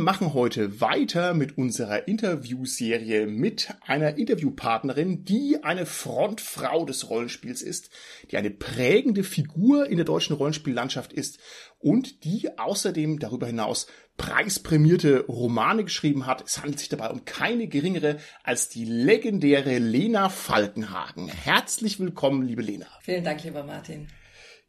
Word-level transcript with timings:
Machen 0.00 0.34
heute 0.34 0.80
weiter 0.80 1.34
mit 1.34 1.56
unserer 1.58 2.08
Interviewserie 2.08 3.26
mit 3.26 3.74
einer 3.86 4.16
Interviewpartnerin, 4.16 5.24
die 5.24 5.62
eine 5.62 5.86
Frontfrau 5.86 6.84
des 6.84 7.08
Rollenspiels 7.10 7.62
ist, 7.62 7.90
die 8.30 8.36
eine 8.36 8.50
prägende 8.50 9.22
Figur 9.22 9.86
in 9.86 9.96
der 9.96 10.06
deutschen 10.06 10.34
Rollenspiellandschaft 10.34 11.12
ist 11.12 11.38
und 11.78 12.24
die 12.24 12.58
außerdem 12.58 13.18
darüber 13.18 13.46
hinaus 13.46 13.86
preisprämierte 14.16 15.26
Romane 15.26 15.84
geschrieben 15.84 16.26
hat. 16.26 16.42
Es 16.46 16.58
handelt 16.58 16.78
sich 16.78 16.88
dabei 16.88 17.10
um 17.10 17.24
keine 17.24 17.68
geringere 17.68 18.18
als 18.42 18.68
die 18.68 18.84
legendäre 18.84 19.78
Lena 19.78 20.28
Falkenhagen. 20.28 21.28
Herzlich 21.28 22.00
willkommen, 22.00 22.46
liebe 22.46 22.62
Lena. 22.62 22.86
Vielen 23.02 23.24
Dank, 23.24 23.44
lieber 23.44 23.62
Martin. 23.64 24.08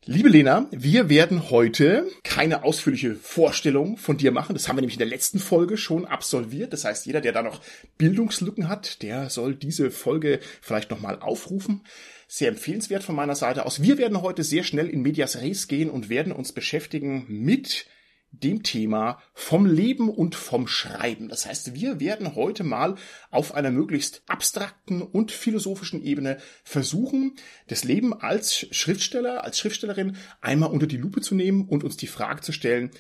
Liebe 0.07 0.29
Lena, 0.29 0.67
wir 0.71 1.09
werden 1.09 1.51
heute 1.51 2.09
keine 2.23 2.63
ausführliche 2.63 3.13
Vorstellung 3.13 3.97
von 3.97 4.17
dir 4.17 4.31
machen. 4.31 4.53
Das 4.55 4.67
haben 4.67 4.77
wir 4.77 4.81
nämlich 4.81 4.95
in 4.95 5.07
der 5.07 5.07
letzten 5.07 5.37
Folge 5.37 5.77
schon 5.77 6.07
absolviert. 6.07 6.73
Das 6.73 6.85
heißt, 6.85 7.05
jeder, 7.05 7.21
der 7.21 7.33
da 7.33 7.43
noch 7.43 7.61
Bildungslücken 7.99 8.67
hat, 8.67 9.03
der 9.03 9.29
soll 9.29 9.53
diese 9.53 9.91
Folge 9.91 10.39
vielleicht 10.59 10.89
nochmal 10.89 11.19
aufrufen. 11.19 11.83
Sehr 12.27 12.49
empfehlenswert 12.49 13.03
von 13.03 13.13
meiner 13.13 13.35
Seite 13.35 13.63
aus. 13.63 13.83
Wir 13.83 13.99
werden 13.99 14.23
heute 14.23 14.43
sehr 14.43 14.63
schnell 14.63 14.89
in 14.89 15.03
Medias 15.03 15.39
Res 15.39 15.67
gehen 15.67 15.91
und 15.91 16.09
werden 16.09 16.33
uns 16.33 16.51
beschäftigen 16.51 17.25
mit 17.27 17.85
dem 18.31 18.63
Thema 18.63 19.21
vom 19.33 19.65
Leben 19.65 20.09
und 20.09 20.35
vom 20.35 20.67
Schreiben. 20.67 21.27
Das 21.27 21.45
heißt, 21.45 21.75
wir 21.75 21.99
werden 21.99 22.35
heute 22.35 22.63
mal 22.63 22.95
auf 23.29 23.53
einer 23.53 23.71
möglichst 23.71 24.23
abstrakten 24.27 25.01
und 25.01 25.31
philosophischen 25.31 26.01
Ebene 26.01 26.37
versuchen, 26.63 27.35
das 27.67 27.83
Leben 27.83 28.13
als 28.13 28.67
Schriftsteller, 28.71 29.43
als 29.43 29.59
Schriftstellerin 29.59 30.15
einmal 30.39 30.71
unter 30.71 30.87
die 30.87 30.97
Lupe 30.97 31.21
zu 31.21 31.35
nehmen 31.35 31.67
und 31.67 31.83
uns 31.83 31.97
die 31.97 32.07
Frage 32.07 32.41
zu 32.41 32.51
stellen, 32.53 32.91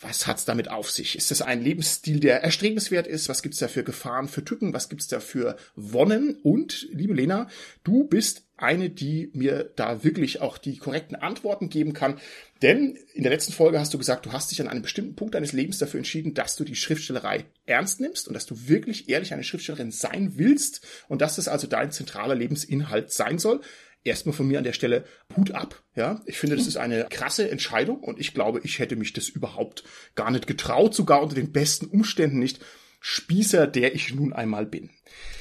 was 0.00 0.26
hat's 0.26 0.46
damit 0.46 0.70
auf 0.70 0.90
sich? 0.90 1.14
Ist 1.14 1.30
das 1.30 1.42
ein 1.42 1.62
Lebensstil, 1.62 2.20
der 2.20 2.42
erstrebenswert 2.42 3.06
ist? 3.06 3.28
Was 3.28 3.42
gibt's 3.42 3.58
da 3.58 3.68
für 3.68 3.84
Gefahren, 3.84 4.28
für 4.28 4.42
Tücken? 4.42 4.72
Was 4.72 4.88
gibt's 4.88 5.08
da 5.08 5.20
für 5.20 5.56
Wonnen? 5.76 6.38
Und, 6.42 6.88
liebe 6.90 7.12
Lena, 7.12 7.48
du 7.84 8.04
bist 8.04 8.46
eine, 8.56 8.88
die 8.88 9.30
mir 9.34 9.70
da 9.76 10.02
wirklich 10.02 10.40
auch 10.40 10.56
die 10.56 10.78
korrekten 10.78 11.16
Antworten 11.16 11.68
geben 11.68 11.92
kann. 11.92 12.18
Denn 12.62 12.98
in 13.14 13.22
der 13.22 13.32
letzten 13.32 13.52
Folge 13.52 13.80
hast 13.80 13.94
du 13.94 13.98
gesagt, 13.98 14.26
du 14.26 14.32
hast 14.32 14.50
dich 14.50 14.60
an 14.60 14.68
einem 14.68 14.82
bestimmten 14.82 15.16
Punkt 15.16 15.34
deines 15.34 15.52
Lebens 15.52 15.78
dafür 15.78 15.98
entschieden, 15.98 16.34
dass 16.34 16.56
du 16.56 16.64
die 16.64 16.76
Schriftstellerei 16.76 17.46
ernst 17.64 18.00
nimmst 18.00 18.28
und 18.28 18.34
dass 18.34 18.46
du 18.46 18.68
wirklich 18.68 19.08
ehrlich 19.08 19.32
eine 19.32 19.44
Schriftstellerin 19.44 19.90
sein 19.90 20.32
willst 20.36 20.86
und 21.08 21.22
dass 21.22 21.36
das 21.36 21.48
also 21.48 21.66
dein 21.66 21.90
zentraler 21.90 22.34
Lebensinhalt 22.34 23.12
sein 23.12 23.38
soll 23.38 23.62
erstmal 24.04 24.34
von 24.34 24.48
mir 24.48 24.58
an 24.58 24.64
der 24.64 24.72
Stelle 24.72 25.04
Hut 25.36 25.52
ab. 25.52 25.82
Ja, 25.94 26.22
ich 26.26 26.38
finde, 26.38 26.56
das 26.56 26.66
ist 26.66 26.76
eine 26.76 27.06
krasse 27.10 27.50
Entscheidung 27.50 28.00
und 28.00 28.18
ich 28.18 28.34
glaube, 28.34 28.60
ich 28.64 28.78
hätte 28.78 28.96
mich 28.96 29.12
das 29.12 29.28
überhaupt 29.28 29.84
gar 30.14 30.30
nicht 30.30 30.46
getraut, 30.46 30.94
sogar 30.94 31.22
unter 31.22 31.34
den 31.34 31.52
besten 31.52 31.86
Umständen 31.86 32.38
nicht. 32.38 32.60
Spießer, 33.00 33.66
der 33.66 33.94
ich 33.94 34.14
nun 34.14 34.32
einmal 34.32 34.66
bin. 34.66 34.90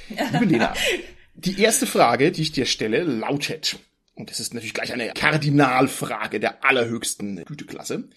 Liebe 0.10 0.46
Lena, 0.46 0.74
die 1.34 1.62
erste 1.62 1.86
Frage, 1.86 2.32
die 2.32 2.42
ich 2.42 2.52
dir 2.52 2.66
stelle, 2.66 3.04
lautet, 3.04 3.80
und 4.20 4.30
das 4.30 4.40
ist 4.40 4.54
natürlich 4.54 4.74
gleich 4.74 4.94
eine 4.94 5.12
Kardinalfrage 5.14 6.40
der 6.40 6.64
allerhöchsten 6.66 7.44
Güteklasse, 7.46 8.10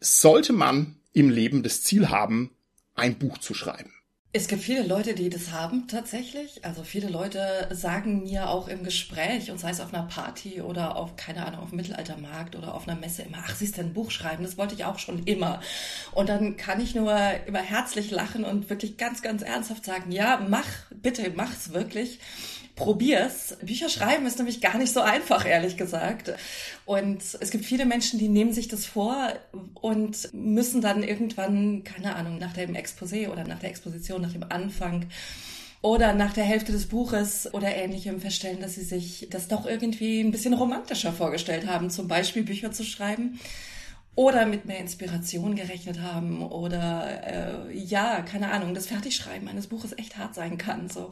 sollte 0.00 0.52
man 0.52 1.00
im 1.12 1.28
Leben 1.28 1.62
das 1.62 1.82
Ziel 1.82 2.08
haben, 2.08 2.50
ein 2.94 3.18
Buch 3.18 3.38
zu 3.38 3.52
schreiben? 3.52 3.92
Es 4.36 4.48
gibt 4.48 4.62
viele 4.62 4.84
Leute, 4.84 5.14
die 5.14 5.30
das 5.30 5.52
haben 5.52 5.86
tatsächlich. 5.86 6.64
Also 6.64 6.82
viele 6.82 7.08
Leute 7.08 7.68
sagen 7.70 8.24
mir 8.24 8.48
auch 8.48 8.66
im 8.66 8.82
Gespräch, 8.82 9.50
und 9.50 9.58
sei 9.58 9.70
es 9.70 9.80
auf 9.80 9.94
einer 9.94 10.08
Party 10.08 10.60
oder 10.60 10.96
auf, 10.96 11.14
keine 11.14 11.46
Ahnung, 11.46 11.60
auf 11.60 11.70
dem 11.70 11.76
Mittelaltermarkt 11.76 12.56
oder 12.56 12.74
auf 12.74 12.88
einer 12.88 12.98
Messe 12.98 13.22
immer, 13.22 13.38
ach, 13.44 13.54
siehst 13.54 13.76
du 13.76 13.82
ein 13.82 13.92
Buch 13.92 14.10
schreiben? 14.10 14.42
Das 14.42 14.58
wollte 14.58 14.74
ich 14.74 14.84
auch 14.84 14.98
schon 14.98 15.24
immer. 15.24 15.60
Und 16.12 16.28
dann 16.28 16.56
kann 16.56 16.80
ich 16.80 16.96
nur 16.96 17.16
immer 17.46 17.60
herzlich 17.60 18.10
lachen 18.10 18.44
und 18.44 18.70
wirklich 18.70 18.96
ganz, 18.96 19.22
ganz 19.22 19.42
ernsthaft 19.42 19.84
sagen, 19.84 20.10
ja, 20.10 20.44
mach, 20.48 20.66
bitte, 20.90 21.32
mach's 21.34 21.72
wirklich 21.72 22.18
probier's. 22.76 23.56
Bücher 23.62 23.88
schreiben 23.88 24.26
ist 24.26 24.38
nämlich 24.38 24.60
gar 24.60 24.78
nicht 24.78 24.92
so 24.92 25.00
einfach, 25.00 25.46
ehrlich 25.46 25.76
gesagt. 25.76 26.32
Und 26.84 27.22
es 27.40 27.50
gibt 27.50 27.64
viele 27.64 27.86
Menschen, 27.86 28.18
die 28.18 28.28
nehmen 28.28 28.52
sich 28.52 28.68
das 28.68 28.84
vor 28.86 29.32
und 29.74 30.32
müssen 30.32 30.80
dann 30.80 31.02
irgendwann, 31.02 31.84
keine 31.84 32.16
Ahnung, 32.16 32.38
nach 32.38 32.52
dem 32.52 32.74
Exposé 32.74 33.28
oder 33.28 33.44
nach 33.44 33.60
der 33.60 33.70
Exposition, 33.70 34.22
nach 34.22 34.32
dem 34.32 34.44
Anfang 34.48 35.06
oder 35.82 36.14
nach 36.14 36.32
der 36.32 36.44
Hälfte 36.44 36.72
des 36.72 36.86
Buches 36.86 37.52
oder 37.52 37.74
ähnlichem 37.74 38.20
feststellen, 38.20 38.60
dass 38.60 38.74
sie 38.74 38.84
sich 38.84 39.28
das 39.30 39.48
doch 39.48 39.66
irgendwie 39.66 40.20
ein 40.20 40.30
bisschen 40.30 40.54
romantischer 40.54 41.12
vorgestellt 41.12 41.66
haben, 41.66 41.90
zum 41.90 42.08
Beispiel 42.08 42.42
Bücher 42.42 42.72
zu 42.72 42.84
schreiben 42.84 43.38
oder 44.16 44.46
mit 44.46 44.64
mehr 44.64 44.78
Inspiration 44.78 45.56
gerechnet 45.56 46.00
haben 46.00 46.42
oder 46.42 47.66
äh, 47.68 47.76
ja, 47.76 48.22
keine 48.22 48.52
Ahnung, 48.52 48.72
das 48.72 48.86
Fertigschreiben 48.86 49.48
eines 49.48 49.66
Buches 49.66 49.96
echt 49.98 50.16
hart 50.16 50.34
sein 50.34 50.56
kann. 50.56 50.88
So. 50.88 51.10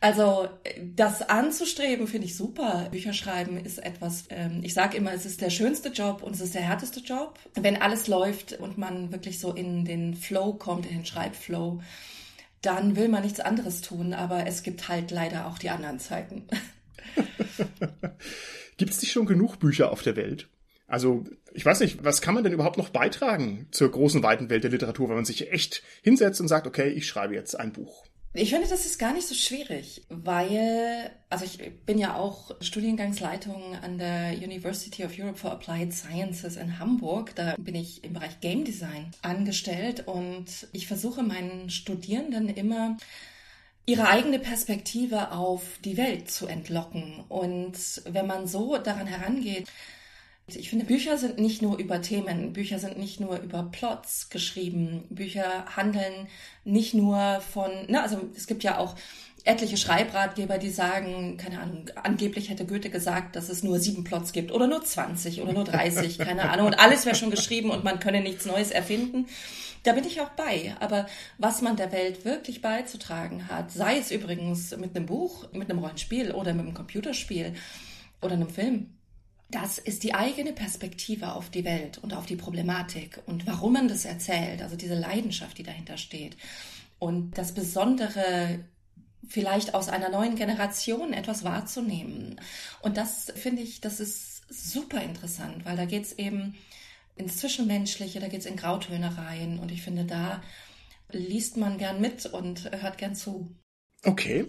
Also 0.00 0.48
das 0.82 1.22
anzustreben 1.22 2.08
finde 2.08 2.26
ich 2.26 2.36
super. 2.36 2.88
Bücher 2.90 3.12
schreiben 3.12 3.64
ist 3.64 3.78
etwas, 3.78 4.24
ähm, 4.30 4.60
ich 4.64 4.74
sage 4.74 4.96
immer, 4.96 5.12
es 5.12 5.24
ist 5.24 5.40
der 5.40 5.50
schönste 5.50 5.90
Job 5.90 6.22
und 6.22 6.34
es 6.34 6.40
ist 6.40 6.54
der 6.54 6.62
härteste 6.62 7.00
Job. 7.00 7.38
Wenn 7.54 7.80
alles 7.80 8.08
läuft 8.08 8.54
und 8.54 8.76
man 8.76 9.12
wirklich 9.12 9.38
so 9.38 9.52
in 9.52 9.84
den 9.84 10.14
Flow 10.14 10.54
kommt, 10.54 10.86
in 10.86 10.96
den 10.96 11.06
Schreibflow, 11.06 11.80
dann 12.60 12.96
will 12.96 13.08
man 13.08 13.22
nichts 13.22 13.40
anderes 13.40 13.82
tun, 13.82 14.14
aber 14.14 14.46
es 14.46 14.64
gibt 14.64 14.88
halt 14.88 15.12
leider 15.12 15.46
auch 15.46 15.58
die 15.58 15.70
anderen 15.70 16.00
Zeiten. 16.00 16.46
gibt 18.76 18.92
es 18.92 19.00
nicht 19.00 19.12
schon 19.12 19.26
genug 19.26 19.58
Bücher 19.58 19.92
auf 19.92 20.02
der 20.02 20.16
Welt? 20.16 20.48
Also, 20.92 21.24
ich 21.54 21.64
weiß 21.64 21.80
nicht, 21.80 22.04
was 22.04 22.20
kann 22.20 22.34
man 22.34 22.44
denn 22.44 22.52
überhaupt 22.52 22.76
noch 22.76 22.90
beitragen 22.90 23.66
zur 23.70 23.90
großen, 23.90 24.22
weiten 24.22 24.50
Welt 24.50 24.62
der 24.62 24.70
Literatur, 24.70 25.08
wenn 25.08 25.16
man 25.16 25.24
sich 25.24 25.50
echt 25.50 25.82
hinsetzt 26.02 26.38
und 26.38 26.48
sagt, 26.48 26.66
okay, 26.66 26.90
ich 26.90 27.06
schreibe 27.06 27.32
jetzt 27.32 27.58
ein 27.58 27.72
Buch? 27.72 28.04
Ich 28.34 28.50
finde, 28.50 28.68
das 28.68 28.84
ist 28.84 28.98
gar 28.98 29.14
nicht 29.14 29.26
so 29.26 29.34
schwierig, 29.34 30.04
weil, 30.10 31.10
also 31.30 31.46
ich 31.46 31.58
bin 31.86 31.96
ja 31.96 32.16
auch 32.16 32.54
Studiengangsleitung 32.60 33.74
an 33.76 33.96
der 33.96 34.32
University 34.36 35.02
of 35.06 35.18
Europe 35.18 35.38
for 35.38 35.52
Applied 35.52 35.94
Sciences 35.94 36.56
in 36.56 36.78
Hamburg. 36.78 37.34
Da 37.36 37.54
bin 37.56 37.74
ich 37.74 38.04
im 38.04 38.12
Bereich 38.12 38.40
Game 38.40 38.66
Design 38.66 39.12
angestellt 39.22 40.06
und 40.06 40.68
ich 40.74 40.86
versuche 40.86 41.22
meinen 41.22 41.70
Studierenden 41.70 42.50
immer 42.50 42.98
ihre 43.86 44.08
eigene 44.08 44.38
Perspektive 44.38 45.32
auf 45.32 45.62
die 45.82 45.96
Welt 45.96 46.30
zu 46.30 46.46
entlocken. 46.46 47.24
Und 47.30 48.02
wenn 48.04 48.26
man 48.26 48.46
so 48.46 48.76
daran 48.76 49.06
herangeht, 49.06 49.68
ich 50.56 50.70
finde, 50.70 50.84
Bücher 50.84 51.18
sind 51.18 51.38
nicht 51.38 51.62
nur 51.62 51.78
über 51.78 52.00
Themen, 52.02 52.52
Bücher 52.52 52.78
sind 52.78 52.98
nicht 52.98 53.20
nur 53.20 53.38
über 53.40 53.64
Plots 53.64 54.30
geschrieben, 54.30 55.04
Bücher 55.10 55.64
handeln 55.76 56.28
nicht 56.64 56.94
nur 56.94 57.40
von, 57.52 57.70
ne, 57.88 58.02
also 58.02 58.18
es 58.36 58.46
gibt 58.46 58.62
ja 58.62 58.78
auch 58.78 58.94
etliche 59.44 59.76
Schreibratgeber, 59.76 60.58
die 60.58 60.70
sagen, 60.70 61.36
keine 61.36 61.60
Ahnung, 61.60 61.90
angeblich 62.02 62.48
hätte 62.50 62.64
Goethe 62.64 62.90
gesagt, 62.90 63.34
dass 63.34 63.48
es 63.48 63.62
nur 63.62 63.80
sieben 63.80 64.04
Plots 64.04 64.32
gibt 64.32 64.52
oder 64.52 64.68
nur 64.68 64.84
20 64.84 65.42
oder 65.42 65.52
nur 65.52 65.64
30, 65.64 66.18
keine 66.18 66.48
Ahnung, 66.50 66.66
und 66.66 66.78
alles 66.78 67.06
wäre 67.06 67.16
schon 67.16 67.30
geschrieben 67.30 67.70
und 67.70 67.84
man 67.84 67.98
könne 67.98 68.20
nichts 68.20 68.46
Neues 68.46 68.70
erfinden. 68.70 69.26
Da 69.82 69.92
bin 69.92 70.04
ich 70.04 70.20
auch 70.20 70.30
bei. 70.30 70.74
Aber 70.78 71.06
was 71.38 71.60
man 71.60 71.76
der 71.76 71.90
Welt 71.90 72.24
wirklich 72.24 72.62
beizutragen 72.62 73.48
hat, 73.48 73.72
sei 73.72 73.98
es 73.98 74.10
übrigens 74.10 74.76
mit 74.76 74.94
einem 74.94 75.06
Buch, 75.06 75.48
mit 75.52 75.68
einem 75.68 75.80
Rollenspiel 75.80 76.30
oder 76.32 76.54
mit 76.54 76.66
einem 76.66 76.74
Computerspiel 76.74 77.54
oder 78.20 78.34
einem 78.34 78.48
Film, 78.48 78.90
das 79.52 79.78
ist 79.78 80.02
die 80.02 80.14
eigene 80.14 80.52
Perspektive 80.52 81.34
auf 81.34 81.50
die 81.50 81.64
Welt 81.64 81.98
und 81.98 82.14
auf 82.14 82.26
die 82.26 82.36
Problematik 82.36 83.20
und 83.26 83.46
warum 83.46 83.74
man 83.74 83.86
das 83.86 84.04
erzählt, 84.04 84.62
also 84.62 84.76
diese 84.76 84.94
Leidenschaft, 84.94 85.58
die 85.58 85.62
dahinter 85.62 85.98
steht. 85.98 86.36
Und 86.98 87.36
das 87.36 87.52
Besondere 87.52 88.64
vielleicht 89.28 89.74
aus 89.74 89.88
einer 89.88 90.08
neuen 90.08 90.36
Generation 90.36 91.12
etwas 91.12 91.44
wahrzunehmen. 91.44 92.40
Und 92.80 92.96
das 92.96 93.32
finde 93.36 93.62
ich, 93.62 93.80
das 93.80 94.00
ist 94.00 94.42
super 94.48 95.02
interessant, 95.02 95.64
weil 95.64 95.76
da 95.76 95.84
geht 95.84 96.04
es 96.04 96.18
eben 96.18 96.54
ins 97.16 97.36
Zwischenmenschliche, 97.36 98.20
da 98.20 98.28
geht 98.28 98.40
es 98.40 98.46
in 98.46 98.56
Grautöne 98.56 99.16
rein. 99.16 99.58
Und 99.58 99.70
ich 99.70 99.82
finde, 99.82 100.04
da 100.04 100.42
liest 101.10 101.56
man 101.56 101.78
gern 101.78 102.00
mit 102.00 102.26
und 102.26 102.70
hört 102.72 102.98
gern 102.98 103.14
zu. 103.14 103.54
Okay. 104.04 104.46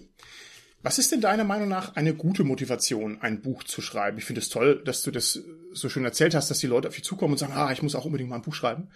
Was 0.84 1.00
ist 1.00 1.14
denn 1.14 1.22
deiner 1.22 1.46
Meinung 1.46 1.70
nach 1.70 1.96
eine 1.96 2.14
gute 2.14 2.44
Motivation, 2.44 3.22
ein 3.22 3.42
Buch 3.42 3.64
zu 3.64 3.82
schreiben? 3.82 4.18
Ich 4.18 4.26
finde 4.26 4.42
es 4.42 4.50
toll, 4.50 4.84
dass 4.84 5.02
du 5.02 5.12
das 5.12 5.40
so 5.72 5.88
schön 5.88 6.04
erzählt 6.04 6.36
hast, 6.36 6.52
dass 6.52 6.60
die 6.60 6.68
Leute 6.68 6.90
auf 6.90 6.96
dich 6.96 7.06
zukommen 7.06 7.34
und 7.34 7.38
sagen, 7.38 7.54
ah, 7.54 7.72
ich 7.72 7.82
muss 7.82 7.96
auch 7.96 8.04
unbedingt 8.04 8.30
mal 8.30 8.36
ein 8.36 8.42
Buch 8.42 8.54
schreiben. 8.54 8.90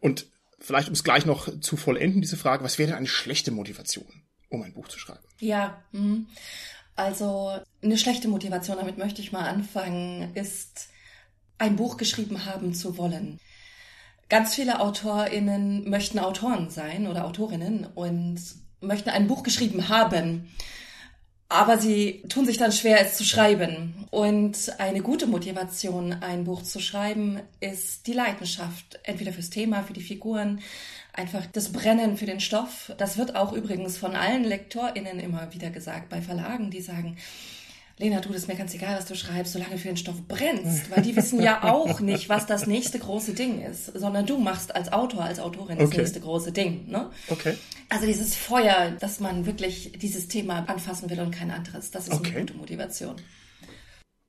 Und 0.00 0.26
vielleicht, 0.58 0.88
um 0.88 0.94
es 0.94 1.04
gleich 1.04 1.26
noch 1.26 1.60
zu 1.60 1.76
vollenden, 1.76 2.20
diese 2.20 2.36
Frage, 2.36 2.64
was 2.64 2.78
wäre 2.78 2.96
eine 2.96 3.06
schlechte 3.06 3.52
Motivation, 3.52 4.08
um 4.48 4.62
ein 4.62 4.74
Buch 4.74 4.88
zu 4.88 4.98
schreiben? 4.98 5.22
Ja, 5.38 5.82
mh. 5.92 6.24
Also 6.96 7.60
eine 7.80 7.96
schlechte 7.96 8.26
Motivation, 8.26 8.76
damit 8.76 8.98
möchte 8.98 9.22
ich 9.22 9.30
mal 9.30 9.48
anfangen, 9.48 10.34
ist 10.34 10.88
ein 11.56 11.76
Buch 11.76 11.96
geschrieben 11.96 12.46
haben 12.46 12.74
zu 12.74 12.98
wollen. 12.98 13.38
Ganz 14.28 14.56
viele 14.56 14.80
AutorInnen 14.80 15.88
möchten 15.88 16.18
Autoren 16.18 16.70
sein 16.70 17.06
oder 17.06 17.24
Autorinnen 17.24 17.86
und 17.94 18.40
möchten 18.80 19.10
ein 19.10 19.28
Buch 19.28 19.44
geschrieben 19.44 19.88
haben. 19.88 20.50
Aber 21.50 21.78
sie 21.78 22.22
tun 22.28 22.44
sich 22.44 22.58
dann 22.58 22.72
schwer, 22.72 23.00
es 23.00 23.16
zu 23.16 23.24
schreiben. 23.24 24.06
Und 24.10 24.78
eine 24.78 25.00
gute 25.00 25.26
Motivation, 25.26 26.12
ein 26.12 26.44
Buch 26.44 26.62
zu 26.62 26.78
schreiben, 26.78 27.40
ist 27.60 28.06
die 28.06 28.12
Leidenschaft. 28.12 29.00
Entweder 29.02 29.32
fürs 29.32 29.48
Thema, 29.48 29.82
für 29.82 29.94
die 29.94 30.02
Figuren, 30.02 30.60
einfach 31.14 31.46
das 31.46 31.72
Brennen 31.72 32.18
für 32.18 32.26
den 32.26 32.40
Stoff. 32.40 32.92
Das 32.98 33.16
wird 33.16 33.34
auch 33.34 33.54
übrigens 33.54 33.96
von 33.96 34.14
allen 34.14 34.44
LektorInnen 34.44 35.20
immer 35.20 35.52
wieder 35.54 35.70
gesagt 35.70 36.10
bei 36.10 36.20
Verlagen, 36.20 36.70
die 36.70 36.82
sagen, 36.82 37.16
Lena, 37.98 38.20
du, 38.20 38.28
das 38.28 38.42
ist 38.42 38.48
mir 38.48 38.54
ganz 38.54 38.72
egal, 38.74 38.96
was 38.96 39.06
du 39.06 39.16
schreibst, 39.16 39.52
solange 39.52 39.72
du 39.72 39.78
für 39.78 39.88
den 39.88 39.96
Stoff 39.96 40.22
brennst, 40.28 40.88
weil 40.90 41.02
die 41.02 41.16
wissen 41.16 41.42
ja 41.42 41.64
auch 41.64 41.98
nicht, 42.00 42.28
was 42.28 42.46
das 42.46 42.68
nächste 42.68 43.00
große 43.00 43.34
Ding 43.34 43.60
ist, 43.60 43.86
sondern 43.86 44.24
du 44.24 44.38
machst 44.38 44.74
als 44.74 44.92
Autor, 44.92 45.24
als 45.24 45.40
Autorin 45.40 45.78
das 45.78 45.88
okay. 45.88 45.98
nächste 45.98 46.20
große 46.20 46.52
Ding. 46.52 46.88
Ne? 46.88 47.10
Okay. 47.28 47.56
Also 47.88 48.06
dieses 48.06 48.36
Feuer, 48.36 48.92
dass 49.00 49.18
man 49.18 49.46
wirklich 49.46 49.92
dieses 49.98 50.28
Thema 50.28 50.68
anfassen 50.68 51.10
will 51.10 51.18
und 51.18 51.32
kein 51.32 51.50
anderes, 51.50 51.90
das 51.90 52.06
ist 52.06 52.14
okay. 52.14 52.30
eine 52.30 52.40
gute 52.40 52.54
Motivation. 52.54 53.16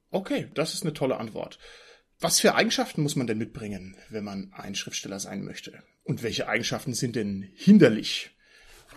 Okay, 0.09 0.47
das 0.55 0.73
ist 0.73 0.81
eine 0.81 0.93
tolle 0.93 1.17
Antwort. 1.17 1.59
Was 2.19 2.39
für 2.39 2.55
Eigenschaften 2.55 3.03
muss 3.03 3.15
man 3.15 3.27
denn 3.27 3.37
mitbringen, 3.37 3.95
wenn 4.09 4.23
man 4.23 4.51
ein 4.53 4.73
Schriftsteller 4.73 5.19
sein 5.19 5.43
möchte? 5.43 5.83
Und 6.03 6.23
welche 6.23 6.47
Eigenschaften 6.47 6.95
sind 6.95 7.15
denn 7.15 7.47
hinderlich? 7.55 8.31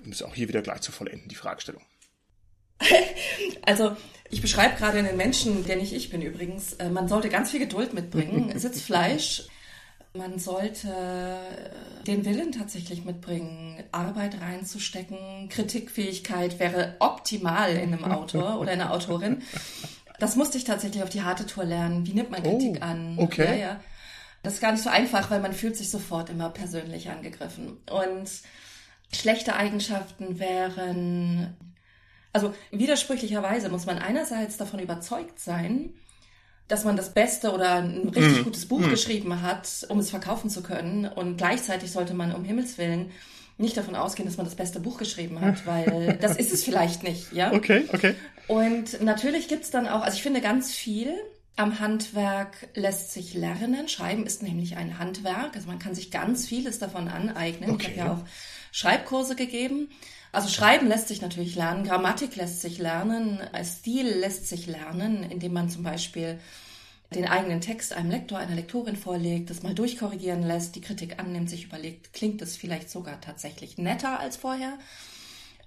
Um 0.03 0.11
es 0.11 0.23
auch 0.23 0.35
hier 0.35 0.49
wieder 0.49 0.63
gleich 0.63 0.81
zu 0.81 0.91
vollenden, 0.93 1.29
die 1.29 1.35
Fragestellung. 1.35 1.85
Also 3.65 3.97
ich 4.31 4.41
beschreibe 4.41 4.77
gerade 4.77 4.99
einen 4.99 5.17
Menschen, 5.17 5.65
der 5.67 5.77
nicht 5.77 5.93
ich 5.93 6.11
bin 6.11 6.23
übrigens. 6.23 6.73
Äh, 6.75 6.89
man 6.89 7.07
sollte 7.07 7.29
ganz 7.29 7.51
viel 7.51 7.61
Geduld 7.61 7.95
mitbringen, 7.95 8.53
Sitzfleisch. 8.59 9.45
Man 10.15 10.39
sollte 10.39 10.89
äh, 10.89 12.05
den 12.05 12.25
Willen 12.25 12.53
tatsächlich 12.53 13.05
mitbringen, 13.05 13.83
Arbeit 13.93 14.41
reinzustecken. 14.41 15.49
Kritikfähigkeit 15.49 16.59
wäre 16.59 16.97
optimal 16.99 17.77
in 17.77 17.93
einem 17.93 18.05
Autor 18.05 18.59
oder 18.61 18.73
einer 18.73 18.93
Autorin. 18.93 19.43
Das 20.19 20.37
musste 20.37 20.59
ich 20.59 20.65
tatsächlich 20.65 21.03
auf 21.03 21.11
die 21.11 21.23
harte 21.23 21.47
Tour 21.47 21.65
lernen. 21.65 22.07
Wie 22.07 22.15
nimmt 22.15 22.31
man 22.31 22.43
Kritik 22.43 22.79
oh, 22.81 22.85
an? 22.85 23.19
Okay. 23.19 23.45
Ja, 23.45 23.55
ja. 23.55 23.81
Das 24.43 24.55
ist 24.55 24.61
gar 24.61 24.73
nicht 24.73 24.83
so 24.83 24.91
einfach, 24.91 25.31
weil 25.31 25.41
man 25.41 25.53
fühlt 25.53 25.77
sich 25.77 25.91
sofort 25.91 26.31
immer 26.31 26.51
persönlich 26.51 27.11
angegriffen. 27.11 27.79
Und 27.91 28.29
schlechte 29.13 29.57
Eigenschaften 29.57 30.39
wären 30.39 31.57
also 32.33 32.55
widersprüchlicherweise 32.71 33.69
muss 33.69 33.87
man 33.87 33.99
einerseits 33.99 34.57
davon 34.57 34.81
überzeugt 34.81 35.39
sein, 35.39 35.93
dass 36.69 36.85
man 36.85 36.97
das 36.97 37.13
Beste 37.13 37.53
oder 37.53 37.77
ein 37.77 38.09
richtig 38.09 38.41
mm. 38.41 38.45
gutes 38.45 38.67
Buch 38.67 38.81
mm. 38.81 38.91
geschrieben 38.91 39.43
hat, 39.43 39.69
um 39.89 39.99
es 39.99 40.11
verkaufen 40.11 40.49
zu 40.49 40.63
können. 40.63 41.07
Und 41.07 41.37
gleichzeitig 41.37 41.91
sollte 41.91 42.15
man 42.15 42.35
um 42.35 42.45
Himmels 42.45 42.79
Willen 42.79 43.11
nicht 43.59 43.77
davon 43.77 43.95
ausgehen, 43.95 44.27
dass 44.27 44.39
man 44.39 44.47
das 44.47 44.55
beste 44.55 44.81
Buch 44.81 44.97
geschrieben 44.97 45.41
hat, 45.41 45.67
weil 45.67 46.19
das 46.21 46.37
ist 46.37 46.53
es 46.53 46.65
vielleicht 46.65 47.03
nicht, 47.03 47.33
ja? 47.33 47.53
Okay, 47.53 47.85
okay. 47.93 48.15
Und 48.49 49.03
natürlich 49.03 49.49
gibt's 49.49 49.71
dann 49.71 49.87
auch, 49.87 50.03
also 50.03 50.17
ich 50.17 50.23
finde 50.23 50.41
ganz 50.41 50.73
viel 50.73 51.15
am 51.57 51.81
Handwerk 51.81 52.69
lässt 52.75 53.13
sich 53.13 53.35
lernen. 53.35 53.89
Schreiben 53.89 54.25
ist 54.25 54.43
nämlich 54.43 54.77
ein 54.77 54.99
Handwerk, 54.99 55.55
also 55.55 55.69
man 55.69 55.79
kann 55.79 55.95
sich 55.95 56.11
ganz 56.11 56.47
vieles 56.47 56.79
davon 56.79 57.09
aneignen. 57.09 57.71
Okay. 57.71 57.93
Ich 57.95 58.01
habe 58.01 58.09
ja 58.09 58.15
auch 58.15 58.25
Schreibkurse 58.73 59.37
gegeben. 59.37 59.91
Also 60.33 60.49
Schreiben 60.49 60.89
lässt 60.89 61.09
sich 61.09 61.21
natürlich 61.21 61.55
lernen, 61.55 61.85
Grammatik 61.85 62.37
lässt 62.37 62.63
sich 62.63 62.79
lernen, 62.79 63.39
Stil 63.63 64.09
lässt 64.09 64.49
sich 64.49 64.67
lernen, 64.67 65.23
indem 65.31 65.53
man 65.53 65.69
zum 65.69 65.83
Beispiel 65.83 66.41
den 67.15 67.29
eigenen 67.29 67.61
Text 67.61 67.93
einem 67.93 68.11
Lektor, 68.11 68.39
einer 68.39 68.55
Lektorin 68.55 68.97
vorlegt, 68.97 69.51
das 69.51 69.63
mal 69.63 69.75
durchkorrigieren 69.75 70.43
lässt, 70.43 70.75
die 70.75 70.81
Kritik 70.81 71.19
annimmt, 71.19 71.51
sich 71.51 71.65
überlegt, 71.65 72.15
klingt 72.15 72.41
es 72.41 72.57
vielleicht 72.57 72.91
sogar 72.91 73.21
tatsächlich 73.21 73.77
netter 73.77 74.19
als 74.19 74.39
vorher. 74.39 74.79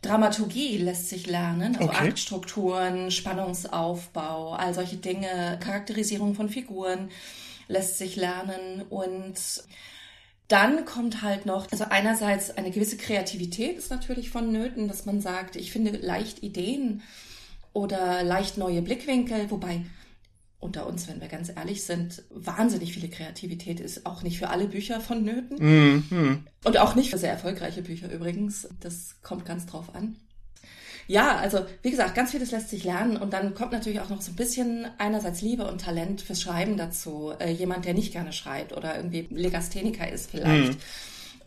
Dramaturgie 0.01 0.77
lässt 0.77 1.09
sich 1.09 1.27
lernen, 1.27 1.75
also 1.75 1.89
okay. 1.89 2.09
Aktstrukturen, 2.09 3.11
Spannungsaufbau, 3.11 4.53
all 4.53 4.73
solche 4.73 4.97
Dinge, 4.97 5.59
Charakterisierung 5.61 6.35
von 6.35 6.49
Figuren 6.49 7.09
lässt 7.67 7.97
sich 7.97 8.15
lernen 8.15 8.83
und 8.89 9.35
dann 10.47 10.85
kommt 10.85 11.21
halt 11.21 11.45
noch, 11.45 11.71
also 11.71 11.85
einerseits 11.89 12.51
eine 12.51 12.71
gewisse 12.71 12.97
Kreativität 12.97 13.77
ist 13.77 13.89
natürlich 13.89 14.29
vonnöten, 14.29 14.87
dass 14.87 15.05
man 15.05 15.21
sagt, 15.21 15.55
ich 15.55 15.71
finde 15.71 15.91
leicht 15.97 16.43
Ideen 16.43 17.01
oder 17.73 18.23
leicht 18.23 18.57
neue 18.57 18.81
Blickwinkel, 18.81 19.49
wobei 19.49 19.85
unter 20.59 20.87
uns, 20.87 21.07
wenn 21.07 21.21
wir 21.21 21.27
ganz 21.27 21.49
ehrlich 21.49 21.83
sind, 21.83 22.23
wahnsinnig 22.29 22.93
viele 22.93 23.09
Kreativität 23.09 23.79
ist 23.79 24.05
auch 24.05 24.23
nicht 24.23 24.39
für 24.39 24.49
alle 24.49 24.67
Bücher 24.67 24.99
vonnöten. 24.99 25.57
Mhm. 26.09 26.47
Und 26.63 26.77
auch 26.77 26.95
nicht 26.95 27.11
für 27.11 27.17
sehr 27.17 27.31
erfolgreiche 27.31 27.81
Bücher 27.81 28.11
übrigens. 28.11 28.67
Das 28.79 29.21
kommt 29.21 29.45
ganz 29.45 29.65
drauf 29.65 29.93
an. 29.93 30.17
Ja, 31.07 31.37
also 31.37 31.65
wie 31.81 31.91
gesagt, 31.91 32.15
ganz 32.15 32.31
vieles 32.31 32.51
lässt 32.51 32.69
sich 32.69 32.83
lernen 32.83 33.17
und 33.17 33.31
dann 33.33 33.53
kommt 33.53 33.71
natürlich 33.71 33.99
auch 33.99 34.09
noch 34.09 34.21
so 34.21 34.31
ein 34.31 34.35
bisschen 34.35 34.87
einerseits 34.97 35.41
Liebe 35.41 35.65
und 35.65 35.81
Talent 35.81 36.21
fürs 36.21 36.41
Schreiben 36.41 36.77
dazu. 36.77 37.33
Äh, 37.39 37.51
jemand, 37.51 37.85
der 37.85 37.93
nicht 37.93 38.11
gerne 38.11 38.33
schreibt 38.33 38.73
oder 38.73 38.95
irgendwie 38.95 39.27
Legastheniker 39.29 40.09
ist 40.09 40.31
vielleicht. 40.31 40.73
Mhm. 40.73 40.77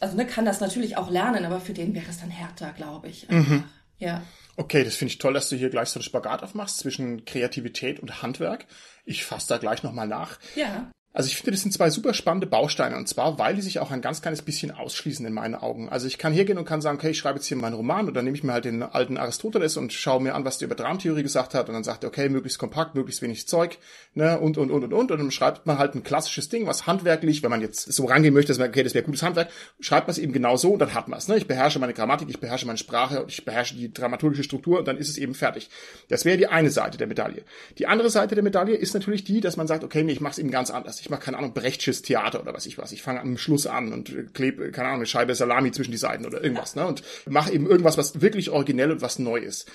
Also 0.00 0.16
ne, 0.16 0.26
kann 0.26 0.44
das 0.44 0.60
natürlich 0.60 0.96
auch 0.96 1.10
lernen, 1.10 1.44
aber 1.44 1.60
für 1.60 1.72
den 1.72 1.94
wäre 1.94 2.08
es 2.08 2.20
dann 2.20 2.30
härter, 2.30 2.72
glaube 2.72 3.08
ich. 3.08 3.28
Mhm. 3.28 3.64
Ja. 3.98 4.22
Okay, 4.56 4.84
das 4.84 4.96
finde 4.96 5.12
ich 5.12 5.18
toll, 5.18 5.34
dass 5.34 5.48
du 5.48 5.56
hier 5.56 5.70
gleich 5.70 5.88
so 5.88 5.98
einen 5.98 6.04
Spagat 6.04 6.42
aufmachst 6.42 6.78
zwischen 6.78 7.24
Kreativität 7.24 8.00
und 8.00 8.22
Handwerk. 8.22 8.66
Ich 9.04 9.24
fasse 9.24 9.48
da 9.48 9.58
gleich 9.58 9.82
nochmal 9.82 10.06
nach. 10.06 10.38
Ja. 10.54 10.90
Also 11.18 11.26
ich 11.26 11.36
finde, 11.36 11.50
das 11.50 11.62
sind 11.62 11.72
zwei 11.72 11.90
super 11.90 12.14
spannende 12.14 12.46
Bausteine 12.46 12.96
und 12.96 13.08
zwar, 13.08 13.40
weil 13.40 13.56
die 13.56 13.60
sich 13.60 13.80
auch 13.80 13.90
ein 13.90 14.00
ganz 14.00 14.22
kleines 14.22 14.40
bisschen 14.40 14.70
ausschließen 14.70 15.26
in 15.26 15.32
meinen 15.32 15.56
Augen. 15.56 15.88
Also 15.88 16.06
ich 16.06 16.16
kann 16.16 16.32
hier 16.32 16.44
gehen 16.44 16.58
und 16.58 16.64
kann 16.64 16.80
sagen, 16.80 16.96
okay, 16.96 17.10
ich 17.10 17.18
schreibe 17.18 17.38
jetzt 17.40 17.46
hier 17.46 17.56
meinen 17.56 17.74
Roman 17.74 18.08
oder 18.08 18.22
nehme 18.22 18.36
ich 18.36 18.44
mir 18.44 18.52
halt 18.52 18.66
den 18.66 18.84
alten 18.84 19.16
Aristoteles 19.16 19.76
und 19.76 19.92
schaue 19.92 20.22
mir 20.22 20.36
an, 20.36 20.44
was 20.44 20.58
der 20.58 20.66
über 20.66 20.76
Dramatheorie 20.76 21.24
gesagt 21.24 21.54
hat 21.54 21.66
und 21.68 21.74
dann 21.74 21.82
sagt 21.82 22.04
er, 22.04 22.08
okay, 22.10 22.28
möglichst 22.28 22.60
kompakt, 22.60 22.94
möglichst 22.94 23.20
wenig 23.20 23.48
Zeug, 23.48 23.78
ne, 24.14 24.38
und, 24.38 24.58
und, 24.58 24.70
und, 24.70 24.84
und, 24.84 24.92
und. 24.92 25.10
Und 25.10 25.18
dann 25.18 25.32
schreibt 25.32 25.66
man 25.66 25.78
halt 25.78 25.96
ein 25.96 26.04
klassisches 26.04 26.50
Ding, 26.50 26.68
was 26.68 26.86
handwerklich, 26.86 27.42
wenn 27.42 27.50
man 27.50 27.62
jetzt 27.62 27.92
so 27.92 28.04
rangehen 28.04 28.32
möchte, 28.32 28.52
dass 28.52 28.60
man, 28.60 28.68
okay, 28.68 28.84
das 28.84 28.94
wäre 28.94 29.04
gutes 29.04 29.24
Handwerk, 29.24 29.48
schreibt 29.80 30.06
man 30.06 30.12
es 30.12 30.18
eben 30.18 30.32
genau 30.32 30.56
so 30.56 30.74
und 30.74 30.78
dann 30.78 30.94
hat 30.94 31.08
man 31.08 31.18
es. 31.18 31.26
Ne? 31.26 31.36
Ich 31.36 31.48
beherrsche 31.48 31.80
meine 31.80 31.94
Grammatik, 31.94 32.28
ich 32.30 32.38
beherrsche 32.38 32.66
meine 32.66 32.78
Sprache, 32.78 33.24
ich 33.26 33.44
beherrsche 33.44 33.74
die 33.74 33.92
dramaturgische 33.92 34.44
Struktur 34.44 34.78
und 34.78 34.86
dann 34.86 34.98
ist 34.98 35.08
es 35.08 35.18
eben 35.18 35.34
fertig. 35.34 35.68
Das 36.10 36.24
wäre 36.24 36.38
die 36.38 36.46
eine 36.46 36.70
Seite 36.70 36.96
der 36.96 37.08
Medaille. 37.08 37.42
Die 37.76 37.88
andere 37.88 38.08
Seite 38.08 38.36
der 38.36 38.44
Medaille 38.44 38.76
ist 38.76 38.94
natürlich 38.94 39.24
die, 39.24 39.40
dass 39.40 39.56
man 39.56 39.66
sagt, 39.66 39.82
okay, 39.82 40.04
nee, 40.04 40.12
ich 40.12 40.20
mache 40.20 40.34
es 40.34 40.38
eben 40.38 40.52
ganz 40.52 40.70
anders. 40.70 41.00
Ich 41.00 41.07
mache, 41.10 41.22
keine 41.22 41.38
Ahnung, 41.38 41.52
Brecht 41.52 41.78
Brechtsches 41.78 42.02
Theater 42.02 42.40
oder 42.40 42.54
was 42.54 42.66
ich 42.66 42.78
was. 42.78 42.92
Ich 42.92 43.02
fange 43.02 43.20
am 43.20 43.38
Schluss 43.38 43.66
an 43.66 43.92
und 43.92 44.34
klebe, 44.34 44.70
keine 44.70 44.88
Ahnung, 44.88 45.00
eine 45.00 45.06
Scheibe 45.06 45.34
Salami 45.34 45.70
zwischen 45.70 45.90
die 45.90 45.98
Seiten 45.98 46.26
oder 46.26 46.42
irgendwas, 46.42 46.74
ne? 46.74 46.86
Und 46.86 47.02
mache 47.26 47.52
eben 47.52 47.66
irgendwas, 47.66 47.98
was 47.98 48.20
wirklich 48.20 48.50
originell 48.50 48.90
und 48.90 49.02
was 49.02 49.18
neu 49.18 49.38
ist. 49.38 49.70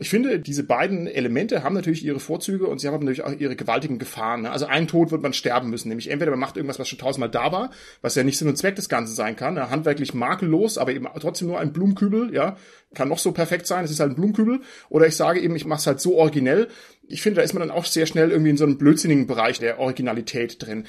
Ich 0.00 0.08
finde, 0.08 0.40
diese 0.40 0.64
beiden 0.64 1.06
Elemente 1.06 1.62
haben 1.62 1.74
natürlich 1.74 2.02
ihre 2.02 2.20
Vorzüge 2.20 2.66
und 2.66 2.80
sie 2.80 2.88
haben 2.88 3.00
natürlich 3.00 3.22
auch 3.22 3.38
ihre 3.38 3.54
gewaltigen 3.54 3.98
Gefahren. 3.98 4.42
Ne? 4.42 4.50
Also 4.50 4.64
ein 4.64 4.88
Tod 4.88 5.10
wird 5.10 5.20
man 5.20 5.34
sterben 5.34 5.68
müssen, 5.68 5.90
nämlich 5.90 6.10
entweder 6.10 6.30
man 6.30 6.40
macht 6.40 6.56
irgendwas, 6.56 6.78
was 6.78 6.88
schon 6.88 6.98
tausendmal 6.98 7.28
da 7.28 7.52
war, 7.52 7.70
was 8.00 8.14
ja 8.14 8.24
nicht 8.24 8.38
Sinn 8.38 8.48
und 8.48 8.56
Zweck 8.56 8.76
des 8.76 8.88
Ganzen 8.88 9.14
sein 9.14 9.36
kann, 9.36 9.52
ne? 9.52 9.68
handwerklich 9.68 10.14
makellos, 10.14 10.78
aber 10.78 10.92
eben 10.92 11.06
trotzdem 11.20 11.48
nur 11.48 11.60
ein 11.60 11.74
Blumenkübel, 11.74 12.34
ja, 12.34 12.56
kann 12.94 13.10
noch 13.10 13.18
so 13.18 13.32
perfekt 13.32 13.66
sein, 13.66 13.84
es 13.84 13.90
ist 13.90 14.00
halt 14.00 14.12
ein 14.12 14.14
Blumenkübel. 14.14 14.60
Oder 14.88 15.06
ich 15.06 15.16
sage 15.16 15.38
eben, 15.38 15.54
ich 15.54 15.66
mache 15.66 15.80
es 15.80 15.86
halt 15.86 16.00
so 16.00 16.16
originell. 16.16 16.68
Ich 17.06 17.20
finde, 17.20 17.36
da 17.36 17.42
ist 17.42 17.52
man 17.52 17.60
dann 17.60 17.70
auch 17.70 17.84
sehr 17.84 18.06
schnell 18.06 18.30
irgendwie 18.30 18.50
in 18.50 18.56
so 18.56 18.64
einem 18.64 18.78
blödsinnigen 18.78 19.26
Bereich 19.26 19.58
der 19.58 19.80
Originalität 19.80 20.64
drin. 20.64 20.86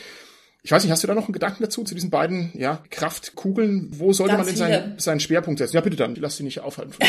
Ich 0.64 0.72
weiß 0.72 0.84
nicht, 0.84 0.92
hast 0.92 1.04
du 1.04 1.08
da 1.08 1.16
noch 1.16 1.26
einen 1.26 1.34
Gedanken 1.34 1.64
dazu, 1.64 1.84
zu 1.84 1.96
diesen 1.96 2.12
beiden 2.12 2.52
ja, 2.54 2.82
Kraftkugeln? 2.90 3.90
Wo 3.92 4.14
sollte 4.14 4.36
Ganz 4.38 4.46
man 4.46 4.56
denn 4.56 4.58
seinen, 4.58 5.00
seinen 5.00 5.20
Schwerpunkt 5.20 5.58
setzen? 5.58 5.76
Ja, 5.76 5.82
bitte 5.82 5.98
dann, 5.98 6.16
lass 6.16 6.38
sie 6.38 6.44
nicht 6.44 6.62
aufhalten. 6.62 6.94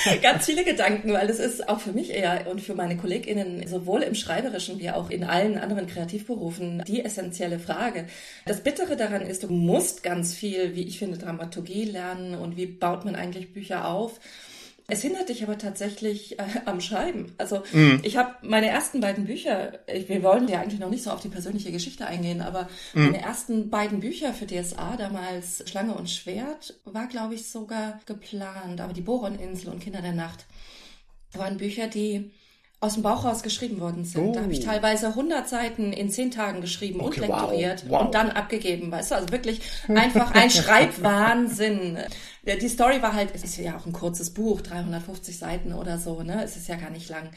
Ganz 0.22 0.46
viele 0.46 0.64
Gedanken, 0.64 1.12
weil 1.12 1.28
es 1.28 1.38
ist 1.38 1.68
auch 1.68 1.80
für 1.80 1.92
mich 1.92 2.10
eher 2.10 2.46
und 2.48 2.60
für 2.60 2.74
meine 2.74 2.96
KollegInnen 2.96 3.66
sowohl 3.66 4.02
im 4.02 4.14
Schreiberischen 4.14 4.78
wie 4.78 4.90
auch 4.90 5.10
in 5.10 5.24
allen 5.24 5.58
anderen 5.58 5.86
Kreativberufen 5.86 6.82
die 6.86 7.04
essentielle 7.04 7.58
Frage. 7.58 8.06
Das 8.46 8.62
Bittere 8.62 8.96
daran 8.96 9.22
ist, 9.22 9.42
du 9.42 9.48
musst 9.48 10.02
ganz 10.02 10.34
viel, 10.34 10.74
wie 10.74 10.84
ich 10.84 10.98
finde, 10.98 11.18
Dramaturgie 11.18 11.84
lernen 11.84 12.34
und 12.34 12.56
wie 12.56 12.66
baut 12.66 13.04
man 13.04 13.14
eigentlich 13.14 13.52
Bücher 13.52 13.88
auf. 13.88 14.20
Es 14.90 15.02
hindert 15.02 15.28
dich 15.28 15.42
aber 15.42 15.56
tatsächlich 15.56 16.38
äh, 16.38 16.44
am 16.64 16.80
Schreiben. 16.80 17.32
Also 17.38 17.62
mm. 17.72 18.00
ich 18.02 18.16
habe 18.16 18.34
meine 18.42 18.68
ersten 18.68 19.00
beiden 19.00 19.24
Bücher, 19.24 19.78
ich, 19.86 20.08
wir 20.08 20.22
wollen 20.22 20.48
ja 20.48 20.60
eigentlich 20.60 20.80
noch 20.80 20.90
nicht 20.90 21.02
so 21.02 21.10
auf 21.10 21.20
die 21.20 21.28
persönliche 21.28 21.72
Geschichte 21.72 22.06
eingehen, 22.06 22.42
aber 22.42 22.68
mm. 22.94 23.04
meine 23.04 23.22
ersten 23.22 23.70
beiden 23.70 24.00
Bücher 24.00 24.34
für 24.34 24.46
DSA, 24.46 24.96
damals 24.96 25.62
Schlange 25.68 25.94
und 25.94 26.10
Schwert, 26.10 26.74
war, 26.84 27.06
glaube 27.06 27.34
ich, 27.34 27.48
sogar 27.48 28.00
geplant. 28.06 28.80
Aber 28.80 28.92
die 28.92 29.00
Boroninsel 29.00 29.70
und 29.70 29.80
Kinder 29.80 30.02
der 30.02 30.12
Nacht 30.12 30.46
waren 31.32 31.56
Bücher, 31.56 31.86
die 31.86 32.30
aus 32.80 32.94
dem 32.94 33.02
Bauch 33.02 33.24
raus 33.24 33.42
geschrieben 33.42 33.78
worden 33.78 34.04
sind. 34.04 34.28
Oh. 34.28 34.32
Da 34.32 34.42
habe 34.42 34.52
ich 34.52 34.60
teilweise 34.60 35.08
100 35.08 35.48
Seiten 35.48 35.92
in 35.92 36.10
10 36.10 36.30
Tagen 36.30 36.62
geschrieben 36.62 37.00
Okay, 37.00 37.20
und 37.20 37.28
lektoriert 37.28 37.84
wow, 37.84 37.90
wow. 37.90 38.06
und 38.06 38.14
dann 38.14 38.30
abgegeben, 38.30 38.90
weißt 38.90 39.10
du? 39.10 39.14
Also 39.16 39.30
wirklich 39.30 39.60
einfach 39.88 40.32
ein 40.32 40.50
Schreibwahnsinn. 40.50 41.98
Die 42.46 42.68
Story 42.68 43.02
war 43.02 43.12
halt, 43.12 43.34
es 43.34 43.44
ist 43.44 43.58
ja 43.58 43.76
auch 43.76 43.84
ein 43.84 43.92
kurzes 43.92 44.30
Buch, 44.30 44.62
350 44.62 45.36
Seiten 45.36 45.74
oder 45.74 45.98
so, 45.98 46.22
ne? 46.22 46.42
Es 46.42 46.56
ist 46.56 46.68
ja 46.68 46.76
gar 46.76 46.90
nicht 46.90 47.10
lang. 47.10 47.30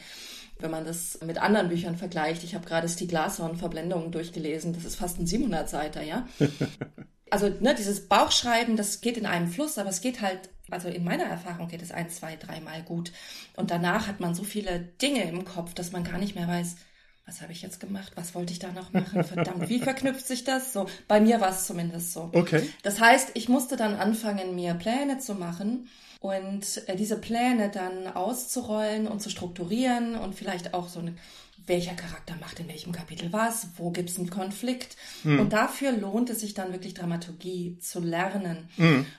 Wenn 0.60 0.70
man 0.70 0.86
das 0.86 1.18
mit 1.22 1.36
anderen 1.36 1.68
Büchern 1.68 1.96
vergleicht, 1.96 2.42
ich 2.42 2.54
habe 2.54 2.66
gerade 2.66 2.88
Stieg 2.88 3.12
Larsson 3.12 3.56
Verblendungen 3.56 4.12
durchgelesen, 4.12 4.72
das 4.72 4.86
ist 4.86 4.96
fast 4.96 5.18
ein 5.18 5.26
700 5.26 5.68
Seiter, 5.68 6.02
ja? 6.02 6.26
Also 7.34 7.48
ne, 7.48 7.74
dieses 7.74 8.06
Bauchschreiben, 8.06 8.76
das 8.76 9.00
geht 9.00 9.16
in 9.16 9.26
einem 9.26 9.48
Fluss, 9.48 9.76
aber 9.76 9.90
es 9.90 10.00
geht 10.00 10.20
halt, 10.20 10.50
also 10.70 10.86
in 10.86 11.02
meiner 11.02 11.24
Erfahrung 11.24 11.66
geht 11.66 11.82
es 11.82 11.90
ein, 11.90 12.08
zwei, 12.08 12.36
dreimal 12.36 12.80
gut. 12.84 13.10
Und 13.56 13.72
danach 13.72 14.06
hat 14.06 14.20
man 14.20 14.36
so 14.36 14.44
viele 14.44 14.78
Dinge 14.78 15.24
im 15.24 15.44
Kopf, 15.44 15.74
dass 15.74 15.90
man 15.90 16.04
gar 16.04 16.18
nicht 16.18 16.36
mehr 16.36 16.46
weiß, 16.46 16.76
was 17.26 17.42
habe 17.42 17.50
ich 17.50 17.60
jetzt 17.60 17.80
gemacht, 17.80 18.12
was 18.14 18.36
wollte 18.36 18.52
ich 18.52 18.60
da 18.60 18.70
noch 18.70 18.92
machen, 18.92 19.24
verdammt, 19.24 19.68
wie 19.68 19.80
verknüpft 19.80 20.24
sich 20.24 20.44
das? 20.44 20.72
So, 20.72 20.86
bei 21.08 21.20
mir 21.20 21.40
war 21.40 21.50
es 21.50 21.66
zumindest 21.66 22.12
so. 22.12 22.30
Okay. 22.32 22.70
Das 22.84 23.00
heißt, 23.00 23.32
ich 23.34 23.48
musste 23.48 23.76
dann 23.76 23.96
anfangen, 23.96 24.54
mir 24.54 24.74
Pläne 24.74 25.18
zu 25.18 25.34
machen 25.34 25.88
und 26.20 26.86
äh, 26.86 26.94
diese 26.94 27.18
Pläne 27.18 27.68
dann 27.68 28.06
auszurollen 28.06 29.08
und 29.08 29.22
zu 29.22 29.28
strukturieren 29.28 30.14
und 30.14 30.36
vielleicht 30.36 30.72
auch 30.72 30.86
so 30.88 31.00
eine, 31.00 31.16
welcher 31.66 31.94
Charakter 31.94 32.34
macht 32.40 32.60
in 32.60 32.68
welchem 32.68 32.92
Kapitel 32.92 33.32
was, 33.32 33.68
wo 33.76 33.90
gibt 33.90 34.10
es 34.10 34.18
einen 34.18 34.30
Konflikt. 34.30 34.96
Und 35.38 35.52
dafür 35.52 35.92
lohnt 35.92 36.30
es 36.30 36.40
sich 36.40 36.54
dann 36.54 36.72
wirklich 36.72 36.94
Dramaturgie 36.94 37.78
zu 37.78 38.00
lernen 38.00 38.68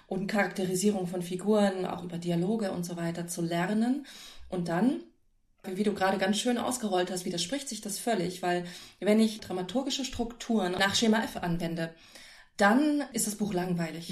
und 0.08 0.28
Charakterisierung 0.28 1.08
von 1.08 1.22
Figuren, 1.22 1.86
auch 1.86 2.04
über 2.04 2.18
Dialoge 2.18 2.72
und 2.72 2.86
so 2.86 2.98
weiter 2.98 3.28
zu 3.28 3.42
lernen. 3.42 4.06
Und 4.50 4.68
dann 4.68 5.02
wie 5.74 5.84
du 5.84 5.94
gerade 5.94 6.18
ganz 6.18 6.38
schön 6.38 6.58
ausgerollt 6.58 7.12
hast, 7.12 7.26
widerspricht 7.26 7.68
sich 7.68 7.82
das 7.82 7.98
völlig, 7.98 8.42
weil 8.42 8.66
wenn 9.00 9.20
ich 9.20 9.40
dramaturgische 9.40 10.06
Strukturen 10.06 10.74
nach 10.74 10.96
Schema 10.96 11.24
F 11.24 11.38
anwende, 11.38 11.94
dann 12.58 13.04
ist 13.14 13.28
das 13.28 13.36
Buch 13.36 13.54
langweilig. 13.54 14.12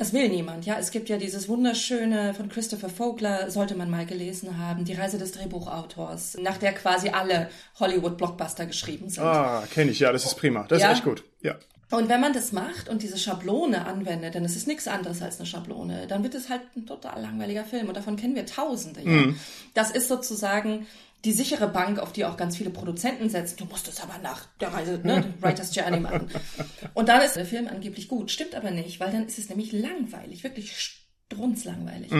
Das 0.00 0.14
will 0.14 0.30
niemand, 0.30 0.64
ja. 0.64 0.78
Es 0.78 0.92
gibt 0.92 1.10
ja 1.10 1.18
dieses 1.18 1.46
wunderschöne 1.46 2.32
von 2.32 2.48
Christopher 2.48 2.88
Vogler, 2.88 3.50
sollte 3.50 3.74
man 3.74 3.90
mal 3.90 4.06
gelesen 4.06 4.56
haben, 4.56 4.86
die 4.86 4.94
Reise 4.94 5.18
des 5.18 5.32
Drehbuchautors, 5.32 6.38
nach 6.40 6.56
der 6.56 6.72
quasi 6.72 7.10
alle 7.10 7.50
Hollywood-Blockbuster 7.78 8.64
geschrieben 8.64 9.10
sind. 9.10 9.22
Ah, 9.24 9.62
kenne 9.70 9.90
ich, 9.90 9.98
ja, 10.00 10.10
das 10.10 10.24
ist 10.24 10.36
prima. 10.38 10.64
Das 10.68 10.80
Ja. 10.80 10.90
ist 10.90 10.96
echt 11.00 11.04
gut. 11.04 11.22
Ja. 11.42 11.56
Und 11.90 12.08
wenn 12.08 12.20
man 12.22 12.32
das 12.32 12.52
macht 12.52 12.88
und 12.88 13.02
diese 13.02 13.18
Schablone 13.18 13.84
anwendet, 13.84 14.34
denn 14.34 14.44
es 14.46 14.56
ist 14.56 14.66
nichts 14.66 14.88
anderes 14.88 15.20
als 15.20 15.38
eine 15.38 15.44
Schablone, 15.46 16.06
dann 16.06 16.22
wird 16.22 16.34
es 16.34 16.48
halt 16.48 16.62
ein 16.76 16.86
total 16.86 17.20
langweiliger 17.20 17.64
Film. 17.64 17.88
Und 17.88 17.94
davon 17.96 18.16
kennen 18.16 18.34
wir 18.36 18.46
Tausende. 18.46 19.02
Ja? 19.02 19.34
Das 19.74 19.90
ist 19.90 20.08
sozusagen 20.08 20.86
die 21.24 21.32
sichere 21.32 21.68
Bank, 21.68 21.98
auf 21.98 22.12
die 22.12 22.24
auch 22.24 22.36
ganz 22.36 22.56
viele 22.56 22.70
Produzenten 22.70 23.28
setzen. 23.28 23.56
Du 23.58 23.64
musst 23.66 23.88
es 23.88 24.00
aber 24.00 24.18
nach 24.18 24.46
der 24.60 24.72
Reise, 24.72 25.00
ne, 25.02 25.34
Writer's 25.40 25.74
Journey 25.74 26.00
machen. 26.00 26.30
Und 26.94 27.08
dann 27.08 27.22
ist 27.22 27.36
der 27.36 27.46
Film 27.46 27.68
angeblich 27.68 28.08
gut. 28.08 28.30
Stimmt 28.30 28.54
aber 28.54 28.70
nicht, 28.70 29.00
weil 29.00 29.12
dann 29.12 29.26
ist 29.26 29.38
es 29.38 29.48
nämlich 29.48 29.72
langweilig, 29.72 30.44
wirklich 30.44 30.72
strunzlangweilig. 31.30 32.10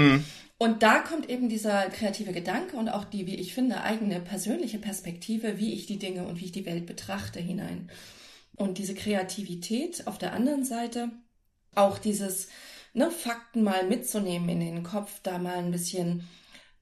Und 0.59 0.83
da 0.83 0.99
kommt 0.99 1.31
eben 1.31 1.49
dieser 1.49 1.89
kreative 1.89 2.33
Gedanke 2.33 2.77
und 2.77 2.91
auch 2.91 3.05
die, 3.05 3.27
wie 3.27 3.37
ich 3.37 3.55
finde, 3.55 3.83
eigene 3.83 4.21
persönliche 4.21 4.79
Perspektive, 4.79 5.59
wie 5.59 5.73
ich 5.73 5.87
die 5.87 5.99
Dinge 5.99 6.27
und 6.27 6.39
wie 6.39 6.45
ich 6.45 6.53
die 6.53 6.67
Welt 6.67 6.85
betrachte 6.85 7.41
hinein. 7.41 7.91
Und 8.57 8.77
diese 8.77 8.95
Kreativität 8.95 10.07
auf 10.07 10.19
der 10.19 10.35
anderen 10.35 10.65
Seite, 10.65 11.11
auch 11.75 11.97
dieses 11.97 12.49
ne, 12.93 13.11
Fakten 13.11 13.63
mal 13.63 13.87
mitzunehmen 13.87 14.51
in 14.51 14.61
den 14.61 14.83
Kopf, 14.83 15.21
da 15.23 15.39
mal 15.39 15.57
ein 15.57 15.71
bisschen 15.71 16.29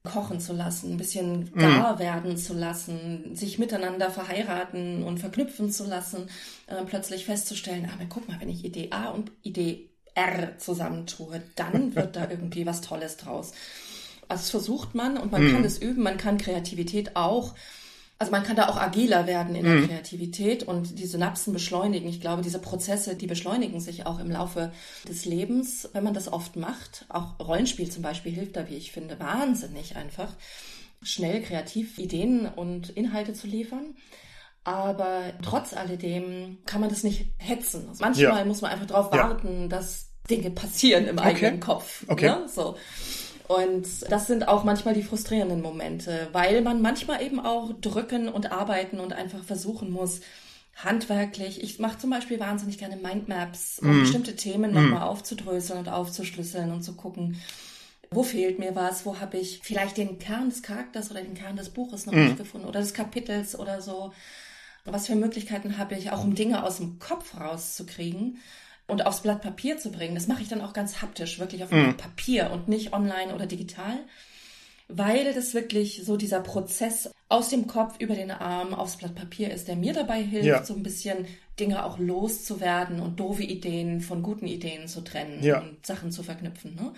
kochen 0.08 0.40
zu 0.40 0.52
lassen, 0.52 0.92
ein 0.92 0.96
bisschen 0.96 1.52
gar 1.54 1.98
werden 1.98 2.36
zu 2.36 2.54
lassen, 2.54 3.34
sich 3.34 3.58
miteinander 3.58 4.10
verheiraten 4.10 5.02
und 5.04 5.18
verknüpfen 5.18 5.70
zu 5.70 5.84
lassen, 5.84 6.28
äh, 6.66 6.82
plötzlich 6.84 7.24
festzustellen, 7.24 7.88
aber 7.92 8.04
guck 8.08 8.28
mal, 8.28 8.40
wenn 8.40 8.48
ich 8.48 8.64
Idee 8.64 8.88
A 8.90 9.10
und 9.10 9.30
Idee 9.42 9.88
R 10.14 10.58
zusammentue, 10.58 11.42
dann 11.54 11.94
wird 11.94 12.16
da 12.16 12.28
irgendwie 12.28 12.66
was 12.66 12.80
Tolles 12.80 13.16
draus. 13.16 13.52
Also 14.28 14.42
das 14.42 14.50
versucht 14.50 14.94
man 14.94 15.16
und 15.16 15.32
man 15.32 15.50
kann 15.50 15.62
das 15.62 15.78
üben, 15.78 16.02
man 16.02 16.18
kann 16.18 16.36
Kreativität 16.36 17.16
auch 17.16 17.54
also 18.18 18.32
man 18.32 18.42
kann 18.42 18.56
da 18.56 18.68
auch 18.68 18.76
agiler 18.76 19.26
werden 19.28 19.54
in 19.54 19.64
der 19.64 19.86
Kreativität 19.86 20.64
und 20.64 20.98
die 20.98 21.06
Synapsen 21.06 21.52
beschleunigen. 21.52 22.08
Ich 22.08 22.20
glaube, 22.20 22.42
diese 22.42 22.58
Prozesse, 22.58 23.14
die 23.14 23.28
beschleunigen 23.28 23.80
sich 23.80 24.06
auch 24.06 24.18
im 24.18 24.30
Laufe 24.30 24.72
des 25.08 25.24
Lebens, 25.24 25.88
wenn 25.92 26.02
man 26.02 26.14
das 26.14 26.32
oft 26.32 26.56
macht. 26.56 27.06
Auch 27.08 27.38
Rollenspiel 27.38 27.90
zum 27.90 28.02
Beispiel 28.02 28.32
hilft 28.32 28.56
da, 28.56 28.68
wie 28.68 28.74
ich 28.76 28.90
finde, 28.90 29.20
wahnsinnig 29.20 29.94
einfach, 29.96 30.32
schnell 31.00 31.42
kreativ 31.42 31.96
Ideen 31.98 32.46
und 32.46 32.90
Inhalte 32.90 33.34
zu 33.34 33.46
liefern. 33.46 33.94
Aber 34.64 35.32
trotz 35.42 35.72
alledem 35.72 36.58
kann 36.66 36.80
man 36.80 36.90
das 36.90 37.04
nicht 37.04 37.26
hetzen. 37.38 37.86
Also 37.88 38.04
manchmal 38.04 38.38
Ja. 38.40 38.44
muss 38.44 38.60
man 38.60 38.72
einfach 38.72 38.86
darauf 38.86 39.14
Ja. 39.14 39.28
warten, 39.30 39.68
dass 39.68 40.08
Dinge 40.28 40.50
passieren 40.50 41.06
im 41.06 41.18
eigenen 41.20 41.60
Kopf. 41.60 42.04
Okay. 42.08 42.26
Ne? 42.30 42.46
So. 42.52 42.76
Und 43.48 43.86
das 44.10 44.26
sind 44.26 44.46
auch 44.46 44.62
manchmal 44.62 44.92
die 44.92 45.02
frustrierenden 45.02 45.62
Momente, 45.62 46.28
weil 46.32 46.60
man 46.60 46.82
manchmal 46.82 47.22
eben 47.22 47.40
auch 47.40 47.72
drücken 47.80 48.28
und 48.28 48.52
arbeiten 48.52 49.00
und 49.00 49.14
einfach 49.14 49.42
versuchen 49.42 49.90
muss, 49.90 50.20
handwerklich. 50.76 51.62
Ich 51.62 51.78
mache 51.78 51.98
zum 51.98 52.10
Beispiel 52.10 52.38
wahnsinnig 52.38 52.76
gerne 52.76 52.96
Mindmaps, 52.96 53.80
um 53.80 54.00
bestimmte 54.00 54.36
Themen 54.36 54.72
nochmal 54.72 55.02
aufzudröseln 55.02 55.78
und 55.78 55.88
aufzuschlüsseln 55.88 56.70
und 56.72 56.82
zu 56.82 56.94
gucken, 56.94 57.40
wo 58.10 58.22
fehlt 58.22 58.58
mir 58.58 58.76
was, 58.76 59.06
wo 59.06 59.18
habe 59.18 59.38
ich 59.38 59.60
vielleicht 59.62 59.96
den 59.96 60.18
Kern 60.18 60.50
des 60.50 60.62
Charakters 60.62 61.10
oder 61.10 61.22
den 61.22 61.34
Kern 61.34 61.56
des 61.56 61.70
Buches 61.70 62.04
noch 62.04 62.12
nicht 62.12 62.36
gefunden 62.36 62.66
oder 62.66 62.80
des 62.80 62.94
Kapitels 62.94 63.58
oder 63.58 63.80
so. 63.80 64.12
Was 64.84 65.06
für 65.06 65.16
Möglichkeiten 65.16 65.78
habe 65.78 65.94
ich, 65.94 66.12
auch 66.12 66.22
um 66.22 66.34
Dinge 66.34 66.64
aus 66.64 66.76
dem 66.76 66.98
Kopf 66.98 67.38
rauszukriegen 67.38 68.38
und 68.88 69.06
aufs 69.06 69.20
Blatt 69.20 69.42
Papier 69.42 69.78
zu 69.78 69.92
bringen. 69.92 70.16
Das 70.16 70.26
mache 70.26 70.42
ich 70.42 70.48
dann 70.48 70.60
auch 70.60 70.72
ganz 70.72 71.00
haptisch, 71.00 71.38
wirklich 71.38 71.62
auf 71.62 71.68
Blatt 71.70 71.96
Papier 71.98 72.50
und 72.50 72.66
nicht 72.68 72.92
online 72.92 73.32
oder 73.34 73.46
digital, 73.46 73.98
weil 74.88 75.32
das 75.34 75.54
wirklich 75.54 76.02
so 76.04 76.16
dieser 76.16 76.40
Prozess 76.40 77.10
aus 77.28 77.50
dem 77.50 77.66
Kopf 77.66 77.96
über 78.00 78.14
den 78.14 78.30
Arm 78.30 78.72
aufs 78.74 78.96
Blatt 78.96 79.14
Papier 79.14 79.52
ist, 79.52 79.68
der 79.68 79.76
mir 79.76 79.92
dabei 79.92 80.22
hilft, 80.22 80.46
Ja. 80.46 80.64
so 80.64 80.74
ein 80.74 80.82
bisschen 80.82 81.26
Dinge 81.60 81.84
auch 81.84 81.98
loszuwerden 81.98 83.00
und 83.00 83.20
doofe 83.20 83.42
Ideen 83.42 84.00
von 84.00 84.22
guten 84.22 84.46
Ideen 84.46 84.88
zu 84.88 85.02
trennen 85.02 85.42
Ja. 85.42 85.60
und 85.60 85.84
Sachen 85.84 86.10
zu 86.10 86.22
verknüpfen. 86.22 86.74
Ne? 86.74 86.92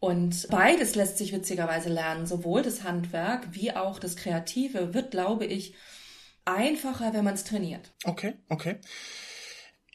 Und 0.00 0.48
beides 0.50 0.96
lässt 0.96 1.16
sich 1.16 1.32
witzigerweise 1.32 1.88
lernen, 1.88 2.26
sowohl 2.26 2.60
das 2.60 2.82
Handwerk 2.84 3.48
wie 3.52 3.72
auch 3.74 3.98
das 3.98 4.16
Kreative 4.16 4.92
wird, 4.92 5.12
glaube 5.12 5.46
ich, 5.46 5.74
einfacher, 6.44 7.14
wenn 7.14 7.24
man 7.24 7.32
es 7.34 7.44
trainiert. 7.44 7.92
Okay, 8.04 8.34
okay. 8.50 8.76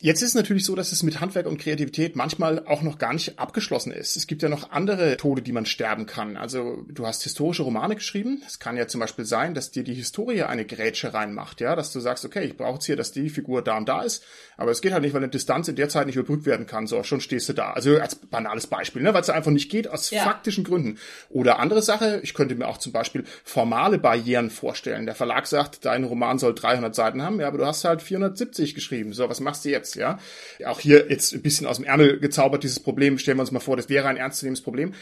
Jetzt 0.02 0.22
ist 0.22 0.30
es 0.30 0.36
natürlich 0.36 0.64
so, 0.64 0.76
dass 0.76 0.94
es 0.94 1.04
mit 1.04 1.20
Handwerk 1.20 1.46
und 1.46 1.60
Kreativität 1.60 2.16
manchmal 2.16 2.66
auch 2.66 2.82
noch 2.84 3.00
gar 3.00 3.12
nicht 3.12 3.38
abgeschlossen 3.38 3.92
ist. 3.92 4.16
Es 4.16 4.28
gibt 4.28 4.42
ja 4.42 4.48
noch 4.48 4.72
andere 4.72 5.18
Tode, 5.18 5.42
die 5.42 5.52
man 5.52 5.66
sterben 5.66 6.06
kann. 6.06 6.38
Also 6.38 6.86
du 6.88 7.06
hast 7.06 7.24
historische 7.24 7.64
Romane 7.64 7.96
geschrieben. 7.96 8.42
Es 8.48 8.60
kann 8.60 8.78
ja 8.78 8.88
zum 8.88 9.02
Beispiel 9.02 9.26
sein, 9.26 9.54
dass 9.54 9.72
dir 9.72 9.84
die 9.84 9.94
Historie 9.94 10.44
eine 10.44 10.64
Grätsche 10.64 11.14
reinmacht, 11.14 11.60
ja, 11.60 11.76
dass 11.76 11.92
du 11.92 12.00
sagst, 12.00 12.24
okay, 12.24 12.46
ich 12.46 12.56
brauche 12.56 12.76
jetzt 12.76 12.86
hier, 12.86 12.96
dass 12.96 13.12
die 13.12 13.30
Figur 13.30 13.62
da 13.62 13.76
und 13.76 13.90
da 13.90 14.04
ist, 14.04 14.24
aber 14.56 14.72
es 14.72 14.80
geht 14.80 14.94
halt 14.94 15.04
nicht, 15.04 15.14
weil 15.14 15.22
eine 15.22 15.30
Distanz 15.30 15.68
in 15.68 15.76
der 15.76 15.90
Zeit 15.90 16.08
nicht 16.08 16.16
überbrückt 16.16 16.46
werden 16.46 16.66
kann. 16.66 16.88
So, 16.88 17.04
schon 17.04 17.20
stehst 17.20 17.50
du 17.50 17.54
da. 17.54 17.72
Also 17.72 17.98
als 17.98 18.16
banales 18.16 18.68
Beispiel, 18.68 19.02
ne, 19.02 19.14
weil 19.14 19.22
es 19.22 19.30
einfach 19.30 19.52
nicht 19.52 19.70
geht 19.70 19.90
aus 19.90 20.12
Ja. 20.12 20.24
faktischen 20.24 20.64
Gründen. 20.64 20.98
Oder 21.30 21.60
andere 21.60 21.82
Sache, 21.82 22.22
ich 22.24 22.34
könnte 22.34 22.56
mir 22.56 22.70
auch 22.70 22.78
zum 22.78 22.94
Beispiel 22.94 23.26
formale 23.44 23.98
Barrieren 23.98 24.50
vorstellen. 24.50 25.06
Der 25.08 25.16
Verlag 25.16 25.46
sagt, 25.46 25.84
dein 25.84 26.06
Roman 26.06 26.40
soll 26.40 26.56
300 26.56 26.96
Seiten 26.96 27.22
haben, 27.22 27.42
ja, 27.42 27.50
aber 27.50 27.58
du 27.58 27.66
hast 27.66 27.84
halt 27.84 28.02
470 28.02 28.76
geschrieben. 28.76 29.12
So, 29.12 29.28
was 29.28 29.42
machst 29.42 29.66
du 29.66 29.70
jetzt, 29.70 29.89
ja? 29.96 30.20
Auch 30.66 30.80
hier 30.80 31.08
jetzt 31.10 31.34
ein 31.34 31.42
bisschen 31.42 31.68
aus 31.68 31.78
dem 31.78 31.86
Ärmel 31.86 32.20
gezaubert, 32.20 32.64
dieses 32.64 32.80
Problem. 32.80 33.18
Stellen 33.18 33.38
wir 33.38 33.42
uns 33.42 33.52
mal 33.52 33.60
vor, 33.60 33.78
das 33.78 33.90
wäre 33.90 34.08
ein 34.08 34.18
ernstzunehmendes 34.18 34.64
Problem. 34.64 34.94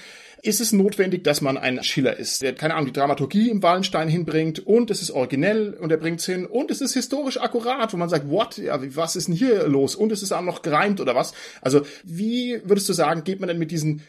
Ist 0.43 0.61
es 0.61 0.71
notwendig, 0.71 1.23
dass 1.23 1.41
man 1.41 1.57
ein 1.57 1.83
Schiller 1.83 2.15
ist, 2.15 2.43
der, 2.43 2.53
keine 2.53 2.75
Ahnung, 2.75 2.85
die 2.85 2.93
Dramaturgie 2.93 3.49
im 3.49 3.63
Wallenstein 3.63 4.07
hinbringt 4.07 4.59
und 4.59 4.91
es 4.91 5.01
ist 5.01 5.09
originell 5.09 5.73
und 5.73 5.91
er 5.91 5.97
bringt's 5.97 6.27
hin 6.27 6.45
und 6.45 6.69
es 6.69 6.79
ist 6.79 6.93
historisch 6.93 7.39
akkurat, 7.41 7.91
wo 7.91 7.97
man 7.97 8.09
sagt, 8.09 8.29
what, 8.29 8.57
ja, 8.57 8.79
was 8.95 9.15
ist 9.15 9.27
denn 9.27 9.35
hier 9.35 9.67
los? 9.67 9.95
Und 9.95 10.11
es 10.11 10.21
ist 10.21 10.31
auch 10.31 10.41
noch 10.41 10.61
gereimt 10.61 11.01
oder 11.01 11.15
was? 11.15 11.33
Also, 11.61 11.81
wie 12.03 12.61
würdest 12.63 12.87
du 12.87 12.93
sagen, 12.93 13.23
geht 13.23 13.39
man 13.39 13.47
denn 13.47 13.57
mit 13.57 13.71
diesen 13.71 14.03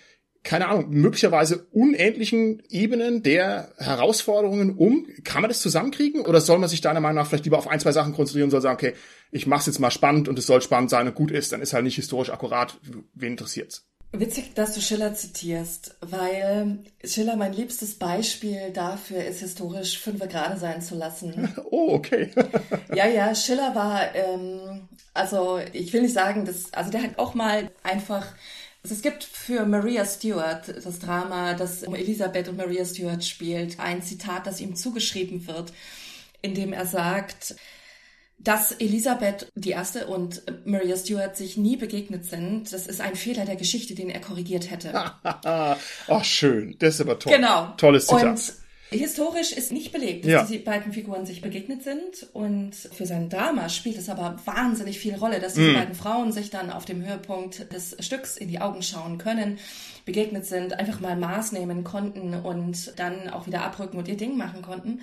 keine 0.44 0.68
Ahnung, 0.68 0.86
möglicherweise 0.90 1.66
unendlichen 1.72 2.62
Ebenen 2.70 3.22
der 3.22 3.72
Herausforderungen 3.76 4.76
um? 4.76 5.06
Kann 5.24 5.42
man 5.42 5.50
das 5.50 5.60
zusammenkriegen? 5.60 6.22
Oder 6.22 6.40
soll 6.40 6.58
man 6.58 6.68
sich 6.68 6.80
deiner 6.80 7.00
Meinung 7.00 7.16
nach 7.16 7.26
vielleicht 7.26 7.44
lieber 7.44 7.58
auf 7.58 7.68
ein, 7.68 7.80
zwei 7.80 7.92
Sachen 7.92 8.14
konzentrieren 8.14 8.46
und 8.46 8.50
soll 8.52 8.62
sagen, 8.62 8.76
okay, 8.76 8.94
ich 9.30 9.46
mach's 9.46 9.66
jetzt 9.66 9.78
mal 9.78 9.90
spannend 9.90 10.28
und 10.28 10.38
es 10.38 10.46
soll 10.46 10.62
spannend 10.62 10.90
sein 10.90 11.06
und 11.06 11.14
gut 11.14 11.30
ist, 11.30 11.52
dann 11.52 11.62
ist 11.62 11.72
halt 11.72 11.84
nicht 11.84 11.96
historisch 11.96 12.30
akkurat. 12.30 12.78
Wen 13.14 13.32
interessiert's? 13.32 13.88
Witzig, 14.12 14.54
dass 14.54 14.72
du 14.72 14.80
Schiller 14.80 15.12
zitierst, 15.12 15.96
weil 16.00 16.78
Schiller 17.04 17.36
mein 17.36 17.52
liebstes 17.52 17.96
Beispiel 17.96 18.70
dafür 18.72 19.22
ist, 19.22 19.40
historisch 19.40 19.98
fünfe 19.98 20.28
gerade 20.28 20.58
sein 20.58 20.80
zu 20.80 20.94
lassen. 20.94 21.54
Oh, 21.70 21.92
okay. 21.92 22.30
Ja, 22.94 23.06
ja, 23.06 23.34
Schiller 23.34 23.74
war, 23.74 24.14
ähm, 24.14 24.88
also 25.12 25.60
ich 25.74 25.92
will 25.92 26.02
nicht 26.02 26.14
sagen, 26.14 26.46
dass, 26.46 26.72
also 26.72 26.90
der 26.90 27.02
hat 27.02 27.18
auch 27.18 27.34
mal 27.34 27.70
einfach 27.82 28.26
Es 28.82 29.02
gibt 29.02 29.24
für 29.24 29.66
Maria 29.66 30.06
Stewart, 30.06 30.68
das 30.68 30.98
Drama, 30.98 31.52
das 31.52 31.82
um 31.82 31.94
Elisabeth 31.94 32.48
und 32.48 32.56
Maria 32.56 32.86
Stewart 32.86 33.22
spielt, 33.22 33.78
ein 33.78 34.02
Zitat, 34.02 34.46
das 34.46 34.60
ihm 34.60 34.74
zugeschrieben 34.74 35.46
wird, 35.46 35.74
in 36.40 36.54
dem 36.54 36.72
er 36.72 36.86
sagt, 36.86 37.56
dass 38.38 38.72
Elisabeth 38.72 39.50
die 39.56 39.70
erste 39.70 40.06
und 40.06 40.42
Maria 40.64 40.96
Stewart 40.96 41.36
sich 41.36 41.56
nie 41.56 41.76
begegnet 41.76 42.24
sind, 42.24 42.72
das 42.72 42.86
ist 42.86 43.00
ein 43.00 43.16
Fehler 43.16 43.44
der 43.44 43.56
Geschichte, 43.56 43.94
den 43.94 44.10
er 44.10 44.20
korrigiert 44.20 44.70
hätte. 44.70 44.92
Ach, 45.22 46.24
schön. 46.24 46.76
Das 46.78 46.94
ist 46.94 47.00
aber 47.00 47.18
toll. 47.18 47.32
Genau. 47.34 47.72
Tolles 47.76 48.06
Zitat. 48.06 48.24
Und 48.28 48.52
Historisch 48.90 49.52
ist 49.52 49.70
nicht 49.70 49.92
belegt, 49.92 50.24
dass 50.24 50.32
Ja. 50.32 50.44
diese 50.44 50.60
beiden 50.60 50.94
Figuren 50.94 51.26
sich 51.26 51.42
begegnet 51.42 51.82
sind. 51.82 52.26
Und 52.32 52.74
für 52.74 53.04
sein 53.04 53.28
Drama 53.28 53.68
spielt 53.68 53.98
es 53.98 54.08
aber 54.08 54.36
wahnsinnig 54.46 54.98
viel 54.98 55.14
Rolle, 55.14 55.40
dass 55.40 55.54
diese 55.54 55.74
beiden 55.74 55.94
Frauen 55.94 56.32
sich 56.32 56.48
dann 56.48 56.70
auf 56.70 56.86
dem 56.86 57.04
Höhepunkt 57.04 57.70
des 57.72 57.96
Stücks 58.00 58.38
in 58.38 58.48
die 58.48 58.62
Augen 58.62 58.80
schauen 58.82 59.18
können, 59.18 59.58
begegnet 60.06 60.46
sind, 60.46 60.72
einfach 60.78 61.00
mal 61.00 61.16
Maß 61.16 61.52
nehmen 61.52 61.84
konnten 61.84 62.32
und 62.32 62.98
dann 62.98 63.28
auch 63.28 63.46
wieder 63.46 63.62
abrücken 63.62 63.98
und 63.98 64.08
ihr 64.08 64.16
Ding 64.16 64.38
machen 64.38 64.62
konnten. 64.62 65.02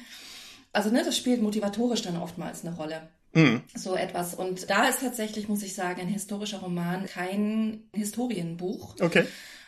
Also 0.74 0.90
ne, 0.90 1.04
das 1.06 1.16
spielt 1.16 1.44
motivatorisch 1.44 2.02
dann 2.02 2.18
oftmals 2.18 2.66
eine 2.66 2.76
Rolle. 2.76 3.08
So 3.76 3.96
etwas. 3.96 4.34
Und 4.34 4.70
da 4.70 4.88
ist 4.88 5.02
tatsächlich, 5.02 5.50
muss 5.50 5.64
ich 5.64 5.76
sagen, 5.76 6.02
ein 6.02 6.08
historischer 6.08 6.60
Roman 6.60 7.06
kein 7.06 7.84
Historienbuch. 7.94 8.96
Okay. 9.02 9.26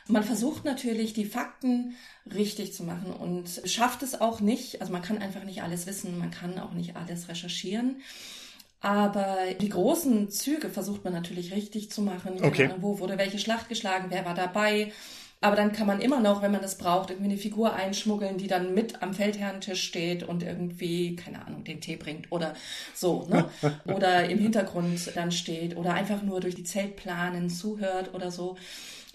Man 0.07 0.23
versucht 0.23 0.63
natürlich, 0.63 1.11
die 1.11 1.25
Fakten 1.25 1.95
richtig 2.33 2.73
zu 2.73 2.83
machen 2.83 3.11
und 3.11 3.61
schafft 3.65 4.03
es 4.03 4.21
auch 4.21 4.39
nicht. 4.39 4.79
Also 4.79 4.93
man 4.93 5.01
kann 5.01 5.17
einfach 5.17 5.43
nicht 5.43 5.63
alles 5.63 5.85
wissen, 5.85 6.17
man 6.17 6.31
kann 6.31 6.59
auch 6.59 6.71
nicht 6.71 6.95
alles 6.95 7.27
recherchieren. 7.27 8.01
Aber 8.79 9.37
die 9.59 9.69
großen 9.69 10.29
Züge 10.29 10.69
versucht 10.69 11.03
man 11.03 11.11
natürlich 11.11 11.51
richtig 11.53 11.91
zu 11.91 12.01
machen. 12.01 12.43
Okay. 12.43 12.69
Wo 12.79 12.99
wurde 12.99 13.17
welche 13.17 13.39
Schlacht 13.39 13.67
geschlagen, 13.69 14.07
wer 14.09 14.23
war 14.23 14.35
dabei. 14.35 14.93
Aber 15.39 15.55
dann 15.55 15.71
kann 15.71 15.85
man 15.85 16.01
immer 16.01 16.19
noch, 16.19 16.41
wenn 16.41 16.51
man 16.51 16.61
das 16.63 16.77
braucht, 16.79 17.11
irgendwie 17.11 17.29
eine 17.31 17.39
Figur 17.39 17.73
einschmuggeln, 17.73 18.37
die 18.39 18.47
dann 18.47 18.73
mit 18.73 19.03
am 19.03 19.13
Feldherrentisch 19.13 19.83
steht 19.83 20.23
und 20.23 20.41
irgendwie, 20.41 21.15
keine 21.15 21.45
Ahnung, 21.45 21.63
den 21.63 21.79
Tee 21.79 21.95
bringt 21.95 22.31
oder 22.31 22.55
so, 22.95 23.27
ne? 23.29 23.49
Oder 23.85 24.29
im 24.29 24.39
Hintergrund 24.39 25.15
dann 25.15 25.31
steht 25.31 25.77
oder 25.77 25.93
einfach 25.93 26.23
nur 26.23 26.39
durch 26.41 26.55
die 26.55 26.63
Zeltplanen 26.63 27.49
zuhört 27.49 28.13
oder 28.15 28.31
so. 28.31 28.57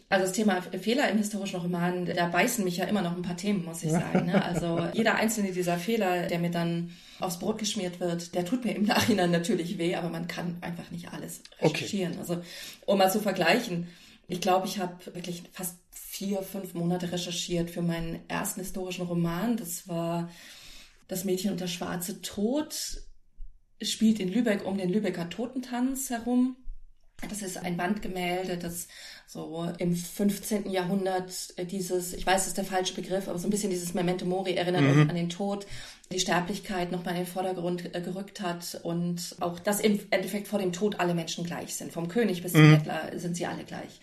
Also 0.09 0.27
das 0.27 0.33
Thema 0.35 0.61
Fehler 0.61 1.09
im 1.09 1.17
historischen 1.19 1.61
Roman, 1.61 2.05
da 2.05 2.27
beißen 2.27 2.65
mich 2.65 2.77
ja 2.77 2.85
immer 2.85 3.01
noch 3.03 3.17
ein 3.17 3.23
paar 3.23 3.37
Themen, 3.37 3.65
muss 3.65 3.83
ich 3.83 3.95
sagen. 3.95 4.27
Ne? 4.27 4.43
Also 4.43 4.87
jeder 4.93 5.15
einzelne 5.15 5.53
dieser 5.53 5.79
Fehler, 5.79 6.27
der 6.27 6.39
mir 6.39 6.51
dann 6.51 6.91
aufs 7.19 7.39
Brot 7.39 7.59
geschmiert 7.59 7.99
wird, 7.99 8.35
der 8.35 8.45
tut 8.45 8.65
mir 8.65 8.75
im 8.77 8.85
Nachhinein 8.85 9.31
natürlich 9.31 9.79
weh, 9.79 9.95
aber 9.95 10.11
man 10.11 10.29
kann 10.29 10.59
einfach 10.61 10.91
nicht 10.91 11.13
alles 11.13 11.43
Okay. 11.61 11.87
recherchieren. 11.87 12.19
Also 12.19 12.43
um 12.85 12.99
mal 12.99 13.11
zu 13.11 13.21
vergleichen, 13.21 13.89
ich 14.29 14.41
glaube, 14.43 14.67
ich 14.67 14.79
habe 14.79 14.99
wirklich 15.15 15.45
fast 15.53 15.79
vier, 16.13 16.43
fünf 16.43 16.75
Monate 16.75 17.11
recherchiert 17.11 17.71
für 17.71 17.81
meinen 17.81 18.21
ersten 18.29 18.61
historischen 18.61 19.07
Roman. 19.07 19.57
Das 19.57 19.89
war 19.89 20.31
Das 21.09 21.25
Mädchen 21.25 21.53
und 21.53 21.61
der 21.61 21.69
schwarze 21.69 22.21
Tod. 22.21 23.03
Es 23.79 23.91
spielt 23.91 24.21
in 24.21 24.31
Lübeck 24.31 24.67
um 24.67 24.77
den 24.77 24.91
Lübecker 24.91 25.31
Totentanz 25.31 26.11
herum. 26.11 26.57
Das 27.29 27.41
ist 27.41 27.57
ein 27.57 27.79
Wandgemälde, 27.79 28.59
das 28.59 28.89
so 29.27 29.67
im 29.79 29.95
15. 29.97 30.71
Jahrhundert 30.71 31.33
äh, 31.57 31.65
dieses, 31.65 32.13
ich 32.13 32.27
weiß, 32.27 32.43
das 32.43 32.49
ist 32.49 32.59
der 32.59 32.65
falsche 32.65 32.95
Begriff, 32.95 33.29
aber 33.29 33.39
so 33.39 33.47
ein 33.47 33.51
bisschen 33.51 33.71
dieses 33.71 33.95
Memento 33.95 34.27
Mori 34.27 34.55
erinnert 34.55 34.83
uns 34.83 35.09
an 35.09 35.17
den 35.17 35.31
Tod, 35.31 35.67
die 36.13 36.21
Sterblichkeit 36.21 36.93
nochmal 36.93 37.15
in 37.15 37.21
den 37.21 37.27
Vordergrund 37.27 37.95
äh, 37.95 38.01
gerückt 38.01 38.41
hat 38.41 38.81
und 38.83 39.37
auch, 39.41 39.59
dass 39.61 39.81
im 39.81 40.01
Endeffekt 40.11 40.49
vor 40.49 40.59
dem 40.59 40.73
Tod 40.73 41.01
alle 41.01 41.15
Menschen 41.15 41.45
gleich 41.45 41.75
sind. 41.75 41.93
Vom 41.93 42.09
König 42.09 42.43
bis 42.43 42.53
zum 42.53 42.71
Bettler 42.71 43.19
sind 43.19 43.37
sie 43.37 43.47
alle 43.47 43.65
gleich. 43.65 44.01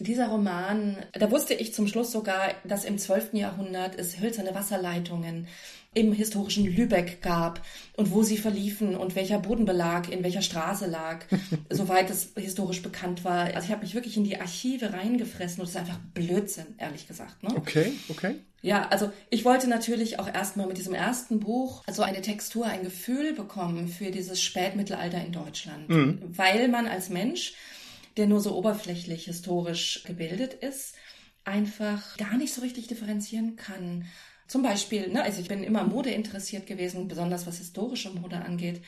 Dieser 0.00 0.28
Roman, 0.28 0.96
da 1.12 1.30
wusste 1.30 1.54
ich 1.54 1.74
zum 1.74 1.86
Schluss 1.86 2.10
sogar, 2.10 2.54
dass 2.64 2.84
im 2.84 2.96
12. 2.96 3.34
Jahrhundert 3.34 3.98
es 3.98 4.18
hölzerne 4.18 4.54
Wasserleitungen 4.54 5.46
im 5.92 6.12
historischen 6.12 6.64
Lübeck 6.64 7.20
gab 7.20 7.60
und 7.96 8.12
wo 8.12 8.22
sie 8.22 8.36
verliefen 8.36 8.96
und 8.96 9.16
welcher 9.16 9.40
Bodenbelag 9.40 10.08
in 10.08 10.22
welcher 10.22 10.42
Straße 10.42 10.86
lag, 10.86 11.24
soweit 11.70 12.08
es 12.10 12.32
historisch 12.36 12.80
bekannt 12.82 13.24
war. 13.24 13.46
Also 13.54 13.66
ich 13.66 13.70
habe 13.72 13.82
mich 13.82 13.94
wirklich 13.94 14.16
in 14.16 14.24
die 14.24 14.40
Archive 14.40 14.92
reingefressen 14.92 15.60
und 15.60 15.68
das 15.68 15.74
ist 15.74 15.76
einfach 15.76 15.98
Blödsinn, 16.14 16.66
ehrlich 16.78 17.08
gesagt. 17.08 17.42
Ne? 17.42 17.50
Okay, 17.56 17.92
okay. 18.08 18.36
Ja, 18.62 18.88
also 18.88 19.10
ich 19.30 19.44
wollte 19.44 19.68
natürlich 19.68 20.18
auch 20.18 20.32
erstmal 20.32 20.66
mit 20.66 20.78
diesem 20.78 20.94
ersten 20.94 21.40
Buch 21.40 21.82
so 21.90 22.02
eine 22.02 22.20
Textur, 22.20 22.66
ein 22.66 22.84
Gefühl 22.84 23.32
bekommen 23.32 23.88
für 23.88 24.10
dieses 24.10 24.42
Spätmittelalter 24.42 25.24
in 25.24 25.32
Deutschland, 25.32 25.86
weil 25.88 26.68
man 26.68 26.86
als 26.86 27.08
Mensch, 27.08 27.54
der 28.16 28.26
nur 28.26 28.40
so 28.40 28.56
oberflächlich 28.56 29.24
historisch 29.24 30.04
gebildet 30.04 30.54
ist, 30.54 30.94
einfach 31.44 32.16
gar 32.16 32.36
nicht 32.36 32.52
so 32.52 32.60
richtig 32.60 32.86
differenzieren 32.86 33.56
kann. 33.56 34.06
Zum 34.46 34.62
Beispiel, 34.62 35.08
ne, 35.08 35.22
also 35.22 35.40
ich 35.40 35.48
bin 35.48 35.62
immer 35.62 35.84
Mode 35.84 36.10
interessiert 36.10 36.66
gewesen, 36.66 37.08
besonders 37.08 37.46
was 37.46 37.58
historische 37.58 38.10
Mode 38.10 38.36
angeht. 38.36 38.82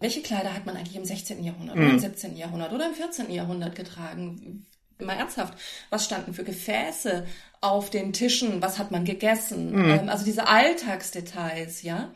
Welche 0.00 0.20
Kleider 0.20 0.52
hat 0.52 0.66
man 0.66 0.76
eigentlich 0.76 0.96
im 0.96 1.04
16. 1.04 1.42
Jahrhundert 1.42 1.76
oder 1.76 1.90
im 1.90 1.98
17. 1.98 2.36
Jahrhundert 2.36 2.72
oder 2.72 2.86
im 2.86 2.94
14. 2.94 3.30
Jahrhundert 3.30 3.74
getragen? 3.76 4.66
Mal 4.98 5.14
ernsthaft, 5.16 5.54
was 5.90 6.04
standen 6.04 6.34
für 6.34 6.44
Gefäße 6.44 7.26
auf 7.60 7.90
den 7.90 8.12
Tischen? 8.12 8.60
Was 8.62 8.78
hat 8.78 8.90
man 8.90 9.04
gegessen? 9.04 9.72
Ähm, 9.90 10.08
also 10.08 10.24
diese 10.24 10.48
Alltagsdetails, 10.48 11.82
ja. 11.82 12.12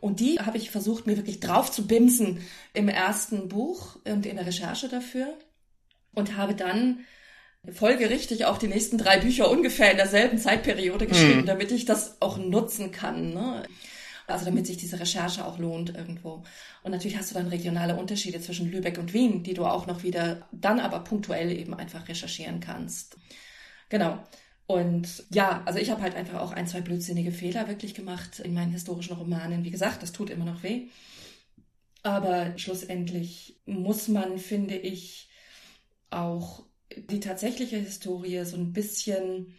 Und 0.00 0.20
die 0.20 0.40
habe 0.40 0.58
ich 0.58 0.70
versucht, 0.70 1.06
mir 1.06 1.16
wirklich 1.16 1.40
drauf 1.40 1.70
zu 1.70 1.86
bimsen 1.86 2.40
im 2.72 2.88
ersten 2.88 3.48
Buch 3.48 3.96
und 4.04 4.26
in 4.26 4.36
der 4.36 4.46
Recherche 4.46 4.88
dafür. 4.88 5.34
Und 6.14 6.36
habe 6.36 6.54
dann 6.54 7.04
folgerichtig 7.70 8.44
auch 8.44 8.58
die 8.58 8.66
nächsten 8.66 8.98
drei 8.98 9.18
Bücher 9.18 9.50
ungefähr 9.50 9.92
in 9.92 9.96
derselben 9.96 10.38
Zeitperiode 10.38 11.06
geschrieben, 11.06 11.46
damit 11.46 11.70
ich 11.70 11.84
das 11.84 12.20
auch 12.20 12.36
nutzen 12.36 12.90
kann. 12.90 13.32
Ne? 13.32 13.62
Also 14.26 14.44
damit 14.44 14.66
sich 14.66 14.76
diese 14.76 14.98
Recherche 14.98 15.44
auch 15.44 15.58
lohnt 15.58 15.94
irgendwo. 15.94 16.42
Und 16.82 16.90
natürlich 16.90 17.16
hast 17.16 17.30
du 17.30 17.34
dann 17.34 17.48
regionale 17.48 17.96
Unterschiede 17.96 18.40
zwischen 18.40 18.70
Lübeck 18.70 18.98
und 18.98 19.12
Wien, 19.12 19.42
die 19.42 19.54
du 19.54 19.64
auch 19.64 19.86
noch 19.86 20.02
wieder 20.02 20.48
dann 20.52 20.80
aber 20.80 21.00
punktuell 21.00 21.52
eben 21.52 21.74
einfach 21.74 22.08
recherchieren 22.08 22.60
kannst. 22.60 23.16
Genau. 23.88 24.18
Und 24.66 25.24
ja, 25.30 25.62
also 25.66 25.78
ich 25.78 25.90
habe 25.90 26.02
halt 26.02 26.14
einfach 26.14 26.40
auch 26.40 26.52
ein, 26.52 26.66
zwei 26.66 26.80
blödsinnige 26.80 27.32
Fehler 27.32 27.68
wirklich 27.68 27.94
gemacht 27.94 28.40
in 28.40 28.54
meinen 28.54 28.72
historischen 28.72 29.16
Romanen. 29.16 29.64
Wie 29.64 29.70
gesagt, 29.70 30.02
das 30.02 30.12
tut 30.12 30.30
immer 30.30 30.44
noch 30.44 30.62
weh. 30.62 30.88
Aber 32.02 32.56
schlussendlich 32.56 33.60
muss 33.66 34.08
man, 34.08 34.38
finde 34.38 34.76
ich, 34.76 35.28
auch 36.12 36.64
die 37.08 37.20
tatsächliche 37.20 37.76
Historie 37.78 38.44
so 38.44 38.56
ein 38.56 38.72
bisschen. 38.72 39.54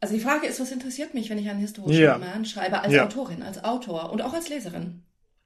Also 0.00 0.14
die 0.14 0.20
Frage 0.20 0.46
ist, 0.46 0.58
was 0.58 0.72
interessiert 0.72 1.14
mich, 1.14 1.30
wenn 1.30 1.38
ich 1.38 1.48
einen 1.48 1.60
historischen 1.60 2.02
Ja. 2.02 2.14
Roman 2.14 2.44
schreibe, 2.44 2.80
als 2.80 2.92
Ja. 2.92 3.04
Autorin, 3.04 3.42
als 3.42 3.62
Autor 3.62 4.10
und 4.10 4.20
auch 4.22 4.32
als 4.32 4.48
Leserin? 4.48 5.04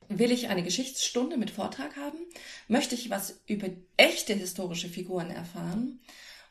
Will 0.08 0.30
ich 0.30 0.48
eine 0.48 0.62
Geschichtsstunde 0.62 1.36
mit 1.36 1.50
Vortrag 1.50 1.96
haben? 1.96 2.18
Möchte 2.68 2.94
ich 2.94 3.10
was 3.10 3.42
über 3.46 3.68
echte 3.96 4.34
historische 4.34 4.88
Figuren 4.88 5.30
erfahren? 5.30 6.00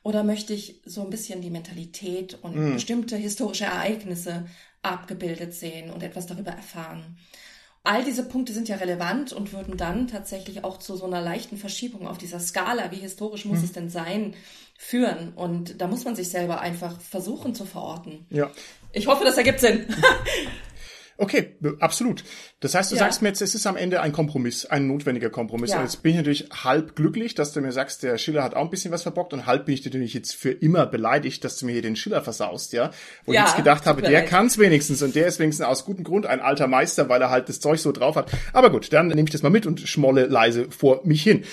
Oder 0.03 0.23
möchte 0.23 0.53
ich 0.53 0.81
so 0.85 1.01
ein 1.01 1.09
bisschen 1.09 1.41
die 1.41 1.49
Mentalität 1.49 2.37
und 2.43 2.53
Mhm. 2.55 2.73
bestimmte 2.73 3.15
historische 3.15 3.65
Ereignisse 3.65 4.45
abgebildet 4.83 5.53
sehen 5.55 5.89
und 5.89 6.03
etwas 6.03 6.27
darüber 6.27 6.51
erfahren? 6.51 7.17
All 7.85 8.03
diese 8.03 8.23
Punkte 8.23 8.51
sind 8.51 8.67
ja 8.67 8.75
relevant 8.77 9.31
und 9.31 9.53
würden 9.53 9.77
dann 9.77 10.07
tatsächlich 10.07 10.63
auch 10.63 10.79
zu 10.79 10.95
so 10.97 11.05
einer 11.05 11.21
leichten 11.21 11.55
Verschiebung 11.57 12.07
auf 12.07 12.17
dieser 12.17 12.39
Skala, 12.39 12.91
wie 12.91 12.97
historisch 12.97 13.45
Mhm. 13.45 13.51
muss 13.51 13.63
es 13.63 13.71
denn 13.71 13.89
sein, 13.89 14.33
führen. 14.77 15.31
Und 15.35 15.79
da 15.79 15.87
muss 15.87 16.03
man 16.03 16.15
sich 16.15 16.29
selber 16.29 16.59
einfach 16.59 16.99
versuchen 16.99 17.55
zu 17.55 17.65
verorten. 17.65 18.25
Ja. 18.29 18.51
Ich 18.91 19.07
hoffe, 19.07 19.23
das 19.23 19.37
ergibt 19.37 19.59
Sinn. 19.61 19.85
Okay, 21.17 21.55
absolut. 21.79 22.23
Das 22.59 22.75
heißt, 22.75 22.91
du 22.91 22.95
Ja. 22.95 22.99
sagst 22.99 23.21
mir 23.21 23.29
jetzt, 23.29 23.41
es 23.41 23.55
ist 23.55 23.65
am 23.67 23.77
Ende 23.77 24.01
ein 24.01 24.11
Kompromiss, 24.11 24.65
ein 24.65 24.87
notwendiger 24.87 25.29
Kompromiss. 25.29 25.69
Ja. 25.71 25.77
Und 25.77 25.83
jetzt 25.83 26.03
bin 26.03 26.11
ich 26.11 26.17
natürlich 26.17 26.49
halb 26.63 26.95
glücklich, 26.95 27.35
dass 27.35 27.53
du 27.53 27.61
mir 27.61 27.71
sagst, 27.71 28.03
der 28.03 28.17
Schiller 28.17 28.43
hat 28.43 28.53
auch 28.55 28.63
ein 28.63 28.69
bisschen 28.69 28.91
was 28.91 29.03
verbockt 29.03 29.31
und 29.33 29.45
halb 29.45 29.65
bin 29.65 29.75
ich 29.75 29.85
natürlich 29.85 30.13
jetzt 30.13 30.35
für 30.35 30.51
immer 30.51 30.85
beleidigt, 30.85 31.43
dass 31.45 31.57
du 31.57 31.65
mir 31.67 31.71
hier 31.71 31.81
den 31.81 31.95
Schiller 31.95 32.21
versaust, 32.21 32.73
ja. 32.73 32.91
Wo 33.25 33.31
Ja, 33.33 33.41
ich 33.43 33.47
jetzt 33.47 33.57
gedacht 33.57 33.85
habe, 33.85 34.01
der 34.01 34.11
leid. 34.11 34.27
kann's 34.27 34.57
wenigstens 34.57 35.01
und 35.01 35.15
der 35.15 35.27
ist 35.27 35.39
wenigstens 35.39 35.65
aus 35.65 35.85
gutem 35.85 36.03
Grund 36.03 36.25
ein 36.25 36.41
alter 36.41 36.67
Meister, 36.67 37.07
weil 37.07 37.21
er 37.21 37.29
halt 37.29 37.47
das 37.47 37.59
Zeug 37.61 37.79
so 37.79 37.91
drauf 37.93 38.15
hat. 38.17 38.29
Aber 38.51 38.69
gut, 38.69 38.91
dann 38.91 39.07
nehme 39.07 39.23
ich 39.23 39.31
das 39.31 39.41
mal 39.41 39.49
mit 39.49 39.65
und 39.65 39.79
schmolle 39.81 40.25
leise 40.25 40.67
vor 40.69 41.01
mich 41.05 41.23
hin. 41.23 41.43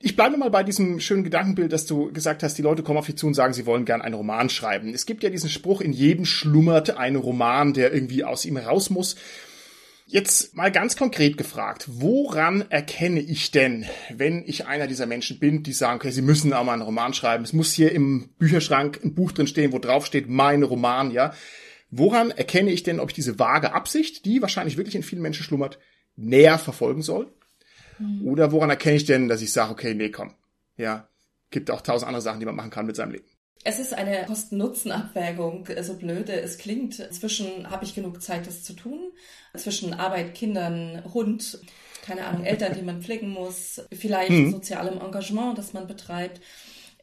Ich 0.00 0.14
bleibe 0.14 0.36
mal 0.36 0.50
bei 0.50 0.62
diesem 0.62 1.00
schönen 1.00 1.24
Gedankenbild, 1.24 1.72
dass 1.72 1.86
du 1.86 2.12
gesagt 2.12 2.44
hast, 2.44 2.56
die 2.56 2.62
Leute 2.62 2.84
kommen 2.84 3.00
auf 3.00 3.06
dich 3.06 3.16
zu 3.16 3.26
und 3.26 3.34
sagen, 3.34 3.52
sie 3.52 3.66
wollen 3.66 3.84
gern 3.84 4.00
einen 4.00 4.14
Roman 4.14 4.48
schreiben. 4.48 4.94
Es 4.94 5.06
gibt 5.06 5.24
ja 5.24 5.30
diesen 5.30 5.50
Spruch, 5.50 5.80
in 5.80 5.92
jedem 5.92 6.24
schlummert 6.24 6.96
ein 6.96 7.16
Roman, 7.16 7.72
der 7.72 7.92
irgendwie 7.92 8.22
aus 8.22 8.44
ihm 8.44 8.58
raus 8.58 8.90
muss. 8.90 9.16
Jetzt 10.06 10.54
mal 10.54 10.70
ganz 10.70 10.96
konkret 10.96 11.36
gefragt, 11.36 11.86
woran 11.88 12.64
erkenne 12.70 13.18
ich 13.18 13.50
denn, 13.50 13.86
wenn 14.14 14.44
ich 14.46 14.66
einer 14.66 14.86
dieser 14.86 15.06
Menschen 15.06 15.40
bin, 15.40 15.64
die 15.64 15.72
sagen, 15.72 15.96
okay, 15.96 16.12
sie 16.12 16.22
müssen 16.22 16.52
auch 16.52 16.64
mal 16.64 16.74
einen 16.74 16.82
Roman 16.82 17.12
schreiben, 17.12 17.42
es 17.42 17.52
muss 17.52 17.72
hier 17.72 17.90
im 17.90 18.28
Bücherschrank 18.38 19.00
ein 19.04 19.14
Buch 19.14 19.32
drin 19.32 19.48
stehen, 19.48 19.72
wo 19.72 19.80
drauf 19.80 20.06
steht, 20.06 20.28
mein 20.28 20.62
Roman, 20.62 21.10
ja. 21.10 21.34
Woran 21.90 22.30
erkenne 22.30 22.70
ich 22.70 22.84
denn, 22.84 23.00
ob 23.00 23.10
ich 23.10 23.14
diese 23.14 23.38
vage 23.40 23.72
Absicht, 23.72 24.24
die 24.24 24.40
wahrscheinlich 24.42 24.76
wirklich 24.76 24.94
in 24.94 25.02
vielen 25.02 25.22
Menschen 25.22 25.42
schlummert, 25.42 25.78
näher 26.14 26.58
verfolgen 26.58 27.02
soll? 27.02 27.32
Oder 28.24 28.52
woran 28.52 28.70
erkenne 28.70 28.96
ich 28.96 29.04
denn, 29.04 29.28
dass 29.28 29.42
ich 29.42 29.52
sage, 29.52 29.72
okay, 29.72 29.94
nee, 29.94 30.10
komm, 30.10 30.34
ja, 30.76 31.08
gibt 31.50 31.70
auch 31.70 31.80
tausend 31.80 32.08
andere 32.08 32.22
Sachen, 32.22 32.40
die 32.40 32.46
man 32.46 32.56
machen 32.56 32.70
kann 32.70 32.86
mit 32.86 32.96
seinem 32.96 33.12
Leben. 33.12 33.26
Es 33.64 33.78
ist 33.78 33.92
eine 33.92 34.24
Kosten-Nutzen-Abwägung, 34.26 35.68
so 35.80 35.94
blöde 35.94 36.32
es 36.40 36.58
klingt. 36.58 36.94
Zwischen 37.12 37.68
habe 37.70 37.84
ich 37.84 37.94
genug 37.94 38.22
Zeit, 38.22 38.46
das 38.46 38.62
zu 38.62 38.72
tun, 38.72 39.10
zwischen 39.56 39.94
Arbeit, 39.94 40.34
Kindern, 40.34 41.02
Hund, 41.12 41.58
keine 42.02 42.24
Ahnung, 42.26 42.44
Eltern, 42.44 42.74
die 42.74 42.82
man 42.82 43.02
pflegen 43.02 43.28
muss, 43.28 43.82
vielleicht 43.92 44.30
mhm. 44.30 44.52
sozialem 44.52 45.00
Engagement, 45.00 45.58
das 45.58 45.72
man 45.72 45.86
betreibt. 45.86 46.40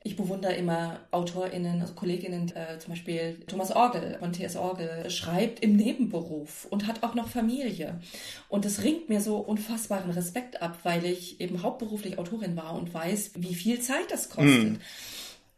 Ich 0.05 0.15
bewundere 0.15 0.53
immer 0.53 0.99
AutorInnen, 1.09 1.81
also 1.81 1.95
KollegInnen, 1.95 2.55
äh, 2.55 2.77
zum 2.77 2.93
Beispiel 2.93 3.39
Thomas 3.47 3.71
Orgel 3.71 4.17
von 4.19 4.31
TS 4.31 4.55
Orgel, 4.55 5.09
schreibt 5.09 5.61
im 5.61 5.75
Nebenberuf 5.75 6.67
und 6.69 6.85
hat 6.85 7.01
auch 7.01 7.15
noch 7.15 7.27
Familie. 7.27 7.99
Und 8.47 8.65
das 8.65 8.83
ringt 8.83 9.09
mir 9.09 9.19
so 9.19 9.37
unfassbaren 9.37 10.11
Respekt 10.11 10.61
ab, 10.61 10.77
weil 10.83 11.05
ich 11.05 11.41
eben 11.41 11.63
hauptberuflich 11.63 12.19
Autorin 12.19 12.55
war 12.55 12.75
und 12.75 12.93
weiß, 12.93 13.31
wie 13.37 13.55
viel 13.55 13.81
Zeit 13.81 14.11
das 14.11 14.29
kostet. 14.29 14.73
Mhm. 14.73 14.79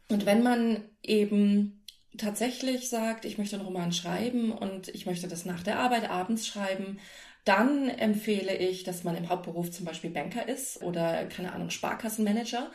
Und 0.08 0.24
wenn 0.24 0.42
man 0.42 0.80
eben 1.02 1.84
tatsächlich 2.16 2.88
sagt, 2.88 3.26
ich 3.26 3.36
möchte 3.36 3.56
einen 3.56 3.66
Roman 3.66 3.92
schreiben 3.92 4.52
und 4.52 4.88
ich 4.88 5.04
möchte 5.04 5.28
das 5.28 5.44
nach 5.44 5.62
der 5.62 5.78
Arbeit 5.78 6.08
abends 6.08 6.46
schreiben, 6.46 6.98
dann 7.44 7.88
empfehle 7.88 8.56
ich, 8.56 8.84
dass 8.84 9.04
man 9.04 9.16
im 9.16 9.28
Hauptberuf 9.28 9.70
zum 9.70 9.86
Beispiel 9.86 10.10
Banker 10.10 10.48
ist 10.48 10.82
oder, 10.82 11.24
keine 11.26 11.52
Ahnung, 11.52 11.70
Sparkassenmanager. 11.70 12.70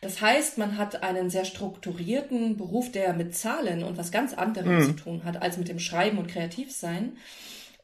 Das 0.00 0.20
heißt, 0.20 0.58
man 0.58 0.76
hat 0.76 1.02
einen 1.02 1.28
sehr 1.28 1.44
strukturierten 1.44 2.56
Beruf, 2.56 2.92
der 2.92 3.12
mit 3.14 3.36
Zahlen 3.36 3.82
und 3.82 3.98
was 3.98 4.12
ganz 4.12 4.32
anderem 4.32 4.76
mhm. 4.76 4.84
zu 4.84 4.92
tun 4.92 5.24
hat, 5.24 5.42
als 5.42 5.56
mit 5.56 5.68
dem 5.68 5.80
Schreiben 5.80 6.18
und 6.18 6.28
Kreativsein, 6.28 7.16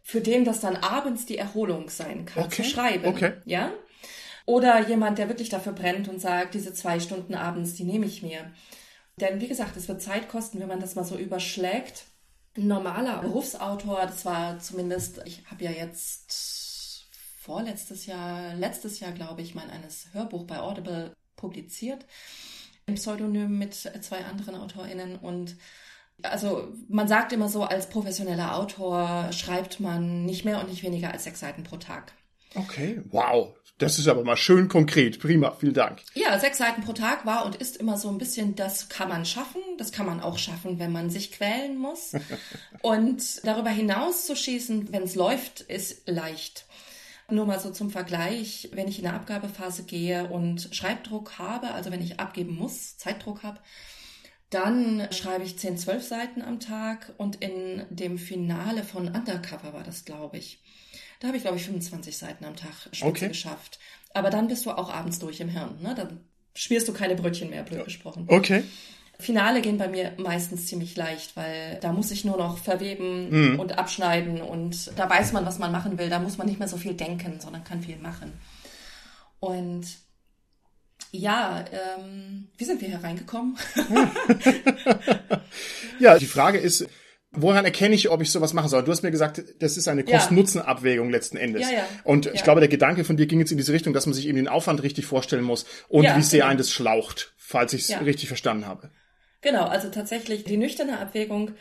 für 0.02 0.20
den 0.20 0.44
das 0.44 0.60
dann 0.60 0.76
abends 0.76 1.26
die 1.26 1.38
Erholung 1.38 1.88
sein 1.88 2.24
kann, 2.24 2.44
okay. 2.44 2.62
zu 2.62 2.64
schreiben. 2.64 3.06
Okay. 3.06 3.32
Ja? 3.46 3.72
Oder 4.46 4.86
jemand, 4.86 5.18
der 5.18 5.28
wirklich 5.28 5.48
dafür 5.48 5.72
brennt 5.72 6.08
und 6.08 6.20
sagt, 6.20 6.54
diese 6.54 6.72
zwei 6.74 7.00
Stunden 7.00 7.34
abends, 7.34 7.74
die 7.74 7.84
nehme 7.84 8.06
ich 8.06 8.22
mir. 8.22 8.50
Denn 9.16 9.40
wie 9.40 9.48
gesagt, 9.48 9.76
es 9.76 9.88
wird 9.88 10.02
Zeit 10.02 10.28
kosten, 10.28 10.60
wenn 10.60 10.68
man 10.68 10.80
das 10.80 10.94
mal 10.94 11.04
so 11.04 11.16
überschlägt. 11.16 12.04
Ein 12.56 12.68
normaler 12.68 13.18
Berufsautor, 13.18 14.02
das 14.02 14.24
war 14.24 14.60
zumindest, 14.60 15.22
ich 15.24 15.42
habe 15.50 15.64
ja 15.64 15.70
jetzt 15.70 17.06
vorletztes 17.40 18.06
Jahr, 18.06 18.54
letztes 18.54 19.00
Jahr 19.00 19.12
glaube 19.12 19.42
ich, 19.42 19.54
mein 19.54 19.70
eines 19.70 20.08
Hörbuch 20.12 20.44
bei 20.44 20.60
Audible 20.60 21.12
publiziert, 21.44 22.06
im 22.86 22.94
Pseudonym 22.94 23.58
mit 23.58 23.74
zwei 23.74 24.24
anderen 24.24 24.54
AutorInnen 24.56 25.16
und 25.16 25.56
also 26.22 26.72
man 26.88 27.08
sagt 27.08 27.32
immer 27.32 27.48
so, 27.48 27.64
als 27.64 27.88
professioneller 27.88 28.56
Autor 28.56 29.32
schreibt 29.32 29.80
man 29.80 30.24
nicht 30.24 30.44
mehr 30.44 30.60
und 30.60 30.70
nicht 30.70 30.82
weniger 30.82 31.10
als 31.12 31.24
sechs 31.24 31.40
Seiten 31.40 31.64
pro 31.64 31.76
Tag. 31.76 32.12
Okay, 32.54 33.02
wow. 33.10 33.54
Das 33.78 33.98
ist 33.98 34.06
aber 34.06 34.22
mal 34.22 34.36
schön 34.36 34.68
konkret. 34.68 35.18
Prima, 35.18 35.50
vielen 35.58 35.74
Dank. 35.74 36.00
Ja, 36.14 36.38
sechs 36.38 36.58
Seiten 36.58 36.82
pro 36.82 36.92
Tag 36.92 37.26
war 37.26 37.44
und 37.44 37.56
ist 37.56 37.76
immer 37.76 37.98
so 37.98 38.08
ein 38.08 38.18
bisschen, 38.18 38.54
das 38.54 38.88
kann 38.88 39.08
man 39.08 39.26
schaffen. 39.26 39.60
Das 39.78 39.90
kann 39.90 40.06
man 40.06 40.20
auch 40.20 40.38
schaffen, 40.38 40.78
wenn 40.78 40.92
man 40.92 41.10
sich 41.10 41.32
quälen 41.32 41.76
muss. 41.76 42.12
und 42.82 43.44
darüber 43.44 43.70
hinaus 43.70 44.26
zu 44.26 44.36
schießen, 44.36 44.92
wenn 44.92 45.02
es 45.02 45.16
läuft, 45.16 45.60
ist 45.62 46.08
leicht. 46.08 46.66
Nur 47.30 47.46
mal 47.46 47.58
so 47.58 47.70
zum 47.70 47.90
Vergleich, 47.90 48.68
wenn 48.72 48.88
ich 48.88 48.98
in 48.98 49.06
eine 49.06 49.16
Abgabephase 49.16 49.84
gehe 49.84 50.28
und 50.28 50.68
Schreibdruck 50.72 51.38
habe, 51.38 51.72
also 51.72 51.90
wenn 51.90 52.02
ich 52.02 52.20
abgeben 52.20 52.54
muss, 52.54 52.98
Zeitdruck 52.98 53.42
habe, 53.42 53.60
dann 54.50 55.08
schreibe 55.10 55.44
ich 55.44 55.58
10, 55.58 55.78
12 55.78 56.04
Seiten 56.04 56.42
am 56.42 56.60
Tag 56.60 57.14
und 57.16 57.36
in 57.36 57.86
dem 57.90 58.18
Finale 58.18 58.84
von 58.84 59.08
Undercover 59.08 59.72
war 59.72 59.82
das, 59.82 60.04
glaube 60.04 60.36
ich 60.36 60.62
da 61.24 61.28
habe 61.28 61.38
ich, 61.38 61.42
glaube 61.42 61.56
ich, 61.56 61.64
25 61.64 62.18
Seiten 62.18 62.44
am 62.44 62.54
Tag 62.54 62.74
Spitze 62.92 63.06
okay. 63.06 63.28
geschafft. 63.28 63.78
Aber 64.12 64.28
dann 64.28 64.46
bist 64.46 64.66
du 64.66 64.70
auch 64.70 64.92
abends 64.92 65.18
durch 65.18 65.40
im 65.40 65.48
Hirn. 65.48 65.80
Ne? 65.80 65.94
Dann 65.94 66.20
schmierst 66.54 66.86
du 66.86 66.92
keine 66.92 67.14
Brötchen 67.14 67.48
mehr, 67.48 67.62
blöd 67.62 67.84
gesprochen. 67.84 68.26
Okay. 68.28 68.62
Finale 69.18 69.60
gehen 69.60 69.78
bei 69.78 69.88
mir 69.88 70.12
meistens 70.16 70.66
ziemlich 70.66 70.96
leicht, 70.96 71.36
weil 71.36 71.78
da 71.80 71.92
muss 71.92 72.10
ich 72.10 72.24
nur 72.24 72.36
noch 72.36 72.58
verweben 72.58 73.52
mhm. 73.52 73.60
und 73.60 73.78
abschneiden 73.78 74.42
und 74.42 74.90
da 74.96 75.08
weiß 75.08 75.32
man, 75.32 75.46
was 75.46 75.58
man 75.58 75.72
machen 75.72 75.98
will. 75.98 76.10
Da 76.10 76.18
muss 76.18 76.36
man 76.36 76.46
nicht 76.46 76.58
mehr 76.58 76.68
so 76.68 76.76
viel 76.76 76.94
denken, 76.94 77.40
sondern 77.40 77.64
kann 77.64 77.82
viel 77.82 77.96
machen. 77.96 78.32
Und 79.40 79.86
ja, 81.12 81.64
ähm, 81.70 82.48
wie 82.56 82.64
sind 82.64 82.80
wir 82.80 82.88
hier 82.88 83.02
reingekommen? 83.02 83.56
ja, 86.00 86.18
die 86.18 86.26
Frage 86.26 86.58
ist, 86.58 86.86
Woran 87.36 87.64
erkenne 87.64 87.96
ich, 87.96 88.10
ob 88.10 88.22
ich 88.22 88.30
sowas 88.30 88.52
machen 88.52 88.68
soll? 88.68 88.84
Du 88.84 88.92
hast 88.92 89.02
mir 89.02 89.10
gesagt, 89.10 89.42
das 89.58 89.76
ist 89.76 89.88
eine 89.88 90.04
Kosten-Nutzen-Abwägung 90.04 91.10
letzten 91.10 91.36
Endes. 91.36 91.62
Ja, 91.62 91.78
ja. 91.78 91.88
Und 92.04 92.26
ich 92.26 92.36
ja. 92.36 92.42
glaube, 92.42 92.60
der 92.60 92.68
Gedanke 92.68 93.04
von 93.04 93.16
dir 93.16 93.26
ging 93.26 93.40
jetzt 93.40 93.50
in 93.50 93.58
diese 93.58 93.72
Richtung, 93.72 93.92
dass 93.92 94.06
man 94.06 94.14
sich 94.14 94.28
eben 94.28 94.36
den 94.36 94.46
Aufwand 94.46 94.84
richtig 94.84 95.06
vorstellen 95.06 95.42
muss 95.42 95.66
und 95.88 96.04
wie 96.04 96.22
sehr 96.22 96.40
genau. 96.40 96.50
einen 96.50 96.58
das 96.58 96.70
schlaucht, 96.70 97.34
falls 97.36 97.72
ich 97.72 97.90
es 97.90 98.00
richtig 98.02 98.28
verstanden 98.28 98.66
habe. 98.66 98.92
Genau, 99.44 99.66
also 99.66 99.90
tatsächlich 99.90 100.44
die 100.44 100.56
nüchterne 100.56 100.98
Abwägung 100.98 101.52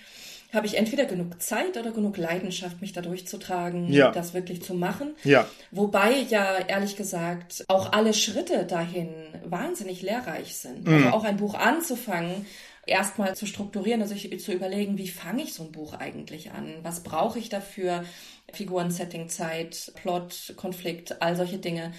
habe 0.54 0.67
ich 0.67 0.78
entweder 0.78 1.06
genug 1.06 1.41
Zeit 1.41 1.78
oder 1.78 1.91
genug 1.91 2.15
Leidenschaft, 2.15 2.80
mich 2.80 2.93
da 2.93 3.02
durchzutragen, 3.02 3.91
ja. 3.91 4.12
das 4.12 4.34
wirklich 4.34 4.63
zu 4.63 4.74
machen. 4.74 5.15
Ja. 5.24 5.48
Wobei 5.72 6.13
ja 6.30 6.60
ehrlich 6.60 6.96
gesagt 6.96 7.65
auch 7.67 7.91
alle 7.91 8.13
Schritte 8.13 8.65
dahin 8.65 9.10
wahnsinnig 9.43 10.02
lehrreich 10.02 10.56
sind. 10.56 10.88
Mhm. 10.88 10.93
Also 10.93 11.10
auch 11.10 11.24
ein 11.26 11.38
Buch 11.38 11.56
anzufangen, 11.56 12.46
erstmal 12.86 13.36
zu 13.36 13.46
strukturieren, 13.46 14.02
also 14.02 14.15
zu 14.15 14.54
überlegen, 14.54 14.98
wie 14.98 15.10
fange 15.10 15.43
ich 15.43 15.54
so 15.54 15.63
ein 15.63 15.72
Buch 15.72 15.93
eigentlich 15.93 16.52
an? 16.52 16.76
Was 16.84 17.04
brauche 17.04 17.39
ich 17.39 17.50
dafür? 17.50 18.06
Figuren, 18.54 18.91
Setting, 18.91 19.30
Zeit, 19.30 19.91
Plot, 19.96 20.54
Konflikt, 20.56 21.22
all 21.22 21.36
solche 21.36 21.58
Dinge. 21.58 21.91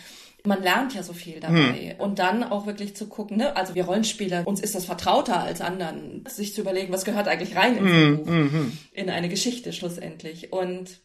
Man 0.47 0.63
lernt 0.63 0.95
ja 0.95 1.03
so 1.03 1.15
viel 1.15 1.41
dabei. 1.41 1.95
Hm. 1.97 2.01
Und 2.01 2.19
dann 2.19 2.45
auch 2.45 2.67
wirklich 2.67 2.95
zu 2.95 3.07
gucken, 3.07 3.39
ne? 3.39 3.57
also 3.57 3.75
wir 3.75 3.85
Rollenspieler, 3.85 4.47
uns 4.47 4.61
ist 4.61 4.75
das 4.75 4.85
vertrauter 4.85 5.41
als 5.41 5.61
anderen, 5.61 6.25
sich 6.29 6.55
zu 6.55 6.61
überlegen, 6.61 6.93
was 6.93 7.05
gehört 7.05 7.29
eigentlich 7.29 7.57
rein 7.57 7.79
in 7.79 7.89
so 7.89 7.95
ein 7.95 8.07
hm. 8.07 8.17
Buch, 8.19 8.27
hm. 8.27 8.79
in 8.93 9.11
eine 9.11 9.29
Geschichte 9.29 9.73
schlussendlich. 9.73 10.53
Und 10.53 11.01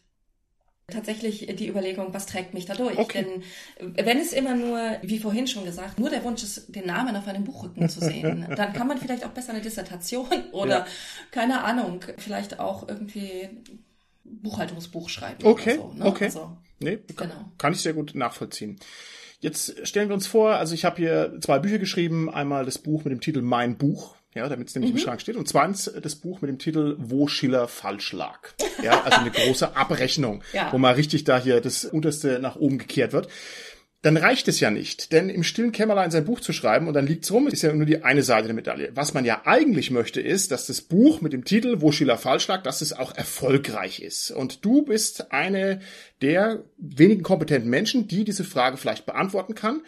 tatsächlich 0.90 1.46
die 1.56 1.68
Überlegung, 1.68 2.12
was 2.12 2.26
trägt 2.26 2.52
mich 2.52 2.66
da 2.66 2.74
durch? 2.74 2.98
Okay. 2.98 3.24
Denn 3.78 4.04
wenn 4.06 4.18
es 4.18 4.32
immer 4.32 4.54
nur, 4.54 4.78
wie 5.02 5.18
vorhin 5.18 5.46
schon 5.46 5.64
gesagt, 5.64 5.98
nur 5.98 6.10
der 6.10 6.22
Wunsch 6.24 6.42
ist, 6.42 6.74
den 6.74 6.86
Namen 6.86 7.16
auf 7.16 7.26
einem 7.26 7.44
Buchrücken 7.44 7.88
zu 7.88 8.00
sehen, 8.00 8.46
dann 8.56 8.72
kann 8.72 8.86
man 8.86 8.98
vielleicht 8.98 9.24
auch 9.24 9.30
besser 9.30 9.52
eine 9.52 9.62
Dissertation 9.62 10.28
oder 10.52 10.80
ja. 10.80 10.86
keine 11.30 11.64
Ahnung, 11.64 12.04
vielleicht 12.18 12.60
auch 12.60 12.88
irgendwie 12.88 13.48
Buchhaltungsbuch 14.24 15.08
schreiben. 15.08 15.44
Okay, 15.44 15.76
so, 15.76 15.92
ne? 15.94 16.04
okay. 16.04 16.24
Also, 16.24 16.56
nee, 16.78 16.98
genau. 17.16 17.50
kann 17.58 17.72
ich 17.72 17.80
sehr 17.80 17.94
gut 17.94 18.14
nachvollziehen. 18.14 18.78
Jetzt 19.40 19.86
stellen 19.86 20.08
wir 20.08 20.14
uns 20.14 20.26
vor, 20.26 20.56
also 20.56 20.74
ich 20.74 20.84
habe 20.84 20.96
hier 20.96 21.34
zwei 21.40 21.58
Bücher 21.58 21.78
geschrieben, 21.78 22.30
einmal 22.30 22.64
das 22.64 22.78
Buch 22.78 23.04
mit 23.04 23.12
dem 23.12 23.20
Titel 23.20 23.42
Mein 23.42 23.76
Buch 23.76 24.14
ja, 24.34 24.48
damit 24.48 24.68
es 24.68 24.74
nämlich 24.74 24.92
mhm. 24.92 24.98
im 24.98 25.02
Schrank 25.02 25.20
steht. 25.20 25.36
Und 25.36 25.48
zweitens 25.48 25.90
das 26.00 26.14
Buch 26.14 26.40
mit 26.40 26.48
dem 26.48 26.58
Titel 26.58 26.96
Wo 26.98 27.26
Schiller 27.26 27.66
falsch 27.66 28.12
lag. 28.12 28.38
Ja, 28.82 29.02
also 29.02 29.18
eine 29.18 29.30
große 29.30 29.76
Abrechnung, 29.76 30.42
ja. 30.52 30.72
wo 30.72 30.78
mal 30.78 30.94
richtig 30.94 31.24
da 31.24 31.38
hier 31.38 31.60
das 31.60 31.84
Unterste 31.84 32.38
nach 32.38 32.56
oben 32.56 32.78
gekehrt 32.78 33.12
wird. 33.12 33.28
Dann 34.02 34.16
reicht 34.16 34.48
es 34.48 34.60
ja 34.60 34.70
nicht, 34.70 35.12
denn 35.12 35.28
im 35.28 35.42
stillen 35.42 35.72
Kämmerlein 35.72 36.10
sein 36.10 36.24
Buch 36.24 36.40
zu 36.40 36.54
schreiben 36.54 36.88
und 36.88 36.94
dann 36.94 37.06
liegt's 37.06 37.30
rum, 37.30 37.48
ist 37.48 37.60
ja 37.60 37.70
nur 37.74 37.84
die 37.84 38.02
eine 38.02 38.22
Seite 38.22 38.46
der 38.46 38.54
Medaille. 38.54 38.90
Was 38.94 39.12
man 39.12 39.26
ja 39.26 39.42
eigentlich 39.44 39.90
möchte, 39.90 40.22
ist, 40.22 40.50
dass 40.52 40.66
das 40.66 40.80
Buch 40.80 41.20
mit 41.20 41.34
dem 41.34 41.44
Titel 41.44 41.82
Wo 41.82 41.92
Schiller 41.92 42.16
falsch 42.16 42.48
lag, 42.48 42.62
dass 42.62 42.80
es 42.80 42.94
auch 42.94 43.14
erfolgreich 43.14 44.00
ist. 44.00 44.30
Und 44.30 44.64
du 44.64 44.82
bist 44.82 45.32
eine 45.32 45.80
der 46.22 46.64
wenigen 46.78 47.22
kompetenten 47.22 47.68
Menschen, 47.68 48.08
die 48.08 48.24
diese 48.24 48.44
Frage 48.44 48.78
vielleicht 48.78 49.04
beantworten 49.04 49.54
kann. 49.54 49.82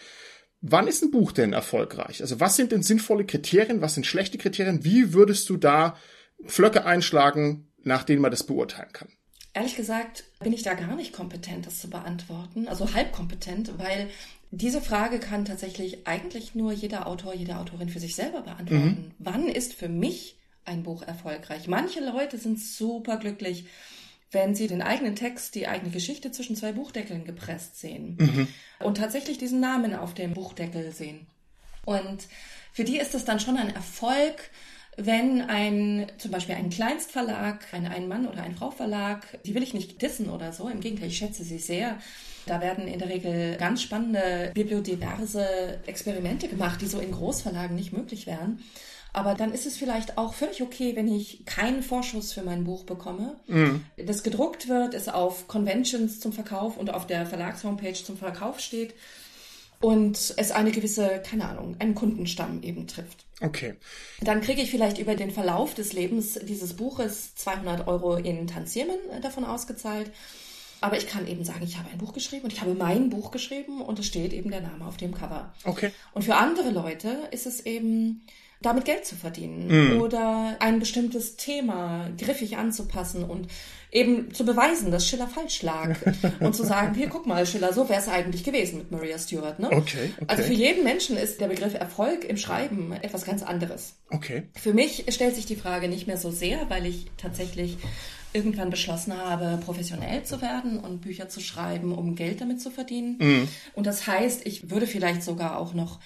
Wann 0.61 0.89
ist 0.89 1.03
ein 1.03 1.11
Buch 1.11 1.33
denn 1.33 1.55
erfolgreich? 1.55 2.21
Also 2.21 2.39
was 2.39 2.57
sind 2.57 2.71
denn 2.71 2.83
sinnvolle 2.83 3.25
Kriterien? 3.25 3.81
Was 3.81 3.95
sind 3.95 4.05
schlechte 4.05 4.37
Kriterien? 4.37 4.85
Wie 4.85 5.15
würdest 5.15 5.49
du 5.49 5.57
da 5.57 5.97
Flöcke 6.45 6.85
einschlagen, 6.85 7.73
nach 7.83 8.05
denen 8.05 8.21
man 8.21 8.31
das 8.31 8.45
beurteilen 8.45 8.93
kann? 8.93 9.09
Ehrlich 9.55 9.77
gesagt 9.77 10.25
bin 10.41 10.53
ich 10.53 10.63
da 10.63 10.75
gar 10.75 10.97
nicht 10.97 11.13
kompetent, 11.13 11.67
das 11.67 11.81
zu 11.81 11.91
beantworten. 11.91 12.69
Also 12.69 12.95
halbkompetent, 12.95 13.79
weil 13.79 14.09
diese 14.51 14.81
Frage 14.81 15.19
kann 15.19 15.45
tatsächlich 15.45 16.07
eigentlich 16.07 16.55
nur 16.55 16.73
jeder 16.73 17.07
Autor, 17.07 17.35
jede 17.35 17.59
Autorin 17.59 17.89
für 17.89 18.01
sich 18.01 18.15
selber 18.15 18.43
beantworten. 18.43 18.87
Mhm. 18.87 19.11
Wann 19.19 19.49
ist 19.49 19.75
für 19.75 19.89
mich 19.89 20.37
ein 20.65 20.83
Buch 20.83 21.03
erfolgreich? 21.03 21.69
Manche 21.69 22.01
Leute 22.01 22.39
sind 22.39 22.61
super 22.61 23.19
glücklich, 23.19 23.67
wenn 24.31 24.55
sie 24.55 24.67
den 24.67 24.83
eigenen 24.83 25.17
Text, 25.17 25.55
die 25.55 25.69
eigene 25.69 25.91
Geschichte 25.91 26.33
zwischen 26.33 26.57
zwei 26.57 26.73
Buchdeckeln 26.73 27.25
gepresst 27.25 27.79
sehen 27.79 28.17
mhm. 28.19 28.49
und 28.81 28.97
tatsächlich 28.97 29.37
diesen 29.37 29.61
Namen 29.61 29.95
auf 29.95 30.15
dem 30.15 30.33
Buchdeckel 30.33 30.93
sehen. 30.93 31.27
Und 31.85 32.27
für 32.73 32.85
die 32.85 32.99
ist 32.99 33.15
es 33.15 33.25
dann 33.25 33.41
schon 33.41 33.59
ein 33.59 33.75
Erfolg, 33.75 34.51
wenn 34.97 35.41
ein, 35.41 36.07
zum 36.19 36.31
Beispiel 36.31 36.55
ein 36.55 36.71
Kleinstverlag, 36.71 37.67
ein 37.73 37.87
Ein-Mann- 37.87 38.29
oder 38.29 38.43
Ein-Frau-Verlag, 38.43 39.39
die 39.45 39.55
will 39.55 39.63
ich 39.63 39.75
nicht 39.75 40.03
dissen 40.03 40.29
oder 40.29 40.53
so, 40.53 40.69
im 40.69 40.81
Gegenteil, 40.81 41.09
ich 41.09 41.17
schätze 41.17 41.45
sie 41.45 41.59
sehr. 41.59 41.99
Da 42.47 42.61
werden 42.61 42.87
in 42.87 42.99
der 42.99 43.09
Regel 43.09 43.57
ganz 43.57 43.83
spannende 43.83 44.51
bibliodiverse 44.53 45.81
Experimente 45.87 46.49
gemacht, 46.49 46.83
die 46.83 46.87
so 46.87 46.99
in 46.99 47.13
Großverlagen 47.13 47.77
nicht 47.77 47.93
möglich 47.93 48.27
wären. 48.27 48.61
Aber 49.15 49.35
dann 49.35 49.53
ist 49.53 49.67
es 49.67 49.77
vielleicht 49.77 50.17
auch 50.17 50.33
völlig 50.33 50.63
okay, 50.63 50.97
wenn 50.97 51.07
ich 51.07 51.45
keinen 51.45 51.83
Vorschuss 51.83 52.33
für 52.33 52.43
mein 52.43 52.65
Buch 52.65 52.85
bekomme. 52.85 53.37
Mhm. 53.47 53.85
Das 53.97 54.23
gedruckt 54.23 54.69
wird, 54.69 54.95
es 54.95 55.09
auf 55.09 55.49
Conventions 55.49 56.19
zum 56.19 56.33
Verkauf 56.33 56.79
und 56.79 56.93
auf 56.93 57.07
der 57.07 57.27
Verlagshomepage 57.27 58.05
zum 58.05 58.17
Verkauf 58.17 58.61
steht. 58.61 58.95
Und 59.83 60.35
es 60.37 60.53
eine 60.53 60.71
gewisse, 60.71 61.21
keine 61.29 61.49
Ahnung, 61.49 61.77
einen 61.81 61.95
Kundenstamm 61.95 62.63
eben 62.63 62.87
trifft. 62.87 63.27
Okay. 63.41 63.75
Dann 64.21 64.41
kriege 64.41 64.63
ich 64.63 64.71
vielleicht 64.71 64.99
über 64.99 65.17
den 65.17 65.33
Verlauf 65.33 65.75
des 65.75 65.93
Lebens 65.93 66.39
dieses 66.45 66.75
Buches 66.75 67.35
200 67.35 67.89
Euro 67.89 68.15
in 68.15 68.47
Tantiemen 68.47 68.97
äh, 69.11 69.21
davon 69.21 69.45
ausgezahlt. 69.45 70.11
Aber 70.81 70.97
ich 70.97 71.09
kann 71.09 71.27
eben 71.27 71.45
sagen, 71.45 71.65
ich 71.65 71.79
habe 71.79 71.91
ein 71.91 71.99
Buch 71.99 72.13
geschrieben 72.13 72.45
und 72.45 72.53
ich 72.53 72.61
habe 72.61 72.75
mein 72.75 73.11
Buch 73.11 73.33
geschrieben 73.33 73.83
und 73.83 73.99
es 73.99 74.07
steht 74.07 74.33
eben 74.33 74.51
der 74.51 74.61
Name 74.61 74.87
auf 74.87 74.97
dem 74.97 75.15
Cover. 75.15 75.53
Okay. 75.65 75.91
Und 76.13 76.23
für 76.23 76.37
andere 76.37 76.71
Leute 76.71 77.29
ist 77.33 77.47
es 77.47 77.67
eben 77.67 78.25
damit 78.63 78.85
Geld 78.85 79.05
zu 79.05 79.17
verdienen 79.17 79.97
mm. 79.97 80.01
oder 80.01 80.57
ein 80.61 80.79
bestimmtes 80.79 81.37
Thema 81.37 82.09
griffig 82.19 82.57
anzupassen 82.57 83.25
und 83.25 83.49
eben 83.93 84.33
zu 84.33 84.45
beweisen, 84.45 84.91
dass 84.91 85.07
Schiller 85.07 85.29
falsch 85.29 85.63
lag 85.63 85.97
und 86.41 86.57
zu 86.57 86.65
sagen, 86.65 86.95
hier 86.95 87.09
guck 87.09 87.27
mal, 87.27 87.47
Schiller, 87.47 87.73
so 87.73 87.89
wäre 87.89 88.01
es 88.01 88.09
eigentlich 88.09 88.43
gewesen 88.43 88.79
mit 88.79 88.91
Maria 88.91 89.19
Stewart. 89.19 89.59
Ne? 89.59 89.67
Okay, 89.71 90.13
okay. 90.17 90.25
Also 90.27 90.43
für 90.45 90.55
jeden 90.55 90.83
Menschen 90.83 91.17
ist 91.17 91.41
der 91.41 91.49
Begriff 91.49 91.75
Erfolg 91.75 92.25
im 92.25 92.39
Schreiben 92.39 92.93
etwas 92.93 93.25
ganz 93.25 93.43
anderes. 93.43 93.95
Okay. 94.11 94.45
Für 94.55 94.73
mich 94.73 95.05
stellt 95.11 95.37
sich 95.37 95.47
die 95.47 95.57
Frage 95.57 95.89
nicht 95.89 96.07
mehr 96.07 96.17
so 96.17 96.31
sehr, 96.31 96.71
weil 96.71 96.87
ich 96.87 97.07
tatsächlich 97.19 97.77
irgendwann 98.33 98.71
beschlossen 98.71 99.17
habe, 99.17 99.61
professionell 99.63 100.25
zu 100.25 100.41
werden 100.41 100.79
und 100.79 101.03
Bücher 101.03 101.29
zu 101.29 101.41
schreiben, 101.41 101.93
um 101.93 102.15
Geld 102.15 102.41
damit 102.41 102.63
zu 102.63 102.71
verdienen. 102.71 103.19
Mm. 103.19 103.49
Und 103.75 103.87
das 103.87 104.07
heißt, 104.07 104.47
ich 104.47 104.71
würde 104.71 104.87
vielleicht 104.87 105.23
sogar 105.23 105.59
auch 105.59 105.75
noch 105.75 106.01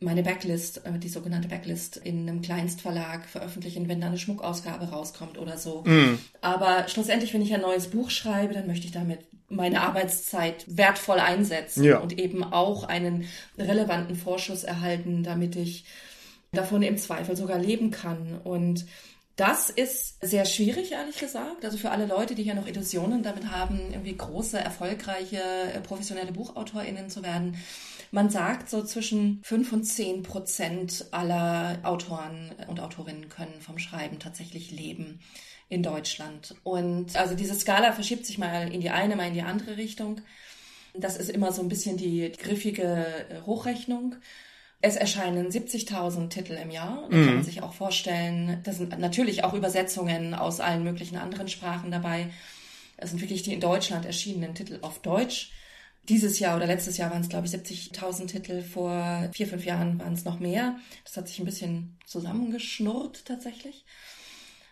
meine 0.00 0.22
Backlist, 0.22 0.84
äh, 0.86 0.98
die 0.98 1.08
sogenannte 1.08 1.48
Backlist, 1.48 1.98
in 1.98 2.28
einem 2.28 2.42
Kleinstverlag 2.42 3.26
veröffentlichen, 3.26 3.88
wenn 3.88 4.00
da 4.00 4.08
eine 4.08 4.18
Schmuckausgabe 4.18 4.86
rauskommt 4.86 5.38
oder 5.38 5.58
so. 5.58 5.82
Mm. 5.84 6.18
Aber 6.40 6.88
schlussendlich, 6.88 7.32
wenn 7.34 7.42
ich 7.42 7.54
ein 7.54 7.60
neues 7.60 7.88
Buch 7.88 8.10
schreibe, 8.10 8.54
dann 8.54 8.66
möchte 8.66 8.86
ich 8.86 8.92
damit 8.92 9.20
meine 9.48 9.82
Arbeitszeit 9.82 10.64
wertvoll 10.68 11.18
einsetzen 11.18 11.84
ja. 11.84 11.98
und 11.98 12.18
eben 12.18 12.44
auch 12.44 12.84
einen 12.84 13.26
relevanten 13.58 14.16
Vorschuss 14.16 14.64
erhalten, 14.64 15.22
damit 15.22 15.56
ich 15.56 15.84
davon 16.52 16.82
im 16.82 16.96
Zweifel 16.96 17.36
sogar 17.36 17.58
leben 17.58 17.90
kann. 17.90 18.40
Und 18.42 18.86
das 19.36 19.70
ist 19.70 20.18
sehr 20.20 20.44
schwierig, 20.44 20.92
ehrlich 20.92 21.18
gesagt. 21.18 21.64
Also 21.64 21.78
für 21.78 21.90
alle 21.90 22.06
Leute, 22.06 22.34
die 22.34 22.42
hier 22.42 22.54
noch 22.54 22.66
Illusionen 22.66 23.22
damit 23.22 23.50
haben, 23.50 23.80
irgendwie 23.90 24.16
große, 24.16 24.58
erfolgreiche, 24.58 25.40
äh, 25.74 25.80
professionelle 25.80 26.32
BuchautorInnen 26.32 27.08
zu 27.08 27.22
werden, 27.22 27.56
man 28.10 28.28
sagt, 28.30 28.68
so 28.68 28.82
zwischen 28.82 29.40
fünf 29.42 29.72
und 29.72 29.84
zehn 29.84 30.22
Prozent 30.22 31.06
aller 31.12 31.78
Autoren 31.84 32.52
und 32.66 32.80
Autorinnen 32.80 33.28
können 33.28 33.60
vom 33.60 33.78
Schreiben 33.78 34.18
tatsächlich 34.18 34.70
leben 34.70 35.20
in 35.68 35.82
Deutschland. 35.82 36.56
Und 36.64 37.16
also 37.16 37.34
diese 37.34 37.54
Skala 37.54 37.92
verschiebt 37.92 38.26
sich 38.26 38.38
mal 38.38 38.72
in 38.72 38.80
die 38.80 38.90
eine, 38.90 39.14
mal 39.14 39.28
in 39.28 39.34
die 39.34 39.42
andere 39.42 39.76
Richtung. 39.76 40.20
Das 40.92 41.16
ist 41.16 41.30
immer 41.30 41.52
so 41.52 41.62
ein 41.62 41.68
bisschen 41.68 41.96
die 41.96 42.32
griffige 42.32 43.06
Hochrechnung. 43.46 44.16
Es 44.82 44.96
erscheinen 44.96 45.48
70.000 45.48 46.30
Titel 46.30 46.54
im 46.54 46.70
Jahr. 46.70 47.06
Da 47.10 47.16
mhm. 47.16 47.24
kann 47.24 47.34
man 47.36 47.44
sich 47.44 47.62
auch 47.62 47.74
vorstellen, 47.74 48.60
da 48.64 48.72
sind 48.72 48.98
natürlich 48.98 49.44
auch 49.44 49.54
Übersetzungen 49.54 50.34
aus 50.34 50.58
allen 50.58 50.82
möglichen 50.82 51.16
anderen 51.16 51.46
Sprachen 51.46 51.92
dabei. 51.92 52.28
Es 52.96 53.10
sind 53.10 53.20
wirklich 53.20 53.44
die 53.44 53.52
in 53.52 53.60
Deutschland 53.60 54.04
erschienenen 54.04 54.56
Titel 54.56 54.78
auf 54.82 54.98
Deutsch 54.98 55.52
dieses 56.10 56.38
Jahr 56.40 56.56
oder 56.56 56.66
letztes 56.66 56.96
Jahr 56.96 57.10
waren 57.10 57.22
es, 57.22 57.28
glaube 57.28 57.46
ich, 57.46 57.52
70.000 57.52 58.26
Titel. 58.26 58.62
Vor 58.62 59.28
vier, 59.32 59.46
fünf 59.46 59.64
Jahren 59.64 59.98
waren 59.98 60.12
es 60.12 60.24
noch 60.24 60.40
mehr. 60.40 60.76
Das 61.04 61.16
hat 61.16 61.28
sich 61.28 61.38
ein 61.38 61.44
bisschen 61.44 61.96
zusammengeschnurrt 62.04 63.24
tatsächlich. 63.24 63.84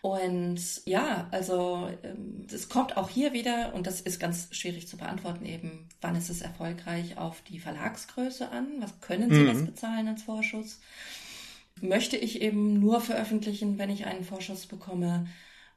Und 0.00 0.60
ja, 0.84 1.28
also 1.30 1.88
ähm, 2.02 2.46
es 2.52 2.68
kommt 2.68 2.96
auch 2.96 3.08
hier 3.08 3.32
wieder, 3.32 3.74
und 3.74 3.86
das 3.86 4.00
ist 4.00 4.20
ganz 4.20 4.48
schwierig 4.52 4.86
zu 4.86 4.96
beantworten, 4.96 5.44
eben, 5.44 5.88
wann 6.00 6.14
ist 6.14 6.30
es 6.30 6.40
erfolgreich 6.40 7.18
auf 7.18 7.42
die 7.42 7.58
Verlagsgröße 7.58 8.48
an? 8.50 8.68
Was 8.80 9.00
können 9.00 9.32
Sie 9.32 9.40
mhm. 9.40 9.46
das 9.46 9.64
bezahlen 9.64 10.08
als 10.08 10.22
Vorschuss? 10.22 10.80
Möchte 11.80 12.16
ich 12.16 12.42
eben 12.42 12.78
nur 12.80 13.00
veröffentlichen, 13.00 13.78
wenn 13.78 13.90
ich 13.90 14.06
einen 14.06 14.24
Vorschuss 14.24 14.66
bekomme? 14.66 15.26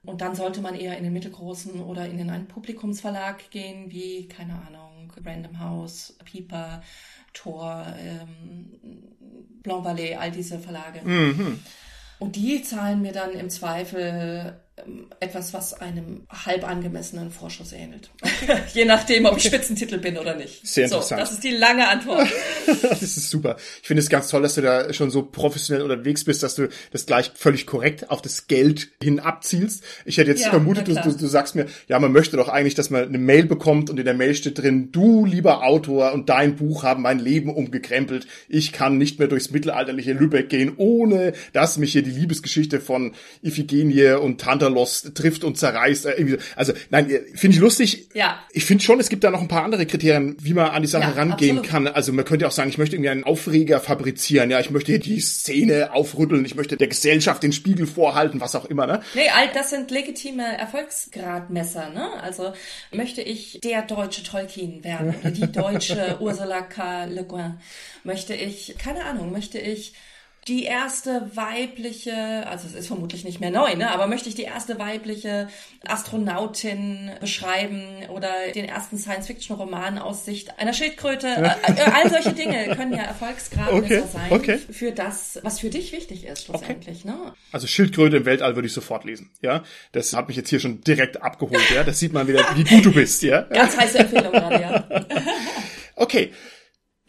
Und 0.04 0.22
dann 0.22 0.36
sollte 0.36 0.62
man 0.62 0.76
eher 0.76 0.98
in 0.98 1.04
den 1.04 1.14
mittelgroßen 1.14 1.80
oder 1.82 2.08
in 2.08 2.30
einen 2.30 2.48
Publikumsverlag 2.48 3.52
gehen, 3.52 3.92
wie, 3.92 4.28
keine 4.28 4.54
Ahnung, 4.54 5.14
Random 5.24 5.60
House, 5.60 6.18
Pieper, 6.26 6.82
Tor, 7.34 7.86
ähm, 8.00 8.80
Blanc 9.62 9.84
Ballet, 9.84 10.16
all 10.16 10.32
diese 10.32 10.58
Verlage. 10.58 11.02
Mhm. 11.04 11.60
Und 12.18 12.36
die 12.36 12.62
zahlen 12.64 13.02
mir 13.02 13.14
dann 13.14 13.32
im 13.32 13.50
Zweifel 13.50 14.60
etwas, 15.20 15.54
was 15.54 15.74
einem 15.74 16.22
halb 16.30 16.68
angemessenen 16.68 17.32
Vorschuss 17.32 17.74
ähnelt. 17.74 18.10
Je 18.74 18.86
nachdem, 18.86 19.26
ob 19.26 19.38
ich 19.38 19.44
Spitzentitel 19.44 19.98
bin 19.98 20.18
oder 20.18 20.36
nicht. 20.36 20.66
Sehr 20.66 20.86
interessant. 20.86 21.20
So, 21.20 21.24
das 21.24 21.32
ist 21.34 21.44
die 21.44 21.52
lange 21.52 21.88
Antwort. 21.88 22.28
das 22.82 23.02
ist 23.02 23.30
super. 23.30 23.58
Ich 23.82 23.88
finde 23.88 24.02
es 24.02 24.10
ganz 24.10 24.30
toll, 24.30 24.42
dass 24.42 24.56
du 24.56 24.62
da 24.62 24.92
schon 24.94 25.12
so 25.12 25.24
professionell 25.24 25.84
unterwegs 25.84 26.24
bist, 26.24 26.44
dass 26.44 26.56
du 26.56 26.70
das 26.92 27.06
gleich 27.06 27.32
völlig 27.36 27.66
korrekt 27.66 28.10
auf 28.10 28.22
das 28.22 28.48
Geld 28.48 28.90
hin 29.02 29.20
abzielst. 29.20 29.84
Ich 30.06 30.18
hätte 30.18 30.32
jetzt 30.32 30.44
ja, 30.44 30.50
vermutet, 30.50 30.88
du, 30.88 30.96
du, 30.96 31.12
du, 31.12 31.28
sagst 31.28 31.56
mir, 31.56 31.68
ja, 31.88 32.00
man 32.00 32.12
möchte 32.12 32.38
doch 32.38 32.50
eigentlich, 32.50 32.76
dass 32.76 32.90
man 32.90 33.04
eine 33.04 33.18
Mail 33.18 33.46
bekommt 33.46 33.90
und 33.90 34.00
in 34.00 34.06
der 34.06 34.14
Mail 34.14 34.36
steht 34.36 34.58
drin, 34.58 34.92
du, 34.92 35.26
lieber 35.26 35.64
Autor, 35.64 36.14
und 36.14 36.30
dein 36.30 36.56
Buch 36.56 36.84
haben 36.84 37.04
mein 37.04 37.20
Leben 37.20 37.54
umgekrempelt. 37.54 38.28
Ich 38.50 38.72
kann 38.72 38.98
nicht 38.98 39.20
mehr 39.20 39.28
durchs 39.28 39.52
mittelalterliche 39.52 40.14
Lübeck 40.14 40.50
gehen, 40.50 40.74
ohne 40.78 41.34
dass 41.54 41.78
mich 41.78 41.92
hier 41.92 42.04
die 42.04 42.12
Liebesgeschichte 42.12 42.80
von 42.80 43.14
Iphigenie 43.44 44.14
und 44.14 44.40
Tantalos 44.72 45.12
trifft 45.14 45.44
und 45.44 45.58
zerreißt. 45.58 46.06
Äh, 46.08 46.38
also 46.56 46.74
nein, 46.90 47.10
äh, 47.10 47.22
finde 47.36 47.56
ich 47.56 47.62
lustig. 47.62 48.10
Ja. 48.14 48.40
Ich 48.52 48.66
finde 48.66 48.84
schon, 48.84 49.00
es 49.00 49.10
gibt 49.10 49.24
da 49.24 49.32
noch 49.32 49.42
ein 49.42 49.48
paar 49.48 49.64
andere 49.64 49.86
Kriterien, 49.86 50.38
wie 50.42 50.54
man 50.54 50.68
an 50.68 50.82
die 50.82 50.88
Sache 50.88 51.04
ja, 51.04 51.10
rangehen 51.12 51.60
absolut. 51.60 51.68
kann. 51.68 51.88
Also 51.88 52.14
man 52.14 52.26
könnte 52.26 52.48
auch 52.48 52.52
sagen, 52.52 52.70
ich 52.70 52.78
möchte 52.78 52.96
irgendwie 52.96 53.10
einen 53.10 53.24
Aufreger 53.24 53.80
fabrizieren. 53.80 54.50
Ja, 54.50 54.60
ich 54.60 54.72
möchte 54.72 54.92
hier 54.92 55.00
die 55.00 55.20
Szene 55.20 55.94
aufrütteln. 55.94 56.46
Ich 56.46 56.56
möchte 56.56 56.78
der 56.78 56.88
Gesellschaft 56.88 57.44
den 57.44 57.54
Spiegel 57.54 57.88
vorhalten, 57.88 58.42
was 58.42 58.56
auch 58.56 58.66
immer. 58.66 58.88
Ne? 58.88 59.02
Nee, 59.14 59.30
all 59.36 59.50
das 59.54 59.70
sind 59.70 59.92
legitime 59.92 60.58
Erfolgsgradmesser. 60.58 61.90
Ne? 61.90 62.10
Also 62.22 62.54
möchte 62.92 63.22
ich 63.22 63.60
der 63.64 63.84
deutsche 63.84 64.24
Tolkien 64.24 64.84
werden 64.84 65.16
die 65.34 65.52
deutsche 65.52 66.18
Ursula 66.20 66.62
K. 66.62 67.06
Le 67.06 67.24
Guin? 67.24 67.58
Möchte 68.04 68.34
ich, 68.34 68.76
keine 68.78 69.06
Ahnung, 69.06 69.32
möchte 69.32 69.60
ich 69.60 69.94
die 70.48 70.64
erste 70.64 71.30
weibliche, 71.36 72.48
also 72.48 72.68
es 72.68 72.74
ist 72.74 72.88
vermutlich 72.88 73.24
nicht 73.24 73.40
mehr 73.40 73.52
neu, 73.52 73.76
ne, 73.76 73.92
aber 73.92 74.08
möchte 74.08 74.28
ich 74.28 74.34
die 74.34 74.42
erste 74.44 74.80
weibliche 74.80 75.50
Astronautin 75.86 77.12
beschreiben 77.20 78.10
oder 78.10 78.30
den 78.56 78.66
ersten 78.66 78.98
Science-Fiction-Roman 78.98 80.00
aus 80.00 80.26
Sicht 80.26 80.58
einer 80.60 80.74
Schildkröte? 80.74 81.28
Äh, 81.62 81.74
äh, 81.74 81.82
all 81.82 82.10
solche 82.10 82.34
Dinge 82.34 82.76
können 82.76 82.94
ja 82.94 83.04
Erfolgsgradmesser 83.04 83.76
okay, 83.76 84.04
sein 84.12 84.32
okay. 84.32 84.58
für 84.58 84.92
das, 84.92 85.40
was 85.44 85.60
für 85.60 85.70
dich 85.70 85.92
wichtig 85.92 86.26
ist 86.26 86.46
schlussendlich. 86.46 87.04
Okay. 87.06 87.14
Ne? 87.14 87.34
Also 87.52 87.68
Schildkröte 87.68 88.18
im 88.18 88.26
Weltall 88.26 88.56
würde 88.56 88.68
ich 88.68 88.74
sofort 88.74 89.04
lesen. 89.04 89.30
Ja, 89.42 89.64
das 89.92 90.14
hat 90.14 90.28
mich 90.28 90.38
jetzt 90.38 90.50
hier 90.50 90.60
schon 90.60 90.82
direkt 90.82 91.22
abgeholt. 91.22 91.62
Ja, 91.74 91.84
das 91.84 92.00
sieht 92.00 92.14
man 92.14 92.28
wieder, 92.28 92.46
wie 92.56 92.64
gut 92.64 92.86
du 92.86 92.94
bist. 92.94 93.22
Ja, 93.24 93.42
ganz 93.42 93.78
heiße 93.78 94.00
Empfehlung 94.00 94.32
gerade. 94.32 94.62
Ja. 94.62 95.06
okay. 95.96 96.32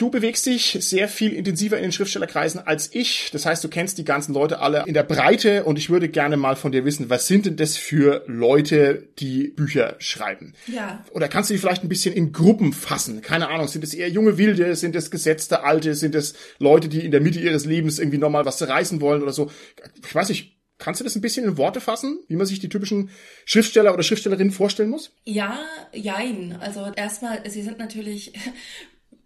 Du 0.02 0.10
bewegst 0.10 0.46
dich 0.46 0.76
sehr 0.80 1.06
viel 1.06 1.32
intensiver 1.32 1.76
in 1.76 1.84
den 1.84 1.92
Schriftstellerkreisen 1.92 2.66
als 2.66 2.92
ich. 2.92 3.30
Das 3.30 3.46
heißt, 3.46 3.62
du 3.62 3.68
kennst 3.68 3.98
die 3.98 4.04
ganzen 4.04 4.34
Leute 4.34 4.58
alle 4.58 4.82
in 4.84 4.94
der 4.94 5.04
Breite 5.04 5.62
und 5.62 5.78
ich 5.78 5.90
würde 5.90 6.08
gerne 6.08 6.36
mal 6.36 6.56
von 6.56 6.72
dir 6.72 6.84
wissen, 6.84 7.08
was 7.08 7.28
sind 7.28 7.46
denn 7.46 7.54
das 7.54 7.76
für 7.76 8.24
Leute, 8.26 9.10
die 9.20 9.46
Bücher 9.46 9.94
schreiben? 10.00 10.54
Ja. 10.66 11.04
Oder 11.12 11.28
kannst 11.28 11.50
du 11.50 11.54
die 11.54 11.60
vielleicht 11.60 11.84
ein 11.84 11.88
bisschen 11.88 12.12
in 12.12 12.32
Gruppen 12.32 12.72
fassen? 12.72 13.22
Keine 13.22 13.48
Ahnung, 13.48 13.68
sind 13.68 13.84
es 13.84 13.94
eher 13.94 14.08
junge 14.08 14.38
Wilde, 14.38 14.74
sind 14.74 14.96
es 14.96 15.12
gesetzte 15.12 15.62
Alte, 15.62 15.94
sind 15.94 16.16
es 16.16 16.34
Leute, 16.58 16.88
die 16.88 17.04
in 17.04 17.12
der 17.12 17.20
Mitte 17.20 17.38
ihres 17.38 17.64
Lebens 17.64 18.00
irgendwie 18.00 18.18
nochmal 18.18 18.44
was 18.44 18.60
reißen 18.60 19.00
wollen 19.00 19.22
oder 19.22 19.32
so? 19.32 19.52
Ich 20.04 20.12
weiß 20.12 20.30
nicht, 20.30 20.58
Kannst 20.78 21.00
du 21.00 21.04
das 21.04 21.14
ein 21.14 21.20
bisschen 21.20 21.44
in 21.44 21.56
Worte 21.58 21.80
fassen, 21.80 22.18
wie 22.26 22.34
man 22.34 22.44
sich 22.44 22.58
die 22.58 22.68
typischen 22.68 23.10
Schriftsteller 23.44 23.94
oder 23.94 24.02
Schriftstellerinnen 24.02 24.52
vorstellen 24.52 24.90
muss? 24.90 25.12
Ja, 25.22 25.60
jein. 25.92 26.58
Also 26.60 26.90
erstmal, 26.96 27.48
sie 27.48 27.62
sind 27.62 27.78
natürlich 27.78 28.32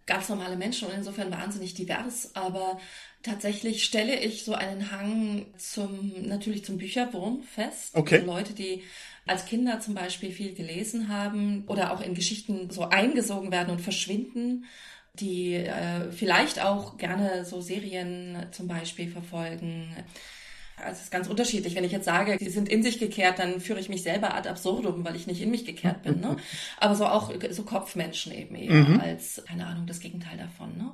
ganz 0.07 0.29
normale 0.29 0.55
Menschen 0.55 0.87
und 0.87 0.95
insofern 0.95 1.31
wahnsinnig 1.31 1.73
divers, 1.75 2.31
aber 2.33 2.79
tatsächlich 3.21 3.83
stelle 3.83 4.19
ich 4.19 4.43
so 4.43 4.53
einen 4.53 4.91
Hang 4.91 5.45
zum, 5.57 6.13
natürlich 6.23 6.65
zum 6.65 6.77
Bücherwurm 6.77 7.43
fest. 7.43 7.93
Okay. 7.93 8.15
Also 8.15 8.25
Leute, 8.25 8.53
die 8.53 8.83
als 9.27 9.45
Kinder 9.45 9.81
zum 9.81 9.93
Beispiel 9.93 10.31
viel 10.31 10.53
gelesen 10.55 11.09
haben 11.09 11.65
oder 11.67 11.91
auch 11.91 12.01
in 12.01 12.15
Geschichten 12.15 12.69
so 12.71 12.83
eingesogen 12.83 13.51
werden 13.51 13.69
und 13.71 13.81
verschwinden, 13.81 14.65
die 15.15 15.55
äh, 15.55 16.11
vielleicht 16.11 16.63
auch 16.63 16.97
gerne 16.97 17.43
so 17.43 17.59
Serien 17.59 18.47
zum 18.51 18.67
Beispiel 18.67 19.09
verfolgen. 19.09 19.93
Also 20.77 20.97
es 20.97 21.03
ist 21.05 21.11
ganz 21.11 21.27
unterschiedlich. 21.27 21.75
Wenn 21.75 21.83
ich 21.83 21.91
jetzt 21.91 22.05
sage, 22.05 22.37
sie 22.39 22.49
sind 22.49 22.69
in 22.69 22.83
sich 22.83 22.99
gekehrt, 22.99 23.39
dann 23.39 23.59
führe 23.59 23.79
ich 23.79 23.89
mich 23.89 24.03
selber 24.03 24.35
ad 24.35 24.47
absurdum, 24.47 25.03
weil 25.03 25.15
ich 25.15 25.25
nicht 25.25 25.41
in 25.41 25.49
mich 25.49 25.65
gekehrt 25.65 26.03
bin. 26.03 26.19
Ne? 26.19 26.37
Aber 26.79 26.95
so 26.95 27.05
auch 27.05 27.31
so 27.49 27.63
Kopfmenschen 27.63 28.31
eben 28.31 28.55
eher 28.55 28.71
mhm. 28.71 28.99
als, 28.99 29.41
keine 29.47 29.65
Ahnung, 29.65 29.87
das 29.87 29.99
Gegenteil 29.99 30.37
davon. 30.37 30.77
Ne? 30.77 30.93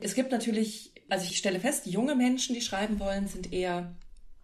Es 0.00 0.14
gibt 0.14 0.32
natürlich, 0.32 0.92
also 1.08 1.24
ich 1.24 1.38
stelle 1.38 1.60
fest, 1.60 1.86
junge 1.86 2.16
Menschen, 2.16 2.54
die 2.54 2.62
schreiben 2.62 2.98
wollen, 2.98 3.28
sind 3.28 3.52
eher 3.52 3.94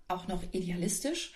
auch 0.07 0.29
noch 0.29 0.43
idealistisch 0.53 1.33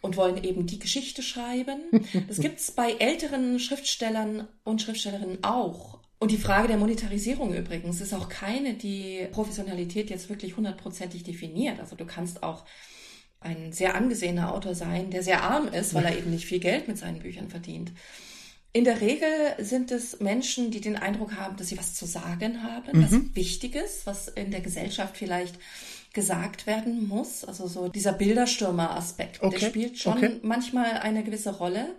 und 0.00 0.16
wollen 0.16 0.42
eben 0.42 0.66
die 0.66 0.78
Geschichte 0.78 1.22
schreiben. 1.22 1.80
Das 2.28 2.40
gibt's 2.40 2.72
bei 2.72 2.92
älteren 2.92 3.60
Schriftstellern 3.60 4.48
und 4.64 4.82
Schriftstellerinnen 4.82 5.44
auch. 5.44 6.01
Und 6.22 6.30
die 6.30 6.38
Frage 6.38 6.68
der 6.68 6.76
Monetarisierung 6.76 7.52
übrigens 7.52 8.00
ist 8.00 8.14
auch 8.14 8.28
keine, 8.28 8.74
die 8.74 9.26
Professionalität 9.32 10.08
jetzt 10.08 10.28
wirklich 10.28 10.56
hundertprozentig 10.56 11.24
definiert. 11.24 11.80
Also 11.80 11.96
du 11.96 12.04
kannst 12.04 12.44
auch 12.44 12.64
ein 13.40 13.72
sehr 13.72 13.96
angesehener 13.96 14.54
Autor 14.54 14.76
sein, 14.76 15.10
der 15.10 15.24
sehr 15.24 15.42
arm 15.42 15.66
ist, 15.66 15.94
weil 15.94 16.04
er 16.04 16.16
eben 16.16 16.30
nicht 16.30 16.46
viel 16.46 16.60
Geld 16.60 16.86
mit 16.86 16.96
seinen 16.96 17.18
Büchern 17.18 17.50
verdient. 17.50 17.90
In 18.72 18.84
der 18.84 19.00
Regel 19.00 19.28
sind 19.58 19.90
es 19.90 20.20
Menschen, 20.20 20.70
die 20.70 20.80
den 20.80 20.94
Eindruck 20.94 21.34
haben, 21.34 21.56
dass 21.56 21.70
sie 21.70 21.76
was 21.76 21.94
zu 21.94 22.06
sagen 22.06 22.62
haben, 22.62 23.00
mhm. 23.00 23.02
was 23.02 23.34
Wichtiges, 23.34 24.02
was 24.04 24.28
in 24.28 24.52
der 24.52 24.60
Gesellschaft 24.60 25.16
vielleicht 25.16 25.58
gesagt 26.12 26.68
werden 26.68 27.08
muss. 27.08 27.44
Also 27.44 27.66
so 27.66 27.88
dieser 27.88 28.12
Bilderstürmer-Aspekt, 28.12 29.42
okay. 29.42 29.58
der 29.58 29.66
spielt 29.66 29.98
schon 29.98 30.18
okay. 30.18 30.38
manchmal 30.44 30.98
eine 30.98 31.24
gewisse 31.24 31.56
Rolle. 31.56 31.96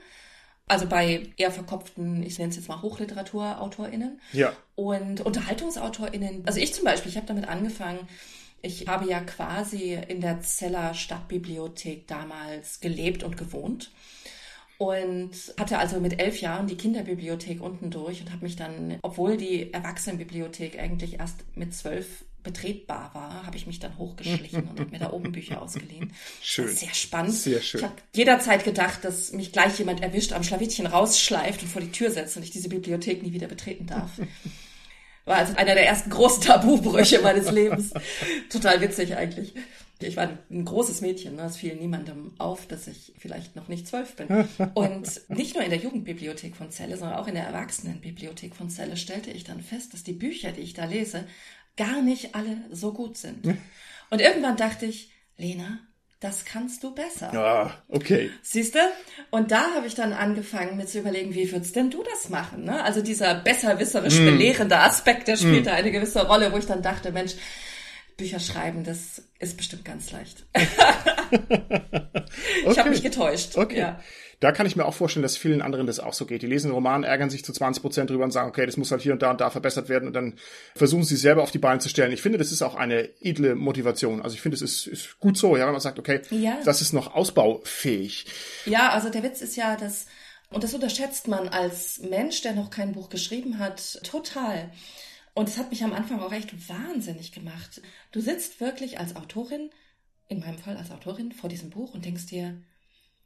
Also 0.67 0.88
bei 0.88 1.30
eher 1.38 1.52
verkopften, 1.52 2.23
ich 2.23 2.38
nenne 2.39 2.49
es 2.49 2.56
jetzt 2.56 2.69
mal 2.69 2.82
Hochliteraturautorinnen. 2.82 4.19
Ja. 4.32 4.54
Und 4.76 5.21
Unterhaltungsautorinnen. 5.21 6.43
Also 6.45 6.60
ich 6.60 6.73
zum 6.73 6.86
Beispiel, 6.86 7.12
ich 7.12 7.17
habe 7.17 7.28
damit 7.28 7.47
angefangen, 7.47 8.08
ich 8.62 8.88
habe 8.88 9.10
ja 9.10 9.19
quasi 9.19 9.99
in 10.08 10.21
der 10.21 10.39
Zeller 10.41 10.93
Stadtbibliothek 10.93 12.08
damals 12.08 12.80
gelebt 12.80 13.23
und 13.23 13.36
gewohnt 13.36 13.91
und 14.78 15.32
hatte 15.60 15.78
also 15.78 15.99
mit 15.99 16.19
elf 16.19 16.41
Jahren 16.41 16.67
die 16.67 16.78
Kinderbibliothek 16.78 17.62
unten 17.62 17.91
durch 17.91 18.21
und 18.21 18.32
habe 18.32 18.43
mich 18.43 18.56
dann, 18.56 18.99
obwohl 19.02 19.38
die 19.38 19.71
Erwachsenenbibliothek 19.73 20.80
eigentlich 20.80 21.19
erst 21.19 21.43
mit 21.56 21.73
zwölf 21.73 22.26
betretbar 22.43 23.12
war, 23.13 23.45
habe 23.45 23.58
ich 23.58 23.65
mich 23.65 23.79
dann 23.79 23.97
hochgeschlichen 23.97 24.67
und 24.67 24.79
habe 24.79 24.91
mir 24.91 24.99
da 24.99 25.12
oben 25.12 25.32
Bücher 25.32 25.62
ausgeliehen. 25.62 26.13
Schön. 26.41 26.67
Sehr 26.67 26.93
spannend. 26.93 27.34
Sehr 27.34 27.62
schön. 27.62 27.79
Ich 27.79 27.86
habe 27.86 27.95
jederzeit 28.13 28.63
gedacht, 28.63 29.03
dass 29.03 29.32
mich 29.32 29.51
gleich 29.51 29.79
jemand 29.79 30.01
erwischt, 30.01 30.34
am 30.34 30.43
Schlawittchen 30.43 30.86
rausschleift 30.86 31.63
und 31.63 31.69
vor 31.69 31.82
die 31.82 31.91
Tür 31.91 32.12
setzt 32.12 32.38
und 32.38 32.43
ich 32.43 32.51
diese 32.51 32.69
Bibliothek 32.69 33.23
nie 33.23 33.34
wieder 33.34 33.47
betreten 33.47 33.88
darf. 33.88 34.12
War 35.25 35.38
also 35.38 35.56
einer 35.56 35.73
der 35.73 35.88
ersten 35.88 36.10
großen 36.10 36.43
Tabubrüche 36.43 37.21
meines 37.21 37.49
Lebens. 37.49 37.93
Total 38.49 38.82
witzig 38.82 39.15
eigentlich. 39.15 39.53
Ich 39.99 40.17
war 40.17 40.29
ein 40.49 40.65
großes 40.65 40.99
Mädchen, 41.01 41.36
ne? 41.36 41.43
es 41.43 41.56
fiel 41.56 41.75
niemandem 41.75 42.34
auf, 42.38 42.67
dass 42.67 42.88
ich 42.88 43.13
vielleicht 43.17 43.56
noch 43.56 43.69
nicht 43.69 43.88
zwölf 43.88 44.15
bin. 44.15 44.27
Und 44.73 45.21
nicht 45.29 45.56
nur 45.56 45.63
in 45.63 45.69
der 45.69 45.79
Jugendbibliothek 45.79 46.58
von 46.58 46.71
Celle, 46.71 46.97
sondern 46.97 47.17
auch 47.17 47.27
in 47.27 47.36
der 47.36 47.45
Erwachsenenbibliothek 47.45 48.56
von 48.56 48.69
Celle 48.69 48.97
stellte 48.97 49.32
ich 49.32 49.45
dann 49.45 49.62
fest, 49.62 49.93
dass 49.93 50.03
die 50.03 50.13
Bücher, 50.13 50.51
die 50.51 50.62
ich 50.62 50.73
da 50.73 50.86
lese, 50.86 51.25
gar 51.78 52.02
nicht 52.02 52.36
alle 52.36 52.58
so 52.72 52.94
gut 52.94 53.18
sind. 53.18 53.46
Und 54.10 54.22
irgendwann 54.22 54.58
dachte 54.58 54.86
ich, 54.86 55.12
Lena, 55.38 55.80
das 56.24 56.46
kannst 56.46 56.84
du 56.84 56.96
besser. 56.96 57.34
Ah, 57.34 57.84
okay. 57.90 58.32
Siehst 58.42 58.76
du? 58.76 58.80
Und 59.30 59.52
da 59.52 59.76
habe 59.76 59.88
ich 59.88 59.96
dann 59.96 60.14
angefangen, 60.14 60.78
mir 60.78 60.86
zu 60.86 61.00
überlegen, 61.00 61.36
wie 61.36 61.52
würdest 61.52 61.76
denn 61.76 61.90
du 61.90 62.02
das 62.04 62.30
machen? 62.30 62.64
Ne? 62.64 62.82
Also 62.82 63.02
dieser 63.02 63.36
besserwisserisch 63.36 64.20
mm. 64.20 64.26
belehrende 64.26 64.78
Aspekt, 64.78 65.28
der 65.28 65.36
spielte 65.36 65.72
mm. 65.72 65.74
eine 65.74 65.92
gewisse 65.92 66.26
Rolle, 66.26 66.54
wo 66.54 66.58
ich 66.58 66.66
dann 66.66 66.82
dachte, 66.82 67.12
Mensch, 67.12 67.34
Bücher 68.16 68.40
schreiben, 68.40 68.86
das 68.86 69.24
ist 69.40 69.58
bestimmt 69.58 69.84
ganz 69.84 70.12
leicht. 70.12 70.46
ich 70.56 70.70
okay. 72.66 72.80
habe 72.80 72.92
mich 72.92 73.04
getäuscht. 73.04 73.58
Okay. 73.58 73.80
Ja. 73.80 74.00
Da 74.43 74.51
kann 74.51 74.65
ich 74.65 74.75
mir 74.75 74.84
auch 74.84 74.93
vorstellen, 74.93 75.23
dass 75.23 75.38
vielen 75.38 75.62
anderen 75.62 75.88
das 75.88 76.01
auch 76.01 76.12
so 76.12 76.25
geht. 76.25 76.41
Die 76.41 76.47
lesen 76.47 76.67
einen 76.67 76.73
Roman, 76.73 77.06
ärgern 77.06 77.29
sich 77.29 77.45
zu 77.45 77.53
20 77.53 77.82
Prozent 77.82 78.10
drüber 78.10 78.25
und 78.25 78.32
sagen, 78.32 78.49
okay, 78.49 78.65
das 78.65 78.75
muss 78.75 78.91
halt 78.91 79.01
hier 79.01 79.13
und 79.13 79.21
da 79.21 79.32
und 79.32 79.39
da 79.39 79.49
verbessert 79.49 79.88
werden 79.88 80.06
und 80.06 80.13
dann 80.13 80.34
versuchen 80.75 81.06
sie 81.06 81.15
selber 81.15 81.43
auf 81.43 81.51
die 81.51 81.60
Beine 81.60 81.79
zu 81.79 81.88
stellen. 81.88 82.12
Ich 82.12 82.21
finde, 82.21 82.39
das 82.39 82.51
ist 82.51 82.62
auch 82.62 82.75
eine 82.75 83.10
edle 83.21 83.56
Motivation. 83.56 84.21
Also 84.21 84.36
ich 84.36 84.41
finde, 84.41 84.58
es 84.58 84.62
ist, 84.62 84.88
ist 84.88 85.17
gut 85.21 85.38
so, 85.38 85.56
ja, 85.56 85.65
wenn 85.65 85.71
man 85.71 85.79
sagt, 85.79 85.97
okay, 85.97 86.23
ja. 86.29 86.58
das 86.65 86.82
ist 86.82 86.91
noch 86.91 87.15
ausbaufähig. 87.15 88.25
Ja, 88.65 88.89
also 88.89 89.10
der 89.10 89.23
Witz 89.23 89.39
ist 89.39 89.56
ja, 89.56 89.77
dass, 89.77 90.08
und 90.49 90.62
das 90.65 90.73
unterschätzt 90.73 91.29
man 91.29 91.47
als 91.47 92.01
Mensch, 92.01 92.41
der 92.41 92.51
noch 92.51 92.69
kein 92.69 92.91
Buch 92.91 93.08
geschrieben 93.08 93.60
hat, 93.60 94.01
total. 94.03 94.71
Und 95.34 95.47
es 95.47 95.58
hat 95.58 95.69
mich 95.69 95.86
am 95.86 95.93
Anfang 95.93 96.19
auch 96.19 96.34
echt 96.34 96.67
wahnsinnig 96.67 97.32
gemacht. 97.32 97.82
Du 98.12 98.19
sitzt 98.19 98.60
wirklich 98.60 98.99
als 98.99 99.15
Autorin, 99.15 99.69
in 100.27 100.41
meinem 100.41 100.58
Fall 100.58 100.75
als 100.75 100.91
Autorin, 100.91 101.32
vor 101.32 101.49
diesem 101.49 101.69
Buch 101.69 101.93
und 101.93 102.03
denkst 102.03 102.25
dir, 102.25 102.58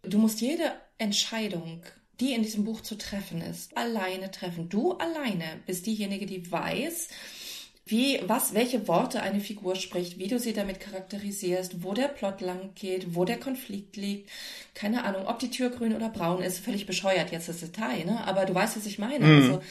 du 0.03 0.17
musst 0.17 0.41
jede 0.41 0.71
Entscheidung, 0.97 1.81
die 2.19 2.33
in 2.33 2.43
diesem 2.43 2.63
Buch 2.63 2.81
zu 2.81 2.97
treffen 2.97 3.41
ist, 3.41 3.77
alleine 3.77 4.31
treffen. 4.31 4.69
Du 4.69 4.93
alleine 4.93 5.61
bist 5.65 5.85
diejenige, 5.85 6.25
die 6.25 6.51
weiß, 6.51 7.09
wie, 7.85 8.19
was, 8.25 8.53
welche 8.53 8.87
Worte 8.87 9.21
eine 9.21 9.39
Figur 9.39 9.75
spricht, 9.75 10.17
wie 10.17 10.27
du 10.27 10.39
sie 10.39 10.53
damit 10.53 10.79
charakterisierst, 10.79 11.83
wo 11.83 11.93
der 11.93 12.07
Plot 12.07 12.41
lang 12.41 12.71
geht, 12.75 13.15
wo 13.15 13.23
der 13.23 13.39
Konflikt 13.39 13.95
liegt. 13.95 14.29
Keine 14.73 15.03
Ahnung, 15.05 15.27
ob 15.27 15.39
die 15.39 15.51
Tür 15.51 15.69
grün 15.69 15.95
oder 15.95 16.09
braun 16.09 16.41
ist, 16.41 16.59
völlig 16.59 16.85
bescheuert 16.85 17.31
jetzt 17.31 17.49
das 17.49 17.59
Detail, 17.59 18.05
ne? 18.05 18.25
Aber 18.25 18.45
du 18.45 18.53
weißt, 18.53 18.77
was 18.77 18.85
ich 18.85 18.99
meine. 18.99 19.25
Mhm. 19.25 19.41
Also, 19.41 19.61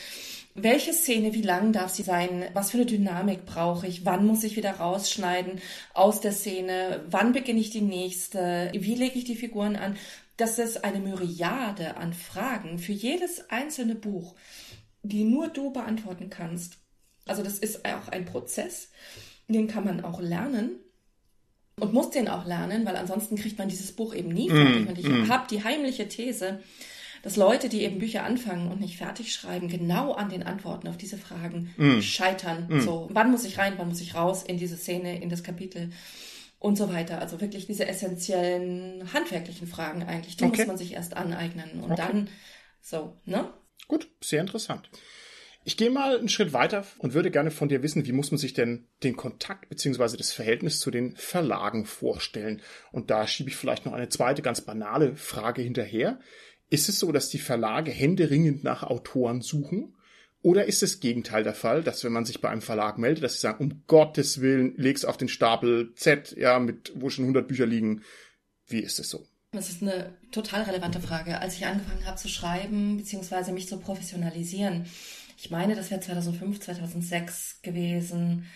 welche 0.57 0.93
Szene, 0.93 1.35
wie 1.35 1.43
lang 1.43 1.73
darf 1.73 1.95
sie 1.95 2.03
sein, 2.03 2.47
was 2.55 2.71
für 2.71 2.79
eine 2.79 2.87
Dynamik 2.87 3.45
brauche 3.45 3.87
ich, 3.87 4.05
wann 4.05 4.27
muss 4.27 4.43
ich 4.43 4.57
wieder 4.57 4.73
rausschneiden 4.73 5.61
aus 5.95 6.21
der 6.21 6.33
Szene, 6.33 7.05
wann 7.11 7.33
beginne 7.33 7.61
ich 7.61 7.71
die 7.71 7.83
nächste, 7.83 8.71
wie 8.73 8.95
lege 8.95 9.19
ich 9.19 9.25
die 9.25 9.37
Figuren 9.37 9.77
an. 9.77 9.97
Das 10.37 10.59
ist 10.59 10.85
eine 10.85 11.01
Myriade 11.01 11.97
an 11.97 12.15
Fragen 12.15 12.79
für 12.79 12.93
jedes 12.93 13.51
einzelne 13.51 13.95
Buch, 13.95 14.35
die 15.03 15.25
nur 15.25 15.49
du 15.49 15.73
beantworten 15.73 16.31
kannst. 16.31 16.79
Also 17.27 17.43
das 17.43 17.59
ist 17.59 17.85
auch 17.85 18.09
ein 18.09 18.25
Prozess, 18.25 18.91
den 19.49 19.69
kann 19.69 19.85
man 19.85 20.05
auch 20.05 20.21
lernen 20.21 20.77
und 21.79 21.93
muss 21.93 22.11
den 22.11 22.29
auch 22.29 22.47
lernen, 22.47 22.87
weil 22.87 22.97
ansonsten 22.97 23.37
kriegt 23.37 23.59
man 23.59 23.69
dieses 23.69 23.93
Buch 23.93 24.15
eben 24.15 24.31
nie 24.31 24.49
fertig. 24.49 24.87
Mm, 24.87 24.89
und 24.89 24.99
ich 24.99 25.09
mm. 25.09 25.29
habe 25.29 25.47
die 25.51 25.63
heimliche 25.63 26.09
These, 26.09 26.61
dass 27.27 27.35
Leute, 27.35 27.69
die 27.69 27.83
eben 27.83 27.99
Bücher 27.99 28.23
anfangen 28.23 28.71
und 28.71 28.81
nicht 28.81 28.99
fertig 28.99 29.33
schreiben, 29.33 29.67
genau 29.67 30.13
an 30.13 30.29
den 30.29 30.45
Antworten 30.45 30.87
auf 30.87 30.97
diese 30.97 31.19
Fragen 31.19 31.75
mm. 31.77 32.01
scheitern. 32.01 32.69
Mm. 32.69 32.81
So, 32.83 33.09
wann 33.11 33.33
muss 33.33 33.45
ich 33.45 33.59
rein, 33.59 33.73
wann 33.79 33.89
muss 33.89 34.01
ich 34.01 34.15
raus 34.15 34.45
in 34.45 34.59
diese 34.59 34.77
Szene, 34.77 35.21
in 35.21 35.29
das 35.29 35.43
Kapitel 35.43 35.91
und 36.61 36.79
so 36.79 36.89
weiter. 36.89 37.19
Also 37.21 37.41
wirklich 37.41 37.67
diese 37.67 37.85
essentiellen 37.85 39.13
handwerklichen 39.13 39.67
Fragen 39.67 40.05
eigentlich, 40.05 40.37
die 40.37 40.45
okay. 40.45 40.59
muss 40.59 40.67
man 40.69 40.79
sich 40.79 40.93
erst 40.93 41.17
aneignen 41.17 41.81
und 41.83 41.91
okay. 41.91 41.97
dann 42.07 42.29
so, 42.81 43.17
ne? 43.25 43.51
Gut, 43.89 44.09
sehr 44.21 44.41
interessant. 44.41 44.89
Ich 45.65 45.77
gehe 45.77 45.91
mal 45.91 46.17
einen 46.17 46.29
Schritt 46.29 46.53
weiter 46.53 46.87
und 46.99 47.13
würde 47.13 47.33
gerne 47.33 47.51
von 47.51 47.69
dir 47.69 47.83
wissen, 47.83 48.07
wie 48.07 48.13
muss 48.13 48.31
man 48.31 48.39
sich 48.39 48.55
denn 48.55 48.87
den 49.03 49.17
Kontakt 49.17 49.69
beziehungsweise 49.69 50.17
das 50.17 50.31
Verhältnis 50.31 50.79
zu 50.79 50.93
den 50.93 51.17
Verlagen 51.17 51.87
vorstellen? 51.87 52.63
Und 52.93 53.11
da 53.11 53.27
schiebe 53.27 53.51
ich 53.51 53.57
vielleicht 53.57 53.85
noch 53.85 53.95
eine 53.95 54.09
zweite 54.09 54.43
ganz 54.43 54.61
banale 54.61 55.17
Frage 55.17 55.63
hinterher. 55.63 56.21
Ist 56.69 56.89
es 56.89 56.99
so, 56.99 57.13
dass 57.13 57.29
die 57.29 57.39
Verlage 57.39 57.91
händeringend 57.91 58.65
nach 58.65 58.83
Autoren 58.83 59.41
suchen? 59.41 59.95
Oder 60.43 60.67
ist 60.67 60.83
das 60.83 61.01
Gegenteil 61.01 61.43
der 61.43 61.55
Fall, 61.55 61.83
dass 61.83 62.05
wenn 62.05 62.13
man 62.13 62.25
sich 62.25 62.41
bei 62.41 62.49
einem 62.49 62.63
Verlag 62.63 62.99
meldet, 62.99 63.25
dass 63.25 63.35
sie 63.35 63.41
sagen, 63.41 63.65
um 63.65 63.83
Gottes 63.87 64.41
Willen, 64.41 64.75
leg's 64.77 65.05
auf 65.05 65.17
den 65.17 65.29
Stapel 65.29 65.93
Z, 65.97 66.37
ja, 66.37 66.59
mit, 66.59 66.93
wo 66.95 67.11
schon 67.11 67.25
100 67.25 67.49
Bücher 67.49 67.67
liegen. 67.67 68.03
Wie 68.69 68.81
ist 68.81 68.99
es 68.99 69.11
so? 69.11 69.27
Das 69.53 69.71
ist 69.71 69.83
eine 69.83 70.17
total 70.31 70.63
relevante 70.63 71.01
Frage. 71.01 71.41
Als 71.41 71.55
ich 71.55 71.67
angefangen 71.67 72.05
habe 72.07 72.17
zu 72.17 72.29
schreiben, 72.29 72.97
beziehungsweise 72.97 73.53
mich 73.53 73.69
zu 73.69 73.79
professionalisieren, 73.79 74.87
ich 75.39 75.51
meine, 75.51 75.75
das 75.75 75.91
wäre 75.91 76.01
2005, 76.01 76.61
2006 76.61 77.61
gewesen, 77.63 78.47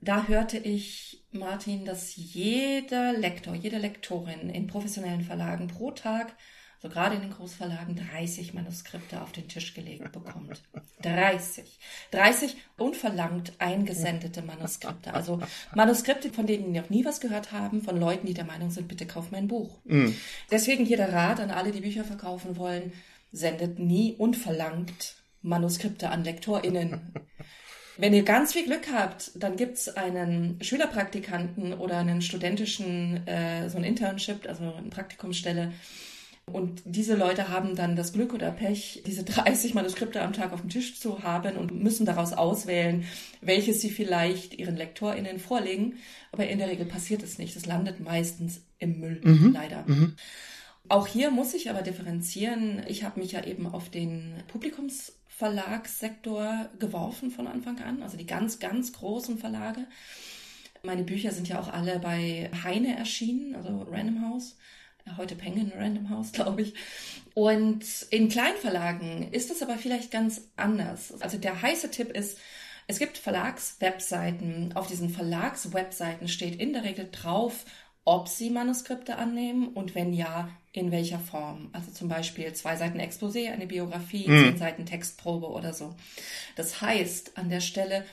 da 0.00 0.26
hörte 0.28 0.58
ich, 0.58 1.24
Martin, 1.32 1.84
dass 1.84 2.14
jeder 2.14 3.12
Lektor, 3.12 3.54
jede 3.54 3.78
Lektorin 3.78 4.48
in 4.48 4.66
professionellen 4.66 5.22
Verlagen 5.22 5.66
pro 5.66 5.90
Tag 5.90 6.36
so 6.80 6.88
gerade 6.88 7.16
in 7.16 7.22
den 7.22 7.30
Großverlagen 7.32 7.96
30 8.12 8.54
Manuskripte 8.54 9.20
auf 9.20 9.32
den 9.32 9.48
Tisch 9.48 9.74
gelegt 9.74 10.12
bekommt. 10.12 10.62
30. 11.02 11.78
30 12.12 12.56
unverlangt 12.76 13.52
eingesendete 13.58 14.42
Manuskripte. 14.42 15.12
Also 15.12 15.40
Manuskripte, 15.74 16.30
von 16.30 16.46
denen 16.46 16.72
die 16.72 16.78
noch 16.78 16.90
nie 16.90 17.04
was 17.04 17.20
gehört 17.20 17.50
haben, 17.50 17.82
von 17.82 17.98
Leuten, 17.98 18.26
die 18.26 18.34
der 18.34 18.44
Meinung 18.44 18.70
sind, 18.70 18.86
bitte 18.86 19.06
kauf 19.06 19.30
mein 19.32 19.48
Buch. 19.48 19.78
Mhm. 19.84 20.14
Deswegen 20.50 20.84
hier 20.84 20.96
der 20.96 21.12
Rat 21.12 21.40
an 21.40 21.50
alle, 21.50 21.72
die 21.72 21.80
Bücher 21.80 22.04
verkaufen 22.04 22.56
wollen, 22.56 22.92
sendet 23.32 23.78
nie 23.78 24.14
unverlangt 24.16 25.16
Manuskripte 25.42 26.10
an 26.10 26.24
LektorInnen. 26.24 27.12
Wenn 27.96 28.14
ihr 28.14 28.22
ganz 28.22 28.52
viel 28.52 28.64
Glück 28.64 28.92
habt, 28.92 29.32
dann 29.34 29.56
gibt's 29.56 29.88
einen 29.88 30.62
Schülerpraktikanten 30.62 31.74
oder 31.74 31.98
einen 31.98 32.22
studentischen, 32.22 33.26
äh, 33.26 33.68
so 33.68 33.76
ein 33.76 33.82
Internship, 33.82 34.46
also 34.48 34.72
eine 34.72 34.88
Praktikumsstelle, 34.88 35.72
und 36.52 36.82
diese 36.84 37.14
Leute 37.14 37.48
haben 37.48 37.76
dann 37.76 37.96
das 37.96 38.12
Glück 38.12 38.34
oder 38.34 38.50
Pech, 38.50 39.02
diese 39.06 39.24
30 39.24 39.74
Manuskripte 39.74 40.22
am 40.22 40.32
Tag 40.32 40.52
auf 40.52 40.60
dem 40.60 40.70
Tisch 40.70 40.98
zu 40.98 41.22
haben 41.22 41.56
und 41.56 41.72
müssen 41.72 42.06
daraus 42.06 42.32
auswählen, 42.32 43.04
welches 43.40 43.80
sie 43.80 43.90
vielleicht 43.90 44.58
ihren 44.58 44.76
LektorInnen 44.76 45.38
vorlegen. 45.38 45.94
Aber 46.32 46.46
in 46.46 46.58
der 46.58 46.68
Regel 46.68 46.86
passiert 46.86 47.22
es 47.22 47.38
nicht. 47.38 47.56
Es 47.56 47.66
landet 47.66 48.00
meistens 48.00 48.62
im 48.78 49.00
Müll, 49.00 49.20
mhm. 49.22 49.52
leider. 49.52 49.84
Mhm. 49.86 50.16
Auch 50.88 51.06
hier 51.06 51.30
muss 51.30 51.54
ich 51.54 51.70
aber 51.70 51.82
differenzieren. 51.82 52.82
Ich 52.88 53.04
habe 53.04 53.20
mich 53.20 53.30
ja 53.32 53.44
eben 53.44 53.66
auf 53.66 53.90
den 53.90 54.42
Publikumsverlagssektor 54.48 56.70
geworfen 56.78 57.30
von 57.30 57.46
Anfang 57.46 57.78
an, 57.80 58.02
also 58.02 58.16
die 58.16 58.24
ganz, 58.26 58.58
ganz 58.58 58.94
großen 58.94 59.36
Verlage. 59.38 59.86
Meine 60.82 61.04
Bücher 61.04 61.32
sind 61.32 61.48
ja 61.48 61.60
auch 61.60 61.68
alle 61.68 61.98
bei 61.98 62.50
Heine 62.64 62.96
erschienen, 62.96 63.54
also 63.54 63.86
Random 63.90 64.30
House 64.30 64.56
heute 65.16 65.34
Penguin 65.34 65.72
Random 65.76 66.10
House, 66.10 66.32
glaube 66.32 66.62
ich. 66.62 66.74
Und 67.34 67.84
in 68.10 68.28
Kleinverlagen 68.28 69.32
ist 69.32 69.50
es 69.50 69.62
aber 69.62 69.78
vielleicht 69.78 70.10
ganz 70.10 70.42
anders. 70.56 71.20
Also 71.20 71.38
der 71.38 71.62
heiße 71.62 71.90
Tipp 71.90 72.10
ist, 72.10 72.38
es 72.88 72.98
gibt 72.98 73.18
Verlagswebseiten. 73.18 74.72
Auf 74.74 74.86
diesen 74.86 75.10
Verlagswebseiten 75.10 76.26
steht 76.26 76.56
in 76.56 76.72
der 76.72 76.84
Regel 76.84 77.08
drauf, 77.12 77.64
ob 78.04 78.28
sie 78.28 78.48
Manuskripte 78.48 79.16
annehmen 79.16 79.68
und 79.68 79.94
wenn 79.94 80.14
ja, 80.14 80.48
in 80.72 80.90
welcher 80.90 81.18
Form. 81.18 81.68
Also 81.72 81.90
zum 81.90 82.08
Beispiel 82.08 82.52
zwei 82.54 82.76
Seiten 82.76 82.98
Exposé, 83.00 83.52
eine 83.52 83.66
Biografie, 83.66 84.26
mhm. 84.26 84.44
zehn 84.44 84.56
Seiten 84.56 84.86
Textprobe 84.86 85.48
oder 85.48 85.74
so. 85.74 85.94
Das 86.56 86.80
heißt, 86.80 87.36
an 87.36 87.50
der 87.50 87.60
Stelle 87.60 88.04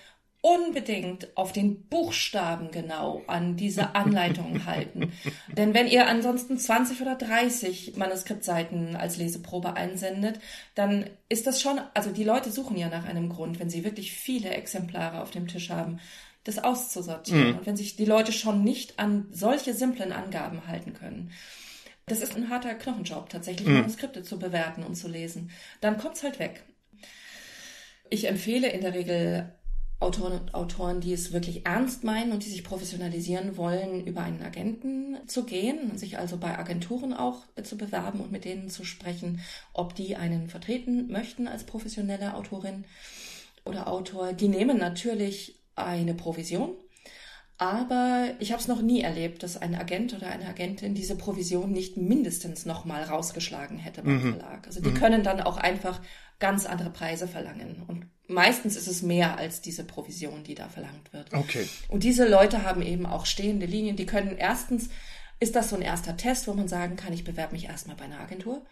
unbedingt 0.45 1.35
auf 1.35 1.53
den 1.53 1.87
Buchstaben 1.87 2.69
genau 2.69 3.23
an 3.25 3.57
diese 3.57 3.95
Anleitung 3.95 4.63
halten. 4.67 5.11
Denn 5.57 5.73
wenn 5.73 5.87
ihr 5.87 6.05
ansonsten 6.05 6.59
20 6.59 7.01
oder 7.01 7.15
30 7.15 7.95
Manuskriptseiten 7.97 8.95
als 8.95 9.17
Leseprobe 9.17 9.73
einsendet, 9.73 10.39
dann 10.75 11.09
ist 11.29 11.47
das 11.47 11.63
schon, 11.63 11.81
also 11.95 12.11
die 12.11 12.23
Leute 12.23 12.51
suchen 12.51 12.77
ja 12.77 12.89
nach 12.89 13.05
einem 13.05 13.29
Grund, 13.29 13.59
wenn 13.59 13.71
sie 13.71 13.83
wirklich 13.83 14.11
viele 14.11 14.51
Exemplare 14.51 15.23
auf 15.23 15.31
dem 15.31 15.47
Tisch 15.47 15.71
haben, 15.71 15.99
das 16.43 16.63
auszusortieren. 16.63 17.53
Mhm. 17.53 17.57
Und 17.57 17.65
wenn 17.65 17.75
sich 17.75 17.95
die 17.95 18.05
Leute 18.05 18.31
schon 18.31 18.63
nicht 18.63 18.99
an 18.99 19.25
solche 19.31 19.73
simplen 19.73 20.11
Angaben 20.11 20.67
halten 20.67 20.93
können. 20.93 21.31
Das 22.05 22.21
ist 22.21 22.35
ein 22.35 22.51
harter 22.51 22.75
Knochenjob, 22.75 23.29
tatsächlich 23.29 23.67
mhm. 23.67 23.77
Manuskripte 23.77 24.21
zu 24.21 24.37
bewerten 24.37 24.83
und 24.83 24.93
zu 24.93 25.07
lesen. 25.07 25.49
Dann 25.81 25.97
kommt's 25.97 26.21
halt 26.21 26.37
weg. 26.37 26.63
Ich 28.11 28.27
empfehle 28.27 28.69
in 28.69 28.81
der 28.81 28.93
Regel 28.93 29.51
Autoren 29.99 30.33
und 30.33 30.53
Autoren, 30.53 30.99
die 30.99 31.13
es 31.13 31.31
wirklich 31.31 31.65
ernst 31.65 32.03
meinen 32.03 32.33
und 32.33 32.43
die 32.43 32.49
sich 32.49 32.63
professionalisieren 32.63 33.55
wollen, 33.55 34.05
über 34.05 34.21
einen 34.21 34.43
Agenten 34.43 35.17
zu 35.25 35.45
gehen, 35.45 35.97
sich 35.97 36.17
also 36.17 36.37
bei 36.37 36.57
Agenturen 36.57 37.13
auch 37.13 37.43
zu 37.63 37.77
bewerben 37.77 38.19
und 38.19 38.31
mit 38.31 38.43
denen 38.43 38.69
zu 38.69 38.83
sprechen, 38.83 39.39
ob 39.73 39.95
die 39.95 40.17
einen 40.17 40.49
vertreten 40.49 41.07
möchten 41.07 41.47
als 41.47 41.63
professionelle 41.63 42.35
Autorin 42.35 42.83
oder 43.63 43.87
Autor. 43.87 44.33
Die 44.33 44.49
nehmen 44.49 44.77
natürlich 44.77 45.61
eine 45.75 46.13
Provision, 46.13 46.75
aber 47.57 48.31
ich 48.39 48.51
habe 48.51 48.61
es 48.61 48.67
noch 48.67 48.81
nie 48.81 48.99
erlebt, 48.99 49.43
dass 49.43 49.55
ein 49.55 49.75
Agent 49.75 50.13
oder 50.13 50.27
eine 50.27 50.45
Agentin 50.45 50.93
diese 50.93 51.15
Provision 51.15 51.71
nicht 51.71 51.95
mindestens 51.95 52.65
nochmal 52.65 53.03
rausgeschlagen 53.03 53.77
hätte 53.77 54.03
beim 54.03 54.17
mhm. 54.17 54.37
Verlag. 54.37 54.67
Also 54.67 54.81
die 54.81 54.89
mhm. 54.89 54.95
können 54.95 55.23
dann 55.23 55.39
auch 55.39 55.55
einfach 55.55 56.01
ganz 56.39 56.65
andere 56.65 56.89
Preise 56.89 57.29
verlangen. 57.29 57.81
Und 57.87 58.07
meistens 58.27 58.75
ist 58.75 58.87
es 58.87 59.01
mehr 59.01 59.37
als 59.37 59.61
diese 59.61 59.83
Provision, 59.83 60.43
die 60.43 60.55
da 60.55 60.69
verlangt 60.69 61.13
wird. 61.13 61.33
Okay. 61.33 61.67
Und 61.87 62.03
diese 62.03 62.27
Leute 62.27 62.63
haben 62.63 62.81
eben 62.81 63.05
auch 63.05 63.25
stehende 63.25 63.65
Linien. 63.65 63.95
Die 63.95 64.05
können 64.05 64.37
erstens, 64.37 64.89
ist 65.39 65.55
das 65.55 65.69
so 65.69 65.75
ein 65.75 65.81
erster 65.81 66.17
Test, 66.17 66.47
wo 66.47 66.53
man 66.53 66.67
sagen 66.67 66.95
kann, 66.95 67.13
ich 67.13 67.23
bewerbe 67.23 67.53
mich 67.53 67.65
erstmal 67.65 67.95
bei 67.95 68.05
einer 68.05 68.19
Agentur. 68.19 68.65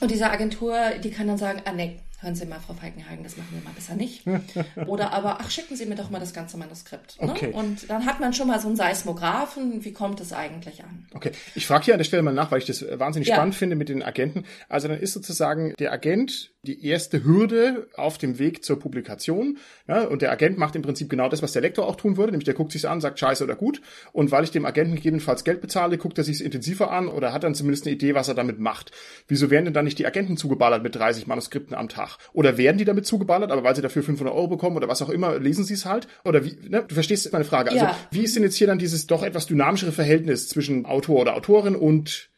Und 0.00 0.10
diese 0.10 0.30
Agentur, 0.30 0.76
die 1.02 1.10
kann 1.10 1.28
dann 1.28 1.38
sagen, 1.38 1.62
ah 1.64 1.72
nee, 1.72 2.00
hören 2.20 2.34
Sie 2.34 2.46
mal, 2.46 2.58
Frau 2.58 2.74
Falkenhagen, 2.74 3.22
das 3.22 3.36
machen 3.36 3.50
wir 3.52 3.62
mal 3.62 3.74
besser 3.74 3.94
nicht. 3.94 4.24
Oder 4.86 5.12
aber, 5.12 5.40
ach, 5.40 5.50
schicken 5.50 5.76
Sie 5.76 5.86
mir 5.86 5.94
doch 5.94 6.10
mal 6.10 6.18
das 6.18 6.32
ganze 6.32 6.56
Manuskript. 6.56 7.20
Ne? 7.22 7.30
Okay. 7.30 7.52
Und 7.52 7.88
dann 7.88 8.06
hat 8.06 8.18
man 8.18 8.32
schon 8.32 8.48
mal 8.48 8.60
so 8.60 8.66
einen 8.66 8.76
Seismographen, 8.76 9.84
wie 9.84 9.92
kommt 9.92 10.20
es 10.20 10.32
eigentlich 10.32 10.82
an? 10.82 11.06
Okay, 11.14 11.32
ich 11.54 11.66
frage 11.66 11.84
hier 11.84 11.94
an 11.94 11.98
der 11.98 12.04
Stelle 12.04 12.22
mal 12.22 12.34
nach, 12.34 12.50
weil 12.50 12.58
ich 12.58 12.64
das 12.64 12.84
wahnsinnig 12.98 13.28
ja. 13.28 13.36
spannend 13.36 13.54
finde 13.54 13.76
mit 13.76 13.88
den 13.88 14.02
Agenten. 14.02 14.44
Also 14.68 14.88
dann 14.88 14.98
ist 14.98 15.12
sozusagen 15.12 15.74
der 15.78 15.92
Agent 15.92 16.53
die 16.64 16.86
erste 16.86 17.24
Hürde 17.24 17.88
auf 17.94 18.18
dem 18.18 18.38
Weg 18.38 18.64
zur 18.64 18.78
Publikation. 18.78 19.58
Ja, 19.86 20.02
und 20.02 20.22
der 20.22 20.32
Agent 20.32 20.58
macht 20.58 20.74
im 20.76 20.82
Prinzip 20.82 21.08
genau 21.08 21.28
das, 21.28 21.42
was 21.42 21.52
der 21.52 21.62
Lektor 21.62 21.86
auch 21.86 21.96
tun 21.96 22.16
würde, 22.16 22.32
nämlich 22.32 22.44
der 22.44 22.54
guckt 22.54 22.72
sich's 22.72 22.84
an, 22.84 23.00
sagt 23.00 23.18
scheiße 23.18 23.44
oder 23.44 23.54
gut. 23.54 23.80
Und 24.12 24.30
weil 24.30 24.44
ich 24.44 24.50
dem 24.50 24.66
Agenten 24.66 24.96
gegebenenfalls 24.96 25.44
Geld 25.44 25.60
bezahle, 25.60 25.98
guckt 25.98 26.18
er 26.18 26.24
sich's 26.24 26.40
intensiver 26.40 26.90
an 26.90 27.08
oder 27.08 27.32
hat 27.32 27.44
dann 27.44 27.54
zumindest 27.54 27.86
eine 27.86 27.94
Idee, 27.94 28.14
was 28.14 28.28
er 28.28 28.34
damit 28.34 28.58
macht. 28.58 28.90
Wieso 29.28 29.50
werden 29.50 29.66
denn 29.66 29.74
dann 29.74 29.84
nicht 29.84 29.98
die 29.98 30.06
Agenten 30.06 30.36
zugeballert 30.36 30.82
mit 30.82 30.94
30 30.94 31.26
Manuskripten 31.26 31.76
am 31.76 31.88
Tag? 31.88 32.18
Oder 32.32 32.58
werden 32.58 32.78
die 32.78 32.84
damit 32.84 33.06
zugeballert, 33.06 33.52
aber 33.52 33.62
weil 33.62 33.76
sie 33.76 33.82
dafür 33.82 34.02
500 34.02 34.34
Euro 34.34 34.48
bekommen 34.48 34.76
oder 34.76 34.88
was 34.88 35.02
auch 35.02 35.10
immer, 35.10 35.38
lesen 35.38 35.64
sie 35.64 35.74
es 35.74 35.84
halt? 35.84 36.08
Oder 36.24 36.44
wie, 36.44 36.56
ne? 36.68 36.84
du 36.86 36.94
verstehst 36.94 37.32
meine 37.32 37.44
Frage. 37.44 37.70
Also, 37.70 37.84
ja. 37.84 37.96
wie 38.10 38.22
ist 38.22 38.34
denn 38.36 38.42
jetzt 38.42 38.56
hier 38.56 38.66
dann 38.66 38.78
dieses 38.78 39.06
doch 39.06 39.22
etwas 39.22 39.46
dynamischere 39.46 39.92
Verhältnis 39.92 40.48
zwischen 40.48 40.86
Autor 40.86 41.20
oder 41.20 41.36
Autorin 41.36 41.76
und 41.76 42.30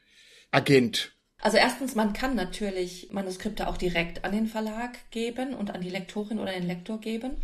Agent? 0.51 1.16
Also 1.47 1.59
erstens, 1.59 1.95
man 1.95 2.13
kann 2.13 2.35
natürlich 2.35 3.13
Manuskripte 3.13 3.69
auch 3.69 3.77
direkt 3.77 4.25
an 4.25 4.33
den 4.33 4.49
Verlag 4.49 4.99
geben 5.13 5.55
und 5.55 5.71
an 5.71 5.81
die 5.81 5.91
Lektorin 5.91 6.41
oder 6.41 6.51
den 6.51 6.67
Lektor 6.67 6.99
geben. 6.99 7.37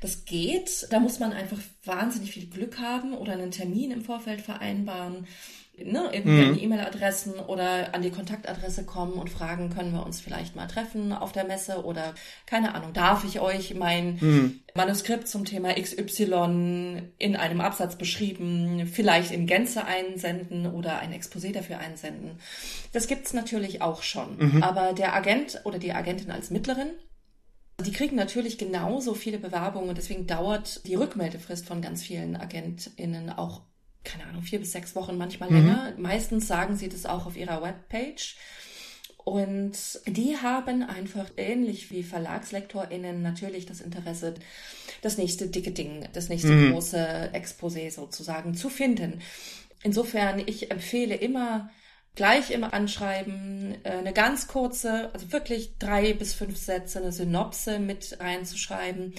Das 0.00 0.24
geht. 0.24 0.86
Da 0.88 1.00
muss 1.00 1.20
man 1.20 1.34
einfach 1.34 1.58
wahnsinnig 1.84 2.32
viel 2.32 2.46
Glück 2.46 2.78
haben 2.78 3.12
oder 3.12 3.34
einen 3.34 3.50
Termin 3.50 3.90
im 3.90 4.06
Vorfeld 4.06 4.40
vereinbaren 4.40 5.26
ne, 5.76 6.10
irgendwie 6.12 6.44
mhm. 6.44 6.58
E-Mail-Adressen 6.58 7.34
oder 7.34 7.94
an 7.94 8.02
die 8.02 8.10
Kontaktadresse 8.10 8.84
kommen 8.84 9.14
und 9.14 9.30
fragen, 9.30 9.70
können 9.70 9.92
wir 9.92 10.04
uns 10.04 10.20
vielleicht 10.20 10.54
mal 10.54 10.66
treffen 10.66 11.12
auf 11.12 11.32
der 11.32 11.44
Messe 11.44 11.84
oder 11.84 12.14
keine 12.46 12.74
Ahnung, 12.74 12.92
darf 12.92 13.24
ich 13.24 13.40
euch 13.40 13.74
mein 13.74 14.18
mhm. 14.20 14.60
Manuskript 14.74 15.28
zum 15.28 15.44
Thema 15.44 15.74
XY 15.74 17.02
in 17.18 17.36
einem 17.36 17.60
Absatz 17.60 17.96
beschrieben, 17.96 18.86
vielleicht 18.86 19.32
in 19.32 19.46
Gänze 19.46 19.84
einsenden 19.84 20.66
oder 20.66 20.98
ein 20.98 21.12
Exposé 21.12 21.52
dafür 21.52 21.78
einsenden. 21.78 22.38
Das 22.92 23.06
gibt's 23.06 23.32
natürlich 23.32 23.82
auch 23.82 24.02
schon. 24.02 24.36
Mhm. 24.38 24.62
Aber 24.62 24.92
der 24.92 25.14
Agent 25.14 25.60
oder 25.64 25.78
die 25.78 25.92
Agentin 25.92 26.30
als 26.30 26.50
Mittlerin, 26.50 26.90
die 27.84 27.92
kriegen 27.92 28.16
natürlich 28.16 28.58
genauso 28.58 29.14
viele 29.14 29.38
Bewerbungen 29.38 29.88
und 29.88 29.98
deswegen 29.98 30.26
dauert 30.26 30.86
die 30.86 30.94
Rückmeldefrist 30.94 31.66
von 31.66 31.80
ganz 31.80 32.02
vielen 32.02 32.36
AgentInnen 32.36 33.30
auch 33.30 33.62
keine 34.04 34.26
Ahnung, 34.26 34.42
vier 34.42 34.58
bis 34.58 34.72
sechs 34.72 34.94
Wochen, 34.94 35.16
manchmal 35.16 35.50
mhm. 35.50 35.56
länger. 35.56 35.94
Meistens 35.96 36.46
sagen 36.46 36.76
sie 36.76 36.88
das 36.88 37.06
auch 37.06 37.26
auf 37.26 37.36
ihrer 37.36 37.62
Webpage. 37.62 38.36
Und 39.24 40.00
die 40.06 40.36
haben 40.36 40.82
einfach 40.82 41.30
ähnlich 41.36 41.90
wie 41.92 42.02
VerlagslektorInnen 42.02 43.22
natürlich 43.22 43.66
das 43.66 43.80
Interesse, 43.80 44.34
das 45.00 45.16
nächste 45.16 45.46
dicke 45.46 45.70
Ding, 45.70 46.08
das 46.12 46.28
nächste 46.28 46.48
mhm. 46.48 46.72
große 46.72 47.30
Exposé 47.32 47.90
sozusagen 47.92 48.54
zu 48.54 48.68
finden. 48.68 49.20
Insofern, 49.84 50.42
ich 50.44 50.72
empfehle 50.72 51.14
immer, 51.14 51.70
gleich 52.14 52.50
im 52.50 52.64
Anschreiben 52.64 53.76
äh, 53.84 53.90
eine 53.90 54.12
ganz 54.12 54.46
kurze, 54.48 55.12
also 55.14 55.32
wirklich 55.32 55.78
drei 55.78 56.12
bis 56.12 56.34
fünf 56.34 56.58
Sätze, 56.58 57.00
eine 57.00 57.12
Synopse 57.12 57.78
mit 57.78 58.18
reinzuschreiben 58.20 59.14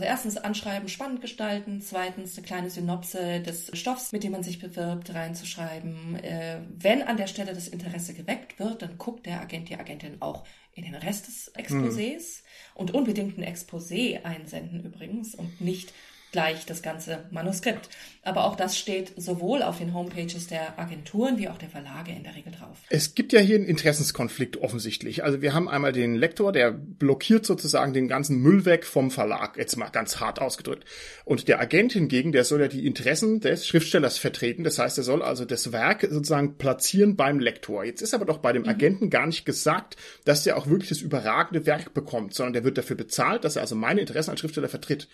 also 0.00 0.08
erstens 0.08 0.36
Anschreiben 0.38 0.88
spannend 0.88 1.20
gestalten, 1.20 1.82
zweitens 1.82 2.34
eine 2.38 2.46
kleine 2.46 2.70
Synopse 2.70 3.40
des 3.40 3.70
Stoffs, 3.78 4.12
mit 4.12 4.24
dem 4.24 4.32
man 4.32 4.42
sich 4.42 4.58
bewirbt, 4.58 5.12
reinzuschreiben. 5.12 6.16
Äh, 6.16 6.60
wenn 6.74 7.02
an 7.02 7.18
der 7.18 7.26
Stelle 7.26 7.52
das 7.52 7.68
Interesse 7.68 8.14
geweckt 8.14 8.58
wird, 8.58 8.80
dann 8.80 8.96
guckt 8.96 9.26
der 9.26 9.42
Agent, 9.42 9.68
die 9.68 9.76
Agentin 9.76 10.16
auch 10.22 10.44
in 10.72 10.84
den 10.84 10.94
Rest 10.94 11.26
des 11.26 11.54
Exposés 11.54 12.38
hm. 12.38 12.76
und 12.76 12.94
unbedingt 12.94 13.36
ein 13.36 13.44
Exposé 13.44 14.24
einsenden 14.24 14.82
übrigens 14.82 15.34
und 15.34 15.60
nicht 15.60 15.92
gleich 16.32 16.66
das 16.66 16.82
ganze 16.82 17.24
Manuskript. 17.30 17.88
Aber 18.22 18.44
auch 18.44 18.54
das 18.54 18.78
steht 18.78 19.12
sowohl 19.16 19.62
auf 19.62 19.78
den 19.78 19.94
Homepages 19.94 20.46
der 20.46 20.78
Agenturen 20.78 21.38
wie 21.38 21.48
auch 21.48 21.56
der 21.56 21.70
Verlage 21.70 22.12
in 22.12 22.22
der 22.22 22.36
Regel 22.36 22.52
drauf. 22.52 22.76
Es 22.90 23.14
gibt 23.14 23.32
ja 23.32 23.40
hier 23.40 23.56
einen 23.56 23.64
Interessenskonflikt 23.64 24.58
offensichtlich. 24.58 25.24
Also 25.24 25.40
wir 25.40 25.54
haben 25.54 25.70
einmal 25.70 25.92
den 25.92 26.14
Lektor, 26.14 26.52
der 26.52 26.70
blockiert 26.70 27.46
sozusagen 27.46 27.94
den 27.94 28.08
ganzen 28.08 28.38
Müll 28.38 28.66
weg 28.66 28.84
vom 28.84 29.10
Verlag, 29.10 29.56
jetzt 29.56 29.76
mal 29.76 29.88
ganz 29.88 30.20
hart 30.20 30.38
ausgedrückt. 30.38 30.84
Und 31.24 31.48
der 31.48 31.60
Agent 31.60 31.94
hingegen, 31.94 32.32
der 32.32 32.44
soll 32.44 32.60
ja 32.60 32.68
die 32.68 32.86
Interessen 32.86 33.40
des 33.40 33.66
Schriftstellers 33.66 34.18
vertreten. 34.18 34.64
Das 34.64 34.78
heißt, 34.78 34.98
er 34.98 35.04
soll 35.04 35.22
also 35.22 35.46
das 35.46 35.72
Werk 35.72 36.02
sozusagen 36.02 36.58
platzieren 36.58 37.16
beim 37.16 37.40
Lektor. 37.40 37.84
Jetzt 37.84 38.02
ist 38.02 38.12
aber 38.12 38.26
doch 38.26 38.38
bei 38.38 38.52
dem 38.52 38.62
mhm. 38.62 38.68
Agenten 38.68 39.08
gar 39.08 39.26
nicht 39.26 39.46
gesagt, 39.46 39.96
dass 40.26 40.42
der 40.42 40.58
auch 40.58 40.66
wirklich 40.66 40.90
das 40.90 41.00
überragende 41.00 41.64
Werk 41.64 41.94
bekommt, 41.94 42.34
sondern 42.34 42.52
der 42.52 42.64
wird 42.64 42.76
dafür 42.76 42.96
bezahlt, 42.96 43.44
dass 43.44 43.56
er 43.56 43.62
also 43.62 43.76
meine 43.76 44.00
Interessen 44.00 44.30
als 44.30 44.40
Schriftsteller 44.40 44.68
vertritt. 44.68 45.08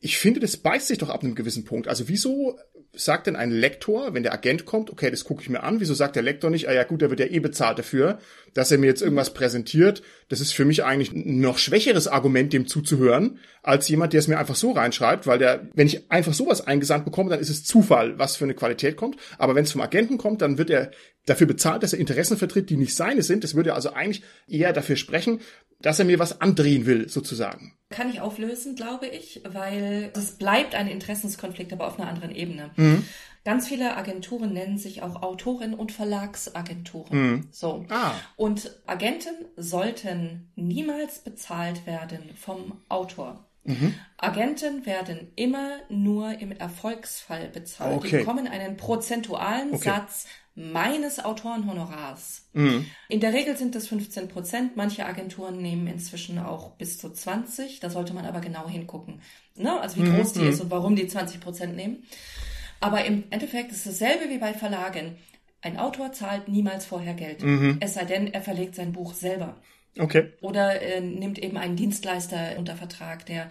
Ich 0.00 0.18
finde, 0.18 0.40
das 0.40 0.56
beißt 0.56 0.86
sich 0.86 0.98
doch 0.98 1.08
ab 1.08 1.22
einem 1.22 1.34
gewissen 1.34 1.64
Punkt. 1.64 1.88
Also 1.88 2.08
wieso 2.08 2.58
sagt 2.92 3.26
denn 3.26 3.36
ein 3.36 3.50
Lektor, 3.50 4.14
wenn 4.14 4.22
der 4.22 4.32
Agent 4.32 4.64
kommt, 4.64 4.90
okay, 4.90 5.10
das 5.10 5.24
gucke 5.24 5.42
ich 5.42 5.48
mir 5.48 5.62
an, 5.62 5.80
wieso 5.80 5.94
sagt 5.94 6.16
der 6.16 6.22
Lektor 6.22 6.50
nicht, 6.50 6.68
ah 6.68 6.72
ja 6.72 6.84
gut, 6.84 7.02
der 7.02 7.10
wird 7.10 7.20
ja 7.20 7.26
eh 7.26 7.38
bezahlt 7.38 7.78
dafür, 7.78 8.18
dass 8.54 8.70
er 8.70 8.78
mir 8.78 8.86
jetzt 8.86 9.02
irgendwas 9.02 9.34
präsentiert. 9.34 10.02
Das 10.28 10.40
ist 10.40 10.52
für 10.52 10.64
mich 10.64 10.84
eigentlich 10.84 11.12
ein 11.12 11.40
noch 11.40 11.58
schwächeres 11.58 12.08
Argument, 12.08 12.52
dem 12.52 12.66
zuzuhören, 12.66 13.38
als 13.62 13.88
jemand, 13.88 14.12
der 14.12 14.20
es 14.20 14.28
mir 14.28 14.38
einfach 14.38 14.56
so 14.56 14.72
reinschreibt, 14.72 15.26
weil 15.26 15.38
der, 15.38 15.68
wenn 15.74 15.86
ich 15.86 16.10
einfach 16.10 16.32
sowas 16.32 16.66
eingesandt 16.66 17.04
bekomme, 17.04 17.30
dann 17.30 17.40
ist 17.40 17.50
es 17.50 17.64
Zufall, 17.64 18.18
was 18.18 18.36
für 18.36 18.44
eine 18.44 18.54
Qualität 18.54 18.96
kommt. 18.96 19.16
Aber 19.36 19.54
wenn 19.54 19.64
es 19.64 19.72
vom 19.72 19.80
Agenten 19.80 20.18
kommt, 20.18 20.42
dann 20.42 20.58
wird 20.58 20.70
er 20.70 20.90
dafür 21.26 21.46
bezahlt, 21.46 21.82
dass 21.82 21.92
er 21.92 22.00
Interessen 22.00 22.36
vertritt, 22.36 22.70
die 22.70 22.76
nicht 22.76 22.94
seine 22.94 23.22
sind. 23.22 23.44
Das 23.44 23.54
würde 23.54 23.74
also 23.74 23.92
eigentlich 23.92 24.22
eher 24.46 24.72
dafür 24.72 24.96
sprechen, 24.96 25.40
dass 25.80 25.98
er 25.98 26.04
mir 26.04 26.18
was 26.18 26.40
andrehen 26.40 26.86
will, 26.86 27.08
sozusagen. 27.08 27.77
Kann 27.90 28.10
ich 28.10 28.20
auflösen, 28.20 28.76
glaube 28.76 29.06
ich, 29.06 29.42
weil 29.48 30.12
es 30.14 30.32
bleibt 30.32 30.74
ein 30.74 30.88
Interessenskonflikt, 30.88 31.72
aber 31.72 31.86
auf 31.86 31.98
einer 31.98 32.08
anderen 32.08 32.34
Ebene. 32.34 32.70
Mhm. 32.76 33.04
Ganz 33.44 33.66
viele 33.66 33.96
Agenturen 33.96 34.52
nennen 34.52 34.76
sich 34.76 35.00
auch 35.02 35.22
Autoren- 35.22 35.72
und 35.72 35.90
Verlagsagenturen. 35.90 37.18
Mhm. 37.18 37.48
So. 37.50 37.86
Ah. 37.88 38.12
Und 38.36 38.78
Agenten 38.86 39.46
sollten 39.56 40.50
niemals 40.54 41.20
bezahlt 41.20 41.86
werden 41.86 42.30
vom 42.36 42.82
Autor. 42.90 43.47
Mhm. 43.68 43.94
Agenten 44.16 44.86
werden 44.86 45.30
immer 45.36 45.78
nur 45.88 46.38
im 46.40 46.52
Erfolgsfall 46.52 47.48
bezahlt. 47.48 47.96
Okay. 47.96 48.08
Die 48.08 48.16
bekommen 48.16 48.48
einen 48.48 48.76
prozentualen 48.76 49.74
okay. 49.74 49.90
Satz 49.90 50.26
meines 50.54 51.24
Autorenhonorars. 51.24 52.48
Mhm. 52.52 52.86
In 53.08 53.20
der 53.20 53.32
Regel 53.32 53.56
sind 53.56 53.76
das 53.76 53.86
15 53.86 54.28
Prozent. 54.28 54.76
Manche 54.76 55.06
Agenturen 55.06 55.62
nehmen 55.62 55.86
inzwischen 55.86 56.38
auch 56.38 56.72
bis 56.72 56.98
zu 56.98 57.10
20. 57.10 57.78
Da 57.78 57.90
sollte 57.90 58.12
man 58.12 58.24
aber 58.24 58.40
genau 58.40 58.68
hingucken. 58.68 59.20
Ne? 59.54 59.78
Also 59.80 59.98
wie 59.98 60.08
mhm. 60.08 60.16
groß 60.16 60.32
die 60.32 60.40
mhm. 60.40 60.48
ist 60.48 60.60
und 60.60 60.70
warum 60.70 60.96
die 60.96 61.06
20 61.06 61.40
Prozent 61.40 61.76
nehmen. 61.76 62.02
Aber 62.80 63.04
im 63.04 63.24
Endeffekt 63.30 63.70
ist 63.70 63.86
es 63.86 63.98
dasselbe 63.98 64.30
wie 64.30 64.38
bei 64.38 64.52
Verlagen. 64.52 65.16
Ein 65.60 65.76
Autor 65.76 66.12
zahlt 66.12 66.48
niemals 66.48 66.86
vorher 66.86 67.14
Geld. 67.14 67.42
Mhm. 67.42 67.78
Es 67.80 67.94
sei 67.94 68.04
denn, 68.04 68.32
er 68.32 68.42
verlegt 68.42 68.74
sein 68.74 68.92
Buch 68.92 69.14
selber. 69.14 69.60
Okay. 69.96 70.32
Oder 70.40 70.80
äh, 70.82 71.00
nimmt 71.00 71.38
eben 71.38 71.56
einen 71.56 71.76
Dienstleister 71.76 72.56
unter 72.58 72.76
Vertrag, 72.76 73.26
der 73.26 73.50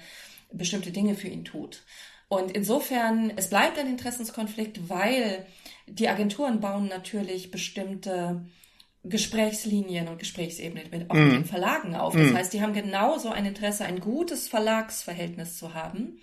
bestimmte 0.51 0.91
Dinge 0.91 1.15
für 1.15 1.27
ihn 1.27 1.45
tut. 1.45 1.83
Und 2.29 2.51
insofern, 2.51 3.31
es 3.35 3.49
bleibt 3.49 3.77
ein 3.79 3.87
Interessenskonflikt, 3.87 4.89
weil 4.89 5.45
die 5.87 6.09
Agenturen 6.09 6.59
bauen 6.59 6.87
natürlich 6.87 7.51
bestimmte 7.51 8.45
Gesprächslinien 9.03 10.07
und 10.09 10.19
Gesprächsebenen 10.19 10.89
mit, 10.91 11.09
auch 11.09 11.15
mm. 11.15 11.29
den 11.29 11.45
Verlagen 11.45 11.95
auf. 11.95 12.13
Das 12.13 12.31
mm. 12.31 12.35
heißt, 12.35 12.53
die 12.53 12.61
haben 12.61 12.73
genauso 12.73 13.29
ein 13.29 13.45
Interesse, 13.45 13.85
ein 13.85 14.01
gutes 14.01 14.49
Verlagsverhältnis 14.49 15.57
zu 15.57 15.73
haben 15.73 16.19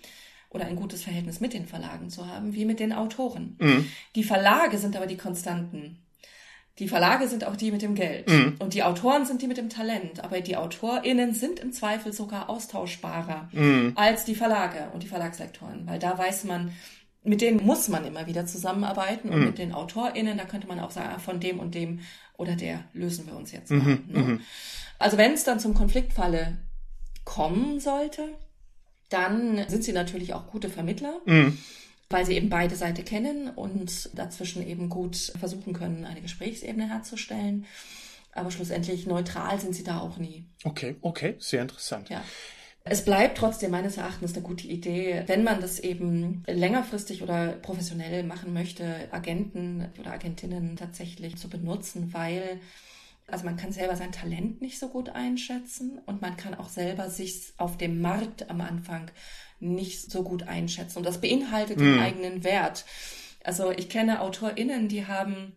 oder 0.49 0.65
ein 0.65 0.75
gutes 0.75 1.03
Verhältnis 1.03 1.39
mit 1.39 1.53
den 1.53 1.65
Verlagen 1.65 2.09
zu 2.09 2.27
haben, 2.27 2.53
wie 2.53 2.65
mit 2.65 2.79
den 2.79 2.93
Autoren. 2.93 3.57
Mm. 3.59 3.85
Die 4.15 4.23
Verlage 4.23 4.77
sind 4.77 4.95
aber 4.95 5.07
die 5.07 5.17
Konstanten. 5.17 6.04
Die 6.79 6.89
Verlage 6.89 7.29
sind 7.29 7.45
auch 7.45 7.55
die 7.55 7.71
mit 7.71 7.81
dem 7.81 7.95
Geld 7.95 8.29
mhm. 8.29 8.55
und 8.59 8.73
die 8.73 8.83
Autoren 8.83 9.25
sind 9.25 9.41
die 9.41 9.47
mit 9.47 9.57
dem 9.57 9.69
Talent, 9.69 10.21
aber 10.21 10.41
die 10.41 10.57
AutorInnen 10.57 11.33
sind 11.33 11.59
im 11.59 11.71
Zweifel 11.71 12.11
sogar 12.11 12.49
austauschbarer 12.49 13.49
mhm. 13.53 13.93
als 13.95 14.25
die 14.25 14.35
Verlage 14.35 14.89
und 14.93 15.01
die 15.01 15.07
Verlagslektoren, 15.07 15.87
weil 15.87 15.99
da 15.99 16.17
weiß 16.17 16.43
man, 16.43 16.73
mit 17.23 17.39
denen 17.39 17.65
muss 17.65 17.87
man 17.87 18.05
immer 18.05 18.27
wieder 18.27 18.45
zusammenarbeiten 18.45 19.29
und 19.29 19.39
mhm. 19.39 19.45
mit 19.45 19.57
den 19.57 19.73
AutorInnen, 19.73 20.37
da 20.37 20.43
könnte 20.43 20.67
man 20.67 20.79
auch 20.81 20.91
sagen, 20.91 21.13
ah, 21.15 21.19
von 21.19 21.39
dem 21.39 21.59
und 21.59 21.75
dem 21.75 22.01
oder 22.37 22.55
der 22.55 22.83
lösen 22.93 23.25
wir 23.25 23.37
uns 23.37 23.53
jetzt 23.53 23.71
mal. 23.71 23.79
Mhm. 23.79 24.03
Ne? 24.07 24.19
Mhm. 24.19 24.41
Also 24.99 25.17
wenn 25.17 25.31
es 25.31 25.45
dann 25.45 25.61
zum 25.61 25.73
Konfliktfalle 25.73 26.57
kommen 27.23 27.79
sollte, 27.79 28.21
dann 29.09 29.65
sind 29.69 29.83
sie 29.85 29.93
natürlich 29.93 30.33
auch 30.33 30.47
gute 30.47 30.69
Vermittler. 30.69 31.21
Weil 32.09 32.25
sie 32.25 32.33
eben 32.33 32.49
beide 32.49 32.75
Seiten 32.75 33.03
kennen 33.03 33.49
und 33.49 34.09
dazwischen 34.17 34.65
eben 34.65 34.89
gut 34.89 35.15
versuchen 35.39 35.73
können, 35.73 36.05
eine 36.05 36.21
Gesprächsebene 36.21 36.87
herzustellen. 36.87 37.65
Aber 38.31 38.51
schlussendlich 38.51 39.07
neutral 39.07 39.59
sind 39.59 39.73
sie 39.73 39.83
da 39.83 39.99
auch 39.99 40.17
nie. 40.17 40.45
Okay, 40.63 40.97
okay, 41.01 41.35
sehr 41.39 41.61
interessant. 41.61 42.09
Ja. 42.09 42.23
Es 42.87 43.03
bleibt 43.03 43.39
trotzdem 43.39 43.71
meines 43.71 43.97
Erachtens 43.97 44.33
eine 44.33 44.43
gute 44.43 44.67
Idee, 44.67 45.23
wenn 45.25 45.43
man 45.43 45.59
das 45.59 45.79
eben 45.79 46.43
längerfristig 46.45 47.23
oder 47.23 47.53
professionell 47.53 48.21
machen 48.23 48.53
möchte, 48.53 49.07
Agenten 49.11 49.89
oder 49.99 50.11
Agentinnen 50.11 50.75
tatsächlich 50.75 51.37
zu 51.37 51.49
benutzen, 51.49 52.13
weil 52.13 52.59
also 53.27 53.45
man 53.45 53.57
kann 53.57 53.71
selber 53.71 53.95
sein 53.95 54.11
Talent 54.11 54.61
nicht 54.61 54.79
so 54.79 54.89
gut 54.89 55.09
einschätzen 55.09 55.99
und 56.05 56.21
man 56.21 56.37
kann 56.37 56.53
auch 56.53 56.69
selber 56.69 57.09
sich 57.09 57.53
auf 57.57 57.77
dem 57.77 58.01
Markt 58.01 58.49
am 58.49 58.61
Anfang 58.61 59.09
nicht 59.59 60.11
so 60.11 60.23
gut 60.23 60.43
einschätzen. 60.43 60.99
Und 60.99 61.05
das 61.05 61.21
beinhaltet 61.21 61.77
mhm. 61.77 61.83
den 61.83 61.99
eigenen 61.99 62.43
Wert. 62.43 62.85
Also 63.43 63.71
ich 63.71 63.89
kenne 63.89 64.21
AutorInnen, 64.21 64.89
die 64.89 65.07
haben 65.07 65.55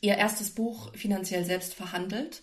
ihr 0.00 0.16
erstes 0.16 0.50
Buch 0.50 0.92
finanziell 0.94 1.44
selbst 1.44 1.74
verhandelt 1.74 2.42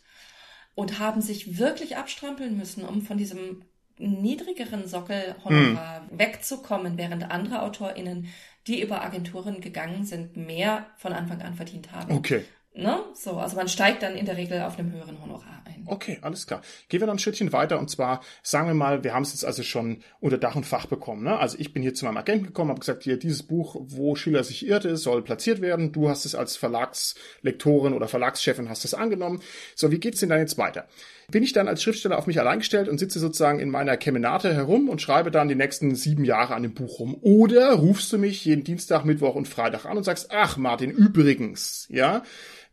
und 0.76 1.00
haben 1.00 1.22
sich 1.22 1.58
wirklich 1.58 1.98
abstrampeln 1.98 2.58
müssen, 2.58 2.86
um 2.86 3.02
von 3.02 3.18
diesem 3.18 3.64
niedrigeren 3.98 4.88
Sockelhonorar 4.88 6.02
mhm. 6.02 6.20
wegzukommen, 6.20 6.98
während 6.98 7.30
andere 7.30 7.62
AutorInnen, 7.62 8.28
die 8.68 8.82
über 8.82 9.04
Agenturen 9.04 9.62
gegangen 9.62 10.06
sind, 10.06 10.38
mehr 10.38 10.88
von 10.98 11.14
Anfang 11.14 11.42
an 11.42 11.54
verdient 11.54 11.92
haben. 11.92 12.16
Okay. 12.16 12.44
Ne? 12.76 13.04
So, 13.14 13.34
also 13.34 13.56
man 13.56 13.68
steigt 13.68 14.02
dann 14.02 14.16
in 14.16 14.26
der 14.26 14.36
Regel 14.36 14.60
auf 14.62 14.80
einem 14.80 14.92
höheren 14.92 15.22
Honorar 15.22 15.62
ein. 15.66 15.84
Okay, 15.86 16.18
alles 16.22 16.48
klar. 16.48 16.62
Gehen 16.90 17.02
wir 17.02 17.06
noch 17.06 17.14
ein 17.14 17.20
Schrittchen 17.20 17.54
weiter 17.54 17.78
und 17.78 17.88
zwar 17.88 18.22
sagen 18.42 18.68
wir 18.68 18.74
mal, 18.74 19.04
wir 19.04 19.14
haben 19.14 19.22
es 19.22 19.32
jetzt 19.32 19.46
also 19.46 19.62
schon 19.62 20.02
unter 20.20 20.40
Dach 20.40 20.56
und 20.56 20.66
Fach 20.66 20.88
bekommen. 20.88 21.24
Ne? 21.24 21.38
Also 21.38 21.58
ich 21.60 21.72
bin 21.72 21.84
hier 21.84 21.94
zu 21.94 22.06
meinem 22.06 22.18
Agenten 22.18 22.48
gekommen, 22.48 22.72
habe 22.72 22.80
gesagt, 22.80 23.04
hier 23.04 23.18
dieses 23.18 23.44
Buch, 23.44 23.76
wo 23.80 24.16
Schiller 24.16 24.44
sich 24.44 24.66
irrte, 24.66 24.98
soll 24.98 25.22
platziert 25.22 25.62
werden. 25.62 25.92
Du 25.92 26.10
hast 26.10 26.26
es 26.26 26.34
als 26.34 26.58
Verlagslektorin 26.58 27.94
oder 27.94 28.08
Verlagschefin 28.08 28.70
hast 28.70 28.86
es 28.86 28.96
angenommen. 28.96 29.42
So, 29.76 29.92
wie 29.92 30.00
geht's 30.00 30.22
denn 30.22 30.30
dann 30.30 30.40
jetzt 30.40 30.58
weiter? 30.58 30.88
Bin 31.30 31.44
ich 31.44 31.54
dann 31.54 31.68
als 31.68 31.84
Schriftsteller 31.84 32.18
auf 32.18 32.28
mich 32.28 32.40
allein 32.40 32.60
gestellt 32.60 32.90
und 32.90 32.98
sitze 32.98 33.20
sozusagen 33.20 33.60
in 33.60 33.70
meiner 33.70 33.98
Kemenate 33.98 34.54
herum 34.54 34.90
und 34.90 35.02
schreibe 35.02 35.32
dann 35.32 35.48
die 35.48 35.56
nächsten 35.56 35.96
sieben 35.96 36.26
Jahre 36.26 36.56
an 36.56 36.64
dem 36.64 36.74
Buch 36.74 37.00
rum? 37.00 37.16
Oder 37.22 37.74
rufst 37.74 38.12
du 38.12 38.18
mich 38.18 38.44
jeden 38.46 38.64
Dienstag, 38.64 39.06
Mittwoch 39.06 39.36
und 39.36 39.48
Freitag 39.48 39.86
an 39.86 39.98
und 39.98 40.04
sagst, 40.04 40.32
ach 40.32 40.58
Martin, 40.58 40.92
übrigens, 40.92 41.88
ja, 41.90 42.24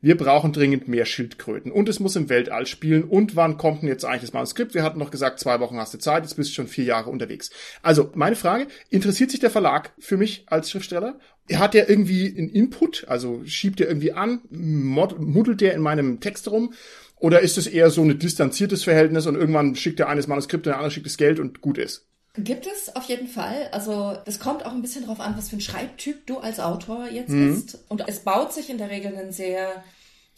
wir 0.00 0.16
brauchen 0.16 0.52
dringend 0.52 0.88
mehr 0.88 1.04
Schildkröten 1.04 1.70
und 1.70 1.88
es 1.88 2.00
muss 2.00 2.16
im 2.16 2.28
Weltall 2.28 2.66
spielen 2.66 3.04
und 3.04 3.36
wann 3.36 3.56
kommt 3.56 3.82
denn 3.82 3.88
jetzt 3.88 4.04
eigentlich 4.04 4.22
das 4.22 4.32
Manuskript? 4.32 4.74
Wir 4.74 4.82
hatten 4.82 4.98
noch 4.98 5.10
gesagt, 5.10 5.40
zwei 5.40 5.60
Wochen 5.60 5.76
hast 5.76 5.94
du 5.94 5.98
Zeit, 5.98 6.24
jetzt 6.24 6.36
bist 6.36 6.50
du 6.50 6.54
schon 6.54 6.68
vier 6.68 6.84
Jahre 6.84 7.10
unterwegs. 7.10 7.50
Also 7.82 8.10
meine 8.14 8.36
Frage, 8.36 8.66
interessiert 8.88 9.30
sich 9.30 9.40
der 9.40 9.50
Verlag 9.50 9.92
für 9.98 10.16
mich 10.16 10.44
als 10.46 10.70
Schriftsteller? 10.70 11.18
Hat 11.52 11.74
der 11.74 11.88
irgendwie 11.88 12.28
einen 12.36 12.48
Input? 12.48 13.04
Also 13.08 13.42
schiebt 13.44 13.80
der 13.80 13.88
irgendwie 13.88 14.12
an? 14.12 14.40
Muddelt 14.50 15.60
der 15.60 15.74
in 15.74 15.82
meinem 15.82 16.20
Text 16.20 16.48
rum? 16.50 16.72
Oder 17.16 17.40
ist 17.40 17.58
es 17.58 17.66
eher 17.66 17.90
so 17.90 18.02
ein 18.02 18.18
distanziertes 18.18 18.84
Verhältnis 18.84 19.26
und 19.26 19.34
irgendwann 19.34 19.76
schickt 19.76 19.98
der 19.98 20.08
eines 20.08 20.26
Manuskript 20.26 20.66
und 20.66 20.70
der 20.70 20.76
andere 20.76 20.90
schickt 20.90 21.06
das 21.06 21.18
Geld 21.18 21.38
und 21.38 21.60
gut 21.60 21.76
ist? 21.76 22.09
Gibt 22.34 22.66
es 22.66 22.94
auf 22.94 23.04
jeden 23.04 23.26
Fall. 23.26 23.68
Also 23.72 24.16
das 24.24 24.38
kommt 24.38 24.64
auch 24.64 24.72
ein 24.72 24.82
bisschen 24.82 25.02
darauf 25.02 25.20
an, 25.20 25.36
was 25.36 25.48
für 25.48 25.56
ein 25.56 25.60
Schreibtyp 25.60 26.26
du 26.26 26.38
als 26.38 26.60
Autor 26.60 27.08
jetzt 27.08 27.30
mhm. 27.30 27.54
bist. 27.54 27.78
Und 27.88 28.06
es 28.08 28.20
baut 28.20 28.52
sich 28.52 28.70
in 28.70 28.78
der 28.78 28.90
Regel 28.90 29.16
ein 29.16 29.32
sehr, 29.32 29.82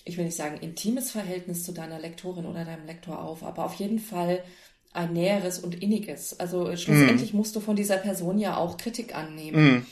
ich 0.05 0.17
will 0.17 0.25
nicht 0.25 0.37
sagen 0.37 0.57
intimes 0.59 1.11
Verhältnis 1.11 1.65
zu 1.65 1.73
deiner 1.73 1.99
Lektorin 1.99 2.47
oder 2.47 2.65
deinem 2.65 2.87
Lektor 2.87 3.23
auf, 3.23 3.43
aber 3.43 3.67
auf 3.67 3.75
jeden 3.75 3.99
Fall 3.99 4.43
ein 4.95 5.13
näheres 5.13 5.59
und 5.59 5.83
inniges. 5.83 6.39
Also 6.41 6.75
schlussendlich 6.77 7.33
mhm. 7.33 7.39
musst 7.39 7.57
du 7.57 7.61
von 7.61 7.77
dieser 7.77 7.99
Person 7.99 8.39
ja 8.39 8.57
auch 8.57 8.79
Kritik 8.79 9.15
annehmen. 9.15 9.65
Mhm. 9.65 9.87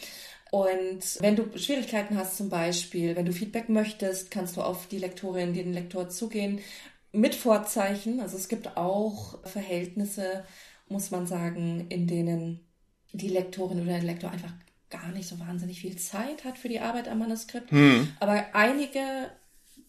Und 0.51 1.19
wenn 1.21 1.37
du 1.37 1.47
Schwierigkeiten 1.57 2.17
hast, 2.17 2.37
zum 2.37 2.49
Beispiel, 2.49 3.15
wenn 3.15 3.27
du 3.27 3.33
Feedback 3.33 3.69
möchtest, 3.69 4.31
kannst 4.31 4.57
du 4.57 4.63
auf 4.63 4.89
die 4.89 4.99
Lektorin, 4.99 5.55
den 5.55 5.73
Lektor 5.73 6.09
zugehen 6.09 6.61
mit 7.13 7.35
Vorzeichen. 7.35 8.21
Also 8.21 8.37
es 8.37 8.49
gibt 8.49 8.77
auch 8.77 9.39
Verhältnisse, 9.47 10.45
muss 10.91 11.11
man 11.11 11.27
sagen, 11.27 11.87
in 11.89 12.07
denen 12.07 12.61
die 13.13 13.29
Lektorin 13.29 13.81
oder 13.81 13.93
der 13.93 14.03
Lektor 14.03 14.31
einfach 14.31 14.53
gar 14.91 15.09
nicht 15.13 15.29
so 15.29 15.39
wahnsinnig 15.39 15.81
viel 15.81 15.97
Zeit 15.97 16.45
hat 16.45 16.59
für 16.59 16.69
die 16.69 16.81
Arbeit 16.81 17.09
am 17.09 17.21
Manuskript. 17.21 17.71
Hm. 17.71 18.09
Aber 18.19 18.45
einige 18.55 19.01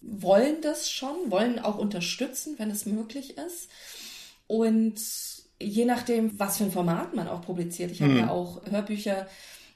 wollen 0.01 0.61
das 0.61 0.89
schon, 0.89 1.29
wollen 1.29 1.59
auch 1.59 1.77
unterstützen, 1.77 2.55
wenn 2.57 2.71
es 2.71 2.85
möglich 2.85 3.37
ist. 3.37 3.69
Und 4.47 4.99
je 5.59 5.85
nachdem, 5.85 6.39
was 6.39 6.57
für 6.57 6.65
ein 6.65 6.71
Format 6.71 7.15
man 7.15 7.27
auch 7.27 7.41
publiziert. 7.41 7.91
Ich 7.91 8.01
habe 8.01 8.13
hm. 8.13 8.19
ja 8.19 8.29
auch 8.29 8.61
Hörbücher 8.69 9.27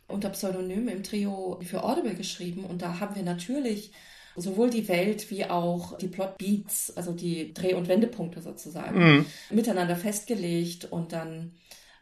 unter 0.08 0.30
Pseudonym 0.30 0.88
im 0.88 1.04
Trio 1.04 1.60
für 1.64 1.84
Audible 1.84 2.14
geschrieben 2.14 2.64
und 2.64 2.82
da 2.82 3.00
haben 3.00 3.16
wir 3.16 3.24
natürlich 3.24 3.92
sowohl 4.36 4.70
die 4.70 4.88
Welt 4.88 5.30
wie 5.32 5.46
auch 5.46 5.98
die 5.98 6.08
Plot 6.08 6.38
Beats, 6.38 6.96
also 6.96 7.12
die 7.14 7.54
Dreh- 7.54 7.74
und 7.74 7.88
Wendepunkte 7.88 8.42
sozusagen, 8.42 9.00
mhm. 9.00 9.26
miteinander 9.50 9.96
festgelegt 9.96 10.86
und 10.86 11.14
dann 11.14 11.52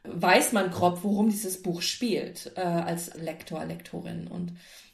weiß 0.03 0.51
man 0.51 0.69
grob, 0.71 0.99
worum 1.03 1.29
dieses 1.29 1.61
Buch 1.61 1.81
spielt 1.81 2.51
äh, 2.55 2.61
als 2.61 3.15
Lektor, 3.15 3.63
Lektorin 3.65 4.27
und 4.27 4.53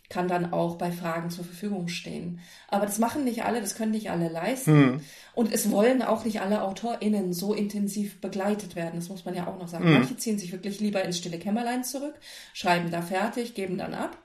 kann 0.10 0.28
dann 0.28 0.54
auch 0.54 0.76
bei 0.78 0.92
Fragen 0.92 1.30
zur 1.30 1.46
Verfügung 1.46 1.88
stehen. 1.88 2.40
Aber 2.68 2.88
das 2.88 2.98
machen 2.98 3.24
nicht 3.24 3.44
alle, 3.44 3.62
das 3.62 3.76
können 3.76 3.92
nicht 3.92 4.10
alle 4.10 4.28
leisten. 4.28 4.74
Mhm. 4.74 5.02
Und 5.36 5.54
es 5.54 5.70
wollen 5.70 6.02
auch 6.02 6.26
nicht 6.26 6.42
alle 6.42 6.64
AutorInnen 6.64 7.32
so 7.32 7.54
intensiv 7.54 8.20
begleitet 8.20 8.76
werden. 8.76 8.96
Das 8.96 9.10
muss 9.10 9.26
man 9.26 9.36
ja 9.36 9.46
auch 9.46 9.60
noch 9.60 9.68
sagen. 9.68 9.86
Mhm. 9.86 9.94
Manche 9.94 10.18
ziehen 10.18 10.40
sich 10.40 10.52
wirklich 10.52 10.80
lieber 10.80 11.04
ins 11.04 11.20
stille 11.20 11.38
Kämmerlein 11.38 11.84
zurück, 11.84 12.16
schreiben 12.54 12.90
da 12.90 13.04
fertig, 13.04 13.54
geben 13.54 13.78
dann 13.78 13.94
ab. 13.94 14.18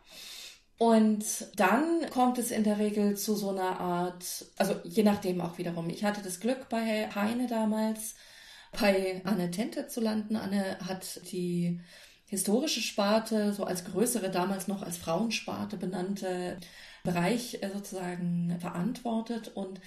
Und 0.76 1.24
dann 1.56 2.10
kommt 2.10 2.38
es 2.38 2.50
in 2.50 2.64
der 2.64 2.78
Regel 2.78 3.16
zu 3.16 3.36
so 3.36 3.50
einer 3.50 3.78
Art, 3.80 4.46
also 4.56 4.74
je 4.82 5.04
nachdem 5.04 5.40
auch 5.40 5.58
wiederum. 5.58 5.88
Ich 5.88 6.04
hatte 6.04 6.20
das 6.22 6.40
Glück 6.40 6.68
bei 6.68 7.08
Heine 7.14 7.46
damals 7.46 8.16
bei 8.72 9.22
Anne 9.24 9.50
Tente 9.50 9.86
zu 9.86 10.00
landen. 10.00 10.36
Anne 10.36 10.78
hat 10.84 11.20
die 11.30 11.80
historische 12.26 12.80
Sparte, 12.80 13.52
so 13.52 13.64
als 13.64 13.84
größere, 13.84 14.30
damals 14.30 14.66
noch 14.66 14.82
als 14.82 14.96
Frauensparte 14.96 15.76
benannte 15.76 16.58
Bereich 17.04 17.62
äh, 17.62 17.70
sozusagen 17.72 18.56
verantwortet 18.60 19.52
und 19.54 19.80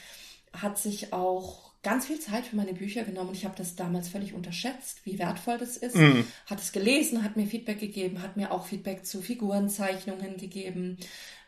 hat 0.54 0.78
sich 0.78 1.12
auch 1.14 1.66
ganz 1.88 2.06
viel 2.06 2.20
Zeit 2.20 2.46
für 2.46 2.58
meine 2.58 2.74
Bücher 2.74 3.04
genommen 3.04 3.30
und 3.30 3.38
ich 3.38 3.46
habe 3.46 3.56
das 3.56 3.78
damals 3.78 4.10
völlig 4.10 4.34
unterschätzt, 4.34 5.00
wie 5.06 5.20
wertvoll 5.20 5.58
das 5.58 5.78
ist. 5.78 5.96
Mhm. 5.96 6.26
Hat 6.46 6.60
es 6.60 6.74
gelesen, 6.74 7.24
hat 7.24 7.38
mir 7.38 7.48
Feedback 7.48 7.80
gegeben, 7.80 8.22
hat 8.22 8.36
mir 8.36 8.52
auch 8.52 8.66
Feedback 8.66 9.06
zu 9.06 9.22
Figurenzeichnungen 9.22 10.36
gegeben, 10.36 10.98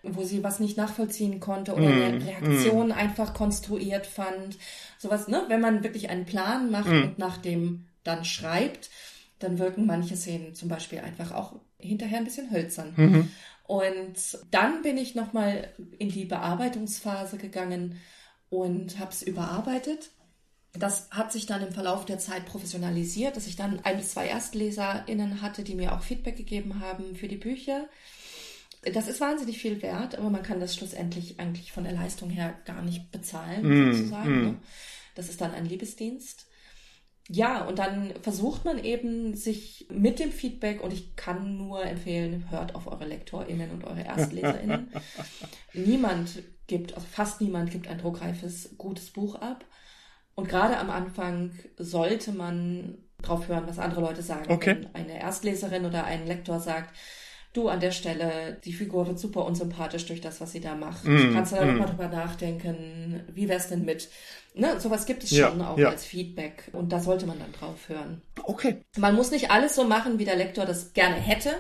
wo 0.02 0.24
sie 0.24 0.42
was 0.42 0.62
nicht 0.62 0.78
nachvollziehen 0.78 1.42
konnte 1.42 1.74
oder 1.74 1.90
mhm. 1.90 2.02
eine 2.02 2.26
Reaktion 2.26 2.86
mhm. 2.86 2.94
einfach 2.94 3.34
konstruiert 3.34 4.08
fand. 4.08 4.58
Sowas, 4.98 5.28
ne? 5.28 5.44
Wenn 5.50 5.60
man 5.60 5.84
wirklich 5.84 6.10
einen 6.10 6.24
Plan 6.26 6.72
macht 6.72 6.90
mhm. 6.90 7.04
und 7.04 7.20
nach 7.20 7.36
dem 7.36 7.88
dann 8.06 8.24
schreibt, 8.24 8.90
dann 9.40 9.60
wirken 9.60 9.86
manche 9.86 10.16
Szenen 10.16 10.56
zum 10.56 10.70
Beispiel 10.70 11.00
einfach 11.00 11.34
auch 11.34 11.56
hinterher 11.80 12.20
ein 12.20 12.24
bisschen 12.24 12.50
hölzern. 12.50 12.94
Mhm. 12.96 13.32
Und 13.68 14.16
dann 14.52 14.84
bin 14.84 14.98
ich 14.98 15.16
nochmal 15.16 15.68
in 15.98 16.10
die 16.10 16.24
Bearbeitungsphase 16.24 17.38
gegangen 17.38 18.00
und 18.50 19.00
habe 19.00 19.12
es 19.12 19.22
überarbeitet. 19.22 20.12
Das 20.74 21.10
hat 21.10 21.32
sich 21.32 21.48
dann 21.48 21.66
im 21.66 21.74
Verlauf 21.74 22.06
der 22.06 22.20
Zeit 22.20 22.46
professionalisiert, 22.46 23.36
dass 23.36 23.48
ich 23.48 23.56
dann 23.56 23.80
ein 23.84 23.98
bis 23.98 24.12
zwei 24.12 24.28
ErstleserInnen 24.28 25.42
hatte, 25.42 25.64
die 25.64 25.76
mir 25.76 25.94
auch 25.94 26.04
Feedback 26.04 26.38
gegeben 26.38 26.80
haben 26.80 27.16
für 27.16 27.28
die 27.28 27.38
Bücher. 27.38 27.88
Das 28.94 29.08
ist 29.08 29.20
wahnsinnig 29.20 29.58
viel 29.58 29.82
wert, 29.82 30.18
aber 30.18 30.30
man 30.30 30.44
kann 30.44 30.60
das 30.60 30.76
schlussendlich 30.76 31.40
eigentlich 31.40 31.72
von 31.72 31.84
der 31.84 31.94
Leistung 31.94 32.30
her 32.30 32.56
gar 32.66 32.82
nicht 32.82 33.12
bezahlen, 33.12 33.68
mm, 33.68 33.94
sozusagen. 33.94 34.44
Mm. 34.44 34.60
Das 35.16 35.28
ist 35.28 35.42
dann 35.42 35.52
ein 35.52 35.66
Liebesdienst. 35.66 36.46
Ja, 37.32 37.66
und 37.66 37.78
dann 37.78 38.14
versucht 38.22 38.66
man 38.66 38.84
eben 38.84 39.36
sich 39.36 39.88
mit 39.92 40.20
dem 40.20 40.32
Feedback, 40.32 40.82
und 40.82 40.94
ich 40.94 41.16
kann 41.16 41.58
nur 41.58 41.84
empfehlen, 41.84 42.50
hört 42.50 42.74
auf 42.74 42.88
eure 42.88 43.06
LektorInnen 43.06 43.72
und 43.72 43.84
eure 43.84 44.04
ErstleserInnen. 44.04 44.92
niemand 45.74 46.42
gibt, 46.66 46.96
also 46.96 47.06
fast 47.12 47.42
niemand 47.42 47.72
gibt 47.72 47.88
ein 47.88 48.00
druckreifes, 48.00 48.76
gutes 48.78 49.12
Buch 49.12 49.36
ab. 49.36 49.66
Und 50.40 50.48
gerade 50.48 50.78
am 50.78 50.90
Anfang 50.90 51.52
sollte 51.78 52.32
man 52.32 52.98
drauf 53.22 53.50
hören, 53.50 53.66
was 53.68 53.78
andere 53.78 54.00
Leute 54.00 54.22
sagen. 54.22 54.50
Okay. 54.50 54.78
Wenn 54.80 54.96
eine 54.96 55.20
Erstleserin 55.20 55.86
oder 55.86 56.06
ein 56.06 56.26
Lektor 56.26 56.62
sagt, 56.62 56.96
du 57.52 57.68
an 57.68 57.82
der 57.82 57.92
Stelle, 57.92 58.58
die 58.64 58.72
Figur 58.72 59.06
wird 59.06 59.20
super 59.20 59.44
unsympathisch 59.44 60.06
durch 60.06 60.22
das, 60.22 60.40
was 60.40 60.54
sie 60.54 60.62
da 60.62 60.76
macht. 60.76 61.04
Mm, 61.04 61.34
Kannst 61.34 61.52
du 61.52 61.58
da 61.58 61.66
mm. 61.66 61.68
nochmal 61.72 61.90
drüber 61.90 62.08
nachdenken, 62.08 63.22
wie 63.34 63.50
wär's 63.50 63.68
denn 63.68 63.84
mit? 63.84 64.08
Ne, 64.54 64.80
sowas 64.80 65.06
gibt 65.06 65.24
es 65.24 65.32
schon 65.36 65.60
ja, 65.60 65.70
auch 65.70 65.78
ja. 65.78 65.90
als 65.90 66.06
Feedback 66.06 66.70
und 66.72 66.94
da 66.94 67.02
sollte 67.02 67.26
man 67.26 67.38
dann 67.38 67.52
drauf 67.52 67.90
hören. 67.90 68.22
Okay. 68.44 68.78
Man 68.98 69.16
muss 69.16 69.32
nicht 69.32 69.52
alles 69.52 69.76
so 69.76 69.84
machen, 69.84 70.20
wie 70.20 70.26
der 70.26 70.38
Lektor 70.38 70.66
das 70.66 70.94
gerne 70.94 71.18
hätte. 71.18 71.52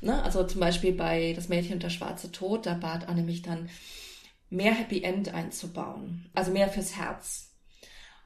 Ne? 0.00 0.22
Also 0.22 0.44
zum 0.44 0.60
Beispiel 0.60 0.92
bei 0.92 1.34
Das 1.36 1.50
Mädchen 1.50 1.74
und 1.74 1.82
der 1.82 1.90
schwarze 1.90 2.32
Tod, 2.32 2.64
da 2.64 2.72
bat 2.72 3.08
Anne 3.08 3.24
mich 3.24 3.42
dann, 3.42 3.68
mehr 4.48 4.72
Happy 4.72 5.02
End 5.02 5.34
einzubauen. 5.34 6.30
Also 6.32 6.50
mehr 6.50 6.70
fürs 6.70 6.96
Herz. 6.96 7.51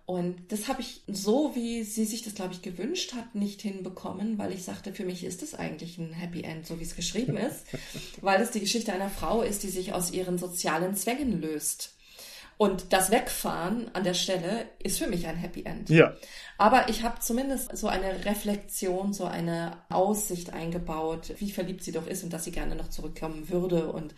Und 0.07 0.37
das 0.53 0.69
habe 0.69 0.83
ich 0.83 1.03
so, 1.09 1.57
wie 1.57 1.83
sie 1.83 2.05
sich 2.05 2.23
das, 2.23 2.37
glaube 2.37 2.55
ich, 2.55 2.63
gewünscht 2.63 3.15
hat, 3.15 3.35
nicht 3.35 3.61
hinbekommen, 3.61 4.39
weil 4.39 4.53
ich 4.53 4.63
sagte, 4.63 4.95
für 4.95 5.05
mich 5.05 5.25
ist 5.25 5.43
es 5.43 5.55
eigentlich 5.55 5.99
ein 5.99 6.13
Happy 6.13 6.43
End, 6.43 6.65
so 6.65 6.79
wie 6.79 6.85
es 6.85 6.95
geschrieben 6.95 7.37
ist, 7.37 7.65
weil 8.21 8.41
es 8.41 8.53
die 8.53 8.61
Geschichte 8.61 8.93
einer 8.93 9.11
Frau 9.11 9.43
ist, 9.43 9.65
die 9.65 9.69
sich 9.69 9.93
aus 9.93 10.13
ihren 10.13 10.39
sozialen 10.39 10.95
Zwängen 10.95 11.41
löst. 11.41 11.96
Und 12.59 12.95
das 12.95 13.11
Wegfahren 13.11 13.91
an 13.93 14.05
der 14.05 14.15
Stelle 14.15 14.67
ist 14.83 14.99
für 14.99 15.07
mich 15.09 15.27
ein 15.27 15.37
Happy 15.37 15.65
End. 15.65 15.91
Ja. 15.91 16.15
Aber 16.57 16.89
ich 16.89 17.03
habe 17.03 17.21
zumindest 17.21 17.77
so 17.77 17.87
eine 17.89 18.25
Reflexion, 18.25 19.13
so 19.13 19.25
eine 19.25 19.77
Aussicht 19.91 20.55
eingebaut, 20.55 21.35
wie 21.39 21.51
verliebt 21.51 21.83
sie 21.85 21.93
doch 21.93 22.07
ist 22.07 22.25
und 22.25 22.33
dass 22.33 22.45
sie 22.45 22.53
gerne 22.53 22.75
noch 22.75 22.89
zurückkommen 22.89 23.51
würde 23.51 23.93
und 23.93 24.15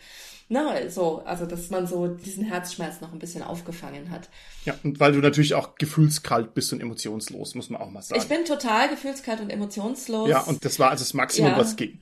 na, 0.51 0.89
so, 0.89 1.21
also 1.25 1.45
dass 1.45 1.69
man 1.69 1.85
so 1.85 2.07
diesen 2.07 2.43
Herzschmerz 2.43 3.01
noch 3.01 3.13
ein 3.13 3.19
bisschen 3.19 3.43
aufgefangen 3.43 4.09
hat. 4.09 4.29
Ja, 4.65 4.73
und 4.83 4.99
weil 4.99 5.11
du 5.11 5.19
natürlich 5.19 5.53
auch 5.53 5.75
gefühlskalt 5.75 6.55
bist 6.55 6.73
und 6.73 6.81
emotionslos, 6.81 7.53
muss 7.53 7.69
man 7.69 7.79
auch 7.79 7.91
mal 7.91 8.01
sagen. 8.01 8.19
Ich 8.19 8.27
bin 8.27 8.45
total 8.45 8.89
gefühlskalt 8.89 9.41
und 9.41 9.51
emotionslos. 9.51 10.27
Ja, 10.27 10.41
und 10.41 10.65
das 10.65 10.79
war 10.79 10.89
also 10.89 11.03
das 11.03 11.13
Maximum, 11.13 11.51
ja. 11.51 11.57
was 11.57 11.75
ging. 11.75 12.01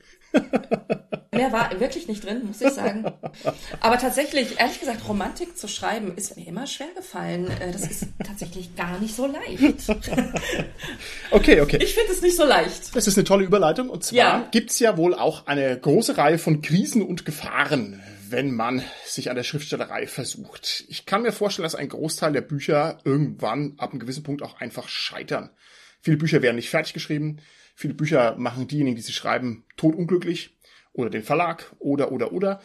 Mehr 1.32 1.52
war 1.52 1.80
wirklich 1.80 2.08
nicht 2.08 2.26
drin, 2.26 2.42
muss 2.46 2.62
ich 2.62 2.70
sagen. 2.70 3.06
Aber 3.80 3.98
tatsächlich, 3.98 4.60
ehrlich 4.60 4.80
gesagt, 4.80 5.08
Romantik 5.08 5.58
zu 5.58 5.68
schreiben, 5.68 6.16
ist 6.16 6.36
mir 6.36 6.48
immer 6.48 6.66
schwer 6.66 6.88
gefallen. 6.96 7.48
Äh, 7.60 7.72
das 7.72 7.84
ist 7.84 8.08
tatsächlich 8.26 8.76
gar 8.76 9.00
nicht 9.00 9.16
so 9.16 9.28
leicht. 9.28 9.84
Okay, 11.30 11.62
okay. 11.62 11.78
Ich 11.82 11.94
finde 11.94 12.12
es 12.12 12.22
nicht 12.22 12.38
so 12.38 12.46
leicht. 12.46 12.96
Das 12.96 13.08
ist 13.08 13.18
eine 13.18 13.26
tolle 13.26 13.44
Überleitung. 13.46 13.90
Und 13.90 14.04
zwar 14.04 14.18
ja. 14.18 14.48
gibt's 14.52 14.80
ja 14.80 14.98
wohl 14.98 15.14
auch 15.14 15.46
eine 15.46 15.78
große 15.78 16.18
Reihe 16.18 16.38
von 16.38 16.62
Krisen 16.62 17.02
und 17.02 17.26
Gefahren, 17.26 18.02
wenn 18.30 18.52
man 18.52 18.84
sich 19.06 19.30
an 19.30 19.36
der 19.36 19.44
Schriftstellerei 19.44 20.08
versucht. 20.08 20.86
Ich 20.88 21.06
kann 21.06 21.22
mir 21.22 21.32
vorstellen, 21.32 21.64
dass 21.64 21.76
ein 21.76 21.90
Großteil 21.90 22.32
der 22.32 22.42
Bücher 22.42 23.00
irgendwann 23.04 23.74
ab 23.78 23.92
einem 23.92 24.00
gewissen 24.00 24.24
Punkt 24.24 24.42
auch 24.42 24.60
einfach 24.60 24.88
scheitern. 24.88 25.50
Viele 26.02 26.18
Bücher 26.18 26.42
werden 26.42 26.56
nicht 26.56 26.70
fertig 26.70 26.94
geschrieben. 26.94 27.38
Viele 27.80 27.94
Bücher 27.94 28.36
machen 28.38 28.68
diejenigen, 28.68 28.96
die 28.96 29.04
sie 29.04 29.14
schreiben, 29.14 29.64
totunglücklich 29.76 30.58
oder 30.94 31.12
den 31.12 31.22
Verlag 31.22 31.76
oder 31.78 32.12
oder 32.12 32.34
oder. 32.34 32.60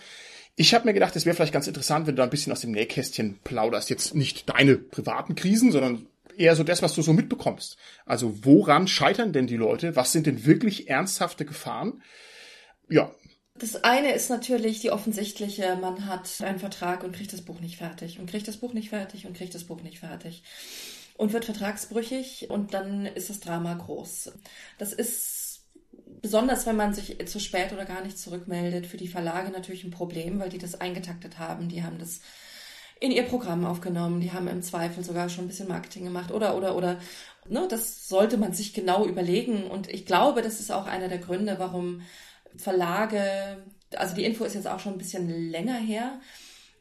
Ich 0.56 0.72
habe 0.72 0.86
mir 0.86 0.94
gedacht, 0.94 1.14
es 1.14 1.26
wäre 1.26 1.36
vielleicht 1.36 1.52
ganz 1.52 1.66
interessant, 1.66 2.06
wenn 2.06 2.16
du 2.16 2.20
da 2.20 2.24
ein 2.24 2.30
bisschen 2.30 2.50
aus 2.50 2.62
dem 2.62 2.70
Nähkästchen 2.70 3.38
plauderst. 3.44 3.90
Jetzt 3.90 4.14
nicht 4.14 4.48
deine 4.48 4.78
privaten 4.78 5.34
Krisen, 5.34 5.70
sondern 5.70 6.06
eher 6.38 6.56
so 6.56 6.64
das, 6.64 6.80
was 6.80 6.94
du 6.94 7.02
so 7.02 7.12
mitbekommst. 7.12 7.76
Also 8.06 8.46
woran 8.46 8.88
scheitern 8.88 9.34
denn 9.34 9.46
die 9.46 9.58
Leute? 9.58 9.96
Was 9.96 10.12
sind 10.12 10.26
denn 10.26 10.46
wirklich 10.46 10.88
ernsthafte 10.88 11.44
Gefahren? 11.44 12.02
Ja, 12.88 13.12
das 13.54 13.84
eine 13.84 14.14
ist 14.14 14.30
natürlich 14.30 14.80
die 14.80 14.90
offensichtliche, 14.90 15.76
man 15.76 16.06
hat 16.06 16.40
einen 16.40 16.58
Vertrag 16.58 17.04
und 17.04 17.14
kriegt 17.14 17.34
das 17.34 17.42
Buch 17.42 17.60
nicht 17.60 17.76
fertig 17.76 18.18
und 18.18 18.30
kriegt 18.30 18.48
das 18.48 18.56
Buch 18.56 18.72
nicht 18.72 18.88
fertig 18.88 19.26
und 19.26 19.36
kriegt 19.36 19.54
das 19.54 19.64
Buch 19.64 19.82
nicht 19.82 19.98
fertig 19.98 20.42
und 21.22 21.32
wird 21.32 21.44
vertragsbrüchig 21.44 22.50
und 22.50 22.74
dann 22.74 23.06
ist 23.06 23.30
das 23.30 23.38
Drama 23.38 23.74
groß. 23.74 24.32
Das 24.78 24.92
ist 24.92 25.60
besonders, 26.20 26.66
wenn 26.66 26.74
man 26.74 26.94
sich 26.94 27.24
zu 27.28 27.38
spät 27.38 27.72
oder 27.72 27.84
gar 27.84 28.02
nicht 28.02 28.18
zurückmeldet, 28.18 28.86
für 28.86 28.96
die 28.96 29.06
Verlage 29.06 29.52
natürlich 29.52 29.84
ein 29.84 29.92
Problem, 29.92 30.40
weil 30.40 30.48
die 30.48 30.58
das 30.58 30.80
eingetaktet 30.80 31.38
haben. 31.38 31.68
Die 31.68 31.84
haben 31.84 32.00
das 32.00 32.22
in 32.98 33.12
ihr 33.12 33.22
Programm 33.22 33.64
aufgenommen, 33.64 34.20
die 34.20 34.32
haben 34.32 34.48
im 34.48 34.62
Zweifel 34.62 35.04
sogar 35.04 35.28
schon 35.28 35.44
ein 35.44 35.48
bisschen 35.48 35.68
Marketing 35.68 36.02
gemacht 36.02 36.32
oder, 36.32 36.56
oder, 36.56 36.76
oder. 36.76 36.98
Ne, 37.48 37.68
das 37.70 38.08
sollte 38.08 38.36
man 38.36 38.52
sich 38.52 38.74
genau 38.74 39.06
überlegen 39.06 39.62
und 39.70 39.88
ich 39.88 40.06
glaube, 40.06 40.42
das 40.42 40.58
ist 40.58 40.72
auch 40.72 40.86
einer 40.86 41.06
der 41.06 41.18
Gründe, 41.18 41.54
warum 41.60 42.02
Verlage, 42.56 43.62
also 43.94 44.16
die 44.16 44.24
Info 44.24 44.42
ist 44.42 44.54
jetzt 44.54 44.66
auch 44.66 44.80
schon 44.80 44.94
ein 44.94 44.98
bisschen 44.98 45.28
länger 45.52 45.76
her, 45.76 46.20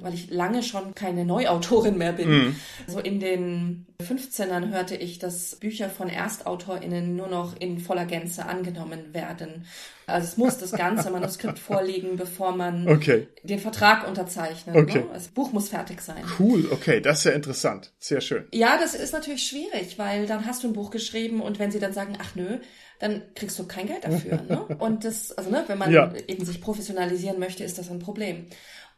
weil 0.03 0.13
ich 0.13 0.29
lange 0.29 0.63
schon 0.63 0.95
keine 0.95 1.25
Neuautorin 1.25 1.97
mehr 1.97 2.13
bin. 2.13 2.29
Mhm. 2.29 2.55
So 2.87 2.99
in 2.99 3.19
den 3.19 3.85
15ern 4.01 4.71
hörte 4.71 4.95
ich, 4.95 5.19
dass 5.19 5.55
Bücher 5.55 5.89
von 5.89 6.09
ErstautorInnen 6.09 7.15
nur 7.15 7.27
noch 7.27 7.55
in 7.59 7.79
voller 7.79 8.05
Gänze 8.05 8.45
angenommen 8.45 9.13
werden. 9.13 9.65
Also 10.07 10.27
es 10.27 10.37
muss 10.37 10.57
das 10.57 10.71
ganze 10.71 11.09
Manuskript 11.09 11.59
vorliegen, 11.59 12.17
bevor 12.17 12.55
man 12.55 12.87
okay. 12.87 13.27
den 13.43 13.59
Vertrag 13.59 14.07
unterzeichnet. 14.07 14.75
Ne? 14.75 14.81
Okay. 14.81 14.99
Ne? 14.99 15.05
Das 15.13 15.27
Buch 15.29 15.51
muss 15.53 15.69
fertig 15.69 16.01
sein. 16.01 16.23
Cool, 16.39 16.67
okay, 16.71 16.99
das 16.99 17.19
ist 17.19 17.23
ja 17.25 17.31
interessant. 17.31 17.91
Sehr 17.99 18.21
schön. 18.21 18.45
Ja, 18.51 18.77
das 18.77 18.95
ist 18.95 19.13
natürlich 19.13 19.43
schwierig, 19.43 19.97
weil 19.97 20.27
dann 20.27 20.45
hast 20.45 20.63
du 20.63 20.67
ein 20.67 20.73
Buch 20.73 20.91
geschrieben 20.91 21.41
und 21.41 21.59
wenn 21.59 21.71
sie 21.71 21.79
dann 21.79 21.93
sagen, 21.93 22.17
ach 22.19 22.35
nö, 22.35 22.57
dann 23.01 23.23
kriegst 23.33 23.57
du 23.57 23.65
kein 23.65 23.87
Geld 23.87 24.03
dafür. 24.03 24.41
Ne? 24.47 24.63
Und 24.79 25.03
das, 25.03 25.31
also 25.31 25.49
ne, 25.49 25.63
wenn 25.65 25.79
man 25.79 25.91
ja. 25.91 26.13
eben 26.27 26.45
sich 26.45 26.61
professionalisieren 26.61 27.39
möchte, 27.39 27.63
ist 27.63 27.79
das 27.79 27.89
ein 27.89 27.97
Problem. 27.97 28.45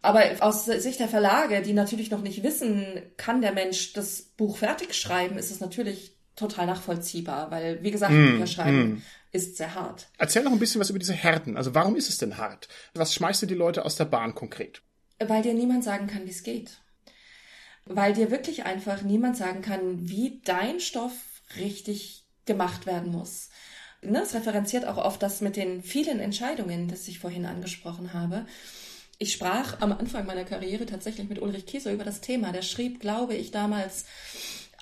Aber 0.03 0.25
aus 0.41 0.65
Sicht 0.65 0.99
der 0.99 1.07
Verlage, 1.07 1.61
die 1.61 1.71
natürlich 1.71 2.11
noch 2.11 2.21
nicht 2.21 2.43
wissen, 2.43 3.01
kann 3.15 3.41
der 3.41 3.53
Mensch 3.53 3.93
das 3.93 4.21
Buch 4.21 4.57
fertig 4.57 4.93
schreiben, 4.93 5.37
ist 5.37 5.49
es 5.49 5.61
natürlich 5.61 6.17
total 6.35 6.65
nachvollziehbar, 6.65 7.51
weil, 7.51 7.81
wie 7.83 7.91
gesagt, 7.91 8.11
mm, 8.11 8.31
Bücher 8.31 8.47
schreiben 8.47 8.83
mm. 8.83 9.01
ist 9.31 9.55
sehr 9.55 9.75
hart. 9.75 10.09
Erzähl 10.17 10.43
noch 10.43 10.51
ein 10.51 10.59
bisschen 10.59 10.81
was 10.81 10.89
über 10.89 10.99
diese 10.99 11.13
Härten. 11.13 11.55
Also 11.55 11.73
warum 11.73 11.95
ist 11.95 12.09
es 12.09 12.17
denn 12.17 12.37
hart? 12.37 12.67
Was 12.93 13.13
schmeißt 13.13 13.43
du 13.43 13.45
die 13.45 13.53
Leute 13.53 13.85
aus 13.85 13.95
der 13.95 14.03
Bahn 14.03 14.35
konkret? 14.35 14.81
Weil 15.19 15.41
dir 15.41 15.53
niemand 15.53 15.85
sagen 15.85 16.07
kann, 16.07 16.25
wie 16.25 16.31
es 16.31 16.43
geht. 16.43 16.81
Weil 17.85 18.11
dir 18.11 18.29
wirklich 18.29 18.65
einfach 18.65 19.03
niemand 19.03 19.37
sagen 19.37 19.61
kann, 19.61 20.09
wie 20.09 20.41
dein 20.43 20.81
Stoff 20.81 21.13
richtig 21.55 22.25
gemacht 22.45 22.85
werden 22.85 23.13
muss 23.13 23.49
ne, 24.05 24.21
es 24.21 24.33
referenziert 24.33 24.85
auch 24.85 24.97
oft 24.97 25.21
das 25.21 25.41
mit 25.41 25.55
den 25.55 25.81
vielen 25.81 26.19
Entscheidungen, 26.19 26.87
das 26.87 27.07
ich 27.07 27.19
vorhin 27.19 27.45
angesprochen 27.45 28.13
habe. 28.13 28.45
Ich 29.23 29.31
sprach 29.31 29.79
am 29.79 29.93
Anfang 29.93 30.25
meiner 30.25 30.43
Karriere 30.43 30.85
tatsächlich 30.85 31.29
mit 31.29 31.41
Ulrich 31.41 31.65
Kieser 31.65 31.93
über 31.93 32.03
das 32.03 32.19
Thema. 32.19 32.51
Der 32.51 32.61
schrieb, 32.61 32.99
glaube 32.99 33.35
ich, 33.35 33.51
damals 33.51 34.03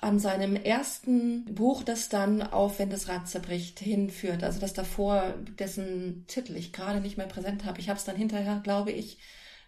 an 0.00 0.18
seinem 0.18 0.56
ersten 0.56 1.44
Buch, 1.44 1.84
das 1.84 2.08
dann 2.08 2.42
auf 2.42 2.80
Wenn 2.80 2.90
das 2.90 3.06
Rad 3.06 3.28
zerbricht 3.28 3.78
hinführt. 3.78 4.42
Also 4.42 4.58
das 4.58 4.72
davor, 4.72 5.34
dessen 5.60 6.24
Titel 6.26 6.56
ich 6.56 6.72
gerade 6.72 7.00
nicht 7.00 7.16
mehr 7.16 7.28
präsent 7.28 7.64
habe. 7.64 7.78
Ich 7.78 7.88
habe 7.88 8.00
es 8.00 8.04
dann 8.04 8.16
hinterher, 8.16 8.60
glaube 8.64 8.90
ich, 8.90 9.18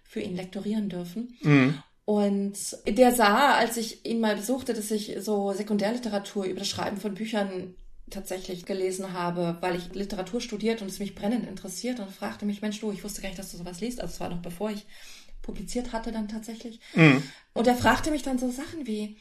für 0.02 0.18
ihn 0.18 0.34
lektorieren 0.34 0.88
dürfen. 0.88 1.38
Mhm. 1.42 1.78
Und 2.04 2.58
der 2.84 3.14
sah, 3.14 3.54
als 3.54 3.76
ich 3.76 4.04
ihn 4.04 4.18
mal 4.18 4.34
besuchte, 4.34 4.74
dass 4.74 4.90
ich 4.90 5.18
so 5.20 5.52
Sekundärliteratur 5.52 6.46
über 6.46 6.58
das 6.58 6.68
Schreiben 6.68 6.96
von 6.96 7.14
Büchern 7.14 7.76
tatsächlich 8.10 8.66
gelesen 8.66 9.12
habe, 9.12 9.56
weil 9.60 9.76
ich 9.76 9.94
Literatur 9.94 10.40
studiert 10.40 10.82
und 10.82 10.88
es 10.88 10.98
mich 10.98 11.14
brennend 11.14 11.46
interessiert 11.46 12.00
und 12.00 12.10
fragte 12.10 12.44
mich, 12.44 12.62
Mensch, 12.62 12.80
du, 12.80 12.92
ich 12.92 13.02
wusste 13.02 13.22
gar 13.22 13.28
nicht, 13.28 13.38
dass 13.38 13.50
du 13.50 13.56
sowas 13.56 13.80
liest. 13.80 14.00
Also 14.00 14.14
es 14.14 14.20
war 14.20 14.28
noch 14.28 14.42
bevor 14.42 14.70
ich 14.70 14.86
publiziert 15.42 15.92
hatte 15.92 16.10
dann 16.10 16.28
tatsächlich. 16.28 16.80
Mhm. 16.94 17.22
Und 17.52 17.66
er 17.66 17.76
fragte 17.76 18.10
mich 18.10 18.22
dann 18.22 18.38
so 18.38 18.50
Sachen 18.50 18.86
wie, 18.86 19.16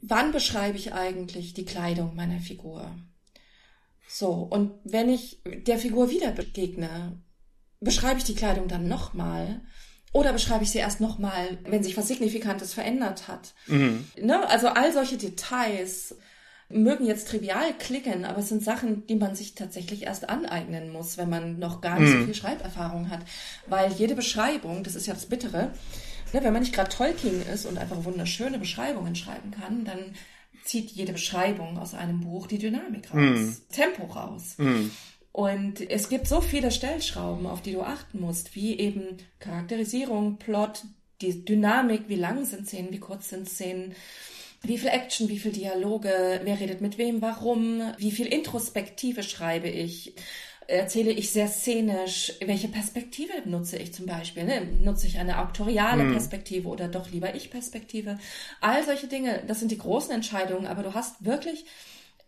wann 0.00 0.32
beschreibe 0.32 0.78
ich 0.78 0.92
eigentlich 0.92 1.54
die 1.54 1.64
Kleidung 1.64 2.14
meiner 2.14 2.40
Figur? 2.40 2.96
So, 4.08 4.30
und 4.30 4.72
wenn 4.84 5.10
ich 5.10 5.40
der 5.44 5.78
Figur 5.78 6.10
wieder 6.10 6.32
begegne, 6.32 7.20
beschreibe 7.80 8.18
ich 8.18 8.24
die 8.24 8.34
Kleidung 8.34 8.68
dann 8.68 8.88
nochmal? 8.88 9.60
Oder 10.12 10.32
beschreibe 10.32 10.64
ich 10.64 10.70
sie 10.70 10.78
erst 10.78 11.00
nochmal, 11.00 11.58
wenn 11.64 11.82
sich 11.82 11.96
was 11.98 12.08
Signifikantes 12.08 12.72
verändert 12.72 13.28
hat? 13.28 13.52
Mhm. 13.66 14.06
Ne? 14.18 14.48
Also 14.48 14.68
all 14.68 14.92
solche 14.92 15.18
Details 15.18 16.16
mögen 16.70 17.06
jetzt 17.06 17.28
trivial 17.28 17.72
klicken, 17.78 18.24
aber 18.24 18.38
es 18.40 18.48
sind 18.50 18.62
Sachen, 18.62 19.06
die 19.06 19.16
man 19.16 19.34
sich 19.34 19.54
tatsächlich 19.54 20.02
erst 20.02 20.28
aneignen 20.28 20.92
muss, 20.92 21.16
wenn 21.16 21.30
man 21.30 21.58
noch 21.58 21.80
gar 21.80 21.98
nicht 21.98 22.12
mhm. 22.12 22.20
so 22.20 22.24
viel 22.26 22.34
Schreiberfahrung 22.34 23.10
hat. 23.10 23.20
Weil 23.66 23.92
jede 23.92 24.14
Beschreibung, 24.14 24.84
das 24.84 24.94
ist 24.94 25.06
ja 25.06 25.14
das 25.14 25.26
Bittere, 25.26 25.72
ne, 26.32 26.44
wenn 26.44 26.52
man 26.52 26.62
nicht 26.62 26.74
gerade 26.74 26.90
Tolkien 26.90 27.42
ist 27.52 27.64
und 27.64 27.78
einfach 27.78 28.04
wunderschöne 28.04 28.58
Beschreibungen 28.58 29.16
schreiben 29.16 29.50
kann, 29.50 29.84
dann 29.84 30.14
zieht 30.64 30.90
jede 30.90 31.12
Beschreibung 31.12 31.78
aus 31.78 31.94
einem 31.94 32.20
Buch 32.20 32.46
die 32.46 32.58
Dynamik 32.58 33.10
raus, 33.14 33.16
mhm. 33.16 33.56
Tempo 33.70 34.04
raus. 34.04 34.54
Mhm. 34.58 34.90
Und 35.32 35.80
es 35.80 36.08
gibt 36.08 36.26
so 36.26 36.40
viele 36.40 36.70
Stellschrauben, 36.70 37.46
auf 37.46 37.62
die 37.62 37.72
du 37.72 37.82
achten 37.82 38.20
musst, 38.20 38.54
wie 38.54 38.78
eben 38.78 39.18
Charakterisierung, 39.38 40.36
Plot, 40.36 40.84
die 41.20 41.44
Dynamik, 41.44 42.08
wie 42.08 42.16
lang 42.16 42.44
sind 42.44 42.66
Szenen, 42.66 42.92
wie 42.92 42.98
kurz 42.98 43.30
sind 43.30 43.48
Szenen, 43.48 43.94
wie 44.62 44.78
viel 44.78 44.88
Action, 44.88 45.28
wie 45.28 45.38
viel 45.38 45.52
Dialoge, 45.52 46.40
wer 46.42 46.60
redet 46.60 46.80
mit 46.80 46.98
wem, 46.98 47.22
warum, 47.22 47.82
wie 47.96 48.10
viel 48.10 48.26
Introspektive 48.26 49.22
schreibe 49.22 49.68
ich, 49.68 50.14
erzähle 50.66 51.12
ich 51.12 51.30
sehr 51.30 51.48
szenisch, 51.48 52.34
welche 52.44 52.68
Perspektive 52.68 53.32
nutze 53.46 53.78
ich 53.78 53.94
zum 53.94 54.06
Beispiel, 54.06 54.44
ne? 54.44 54.66
nutze 54.82 55.06
ich 55.06 55.18
eine 55.18 55.38
auktoriale 55.38 56.02
hm. 56.02 56.12
Perspektive 56.12 56.68
oder 56.68 56.88
doch 56.88 57.10
lieber 57.10 57.34
Ich-Perspektive, 57.34 58.18
all 58.60 58.84
solche 58.84 59.06
Dinge, 59.06 59.42
das 59.46 59.60
sind 59.60 59.70
die 59.70 59.78
großen 59.78 60.12
Entscheidungen, 60.12 60.66
aber 60.66 60.82
du 60.82 60.92
hast 60.92 61.24
wirklich 61.24 61.64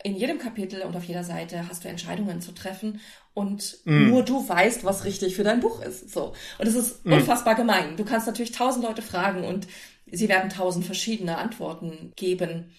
in 0.03 0.17
jedem 0.17 0.39
Kapitel 0.39 0.81
und 0.83 0.97
auf 0.97 1.05
jeder 1.05 1.25
Seite 1.25 1.69
hast 1.69 1.85
du 1.85 1.89
Entscheidungen 1.89 2.41
zu 2.41 2.53
treffen 2.53 3.01
und 3.35 3.79
mm. 3.85 4.09
nur 4.09 4.23
du 4.23 4.49
weißt, 4.49 4.85
was 4.85 5.05
richtig 5.05 5.37
für 5.37 5.45
dein 5.45 5.61
Buch 5.61 5.83
ist. 5.83 6.11
So. 6.11 6.33
Und 6.59 6.67
es 6.67 6.75
ist 6.75 7.05
mm. 7.05 7.13
unfassbar 7.13 7.55
gemein. 7.55 7.99
Du 7.99 8.05
kannst 8.05 8.27
natürlich 8.27 8.53
tausend 8.53 8.83
Leute 8.83 9.03
fragen 9.03 9.45
und 9.45 9.67
sie 10.13 10.29
werden 10.29 10.51
tausend 10.51 10.85
verschiedene 10.85 11.39
Antworten 11.39 12.13
geben. 12.17 12.73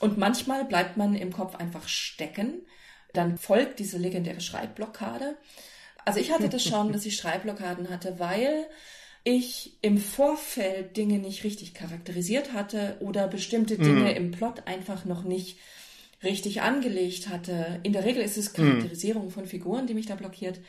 Und 0.00 0.18
manchmal 0.18 0.64
bleibt 0.64 0.96
man 0.96 1.14
im 1.14 1.32
Kopf 1.32 1.54
einfach 1.56 1.88
stecken. 1.88 2.66
Dann 3.12 3.38
folgt 3.38 3.78
diese 3.78 3.98
legendäre 3.98 4.40
Schreibblockade. 4.40 5.36
Also 6.04 6.20
ich 6.20 6.32
hatte 6.32 6.48
das 6.48 6.62
schon, 6.68 6.92
dass 6.92 7.06
ich 7.06 7.16
Schreibblockaden 7.16 7.88
hatte, 7.88 8.18
weil 8.18 8.66
ich 9.24 9.78
im 9.82 9.98
Vorfeld 9.98 10.96
Dinge 10.96 11.18
nicht 11.18 11.42
richtig 11.42 11.74
charakterisiert 11.74 12.52
hatte 12.52 12.96
oder 13.00 13.26
bestimmte 13.26 13.76
Dinge 13.76 14.12
mm. 14.12 14.16
im 14.16 14.30
Plot 14.30 14.66
einfach 14.66 15.04
noch 15.04 15.24
nicht 15.24 15.58
richtig 16.22 16.62
angelegt 16.62 17.28
hatte. 17.28 17.80
In 17.82 17.92
der 17.92 18.04
Regel 18.04 18.22
ist 18.22 18.36
es 18.36 18.52
Charakterisierung 18.52 19.26
mhm. 19.26 19.30
von 19.30 19.46
Figuren, 19.46 19.86
die 19.86 19.94
mich 19.94 20.06
da 20.06 20.14
blockiert. 20.14 20.60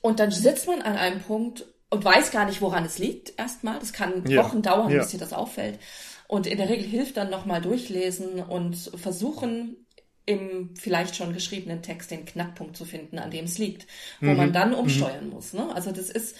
Und 0.00 0.18
dann 0.18 0.30
sitzt 0.30 0.66
man 0.66 0.82
an 0.82 0.96
einem 0.96 1.20
Punkt 1.20 1.64
und 1.92 2.06
weiß 2.06 2.30
gar 2.30 2.46
nicht, 2.46 2.62
woran 2.62 2.86
es 2.86 2.98
liegt. 2.98 3.38
Erstmal, 3.38 3.78
das 3.78 3.92
kann 3.92 4.24
ja. 4.26 4.42
Wochen 4.42 4.62
dauern, 4.62 4.90
ja. 4.90 5.00
bis 5.00 5.10
dir 5.10 5.18
das 5.18 5.34
auffällt. 5.34 5.78
Und 6.26 6.46
in 6.46 6.56
der 6.56 6.70
Regel 6.70 6.86
hilft 6.86 7.18
dann 7.18 7.28
nochmal 7.28 7.60
durchlesen 7.60 8.42
und 8.42 8.76
versuchen, 8.96 9.76
im 10.24 10.70
vielleicht 10.74 11.16
schon 11.16 11.34
geschriebenen 11.34 11.82
Text 11.82 12.10
den 12.10 12.24
Knackpunkt 12.24 12.78
zu 12.78 12.86
finden, 12.86 13.18
an 13.18 13.30
dem 13.30 13.44
es 13.44 13.58
liegt, 13.58 13.86
wo 14.22 14.30
mhm. 14.30 14.36
man 14.38 14.52
dann 14.54 14.70
mhm. 14.70 14.76
umsteuern 14.76 15.26
mhm. 15.26 15.32
muss. 15.34 15.52
Ne? 15.52 15.68
Also 15.74 15.92
das 15.92 16.08
ist, 16.08 16.34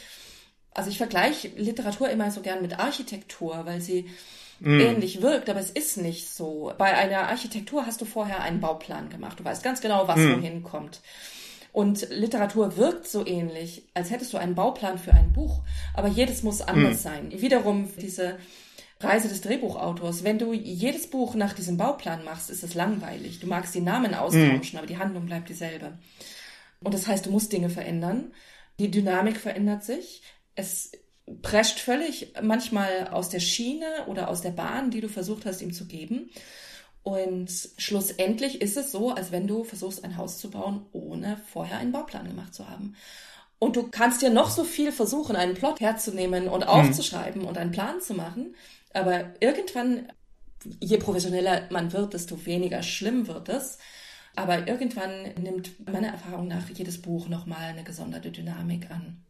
also 0.73 0.89
ich 0.89 0.97
vergleiche 0.97 1.49
Literatur 1.49 2.09
immer 2.09 2.31
so 2.31 2.41
gern 2.41 2.63
mit 2.63 2.79
Architektur, 2.79 3.67
weil 3.67 3.83
sie 3.83 4.09
mm. 4.61 4.81
ähnlich 4.81 5.21
wirkt, 5.21 5.51
aber 5.51 5.61
es 5.61 5.69
ist 5.69 5.99
nicht 5.99 6.31
so. 6.31 6.73
Bei 6.79 6.97
einer 6.97 7.29
Architektur 7.29 7.85
hast 7.85 8.01
du 8.01 8.07
vorher 8.07 8.41
einen 8.41 8.61
Bauplan 8.61 9.11
gemacht. 9.11 9.39
Du 9.39 9.45
weißt 9.45 9.63
ganz 9.63 9.83
genau, 9.83 10.09
was 10.09 10.17
mm. 10.17 10.33
wohin 10.33 10.63
kommt. 10.63 11.03
Und 11.73 12.09
Literatur 12.11 12.77
wirkt 12.77 13.09
so 13.09 13.27
ähnlich, 13.27 13.89
als 13.95 14.11
hättest 14.11 14.33
du 14.35 14.39
einen 14.39 14.55
Bauplan 14.55 14.99
für 14.99 15.15
ein 15.15 15.33
Buch, 15.33 15.63
aber 15.95 16.09
jedes 16.09 16.43
muss 16.43 16.61
anders 16.61 16.99
mm. 16.99 17.03
sein. 17.03 17.33
Wiederum 17.33 17.89
diese 17.97 18.37
Reise 19.01 19.29
des 19.29 19.41
Drehbuchautors. 19.41 20.23
Wenn 20.23 20.39
du 20.39 20.53
jedes 20.53 21.09
Buch 21.09 21.35
nach 21.35 21.55
diesem 21.55 21.79
Bauplan 21.79 22.25
machst, 22.25 22.51
ist 22.51 22.63
es 22.63 22.75
langweilig. 22.75 23.41
Du 23.41 23.47
magst 23.47 23.75
die 23.75 23.81
Namen 23.81 24.15
austauschen, 24.15 24.75
mm. 24.75 24.77
aber 24.77 24.87
die 24.87 24.99
Handlung 24.99 25.25
bleibt 25.25 25.49
dieselbe. 25.49 25.99
Und 26.81 26.93
das 26.93 27.07
heißt, 27.07 27.25
du 27.25 27.31
musst 27.31 27.53
Dinge 27.53 27.71
verändern. 27.71 28.33
Die 28.79 28.91
Dynamik 28.91 29.39
verändert 29.39 29.83
sich. 29.83 30.23
Es 30.55 30.93
prescht 31.41 31.79
völlig 31.79 32.35
manchmal 32.43 33.09
aus 33.09 33.29
der 33.29 33.41
Schiene 33.41 33.87
oder 34.09 34.29
aus 34.29 34.43
der 34.43 34.51
Bahn, 34.51 34.91
die 34.91 35.01
du 35.01 35.09
versucht 35.09 35.47
hast, 35.47 35.63
ihm 35.63 35.73
zu 35.73 35.87
geben. 35.87 36.31
Und 37.03 37.51
schlussendlich 37.79 38.61
ist 38.61 38.77
es 38.77 38.93
so, 38.93 39.11
als 39.11 39.33
wenn 39.33 39.49
du 39.49 39.65
versuchst, 39.65 40.05
ein 40.05 40.17
Haus 40.17 40.39
zu 40.39 40.51
bauen, 40.51 40.87
ohne 40.93 41.37
vorher 41.53 41.79
einen 41.79 41.93
Bauplan 41.93 42.29
gemacht 42.29 42.55
zu 42.55 42.69
haben. 42.69 42.95
Und 43.59 43.77
du 43.77 43.89
kannst 43.89 44.23
dir 44.23 44.31
noch 44.31 44.51
so 44.51 44.65
viel 44.65 44.93
versuchen, 44.93 45.37
einen 45.37 45.55
Plot 45.55 45.81
herzunehmen 45.81 46.49
und 46.49 46.65
aufzuschreiben 46.65 47.43
mhm. 47.43 47.49
und 47.49 47.59
einen 47.59 47.73
Plan 47.73 48.01
zu 48.01 48.15
machen. 48.15 48.55
Aber 48.93 49.35
irgendwann, 49.41 50.09
je 50.81 50.97
professioneller 50.99 51.69
man 51.71 51.93
wird, 51.93 52.15
desto 52.15 52.45
weniger 52.45 52.83
schlimm 52.83 53.27
wird 53.27 53.49
es. 53.49 53.79
Aber 54.35 54.67
irgendwann 54.67 55.35
nimmt 55.41 55.87
meiner 55.87 56.09
Erfahrung 56.09 56.49
nach 56.49 56.69
jedes 56.71 57.03
Buch 57.03 57.29
nochmal 57.29 57.63
eine 57.63 57.85
gesonderte 57.85 58.31
Dynamik 58.31 58.91
an. 58.91 59.23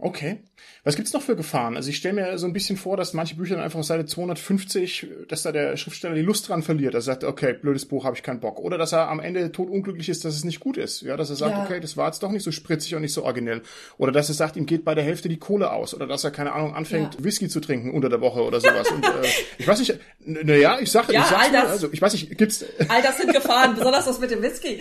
Okay. 0.00 0.38
Was 0.82 0.96
gibt's 0.96 1.12
noch 1.12 1.20
für 1.20 1.36
Gefahren? 1.36 1.76
Also 1.76 1.90
ich 1.90 1.98
stelle 1.98 2.14
mir 2.14 2.38
so 2.38 2.46
ein 2.46 2.54
bisschen 2.54 2.78
vor, 2.78 2.96
dass 2.96 3.12
manche 3.12 3.34
Bücher 3.34 3.56
dann 3.56 3.64
einfach 3.64 3.78
auf 3.78 3.84
Seite 3.84 4.06
250, 4.06 5.08
dass 5.28 5.42
da 5.42 5.52
der 5.52 5.76
Schriftsteller 5.76 6.14
die 6.14 6.22
Lust 6.22 6.48
dran 6.48 6.62
verliert. 6.62 6.94
Er 6.94 7.02
sagt, 7.02 7.22
okay, 7.22 7.52
blödes 7.52 7.84
Buch, 7.84 8.04
habe 8.04 8.16
ich 8.16 8.22
keinen 8.22 8.40
Bock. 8.40 8.58
Oder 8.58 8.78
dass 8.78 8.92
er 8.92 9.08
am 9.08 9.20
Ende 9.20 9.52
totunglücklich 9.52 10.08
ist, 10.08 10.24
dass 10.24 10.34
es 10.34 10.44
nicht 10.44 10.60
gut 10.60 10.78
ist. 10.78 11.02
Ja, 11.02 11.18
dass 11.18 11.28
er 11.28 11.36
sagt, 11.36 11.52
ja. 11.52 11.64
okay, 11.64 11.80
das 11.80 11.98
war 11.98 12.06
jetzt 12.06 12.22
doch 12.22 12.30
nicht 12.30 12.42
so 12.42 12.50
spritzig 12.50 12.94
und 12.94 13.02
nicht 13.02 13.12
so 13.12 13.24
originell. 13.24 13.62
Oder 13.98 14.10
dass 14.10 14.30
er 14.30 14.34
sagt, 14.34 14.56
ihm 14.56 14.64
geht 14.64 14.84
bei 14.84 14.94
der 14.94 15.04
Hälfte 15.04 15.28
die 15.28 15.38
Kohle 15.38 15.70
aus. 15.70 15.94
Oder 15.94 16.06
dass 16.06 16.24
er, 16.24 16.30
keine 16.30 16.52
Ahnung, 16.52 16.74
anfängt, 16.74 17.16
ja. 17.16 17.24
Whisky 17.24 17.48
zu 17.48 17.60
trinken 17.60 17.92
unter 17.92 18.08
der 18.08 18.22
Woche 18.22 18.42
oder 18.42 18.60
sowas. 18.60 18.90
und, 18.90 19.04
äh, 19.04 19.08
ich 19.58 19.68
weiß 19.68 19.80
nicht, 19.80 19.98
naja, 20.24 20.78
ich 20.80 20.90
sag, 20.90 21.12
ja, 21.12 21.20
ich 21.20 21.26
sag's 21.26 21.52
mal, 21.52 21.66
also 21.66 21.92
ich 21.92 22.00
weiß 22.00 22.14
nicht, 22.14 22.38
gibt's... 22.38 22.64
All 22.88 23.02
das 23.02 23.18
sind 23.18 23.34
Gefahren, 23.34 23.74
besonders 23.74 24.06
das 24.06 24.18
mit 24.18 24.30
dem 24.30 24.42
Whisky. 24.42 24.80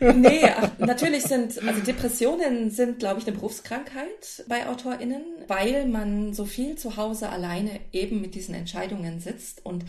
Nee, 0.00 0.50
natürlich 0.78 1.24
sind, 1.24 1.62
also 1.66 1.80
Depressionen 1.82 2.70
sind, 2.70 3.00
glaube 3.00 3.20
ich, 3.20 3.26
eine 3.26 3.36
Berufskrankheit 3.36 4.29
bei 4.48 4.68
AutorInnen, 4.68 5.22
weil 5.48 5.86
man 5.86 6.32
so 6.32 6.44
viel 6.44 6.76
zu 6.76 6.96
Hause 6.96 7.28
alleine 7.28 7.80
eben 7.92 8.20
mit 8.20 8.34
diesen 8.34 8.54
Entscheidungen 8.54 9.20
sitzt 9.20 9.64
und 9.64 9.84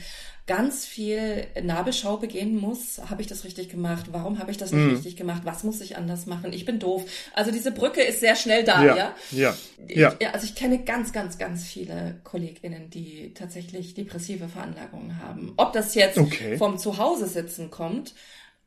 ganz 0.48 0.86
viel 0.86 1.48
Nabelschau 1.62 2.18
begehen 2.18 2.58
muss. 2.58 3.00
Habe 3.10 3.22
ich 3.22 3.28
das 3.28 3.44
richtig 3.44 3.70
gemacht? 3.70 4.08
Warum 4.12 4.39
habe 4.39 4.52
ich 4.52 4.58
das 4.58 4.72
nicht 4.72 4.86
mm. 4.86 4.96
richtig 4.96 5.16
gemacht? 5.16 5.44
Was 5.46 5.64
muss 5.64 5.80
ich 5.82 5.96
anders 5.96 6.26
machen? 6.26 6.52
Ich 6.52 6.66
bin 6.66 6.80
doof. 6.80 7.06
Also 7.34 7.52
diese 7.52 7.72
Brücke 7.72 8.02
ist 8.02 8.20
sehr 8.20 8.36
schnell 8.36 8.64
da, 8.64 8.84
ja? 8.84 8.96
Ja. 8.96 9.16
ja. 9.32 9.56
ja. 9.88 10.16
Ich, 10.20 10.28
also 10.28 10.46
ich 10.46 10.56
kenne 10.56 10.84
ganz, 10.84 11.14
ganz, 11.14 11.38
ganz 11.38 11.64
viele 11.64 12.20
KollegInnen, 12.24 12.89
die 12.89 13.34
tatsächlich 13.34 13.94
depressive 13.94 14.50
Veranlagungen 14.50 15.22
haben. 15.22 15.54
Ob 15.58 15.74
das 15.74 15.96
jetzt 15.96 16.18
okay. 16.18 16.58
vom 16.58 16.78
Zuhause 16.78 17.28
sitzen 17.28 17.72
kommt, 17.72 18.14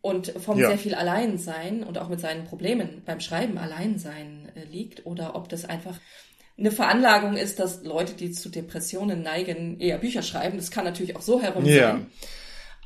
und 0.05 0.35
vom 0.39 0.59
ja. 0.59 0.69
sehr 0.69 0.77
viel 0.77 0.95
Alleinsein 0.95 1.83
und 1.83 1.97
auch 1.97 2.11
mit 2.11 2.21
seinen 2.21 2.45
Problemen 2.45 3.01
beim 3.07 3.21
Schreiben 3.21 3.57
Alleinsein 3.57 4.53
äh, 4.55 4.65
liegt 4.71 5.07
oder 5.07 5.35
ob 5.35 5.49
das 5.49 5.65
einfach 5.65 5.99
eine 6.59 6.71
Veranlagung 6.71 7.39
ist, 7.39 7.59
dass 7.59 7.85
Leute, 7.85 8.13
die 8.13 8.31
zu 8.31 8.51
Depressionen 8.51 9.23
neigen, 9.23 9.81
eher 9.81 9.97
Bücher 9.97 10.21
schreiben. 10.21 10.59
Das 10.59 10.71
kann 10.71 10.85
natürlich 10.85 11.17
auch 11.17 11.23
so 11.23 11.41
herum 11.41 11.65
ja. 11.65 11.93
sein. 11.93 12.07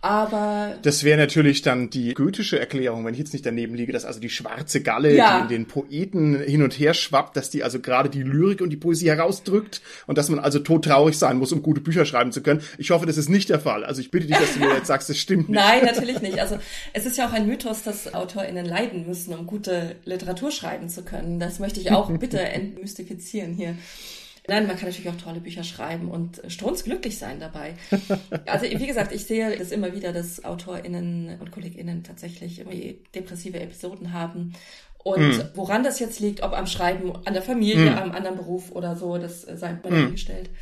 Aber 0.00 0.76
das 0.82 1.02
wäre 1.02 1.18
natürlich 1.18 1.62
dann 1.62 1.90
die 1.90 2.14
goethische 2.14 2.58
Erklärung, 2.58 3.04
wenn 3.04 3.14
ich 3.14 3.18
jetzt 3.18 3.32
nicht 3.32 3.44
daneben 3.44 3.74
liege, 3.74 3.92
dass 3.92 4.04
also 4.04 4.20
die 4.20 4.30
schwarze 4.30 4.80
Galle, 4.80 5.14
ja. 5.14 5.38
die 5.38 5.42
in 5.42 5.48
den 5.48 5.66
Poeten 5.66 6.40
hin 6.40 6.62
und 6.62 6.78
her 6.78 6.94
schwappt, 6.94 7.36
dass 7.36 7.50
die 7.50 7.64
also 7.64 7.80
gerade 7.80 8.08
die 8.08 8.22
Lyrik 8.22 8.60
und 8.60 8.70
die 8.70 8.76
Poesie 8.76 9.08
herausdrückt 9.08 9.82
und 10.06 10.16
dass 10.16 10.28
man 10.28 10.38
also 10.38 10.60
todtraurig 10.60 11.18
sein 11.18 11.38
muss, 11.38 11.52
um 11.52 11.62
gute 11.62 11.80
Bücher 11.80 12.04
schreiben 12.04 12.30
zu 12.30 12.42
können. 12.42 12.62
Ich 12.78 12.90
hoffe, 12.90 13.06
das 13.06 13.16
ist 13.16 13.28
nicht 13.28 13.48
der 13.48 13.58
Fall. 13.58 13.84
Also 13.84 14.00
ich 14.00 14.10
bitte 14.10 14.28
dich, 14.28 14.36
dass 14.36 14.54
du 14.54 14.60
mir 14.60 14.74
jetzt 14.74 14.86
sagst, 14.86 15.08
das 15.08 15.18
stimmt 15.18 15.48
nicht. 15.48 15.58
Nein, 15.58 15.84
natürlich 15.84 16.20
nicht. 16.20 16.38
Also 16.38 16.58
es 16.92 17.04
ist 17.04 17.18
ja 17.18 17.28
auch 17.28 17.32
ein 17.32 17.46
Mythos, 17.46 17.82
dass 17.82 18.14
AutorInnen 18.14 18.66
leiden 18.66 19.06
müssen, 19.06 19.34
um 19.34 19.46
gute 19.46 19.96
Literatur 20.04 20.52
schreiben 20.52 20.88
zu 20.88 21.02
können. 21.02 21.40
Das 21.40 21.58
möchte 21.58 21.80
ich 21.80 21.90
auch 21.90 22.10
bitte 22.18 22.38
entmystifizieren 22.38 23.54
hier. 23.54 23.74
Nein, 24.48 24.66
man 24.66 24.76
kann 24.76 24.88
natürlich 24.88 25.10
auch 25.10 25.16
tolle 25.16 25.38
Bücher 25.40 25.62
schreiben 25.62 26.10
und 26.10 26.40
strunzglücklich 26.48 27.18
sein 27.18 27.38
dabei. 27.38 27.74
Also 28.46 28.64
wie 28.64 28.86
gesagt, 28.86 29.12
ich 29.12 29.26
sehe 29.26 29.58
das 29.58 29.72
immer 29.72 29.94
wieder, 29.94 30.14
dass 30.14 30.44
AutorInnen 30.44 31.38
und 31.38 31.50
KollegInnen 31.50 32.02
tatsächlich 32.02 32.60
irgendwie 32.60 33.02
depressive 33.14 33.60
Episoden 33.60 34.14
haben. 34.14 34.54
Und 35.04 35.36
mm. 35.36 35.50
woran 35.54 35.84
das 35.84 36.00
jetzt 36.00 36.18
liegt, 36.20 36.42
ob 36.42 36.54
am 36.54 36.66
Schreiben, 36.66 37.12
an 37.26 37.34
der 37.34 37.42
Familie, 37.42 37.90
mm. 37.90 37.98
am 37.98 38.12
anderen 38.12 38.38
Beruf 38.38 38.72
oder 38.72 38.96
so, 38.96 39.18
das 39.18 39.42
sei 39.42 39.74
mal 39.74 39.82
dahingestellt. 39.82 40.48
Mm. 40.48 40.54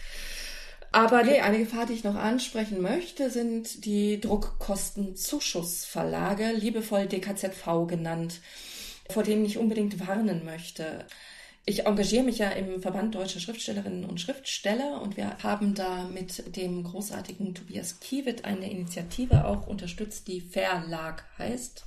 Aber 0.92 1.22
nee, 1.22 1.40
eine 1.40 1.58
Gefahr, 1.58 1.86
die 1.86 1.92
ich 1.92 2.02
noch 2.04 2.16
ansprechen 2.16 2.82
möchte, 2.82 3.30
sind 3.30 3.84
die 3.84 4.20
Druckkostenzuschussverlage, 4.20 6.52
liebevoll 6.52 7.06
DKZV 7.06 7.86
genannt, 7.86 8.40
vor 9.10 9.22
denen 9.22 9.44
ich 9.44 9.58
unbedingt 9.58 10.04
warnen 10.06 10.44
möchte 10.44 11.04
ich 11.68 11.84
engagiere 11.84 12.22
mich 12.22 12.38
ja 12.38 12.50
im 12.50 12.80
Verband 12.80 13.16
Deutscher 13.16 13.40
Schriftstellerinnen 13.40 14.04
und 14.04 14.20
Schriftsteller 14.20 15.02
und 15.02 15.16
wir 15.16 15.36
haben 15.42 15.74
da 15.74 16.04
mit 16.04 16.56
dem 16.56 16.84
großartigen 16.84 17.56
Tobias 17.56 17.98
Kiewit 17.98 18.44
eine 18.44 18.70
Initiative 18.70 19.44
auch 19.44 19.66
unterstützt, 19.66 20.28
die 20.28 20.40
Verlag 20.40 21.24
heißt. 21.38 21.82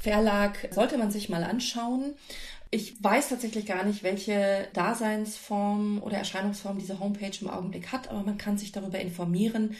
Verlag 0.00 0.68
sollte 0.72 0.98
man 0.98 1.12
sich 1.12 1.28
mal 1.28 1.44
anschauen. 1.44 2.14
Ich 2.70 3.02
weiß 3.02 3.28
tatsächlich 3.28 3.66
gar 3.66 3.84
nicht, 3.84 4.02
welche 4.02 4.66
Daseinsform 4.72 6.02
oder 6.02 6.18
Erscheinungsform 6.18 6.78
diese 6.78 6.98
Homepage 6.98 7.38
im 7.40 7.48
Augenblick 7.48 7.92
hat, 7.92 8.08
aber 8.08 8.22
man 8.22 8.36
kann 8.36 8.58
sich 8.58 8.72
darüber 8.72 8.98
informieren. 8.98 9.76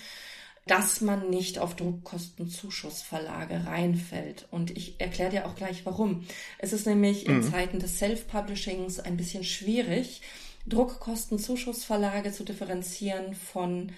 Dass 0.69 1.01
man 1.01 1.31
nicht 1.31 1.59
auf 1.59 1.75
Druckkostenzuschussverlage 1.75 3.66
reinfällt. 3.66 4.47
Und 4.51 4.71
ich 4.77 5.01
erkläre 5.01 5.31
dir 5.31 5.47
auch 5.47 5.57
gleich 5.57 5.85
warum. 5.85 6.25
Es 6.59 6.73
ist 6.73 6.87
nämlich 6.87 7.27
mhm. 7.27 7.37
in 7.37 7.43
Zeiten 7.43 7.79
des 7.81 7.99
Self-Publishings 7.99 9.01
ein 9.01 9.16
bisschen 9.16 9.43
schwierig, 9.43 10.23
Druckkostenzuschussverlage 10.66 12.33
zu 12.33 12.45
differenzieren 12.45 13.35
von 13.35 13.93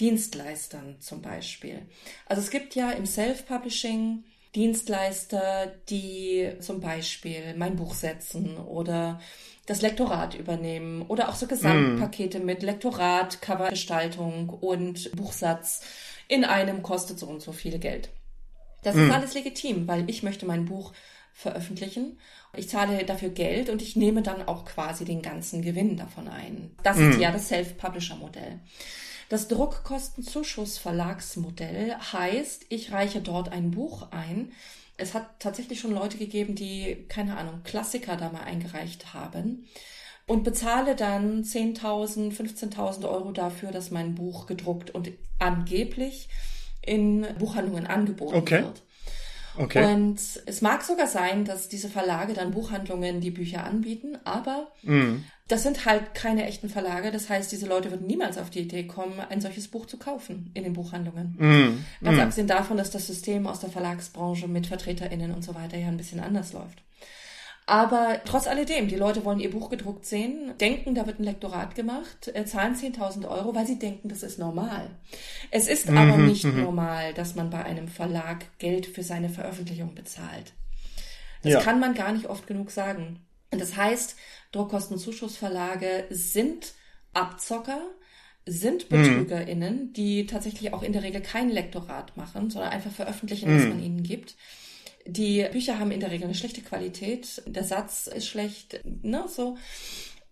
Dienstleistern 0.00 0.96
zum 1.00 1.22
Beispiel. 1.22 1.82
Also 2.26 2.42
es 2.42 2.50
gibt 2.50 2.74
ja 2.74 2.90
im 2.90 3.06
Self-Publishing 3.06 4.24
Dienstleister, 4.54 5.72
die 5.88 6.50
zum 6.60 6.80
Beispiel 6.80 7.54
mein 7.56 7.76
Buch 7.76 7.94
setzen 7.94 8.56
oder 8.56 9.20
das 9.66 9.82
Lektorat 9.82 10.34
übernehmen 10.34 11.02
oder 11.02 11.28
auch 11.28 11.34
so 11.34 11.46
Gesamtpakete 11.46 12.38
mm. 12.38 12.44
mit 12.44 12.62
Lektorat, 12.62 13.42
Covergestaltung 13.42 14.48
und 14.48 15.12
Buchsatz 15.12 15.82
in 16.28 16.44
einem 16.44 16.82
kostet 16.82 17.18
so 17.18 17.26
und 17.26 17.40
so 17.40 17.52
viel 17.52 17.78
Geld. 17.78 18.10
Das 18.82 18.94
mm. 18.94 19.04
ist 19.04 19.12
alles 19.12 19.34
legitim, 19.34 19.88
weil 19.88 20.08
ich 20.08 20.22
möchte 20.22 20.46
mein 20.46 20.64
Buch 20.64 20.92
veröffentlichen. 21.32 22.18
Ich 22.54 22.68
zahle 22.68 23.04
dafür 23.04 23.30
Geld 23.30 23.68
und 23.68 23.82
ich 23.82 23.96
nehme 23.96 24.22
dann 24.22 24.46
auch 24.46 24.64
quasi 24.64 25.04
den 25.04 25.22
ganzen 25.22 25.62
Gewinn 25.62 25.96
davon 25.96 26.28
ein. 26.28 26.70
Das 26.82 26.96
mm. 26.96 27.10
ist 27.10 27.20
ja 27.20 27.30
das 27.30 27.48
Self-Publisher-Modell. 27.48 28.60
Das 29.28 29.48
Druckkostenzuschussverlagsmodell 29.48 31.96
heißt, 32.12 32.66
ich 32.68 32.92
reiche 32.92 33.20
dort 33.20 33.50
ein 33.50 33.72
Buch 33.72 34.12
ein. 34.12 34.52
Es 34.96 35.14
hat 35.14 35.40
tatsächlich 35.40 35.80
schon 35.80 35.92
Leute 35.92 36.16
gegeben, 36.16 36.54
die, 36.54 37.04
keine 37.08 37.36
Ahnung, 37.36 37.62
Klassiker 37.64 38.16
da 38.16 38.30
mal 38.30 38.44
eingereicht 38.44 39.14
haben 39.14 39.66
und 40.26 40.42
bezahle 40.42 40.96
dann 40.96 41.42
10.000, 41.42 42.32
15.000 42.32 43.08
Euro 43.08 43.32
dafür, 43.32 43.70
dass 43.70 43.90
mein 43.90 44.14
Buch 44.14 44.46
gedruckt 44.46 44.90
und 44.90 45.10
angeblich 45.38 46.28
in 46.82 47.26
Buchhandlungen 47.38 47.86
angeboten 47.86 48.36
okay. 48.36 48.62
wird. 48.62 48.82
Okay. 49.58 49.94
Und 49.94 50.18
es 50.44 50.60
mag 50.60 50.82
sogar 50.82 51.06
sein, 51.06 51.44
dass 51.44 51.68
diese 51.68 51.88
Verlage 51.88 52.34
dann 52.34 52.50
Buchhandlungen 52.50 53.20
die 53.20 53.30
Bücher 53.30 53.64
anbieten, 53.64 54.18
aber 54.24 54.70
mm. 54.82 55.24
das 55.48 55.62
sind 55.62 55.86
halt 55.86 56.14
keine 56.14 56.44
echten 56.44 56.68
Verlage. 56.68 57.10
Das 57.10 57.30
heißt, 57.30 57.50
diese 57.50 57.66
Leute 57.66 57.90
würden 57.90 58.06
niemals 58.06 58.36
auf 58.36 58.50
die 58.50 58.60
Idee 58.60 58.86
kommen, 58.86 59.18
ein 59.18 59.40
solches 59.40 59.68
Buch 59.68 59.86
zu 59.86 59.96
kaufen 59.96 60.50
in 60.52 60.64
den 60.64 60.74
Buchhandlungen. 60.74 61.36
Mm. 61.38 62.04
Ganz 62.04 62.18
mm. 62.18 62.20
abgesehen 62.20 62.48
davon, 62.48 62.76
dass 62.76 62.90
das 62.90 63.06
System 63.06 63.46
aus 63.46 63.60
der 63.60 63.70
Verlagsbranche 63.70 64.46
mit 64.46 64.66
VertreterInnen 64.66 65.32
und 65.32 65.42
so 65.42 65.54
weiter 65.54 65.78
ja 65.78 65.88
ein 65.88 65.96
bisschen 65.96 66.20
anders 66.20 66.52
läuft. 66.52 66.82
Aber 67.68 68.20
trotz 68.24 68.46
alledem, 68.46 68.86
die 68.86 68.94
Leute 68.94 69.24
wollen 69.24 69.40
ihr 69.40 69.50
Buch 69.50 69.70
gedruckt 69.70 70.06
sehen, 70.06 70.54
denken, 70.60 70.94
da 70.94 71.04
wird 71.04 71.18
ein 71.18 71.24
Lektorat 71.24 71.74
gemacht, 71.74 72.30
äh, 72.32 72.44
zahlen 72.44 72.76
10.000 72.76 73.28
Euro, 73.28 73.56
weil 73.56 73.66
sie 73.66 73.78
denken, 73.78 74.08
das 74.08 74.22
ist 74.22 74.38
normal. 74.38 74.90
Es 75.50 75.66
ist 75.66 75.90
mhm, 75.90 75.98
aber 75.98 76.16
nicht 76.16 76.44
mhm. 76.44 76.62
normal, 76.62 77.12
dass 77.12 77.34
man 77.34 77.50
bei 77.50 77.64
einem 77.64 77.88
Verlag 77.88 78.46
Geld 78.58 78.86
für 78.86 79.02
seine 79.02 79.28
Veröffentlichung 79.28 79.96
bezahlt. 79.96 80.52
Das 81.42 81.54
ja. 81.54 81.60
kann 81.60 81.80
man 81.80 81.94
gar 81.94 82.12
nicht 82.12 82.26
oft 82.26 82.46
genug 82.46 82.70
sagen. 82.70 83.18
Und 83.50 83.60
das 83.60 83.76
heißt, 83.76 84.16
Druckkostenzuschussverlage 84.52 86.04
sind 86.10 86.72
Abzocker, 87.14 87.80
sind 88.46 88.88
mhm. 88.92 89.02
BetrügerInnen, 89.02 89.92
die 89.92 90.26
tatsächlich 90.26 90.72
auch 90.72 90.84
in 90.84 90.92
der 90.92 91.02
Regel 91.02 91.20
kein 91.20 91.50
Lektorat 91.50 92.16
machen, 92.16 92.48
sondern 92.48 92.70
einfach 92.70 92.92
veröffentlichen, 92.92 93.52
was 93.52 93.66
man 93.66 93.82
ihnen 93.82 94.04
gibt. 94.04 94.36
Die 95.06 95.46
Bücher 95.52 95.78
haben 95.78 95.90
in 95.90 96.00
der 96.00 96.10
Regel 96.10 96.24
eine 96.24 96.34
schlechte 96.34 96.62
Qualität, 96.62 97.42
der 97.46 97.64
Satz 97.64 98.06
ist 98.06 98.26
schlecht, 98.26 98.80
ne, 99.02 99.24
so. 99.28 99.56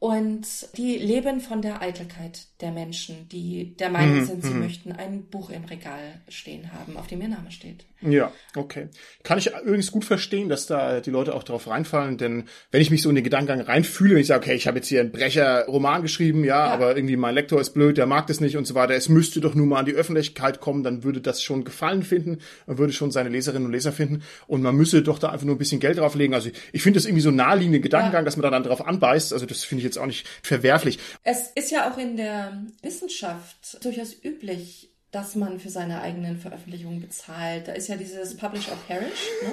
Und 0.05 0.47
die 0.77 0.99
leben 0.99 1.41
von 1.41 1.63
der 1.63 1.81
Eitelkeit 1.81 2.49
der 2.61 2.73
Menschen, 2.73 3.27
die 3.31 3.75
der 3.75 3.89
Meinung 3.89 4.19
mhm, 4.19 4.25
sind, 4.27 4.45
sie 4.45 4.51
mhm. 4.51 4.61
möchten 4.61 4.93
ein 4.93 5.25
Buch 5.31 5.49
im 5.49 5.65
Regal 5.65 6.21
stehen 6.29 6.75
haben, 6.75 6.99
auf 6.99 7.07
dem 7.07 7.23
ihr 7.23 7.29
Name 7.29 7.51
steht. 7.51 7.87
Ja, 8.03 8.31
okay. 8.55 8.89
Kann 9.23 9.39
ich 9.39 9.51
übrigens 9.65 9.91
gut 9.91 10.05
verstehen, 10.05 10.51
dass 10.51 10.67
da 10.67 11.01
die 11.01 11.11
Leute 11.11 11.35
auch 11.35 11.43
drauf 11.43 11.69
reinfallen, 11.69 12.19
denn 12.19 12.45
wenn 12.71 12.83
ich 12.83 12.91
mich 12.91 13.01
so 13.01 13.09
in 13.09 13.15
den 13.15 13.25
Gedankengang 13.25 13.67
reinfühle, 13.67 14.15
wenn 14.15 14.21
ich 14.21 14.27
sage, 14.27 14.45
okay, 14.45 14.55
ich 14.55 14.67
habe 14.67 14.77
jetzt 14.77 14.89
hier 14.89 15.01
einen 15.01 15.11
Brecher-Roman 15.11 16.03
geschrieben, 16.03 16.45
ja, 16.45 16.67
ja, 16.67 16.73
aber 16.73 16.97
irgendwie 16.97 17.17
mein 17.17 17.35
Lektor 17.35 17.61
ist 17.61 17.71
blöd, 17.71 17.97
der 17.97 18.07
mag 18.07 18.27
das 18.27 18.41
nicht 18.41 18.59
und 18.59 18.67
so 18.67 18.75
weiter, 18.75 18.95
es 18.95 19.09
müsste 19.09 19.41
doch 19.41 19.55
nur 19.55 19.67
mal 19.67 19.79
an 19.79 19.87
die 19.87 19.95
Öffentlichkeit 19.95 20.61
kommen, 20.61 20.83
dann 20.83 21.03
würde 21.03 21.23
das 21.23 21.43
schon 21.43 21.65
Gefallen 21.65 22.03
finden, 22.03 22.41
man 22.67 22.77
würde 22.77 22.93
schon 22.93 23.11
seine 23.11 23.31
Leserinnen 23.31 23.67
und 23.67 23.73
Leser 23.73 23.93
finden 23.93 24.23
und 24.47 24.61
man 24.61 24.77
müsse 24.77 25.03
doch 25.03 25.19
da 25.19 25.31
einfach 25.31 25.47
nur 25.47 25.55
ein 25.55 25.59
bisschen 25.59 25.81
Geld 25.81 25.97
drauflegen. 25.97 26.35
Also 26.35 26.51
ich, 26.51 26.57
ich 26.73 26.83
finde 26.83 26.99
das 26.99 27.07
irgendwie 27.07 27.23
so 27.23 27.31
naheliegende 27.31 27.81
Gedankengang, 27.81 28.23
ja. 28.23 28.25
dass 28.27 28.37
man 28.37 28.43
da 28.43 28.51
dann 28.51 28.65
drauf 28.65 28.87
anbeißt, 28.87 29.33
also 29.33 29.47
das 29.47 29.65
finde 29.65 29.81
ich 29.81 29.85
jetzt 29.85 29.94
auch 29.99 30.07
nicht 30.07 30.27
verwerflich. 30.43 30.99
Es 31.23 31.49
ist 31.55 31.71
ja 31.71 31.91
auch 31.91 31.99
in 31.99 32.17
der 32.17 32.65
Wissenschaft 32.83 33.85
durchaus 33.85 34.15
üblich, 34.23 34.91
dass 35.11 35.35
man 35.35 35.61
für 35.61 35.71
seine 35.71 36.01
eigenen 36.01 36.39
Veröffentlichungen 36.39 37.01
bezahlt. 37.01 37.69
Da 37.69 37.73
ist 37.73 37.89
ja 37.89 37.97
dieses 37.97 38.37
Publish 38.37 38.69
or 38.69 38.77
Perish. 38.89 39.29
Ne? 39.43 39.53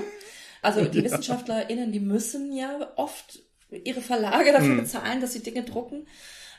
Also 0.61 0.85
die 0.85 0.99
ja. 0.99 1.03
WissenschaftlerInnen, 1.05 1.91
die 1.91 1.99
müssen 1.99 2.55
ja 2.55 2.91
oft 2.95 3.39
ihre 3.69 4.01
Verlage 4.01 4.51
dafür 4.51 4.69
hm. 4.69 4.81
bezahlen, 4.81 5.21
dass 5.21 5.33
sie 5.33 5.43
Dinge 5.43 5.63
drucken, 5.63 6.07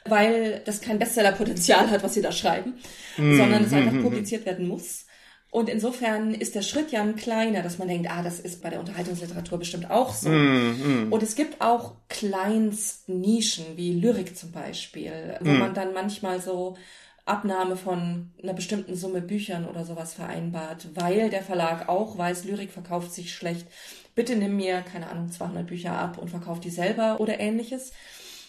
weil 0.05 0.63
das 0.65 0.81
kein 0.81 0.99
Bestsellerpotenzial 0.99 1.91
hat, 1.91 2.03
was 2.03 2.15
sie 2.15 2.23
da 2.23 2.33
schreiben, 2.33 2.75
hm. 3.17 3.37
sondern 3.37 3.65
es 3.65 3.73
einfach 3.73 3.93
hm, 3.93 3.99
hm, 3.99 4.05
hm. 4.05 4.11
publiziert 4.11 4.47
werden 4.47 4.67
muss. 4.67 5.07
Und 5.53 5.69
insofern 5.69 6.33
ist 6.33 6.55
der 6.55 6.63
Schritt 6.63 6.93
ja 6.93 7.03
ein 7.03 7.15
kleiner, 7.15 7.61
dass 7.61 7.77
man 7.77 7.87
denkt, 7.87 8.11
ah, 8.11 8.23
das 8.23 8.41
ist 8.41 8.63
bei 8.63 8.71
der 8.71 8.81
Unterhaltungsliteratur 8.81 9.59
bestimmt 9.59 9.91
auch 9.91 10.15
so. 10.15 10.31
Mm, 10.31 11.09
mm. 11.09 11.13
Und 11.13 11.23
es 11.23 11.35
gibt 11.35 11.61
auch 11.61 11.93
Kleinstnischen, 12.09 13.77
wie 13.77 13.93
Lyrik 13.93 14.35
zum 14.35 14.51
Beispiel, 14.51 15.37
wo 15.41 15.51
mm. 15.51 15.59
man 15.59 15.75
dann 15.75 15.93
manchmal 15.93 16.41
so 16.41 16.79
Abnahme 17.27 17.77
von 17.77 18.31
einer 18.43 18.55
bestimmten 18.55 18.97
Summe 18.97 19.21
Büchern 19.21 19.69
oder 19.69 19.85
sowas 19.85 20.15
vereinbart, 20.15 20.89
weil 20.95 21.29
der 21.29 21.43
Verlag 21.43 21.87
auch 21.87 22.17
weiß, 22.17 22.45
Lyrik 22.45 22.73
verkauft 22.73 23.13
sich 23.13 23.35
schlecht. 23.35 23.67
Bitte 24.15 24.37
nimm 24.37 24.57
mir, 24.57 24.81
keine 24.81 25.11
Ahnung, 25.11 25.31
200 25.31 25.67
Bücher 25.67 25.93
ab 25.93 26.17
und 26.17 26.31
verkauf 26.31 26.61
die 26.61 26.71
selber 26.71 27.21
oder 27.21 27.39
ähnliches. 27.41 27.93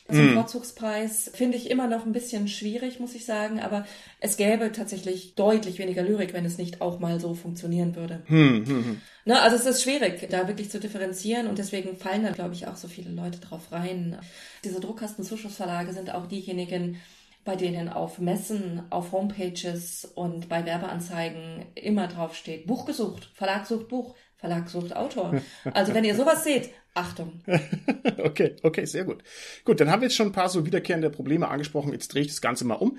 Zum 0.10 0.32
mm. 0.32 0.34
Vorzugspreis 0.34 1.32
finde 1.34 1.58
ich 1.58 1.70
immer 1.70 1.88
noch 1.88 2.06
ein 2.06 2.12
bisschen 2.12 2.50
schwierig, 2.50 3.00
muss 3.00 3.16
ich 3.16 3.26
sagen, 3.26 3.62
aber 3.62 3.86
es 4.20 4.36
gäbe 4.36 4.72
tatsächlich 4.74 5.36
deutlich 5.36 5.80
weniger 5.80 6.04
Lyrik, 6.04 6.34
wenn 6.34 6.46
es 6.46 6.58
nicht 6.58 6.82
auch 6.82 7.00
mal 7.00 7.22
so 7.22 7.34
funktionieren 7.34 7.96
würde. 7.96 8.22
Hm, 8.26 8.66
hm, 8.66 8.86
hm. 8.86 9.02
Ne, 9.26 9.42
also 9.42 9.56
es 9.56 9.66
ist 9.66 9.84
schwierig, 9.84 10.28
da 10.30 10.48
wirklich 10.48 10.70
zu 10.70 10.80
differenzieren 10.80 11.48
und 11.48 11.58
deswegen 11.58 11.96
fallen 11.96 12.24
da, 12.24 12.32
glaube 12.32 12.54
ich, 12.54 12.68
auch 12.68 12.76
so 12.76 12.90
viele 12.90 13.12
Leute 13.12 13.40
drauf 13.40 13.72
rein. 13.72 14.18
Diese 14.66 14.82
Druckkasten-Zuschussverlage 14.82 15.94
sind 15.94 16.14
auch 16.14 16.28
diejenigen, 16.28 16.98
bei 17.46 17.56
denen 17.56 17.88
auf 17.88 18.20
Messen, 18.20 18.84
auf 18.90 19.12
Homepages 19.14 20.06
und 20.16 20.50
bei 20.50 20.66
Werbeanzeigen 20.66 21.66
immer 21.76 22.08
drauf 22.08 22.36
steht, 22.36 22.68
Buch 22.68 22.86
gesucht, 22.86 23.32
Verlag 23.34 23.66
sucht 23.66 23.88
Buch, 23.88 24.16
Verlag 24.38 24.70
sucht 24.70 24.96
Autor. 24.96 25.42
Also 25.74 25.94
wenn 25.94 26.04
ihr 26.04 26.16
sowas 26.16 26.44
seht, 26.44 26.72
Achtung. 26.94 27.42
okay, 28.20 28.56
okay, 28.62 28.86
sehr 28.86 29.06
gut. 29.06 29.24
Gut, 29.66 29.80
dann 29.80 29.90
haben 29.90 30.02
wir 30.02 30.08
jetzt 30.08 30.16
schon 30.16 30.28
ein 30.28 30.34
paar 30.34 30.50
so 30.50 30.66
wiederkehrende 30.66 31.10
Probleme 31.10 31.48
angesprochen. 31.48 31.92
Jetzt 31.92 32.14
drehe 32.14 32.22
ich 32.22 32.28
das 32.28 32.42
Ganze 32.42 32.66
mal 32.66 32.76
um. 32.76 32.98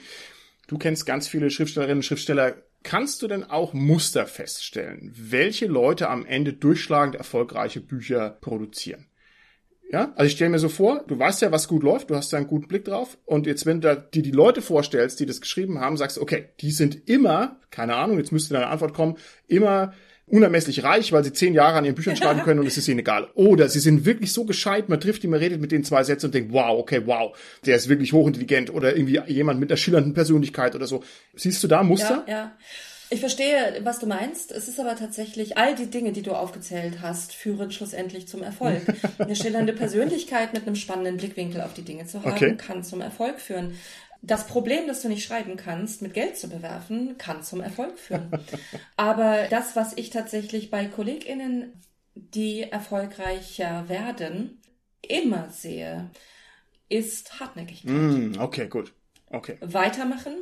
Du 0.66 0.78
kennst 0.78 1.07
ganz 1.07 1.28
viele 1.28 1.51
Schriftstellerinnen 1.51 1.99
und 1.99 2.05
Schriftsteller. 2.05 2.57
Kannst 2.82 3.22
du 3.22 3.28
denn 3.28 3.45
auch 3.45 3.72
Muster 3.72 4.26
feststellen, 4.26 5.12
welche 5.16 5.66
Leute 5.66 6.11
am 6.11 6.26
Ende 6.26 6.53
durchschlagend 6.53 7.14
erfolgreiche 7.14 7.80
Bücher 7.80 8.30
produzieren? 8.30 9.07
Ja, 9.90 10.12
also 10.16 10.26
ich 10.26 10.32
stelle 10.32 10.51
mir 10.51 10.59
so 10.59 10.68
vor, 10.68 11.05
du 11.07 11.18
weißt 11.18 11.42
ja, 11.42 11.53
was 11.53 11.68
gut 11.68 11.82
läuft, 11.82 12.11
du 12.11 12.16
hast 12.16 12.32
da 12.32 12.38
einen 12.38 12.47
guten 12.47 12.68
Blick 12.68 12.84
drauf 12.84 13.16
und 13.26 13.47
jetzt, 13.47 13.64
wenn 13.64 13.80
du 13.80 13.95
dir 13.97 14.22
die 14.22 14.30
Leute 14.30 14.61
vorstellst, 14.61 15.20
die 15.20 15.26
das 15.26 15.40
geschrieben 15.40 15.78
haben, 15.78 15.97
sagst 15.97 16.16
du, 16.16 16.22
okay, 16.22 16.49
die 16.61 16.72
sind 16.72 17.09
immer, 17.09 17.61
keine 17.70 17.95
Ahnung, 17.95 18.18
jetzt 18.18 18.32
müsste 18.32 18.55
deine 18.55 18.68
Antwort 18.68 18.95
kommen, 18.95 19.18
immer 19.47 19.92
unermesslich 20.27 20.85
reich, 20.85 21.12
weil 21.12 21.25
sie 21.25 21.33
zehn 21.33 21.55
Jahre 21.55 21.79
an 21.79 21.85
ihren 21.85 21.95
Büchern 21.95 22.16
schreiben 22.16 22.41
können 22.45 22.61
und 22.61 22.66
es 22.66 22.77
ist 22.77 22.89
ihnen 22.89 23.01
egal. 23.01 23.29
Oder 23.35 23.68
sie 23.68 23.81
sind 23.81 24.05
wirklich 24.05 24.33
so 24.33 24.45
gescheit, 24.45 24.89
man 24.89 25.01
trifft 25.01 25.22
die, 25.22 25.29
man 25.29 25.39
redet 25.39 25.61
mit 25.61 25.72
denen 25.72 25.85
zwei 25.85 26.03
Sätze 26.03 26.27
und 26.27 26.35
denkt, 26.35 26.53
wow, 26.53 26.79
okay, 26.79 27.03
wow, 27.05 27.37
der 27.66 27.77
ist 27.77 27.89
wirklich 27.89 28.12
hochintelligent 28.12 28.72
oder 28.72 28.97
irgendwie 28.97 29.20
jemand 29.27 29.61
mit 29.61 29.70
einer 29.70 29.77
schillernden 29.77 30.14
Persönlichkeit 30.14 30.75
oder 30.75 30.87
so. 30.87 31.03
Siehst 31.35 31.62
du 31.62 31.68
da 31.68 31.83
Muster? 31.83 32.25
Ja, 32.27 32.33
ja. 32.33 32.53
Ich 33.11 33.20
verstehe, 33.20 33.81
was 33.85 33.99
du 33.99 34.07
meinst. 34.07 34.51
Es 34.51 34.66
ist 34.66 34.81
aber 34.81 34.97
tatsächlich, 34.97 35.59
all 35.59 35.75
die 35.75 35.87
Dinge, 35.87 36.12
die 36.12 36.22
du 36.22 36.33
aufgezählt 36.33 37.01
hast, 37.03 37.33
führen 37.33 37.70
schlussendlich 37.70 38.27
zum 38.27 38.43
Erfolg. 38.43 38.83
Eine 39.18 39.37
schillernde 39.37 39.72
Persönlichkeit 39.72 40.53
mit 40.55 40.66
einem 40.66 40.75
spannenden 40.75 41.18
Blickwinkel 41.18 41.61
auf 41.61 41.75
die 41.75 41.83
Dinge 41.83 42.07
zu 42.07 42.25
haben, 42.25 42.33
okay. 42.33 42.57
kann 42.57 42.83
zum 42.83 43.01
Erfolg 43.03 43.41
führen. 43.41 43.79
Das 44.27 44.47
Problem, 44.47 44.87
das 44.87 45.03
du 45.03 45.09
nicht 45.09 45.25
schreiben 45.25 45.57
kannst, 45.57 46.01
mit 46.01 46.14
Geld 46.14 46.39
zu 46.39 46.49
bewerfen, 46.49 47.18
kann 47.18 47.43
zum 47.43 47.61
Erfolg 47.61 47.99
führen. 47.99 48.31
Aber 48.97 49.49
das, 49.51 49.77
was 49.77 49.93
ich 49.97 50.09
tatsächlich 50.09 50.70
bei 50.70 50.87
KollegInnen, 50.87 51.83
die 52.14 52.62
erfolgreicher 52.62 53.89
werden, 53.89 54.62
immer 55.03 55.51
sehe, 55.51 56.11
ist 56.89 57.39
Hartnäckigkeit. 57.39 57.93
Mm, 57.93 58.33
okay, 58.39 58.68
gut. 58.68 58.95
Okay. 59.29 59.59
Weitermachen, 59.61 60.37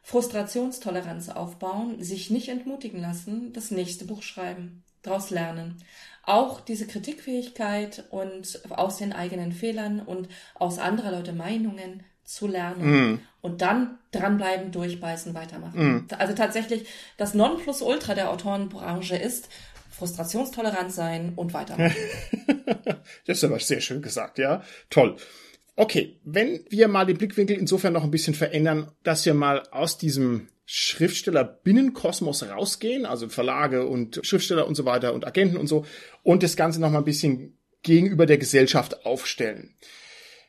Frustrationstoleranz 0.00 1.28
aufbauen, 1.28 2.02
sich 2.02 2.30
nicht 2.30 2.48
entmutigen 2.48 3.00
lassen, 3.00 3.52
das 3.52 3.70
nächste 3.70 4.06
Buch 4.06 4.22
schreiben, 4.22 4.82
daraus 5.02 5.28
lernen. 5.28 5.82
Auch 6.22 6.60
diese 6.60 6.86
Kritikfähigkeit 6.86 8.04
und 8.10 8.62
aus 8.70 8.96
den 8.96 9.12
eigenen 9.12 9.52
Fehlern 9.52 10.00
und 10.00 10.28
aus 10.54 10.78
anderer 10.78 11.10
Leute 11.10 11.34
Meinungen 11.34 12.02
zu 12.26 12.46
lernen 12.46 13.12
mm. 13.12 13.20
und 13.40 13.62
dann 13.62 13.98
dranbleiben, 14.10 14.72
durchbeißen, 14.72 15.32
weitermachen. 15.34 16.06
Mm. 16.08 16.08
Also 16.18 16.34
tatsächlich 16.34 16.86
das 17.16 17.34
Nonplusultra 17.34 18.14
der 18.14 18.30
Autorenbranche 18.30 19.16
ist 19.16 19.48
Frustrationstolerant 19.90 20.92
sein 20.92 21.32
und 21.36 21.54
weitermachen. 21.54 21.96
das 23.26 23.38
ist 23.38 23.44
aber 23.44 23.58
sehr 23.60 23.80
schön 23.80 24.02
gesagt, 24.02 24.38
ja. 24.38 24.62
Toll. 24.90 25.16
Okay, 25.74 26.18
wenn 26.24 26.64
wir 26.68 26.88
mal 26.88 27.06
den 27.06 27.16
Blickwinkel 27.16 27.56
insofern 27.56 27.92
noch 27.92 28.04
ein 28.04 28.10
bisschen 28.10 28.34
verändern, 28.34 28.92
dass 29.04 29.24
wir 29.24 29.34
mal 29.34 29.62
aus 29.70 29.96
diesem 29.96 30.48
Schriftsteller 30.66 31.44
Binnenkosmos 31.44 32.42
rausgehen, 32.42 33.06
also 33.06 33.28
Verlage 33.28 33.86
und 33.86 34.20
Schriftsteller 34.22 34.66
und 34.66 34.74
so 34.74 34.84
weiter 34.84 35.14
und 35.14 35.26
Agenten 35.26 35.56
und 35.56 35.68
so, 35.68 35.86
und 36.22 36.42
das 36.42 36.56
Ganze 36.56 36.80
noch 36.80 36.90
mal 36.90 36.98
ein 36.98 37.04
bisschen 37.04 37.56
gegenüber 37.82 38.26
der 38.26 38.38
Gesellschaft 38.38 39.06
aufstellen. 39.06 39.76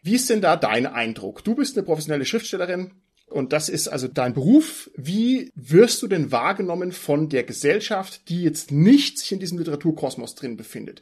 Wie 0.07 0.15
ist 0.15 0.29
denn 0.29 0.39
da 0.39 0.55
dein 0.55 0.85
Eindruck? 0.85 1.43
Du 1.43 1.53
bist 1.53 1.75
eine 1.75 1.85
professionelle 1.85 2.23
Schriftstellerin 2.23 2.91
und 3.25 3.51
das 3.51 3.67
ist 3.67 3.89
also 3.89 4.07
dein 4.07 4.33
Beruf. 4.33 4.89
Wie 4.95 5.51
wirst 5.53 6.01
du 6.01 6.07
denn 6.07 6.31
wahrgenommen 6.31 6.93
von 6.93 7.27
der 7.27 7.43
Gesellschaft, 7.43 8.29
die 8.29 8.41
jetzt 8.43 8.71
nicht 8.71 9.19
sich 9.19 9.33
in 9.33 9.39
diesem 9.39 9.57
Literaturkosmos 9.57 10.35
drin 10.35 10.55
befindet? 10.55 11.01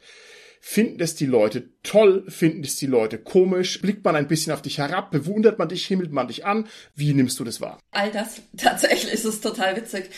Finden 0.60 1.00
es 1.00 1.14
die 1.14 1.26
Leute 1.26 1.68
toll? 1.84 2.24
Finden 2.28 2.64
es 2.64 2.74
die 2.74 2.86
Leute 2.86 3.18
komisch? 3.18 3.80
Blickt 3.80 4.04
man 4.04 4.16
ein 4.16 4.26
bisschen 4.26 4.52
auf 4.52 4.62
dich 4.62 4.78
herab? 4.78 5.12
Bewundert 5.12 5.60
man 5.60 5.68
dich? 5.68 5.86
Himmelt 5.86 6.10
man 6.10 6.26
dich 6.26 6.44
an? 6.44 6.66
Wie 6.96 7.14
nimmst 7.14 7.38
du 7.38 7.44
das 7.44 7.60
wahr? 7.60 7.78
All 7.92 8.10
das, 8.10 8.42
tatsächlich 8.56 9.12
ist 9.12 9.24
es 9.24 9.40
total 9.40 9.76
witzig. 9.76 10.10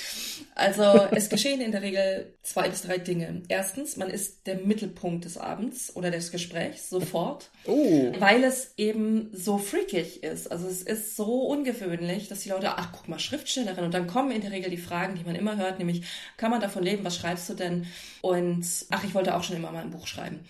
Also 0.59 1.07
es 1.13 1.29
geschehen 1.29 1.61
in 1.61 1.71
der 1.71 1.83
Regel 1.83 2.35
zwei 2.43 2.69
bis 2.69 2.83
drei 2.83 2.99
Dinge. 2.99 3.43
Erstens, 3.47 3.97
man 3.97 4.11
ist 4.11 4.45
der 4.49 4.57
Mittelpunkt 4.57 5.25
des 5.25 5.39
Abends 5.39 5.95
oder 5.95 6.11
des 6.11 6.33
Gesprächs 6.33 6.91
sofort, 6.91 7.51
oh. 7.65 8.13
weil 8.19 8.43
es 8.43 8.73
eben 8.77 9.31
so 9.33 9.59
freakig 9.59 10.25
ist. 10.25 10.51
Also 10.51 10.67
es 10.67 10.83
ist 10.83 11.15
so 11.15 11.43
ungewöhnlich, 11.43 12.27
dass 12.27 12.41
die 12.41 12.49
Leute, 12.49 12.77
ach 12.77 12.91
guck 12.93 13.09
mal, 13.09 13.21
Schriftstellerin. 13.21 13.85
Und 13.85 13.95
dann 13.95 14.09
kommen 14.09 14.33
in 14.33 14.41
der 14.41 14.51
Regel 14.51 14.71
die 14.71 14.79
Fragen, 14.79 15.15
die 15.15 15.23
man 15.23 15.37
immer 15.37 15.57
hört, 15.57 15.79
nämlich, 15.79 16.03
kann 16.37 16.51
man 16.51 16.61
davon 16.61 16.83
leben? 16.83 17.05
Was 17.05 17.15
schreibst 17.15 17.49
du 17.49 17.55
denn? 17.55 17.87
Und 18.21 18.67
ach, 18.91 19.05
ich 19.05 19.15
wollte 19.15 19.37
auch 19.37 19.45
schon 19.45 19.57
immer 19.57 19.71
mal 19.71 19.85
ein 19.85 19.91
Buch 19.91 20.09
schreiben. 20.09 20.41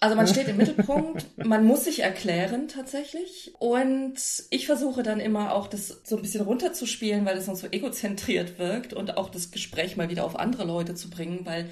Also 0.00 0.14
man 0.14 0.28
steht 0.28 0.46
im 0.46 0.56
Mittelpunkt, 0.56 1.26
man 1.44 1.64
muss 1.64 1.84
sich 1.84 2.00
erklären 2.00 2.68
tatsächlich. 2.68 3.52
Und 3.58 4.16
ich 4.50 4.66
versuche 4.66 5.02
dann 5.02 5.18
immer 5.18 5.54
auch 5.54 5.66
das 5.66 6.02
so 6.04 6.16
ein 6.16 6.22
bisschen 6.22 6.44
runterzuspielen, 6.44 7.24
weil 7.24 7.36
es 7.38 7.46
sonst 7.46 7.60
so 7.60 7.68
egozentriert 7.70 8.58
wirkt 8.58 8.92
und 8.92 9.16
auch 9.16 9.28
das 9.28 9.50
Gespräch 9.50 9.96
mal 9.96 10.08
wieder 10.08 10.24
auf 10.24 10.38
andere 10.38 10.64
Leute 10.64 10.94
zu 10.94 11.10
bringen, 11.10 11.40
weil 11.44 11.68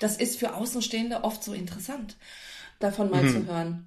das 0.00 0.16
ist 0.16 0.38
für 0.38 0.54
Außenstehende 0.54 1.22
oft 1.22 1.44
so 1.44 1.52
interessant, 1.52 2.16
davon 2.80 3.10
mal 3.10 3.22
mhm. 3.22 3.28
zu 3.28 3.46
hören. 3.46 3.86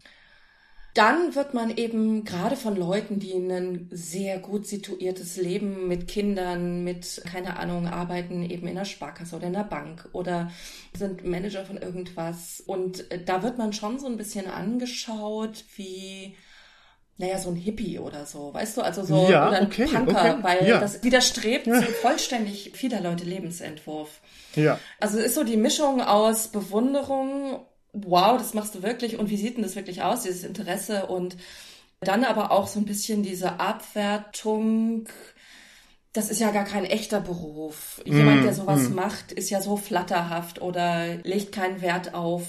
Dann 0.93 1.33
wird 1.33 1.55
man 1.55 1.75
eben 1.75 2.23
gerade 2.23 2.55
von 2.55 2.75
Leuten, 2.75 3.17
die 3.17 3.33
ein 3.33 3.89
sehr 3.91 4.37
gut 4.37 4.67
situiertes 4.67 5.37
Leben 5.37 5.87
mit 5.87 6.07
Kindern, 6.07 6.83
mit, 6.83 7.23
keine 7.25 7.57
Ahnung, 7.57 7.87
arbeiten 7.87 8.43
eben 8.47 8.67
in 8.67 8.75
der 8.75 8.85
Sparkasse 8.85 9.35
oder 9.35 9.47
in 9.47 9.53
der 9.53 9.63
Bank 9.63 10.07
oder 10.13 10.51
sind 10.95 11.25
Manager 11.25 11.65
von 11.65 11.77
irgendwas. 11.77 12.61
Und 12.65 13.09
äh, 13.11 13.23
da 13.23 13.41
wird 13.41 13.57
man 13.57 13.73
schon 13.73 13.97
so 13.97 14.05
ein 14.05 14.17
bisschen 14.17 14.45
angeschaut 14.45 15.65
wie, 15.77 16.35
naja, 17.17 17.39
so 17.39 17.49
ein 17.49 17.55
Hippie 17.55 17.97
oder 17.97 18.27
so, 18.27 18.53
weißt 18.53 18.77
du, 18.77 18.81
also 18.81 19.03
so 19.03 19.27
ja, 19.31 19.47
oder 19.47 19.61
ein 19.61 19.65
okay, 19.65 19.85
Punker, 19.85 20.35
okay, 20.35 20.43
weil 20.43 20.67
ja. 20.67 20.79
das 20.79 21.03
widerstrebt 21.03 21.65
ja. 21.65 21.81
so 21.81 21.87
vollständig 21.87 22.71
vieler 22.75 23.01
Leute 23.01 23.23
Lebensentwurf. 23.23 24.21
Ja. 24.55 24.79
Also 24.99 25.17
es 25.17 25.25
ist 25.25 25.35
so 25.35 25.43
die 25.43 25.57
Mischung 25.57 26.01
aus 26.01 26.49
Bewunderung 26.49 27.65
wow, 27.93 28.37
das 28.37 28.53
machst 28.53 28.75
du 28.75 28.83
wirklich 28.83 29.17
und 29.19 29.29
wie 29.29 29.37
sieht 29.37 29.55
denn 29.55 29.63
das 29.63 29.75
wirklich 29.75 30.01
aus, 30.01 30.23
dieses 30.23 30.43
Interesse 30.43 31.05
und 31.05 31.37
dann 32.01 32.25
aber 32.25 32.51
auch 32.51 32.67
so 32.67 32.79
ein 32.79 32.85
bisschen 32.85 33.23
diese 33.23 33.59
Abwertung. 33.59 35.07
Das 36.11 36.29
ist 36.29 36.41
ja 36.41 36.51
gar 36.51 36.65
kein 36.65 36.85
echter 36.85 37.21
Beruf. 37.21 38.01
Jemand, 38.05 38.43
der 38.43 38.51
mm, 38.51 38.55
sowas 38.55 38.89
mm. 38.89 38.95
macht, 38.95 39.31
ist 39.31 39.49
ja 39.49 39.61
so 39.61 39.77
flatterhaft 39.77 40.61
oder 40.61 41.15
legt 41.23 41.51
keinen 41.51 41.81
Wert 41.81 42.13
auf 42.13 42.45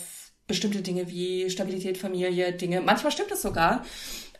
bestimmte 0.46 0.82
Dinge 0.82 1.08
wie 1.08 1.48
Stabilität, 1.48 1.96
Familie, 1.96 2.52
Dinge. 2.52 2.82
Manchmal 2.82 3.12
stimmt 3.12 3.32
es 3.32 3.40
sogar, 3.40 3.84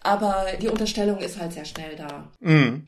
aber 0.01 0.47
die 0.61 0.69
Unterstellung 0.69 1.21
ist 1.21 1.39
halt 1.41 1.53
sehr 1.53 1.65
schnell 1.65 1.97
da. 1.97 2.31
Mm. 2.41 2.87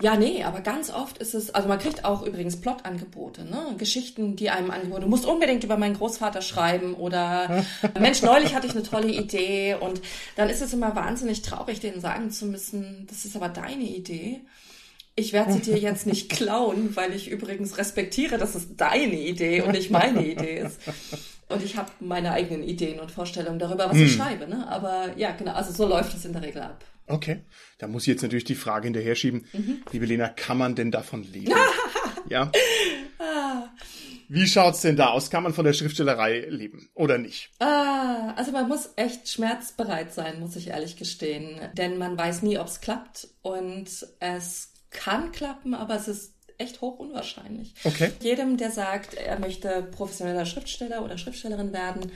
Ja, 0.00 0.16
nee, 0.16 0.42
aber 0.42 0.60
ganz 0.62 0.90
oft 0.90 1.18
ist 1.18 1.34
es, 1.34 1.54
also 1.54 1.68
man 1.68 1.78
kriegt 1.78 2.04
auch 2.04 2.22
übrigens 2.22 2.60
Plotangebote, 2.60 3.44
ne? 3.44 3.74
Geschichten, 3.78 4.36
die 4.36 4.50
einem 4.50 4.70
angeboten. 4.70 5.02
Du 5.02 5.08
musst 5.08 5.26
unbedingt 5.26 5.62
über 5.64 5.76
meinen 5.76 5.96
Großvater 5.96 6.42
schreiben 6.42 6.94
oder 6.94 7.64
Mensch, 8.00 8.22
neulich 8.22 8.54
hatte 8.54 8.66
ich 8.66 8.72
eine 8.72 8.82
tolle 8.82 9.12
Idee 9.12 9.76
und 9.78 10.00
dann 10.36 10.48
ist 10.48 10.62
es 10.62 10.72
immer 10.72 10.96
wahnsinnig 10.96 11.42
traurig, 11.42 11.80
denen 11.80 12.00
sagen 12.00 12.30
zu 12.30 12.46
müssen, 12.46 13.06
das 13.08 13.24
ist 13.24 13.36
aber 13.36 13.48
deine 13.48 13.84
Idee. 13.84 14.40
Ich 15.14 15.34
werde 15.34 15.52
sie 15.52 15.60
dir 15.60 15.78
jetzt 15.78 16.06
nicht 16.06 16.30
klauen, 16.32 16.96
weil 16.96 17.12
ich 17.14 17.30
übrigens 17.30 17.76
respektiere, 17.76 18.38
dass 18.38 18.54
es 18.54 18.76
deine 18.76 19.20
Idee 19.20 19.60
und 19.60 19.72
nicht 19.72 19.90
meine 19.90 20.26
Idee 20.26 20.60
ist. 20.60 20.80
Und 21.48 21.62
ich 21.62 21.76
habe 21.76 21.90
meine 22.00 22.32
eigenen 22.32 22.62
Ideen 22.62 22.98
und 22.98 23.10
Vorstellungen 23.10 23.58
darüber, 23.58 23.90
was 23.90 23.98
hm. 23.98 24.06
ich 24.06 24.14
schreibe. 24.14 24.48
Ne? 24.48 24.66
Aber 24.68 25.10
ja, 25.16 25.32
genau, 25.32 25.52
also 25.52 25.70
so 25.70 25.86
läuft 25.86 26.16
es 26.16 26.24
in 26.24 26.32
der 26.32 26.42
Regel 26.42 26.62
ab. 26.62 26.82
Okay, 27.06 27.42
da 27.78 27.88
muss 27.88 28.02
ich 28.02 28.08
jetzt 28.08 28.22
natürlich 28.22 28.44
die 28.44 28.54
Frage 28.54 28.84
hinterher 28.84 29.14
schieben. 29.14 29.46
Mhm. 29.52 29.82
Liebe 29.90 30.06
Lena, 30.06 30.28
kann 30.28 30.58
man 30.58 30.74
denn 30.74 30.90
davon 30.90 31.24
leben? 31.24 31.52
ja. 32.28 32.50
Ah. 33.18 33.68
Wie 34.28 34.46
schaut's 34.46 34.80
denn 34.80 34.96
da 34.96 35.10
aus? 35.10 35.28
Kann 35.30 35.42
man 35.42 35.52
von 35.52 35.64
der 35.64 35.74
Schriftstellerei 35.74 36.46
leben 36.48 36.88
oder 36.94 37.18
nicht? 37.18 37.50
Ah, 37.58 38.32
also 38.34 38.50
man 38.52 38.68
muss 38.68 38.90
echt 38.96 39.28
schmerzbereit 39.28 40.14
sein, 40.14 40.40
muss 40.40 40.56
ich 40.56 40.68
ehrlich 40.68 40.96
gestehen. 40.96 41.60
Denn 41.74 41.98
man 41.98 42.16
weiß 42.16 42.42
nie, 42.42 42.56
ob's 42.56 42.80
klappt. 42.80 43.28
Und 43.42 44.06
es 44.20 44.72
kann 44.90 45.32
klappen, 45.32 45.74
aber 45.74 45.96
es 45.96 46.08
ist 46.08 46.34
echt 46.58 46.80
hoch 46.80 46.98
unwahrscheinlich. 46.98 47.74
Okay. 47.84 48.12
Jedem, 48.20 48.56
der 48.56 48.70
sagt, 48.70 49.14
er 49.14 49.38
möchte 49.38 49.82
professioneller 49.82 50.46
Schriftsteller 50.46 51.04
oder 51.04 51.18
Schriftstellerin 51.18 51.72
werden, 51.72 52.12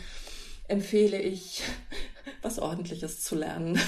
empfehle 0.68 1.20
ich, 1.20 1.62
was 2.42 2.58
Ordentliches 2.58 3.22
zu 3.22 3.34
lernen. 3.34 3.78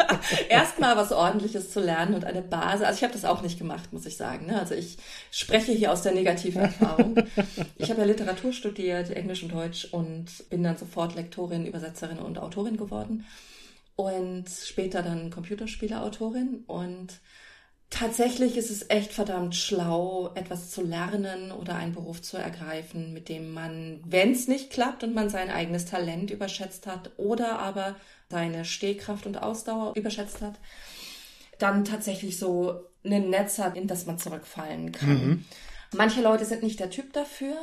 Erstmal 0.48 0.96
was 0.96 1.12
Ordentliches 1.12 1.70
zu 1.70 1.80
lernen 1.80 2.14
und 2.14 2.24
eine 2.24 2.42
Basis. 2.42 2.86
Also 2.86 2.98
ich 2.98 3.02
habe 3.02 3.12
das 3.12 3.24
auch 3.24 3.42
nicht 3.42 3.58
gemacht, 3.58 3.92
muss 3.92 4.06
ich 4.06 4.16
sagen. 4.16 4.46
Ne? 4.46 4.58
Also 4.58 4.74
ich 4.74 4.96
spreche 5.30 5.72
hier 5.72 5.92
aus 5.92 6.02
der 6.02 6.12
negativen 6.12 6.62
Erfahrung. 6.62 7.16
Ich 7.76 7.90
habe 7.90 8.00
ja 8.00 8.06
Literatur 8.06 8.52
studiert, 8.52 9.10
Englisch 9.10 9.42
und 9.42 9.52
Deutsch 9.52 9.86
und 9.92 10.48
bin 10.48 10.62
dann 10.62 10.76
sofort 10.76 11.14
Lektorin, 11.14 11.66
Übersetzerin 11.66 12.18
und 12.18 12.38
Autorin 12.38 12.76
geworden. 12.76 13.26
Und 13.96 14.48
später 14.48 15.02
dann 15.02 15.30
Computerspieleautorin 15.30 16.64
und 16.66 17.14
Tatsächlich 17.88 18.56
ist 18.56 18.70
es 18.70 18.90
echt 18.90 19.12
verdammt 19.12 19.54
schlau, 19.54 20.32
etwas 20.34 20.70
zu 20.70 20.82
lernen 20.82 21.52
oder 21.52 21.76
einen 21.76 21.94
Beruf 21.94 22.20
zu 22.20 22.36
ergreifen, 22.36 23.12
mit 23.12 23.28
dem 23.28 23.52
man, 23.52 24.00
wenn 24.04 24.32
es 24.32 24.48
nicht 24.48 24.70
klappt 24.70 25.04
und 25.04 25.14
man 25.14 25.30
sein 25.30 25.50
eigenes 25.50 25.86
Talent 25.86 26.32
überschätzt 26.32 26.86
hat 26.88 27.12
oder 27.16 27.60
aber 27.60 27.94
seine 28.28 28.64
Stehkraft 28.64 29.24
und 29.26 29.40
Ausdauer 29.40 29.92
überschätzt 29.94 30.42
hat, 30.42 30.54
dann 31.58 31.84
tatsächlich 31.84 32.38
so 32.38 32.80
ein 33.04 33.30
Netz 33.30 33.58
hat, 33.60 33.76
in 33.76 33.86
das 33.86 34.04
man 34.04 34.18
zurückfallen 34.18 34.90
kann. 34.90 35.08
Mhm. 35.08 35.44
Manche 35.94 36.22
Leute 36.22 36.44
sind 36.44 36.64
nicht 36.64 36.80
der 36.80 36.90
Typ 36.90 37.12
dafür. 37.12 37.56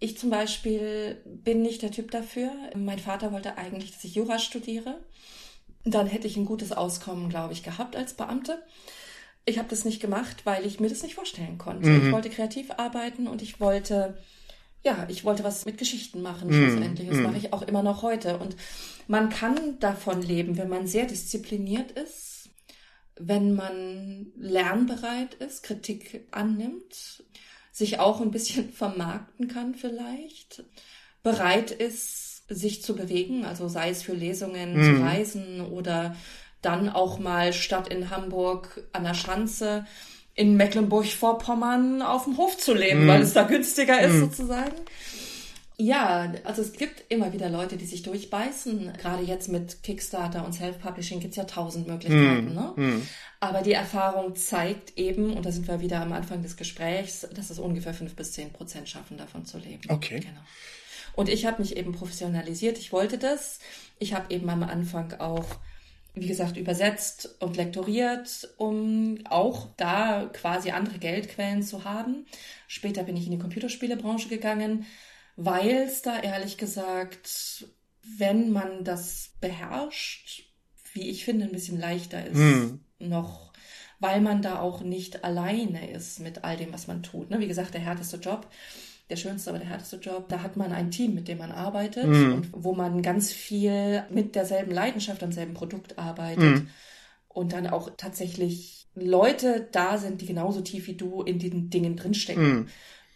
Ich 0.00 0.18
zum 0.18 0.30
Beispiel 0.30 1.22
bin 1.24 1.62
nicht 1.62 1.82
der 1.82 1.92
Typ 1.92 2.10
dafür. 2.10 2.50
Mein 2.74 2.98
Vater 2.98 3.32
wollte 3.32 3.56
eigentlich, 3.56 3.92
dass 3.92 4.02
ich 4.02 4.16
Jura 4.16 4.40
studiere. 4.40 4.98
Dann 5.84 6.08
hätte 6.08 6.26
ich 6.26 6.36
ein 6.36 6.44
gutes 6.44 6.72
Auskommen, 6.72 7.28
glaube 7.28 7.52
ich, 7.52 7.62
gehabt 7.62 7.94
als 7.94 8.14
Beamte 8.14 8.60
ich 9.44 9.58
habe 9.58 9.68
das 9.68 9.84
nicht 9.84 10.00
gemacht, 10.00 10.44
weil 10.44 10.66
ich 10.66 10.80
mir 10.80 10.88
das 10.88 11.02
nicht 11.02 11.14
vorstellen 11.14 11.58
konnte. 11.58 11.88
Mhm. 11.88 12.06
Ich 12.06 12.12
wollte 12.12 12.30
kreativ 12.30 12.70
arbeiten 12.76 13.26
und 13.26 13.42
ich 13.42 13.60
wollte, 13.60 14.18
ja, 14.84 15.06
ich 15.08 15.24
wollte 15.24 15.44
was 15.44 15.64
mit 15.64 15.78
Geschichten 15.78 16.22
machen, 16.22 16.48
mhm. 16.48 16.54
schlussendlich. 16.54 17.08
Das 17.08 17.18
mhm. 17.18 17.24
mache 17.24 17.38
ich 17.38 17.52
auch 17.52 17.62
immer 17.62 17.82
noch 17.82 18.02
heute. 18.02 18.38
Und 18.38 18.56
man 19.08 19.30
kann 19.30 19.78
davon 19.80 20.22
leben, 20.22 20.56
wenn 20.56 20.68
man 20.68 20.86
sehr 20.86 21.06
diszipliniert 21.06 21.92
ist, 21.92 22.50
wenn 23.18 23.54
man 23.54 24.32
lernbereit 24.36 25.34
ist, 25.34 25.62
Kritik 25.62 26.26
annimmt, 26.30 27.24
sich 27.72 27.98
auch 27.98 28.20
ein 28.20 28.30
bisschen 28.30 28.70
vermarkten 28.72 29.48
kann 29.48 29.74
vielleicht, 29.74 30.64
bereit 31.22 31.70
ist, 31.70 32.48
sich 32.48 32.82
zu 32.82 32.96
bewegen, 32.96 33.44
also 33.44 33.68
sei 33.68 33.90
es 33.90 34.02
für 34.02 34.14
Lesungen, 34.14 34.76
mhm. 34.76 34.82
zu 34.82 35.02
reisen 35.02 35.60
oder 35.60 36.16
dann 36.62 36.88
auch 36.88 37.18
mal 37.18 37.52
statt 37.52 37.88
in 37.88 38.10
Hamburg 38.10 38.82
an 38.92 39.04
der 39.04 39.14
Schanze 39.14 39.86
in 40.34 40.56
Mecklenburg-Vorpommern 40.56 42.02
auf 42.02 42.24
dem 42.24 42.36
Hof 42.36 42.56
zu 42.56 42.74
leben, 42.74 43.06
mm. 43.06 43.08
weil 43.08 43.22
es 43.22 43.32
da 43.32 43.42
günstiger 43.42 44.00
ist 44.00 44.14
mm. 44.14 44.20
sozusagen. 44.20 44.76
Ja, 45.76 46.32
also 46.44 46.60
es 46.60 46.72
gibt 46.74 47.04
immer 47.08 47.32
wieder 47.32 47.48
Leute, 47.48 47.76
die 47.78 47.86
sich 47.86 48.02
durchbeißen. 48.02 48.92
Gerade 49.00 49.22
jetzt 49.22 49.48
mit 49.48 49.82
Kickstarter 49.82 50.44
und 50.44 50.52
Self-Publishing 50.52 51.20
gibt's 51.20 51.36
ja 51.36 51.44
tausend 51.44 51.88
Möglichkeiten. 51.88 52.52
Mm. 52.52 52.54
Ne? 52.54 52.72
Mm. 52.76 53.08
Aber 53.40 53.62
die 53.62 53.72
Erfahrung 53.72 54.36
zeigt 54.36 54.98
eben, 54.98 55.32
und 55.32 55.46
da 55.46 55.52
sind 55.52 55.66
wir 55.66 55.80
wieder 55.80 56.00
am 56.00 56.12
Anfang 56.12 56.42
des 56.42 56.56
Gesprächs, 56.56 57.26
dass 57.34 57.48
es 57.48 57.58
ungefähr 57.58 57.94
fünf 57.94 58.14
bis 58.14 58.32
zehn 58.32 58.52
Prozent 58.52 58.88
schaffen, 58.88 59.16
davon 59.16 59.46
zu 59.46 59.56
leben. 59.58 59.82
Okay. 59.88 60.20
Genau. 60.20 60.40
Und 61.14 61.28
ich 61.28 61.46
habe 61.46 61.62
mich 61.62 61.76
eben 61.76 61.92
professionalisiert. 61.92 62.78
Ich 62.78 62.92
wollte 62.92 63.18
das. 63.18 63.58
Ich 63.98 64.14
habe 64.14 64.32
eben 64.32 64.48
am 64.50 64.62
Anfang 64.62 65.14
auch 65.18 65.46
wie 66.14 66.26
gesagt, 66.26 66.56
übersetzt 66.56 67.36
und 67.40 67.56
lektoriert, 67.56 68.48
um 68.56 69.18
auch 69.28 69.68
da 69.76 70.28
quasi 70.32 70.70
andere 70.70 70.98
Geldquellen 70.98 71.62
zu 71.62 71.84
haben. 71.84 72.26
Später 72.66 73.04
bin 73.04 73.16
ich 73.16 73.26
in 73.26 73.32
die 73.32 73.38
Computerspielebranche 73.38 74.28
gegangen, 74.28 74.86
weil 75.36 75.84
es 75.86 76.02
da 76.02 76.18
ehrlich 76.20 76.58
gesagt, 76.58 77.66
wenn 78.02 78.50
man 78.50 78.84
das 78.84 79.30
beherrscht, 79.40 80.44
wie 80.92 81.08
ich 81.08 81.24
finde, 81.24 81.46
ein 81.46 81.52
bisschen 81.52 81.78
leichter 81.78 82.26
ist, 82.26 82.36
hm. 82.36 82.80
noch, 82.98 83.52
weil 84.00 84.20
man 84.20 84.42
da 84.42 84.58
auch 84.58 84.80
nicht 84.80 85.24
alleine 85.24 85.90
ist 85.90 86.18
mit 86.18 86.42
all 86.42 86.56
dem, 86.56 86.72
was 86.72 86.88
man 86.88 87.02
tut. 87.02 87.30
Ne? 87.30 87.38
Wie 87.38 87.46
gesagt, 87.46 87.74
der 87.74 87.82
härteste 87.82 88.16
Job 88.16 88.50
der 89.10 89.16
schönste, 89.16 89.50
aber 89.50 89.58
der 89.58 89.68
härteste 89.68 89.96
Job. 89.96 90.28
Da 90.28 90.42
hat 90.42 90.56
man 90.56 90.72
ein 90.72 90.90
Team, 90.90 91.14
mit 91.14 91.28
dem 91.28 91.38
man 91.38 91.52
arbeitet 91.52 92.06
mhm. 92.06 92.32
und 92.32 92.48
wo 92.52 92.74
man 92.74 93.02
ganz 93.02 93.32
viel 93.32 94.04
mit 94.10 94.34
derselben 94.34 94.72
Leidenschaft 94.72 95.22
am 95.22 95.32
selben 95.32 95.54
Produkt 95.54 95.98
arbeitet. 95.98 96.60
Mhm. 96.60 96.68
Und 97.28 97.52
dann 97.52 97.66
auch 97.66 97.90
tatsächlich 97.96 98.88
Leute 98.94 99.68
da 99.72 99.98
sind, 99.98 100.20
die 100.20 100.26
genauso 100.26 100.60
tief 100.60 100.86
wie 100.86 100.96
du 100.96 101.22
in 101.22 101.38
den 101.38 101.70
Dingen 101.70 101.96
drinstecken, 101.96 102.60
mhm. 102.60 102.66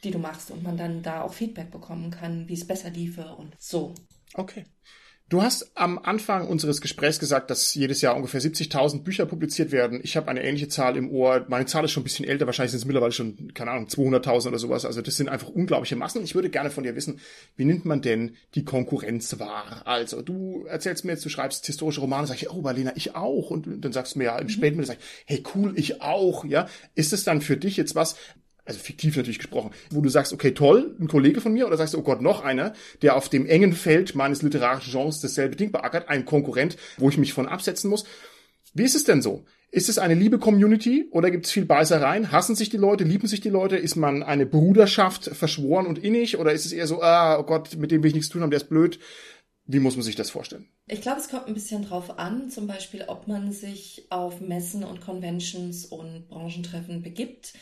die 0.04 0.10
du 0.10 0.18
machst. 0.18 0.50
Und 0.50 0.62
man 0.62 0.76
dann 0.76 1.02
da 1.02 1.22
auch 1.22 1.32
Feedback 1.32 1.70
bekommen 1.70 2.10
kann, 2.10 2.48
wie 2.48 2.54
es 2.54 2.66
besser 2.66 2.90
liefe 2.90 3.34
und 3.36 3.54
so. 3.58 3.94
Okay. 4.34 4.64
Du 5.30 5.42
hast 5.42 5.70
am 5.74 5.98
Anfang 5.98 6.46
unseres 6.46 6.82
Gesprächs 6.82 7.18
gesagt, 7.18 7.48
dass 7.48 7.72
jedes 7.72 8.02
Jahr 8.02 8.14
ungefähr 8.14 8.42
70.000 8.42 9.04
Bücher 9.04 9.24
publiziert 9.24 9.72
werden. 9.72 10.00
Ich 10.02 10.18
habe 10.18 10.28
eine 10.28 10.44
ähnliche 10.44 10.68
Zahl 10.68 10.98
im 10.98 11.10
Ohr. 11.10 11.46
Meine 11.48 11.64
Zahl 11.64 11.82
ist 11.82 11.92
schon 11.92 12.02
ein 12.02 12.04
bisschen 12.04 12.26
älter. 12.26 12.44
Wahrscheinlich 12.44 12.72
sind 12.72 12.80
es 12.80 12.84
mittlerweile 12.84 13.12
schon, 13.12 13.54
keine 13.54 13.70
Ahnung, 13.70 13.86
200.000 13.86 14.48
oder 14.48 14.58
sowas. 14.58 14.84
Also 14.84 15.00
das 15.00 15.16
sind 15.16 15.30
einfach 15.30 15.48
unglaubliche 15.48 15.96
Massen. 15.96 16.22
Ich 16.22 16.34
würde 16.34 16.50
gerne 16.50 16.68
von 16.68 16.84
dir 16.84 16.94
wissen, 16.94 17.20
wie 17.56 17.64
nimmt 17.64 17.86
man 17.86 18.02
denn 18.02 18.36
die 18.54 18.64
Konkurrenz 18.64 19.38
wahr? 19.38 19.80
Also 19.86 20.20
du 20.20 20.66
erzählst 20.66 21.06
mir 21.06 21.12
jetzt, 21.12 21.24
du 21.24 21.30
schreibst 21.30 21.64
historische 21.64 22.02
Romane, 22.02 22.26
sag 22.26 22.36
ich, 22.36 22.50
oh, 22.50 22.60
Marlena, 22.60 22.92
ich 22.94 23.16
auch. 23.16 23.50
Und 23.50 23.82
dann 23.82 23.92
sagst 23.94 24.14
du 24.14 24.18
mir 24.18 24.26
ja 24.26 24.38
im 24.38 24.44
mhm. 24.44 24.50
Spätmittel, 24.50 24.86
sag 24.86 24.98
ich, 24.98 25.04
hey, 25.24 25.42
cool, 25.54 25.72
ich 25.76 26.02
auch. 26.02 26.44
Ja, 26.44 26.68
ist 26.94 27.14
es 27.14 27.24
dann 27.24 27.40
für 27.40 27.56
dich 27.56 27.78
jetzt 27.78 27.94
was, 27.94 28.16
also 28.64 28.78
fiktiv 28.78 29.16
natürlich 29.16 29.38
gesprochen, 29.38 29.70
wo 29.90 30.00
du 30.00 30.08
sagst, 30.08 30.32
okay, 30.32 30.52
toll, 30.52 30.96
ein 30.98 31.08
Kollege 31.08 31.40
von 31.40 31.52
mir, 31.52 31.66
oder 31.66 31.76
sagst 31.76 31.94
du, 31.94 31.98
oh 31.98 32.02
Gott, 32.02 32.22
noch 32.22 32.42
einer, 32.42 32.72
der 33.02 33.16
auf 33.16 33.28
dem 33.28 33.46
engen 33.46 33.72
Feld 33.72 34.14
meines 34.14 34.42
literarischen 34.42 34.92
Genres 34.92 35.20
dasselbe 35.20 35.56
Ding 35.56 35.70
beackert, 35.70 36.08
ein 36.08 36.24
Konkurrent, 36.24 36.76
wo 36.96 37.08
ich 37.08 37.18
mich 37.18 37.32
von 37.32 37.46
absetzen 37.46 37.90
muss. 37.90 38.04
Wie 38.72 38.84
ist 38.84 38.94
es 38.94 39.04
denn 39.04 39.22
so? 39.22 39.44
Ist 39.70 39.88
es 39.88 39.98
eine 39.98 40.14
liebe 40.14 40.38
Community 40.38 41.08
oder 41.10 41.30
gibt 41.30 41.46
es 41.46 41.52
viel 41.52 41.64
Beißereien? 41.64 42.30
Hassen 42.30 42.54
sich 42.54 42.70
die 42.70 42.76
Leute? 42.76 43.02
Lieben 43.04 43.26
sich 43.26 43.40
die 43.40 43.50
Leute? 43.50 43.76
Ist 43.76 43.96
man 43.96 44.22
eine 44.22 44.46
Bruderschaft 44.46 45.24
verschworen 45.24 45.86
und 45.86 45.98
innig? 45.98 46.38
Oder 46.38 46.52
ist 46.52 46.64
es 46.64 46.72
eher 46.72 46.86
so, 46.86 47.02
ah, 47.02 47.38
oh 47.38 47.42
Gott, 47.42 47.76
mit 47.76 47.90
dem 47.90 48.02
will 48.02 48.08
ich 48.08 48.14
nichts 48.14 48.28
tun 48.28 48.42
haben, 48.42 48.50
der 48.50 48.60
ist 48.60 48.68
blöd? 48.68 49.00
Wie 49.66 49.80
muss 49.80 49.96
man 49.96 50.04
sich 50.04 50.14
das 50.14 50.30
vorstellen? 50.30 50.68
Ich 50.86 51.00
glaube, 51.00 51.20
es 51.20 51.28
kommt 51.28 51.48
ein 51.48 51.54
bisschen 51.54 51.84
drauf 51.84 52.18
an, 52.18 52.50
zum 52.50 52.66
Beispiel, 52.66 53.04
ob 53.08 53.26
man 53.26 53.50
sich 53.50 54.06
auf 54.10 54.40
Messen 54.40 54.84
und 54.84 55.00
Conventions 55.00 55.86
und 55.86 56.28
Branchentreffen 56.28 57.02
begibt 57.02 57.54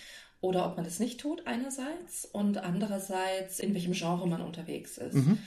oder 0.43 0.67
ob 0.67 0.77
man 0.77 0.85
das 0.85 0.99
nicht 0.99 1.21
tut 1.21 1.47
einerseits 1.47 2.27
und 2.27 2.59
andererseits 2.59 3.61
in 3.61 3.73
welchem 3.73 3.93
Genre 3.93 4.27
man 4.29 4.43
unterwegs 4.43 4.99
ist. 4.99 5.15
Mhm. 5.15 5.39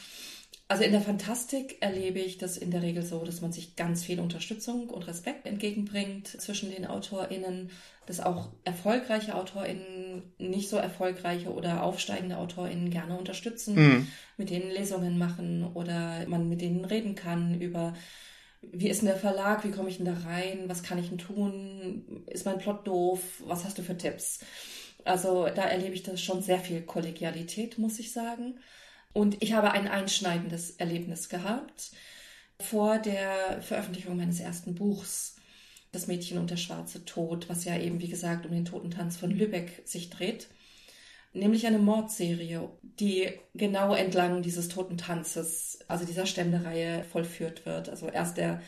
Also 0.68 0.84
in 0.84 0.94
der 0.94 1.02
Fantastik 1.02 1.78
erlebe 1.82 2.18
ich 2.18 2.40
das 2.40 2.58
in 2.58 2.72
der 2.72 2.82
Regel 2.82 3.04
so, 3.04 3.24
dass 3.24 3.42
man 3.42 3.52
sich 3.52 3.76
ganz 3.76 4.04
viel 4.04 4.20
Unterstützung 4.20 4.90
und 4.90 5.06
Respekt 5.06 5.46
entgegenbringt 5.46 6.28
zwischen 6.28 6.72
den 6.72 6.88
AutorInnen, 6.88 7.70
dass 8.08 8.20
auch 8.20 8.50
erfolgreiche 8.64 9.36
AutorInnen, 9.36 10.24
nicht 10.40 10.70
so 10.70 10.78
erfolgreiche 10.78 11.54
oder 11.54 11.84
aufsteigende 11.84 12.38
AutorInnen 12.38 12.90
gerne 12.90 13.16
unterstützen, 13.16 13.76
mhm. 13.76 14.08
mit 14.38 14.50
denen 14.50 14.72
Lesungen 14.72 15.20
machen 15.20 15.70
oder 15.76 16.26
man 16.28 16.50
mit 16.50 16.62
denen 16.62 16.86
reden 16.86 17.14
kann 17.14 17.62
über 17.62 17.94
wie 18.72 18.90
ist 18.90 19.02
denn 19.02 19.10
der 19.10 19.18
Verlag, 19.18 19.64
wie 19.64 19.72
komme 19.72 19.90
ich 19.90 19.98
denn 19.98 20.06
da 20.06 20.16
rein, 20.26 20.64
was 20.68 20.84
kann 20.84 20.98
ich 20.98 21.10
denn 21.10 21.18
tun, 21.18 22.24
ist 22.28 22.46
mein 22.46 22.58
Plot 22.58 22.88
doof, 22.88 23.22
was 23.46 23.64
hast 23.64 23.78
du 23.78 23.84
für 23.84 23.98
Tipps? 23.98 24.40
Also 25.06 25.46
da 25.46 25.64
erlebe 25.66 25.96
ich 25.96 26.04
das 26.04 26.22
schon 26.22 26.42
sehr 26.42 26.60
viel 26.60 26.82
Kollegialität, 26.82 27.78
muss 27.78 28.00
ich 28.00 28.12
sagen. 28.12 28.60
Und 29.14 29.42
ich 29.42 29.54
habe 29.54 29.72
ein 29.72 29.88
einschneidendes 29.88 30.72
Erlebnis 30.72 31.30
gehabt 31.30 31.92
vor 32.60 33.00
der 33.00 33.62
Veröffentlichung 33.62 34.18
meines 34.18 34.40
ersten 34.40 34.76
Buchs, 34.76 35.36
Das 35.92 36.08
Mädchen 36.08 36.38
und 36.40 36.52
der 36.52 36.58
schwarze 36.58 37.06
Tod, 37.06 37.48
was 37.50 37.64
ja 37.66 37.78
eben, 37.80 38.02
wie 38.02 38.10
gesagt, 38.10 38.46
um 38.46 38.52
den 38.52 38.66
Totentanz 38.66 39.16
von 39.18 39.32
Lübeck 39.32 39.82
sich 39.86 40.10
dreht. 40.10 40.50
Nämlich 41.34 41.68
eine 41.68 41.80
Mordserie, 41.80 42.70
die 42.82 43.30
genau 43.54 43.94
entlang 43.94 44.42
dieses 44.42 44.70
Totentanzes, 44.70 45.80
also 45.88 46.06
dieser 46.06 46.26
Ständereihe, 46.26 47.04
vollführt 47.06 47.66
wird. 47.66 47.90
Also 47.90 48.08
erst 48.10 48.38
der 48.38 48.62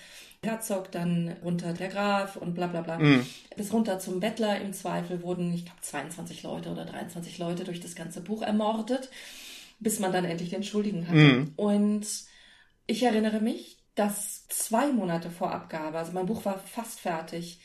Herzog, 0.48 0.92
dann 0.92 1.36
runter 1.44 1.74
der 1.74 1.90
Graf 1.90 2.36
und 2.36 2.56
bla 2.56 2.68
bla 2.68 2.82
bla. 2.82 2.98
Mhm. 2.98 3.26
Bis 3.56 3.72
runter 3.72 4.00
zum 4.00 4.20
Bettler 4.20 4.60
im 4.62 4.74
Zweifel 4.74 5.22
wurden, 5.22 5.54
ich 5.54 5.66
glaube, 5.66 5.82
22 5.82 6.44
Leute 6.44 6.70
oder 6.70 6.86
23 6.86 7.38
Leute 7.38 7.64
durch 7.64 7.80
das 7.80 7.96
ganze 7.96 8.22
Buch 8.22 8.42
ermordet, 8.42 9.10
bis 9.80 10.00
man 10.00 10.12
dann 10.12 10.26
endlich 10.26 10.50
den 10.50 10.64
Schuldigen 10.64 11.08
hatte. 11.08 11.18
Mhm. 11.18 11.54
Und 11.56 12.08
ich 12.88 13.04
erinnere 13.04 13.42
mich, 13.42 13.78
dass 13.96 14.48
zwei 14.48 14.92
Monate 14.92 15.30
vor 15.30 15.52
Abgabe, 15.52 15.98
also 15.98 16.12
mein 16.14 16.26
Buch 16.26 16.46
war 16.46 16.60
fast 16.60 17.00
fertig, 17.00 17.60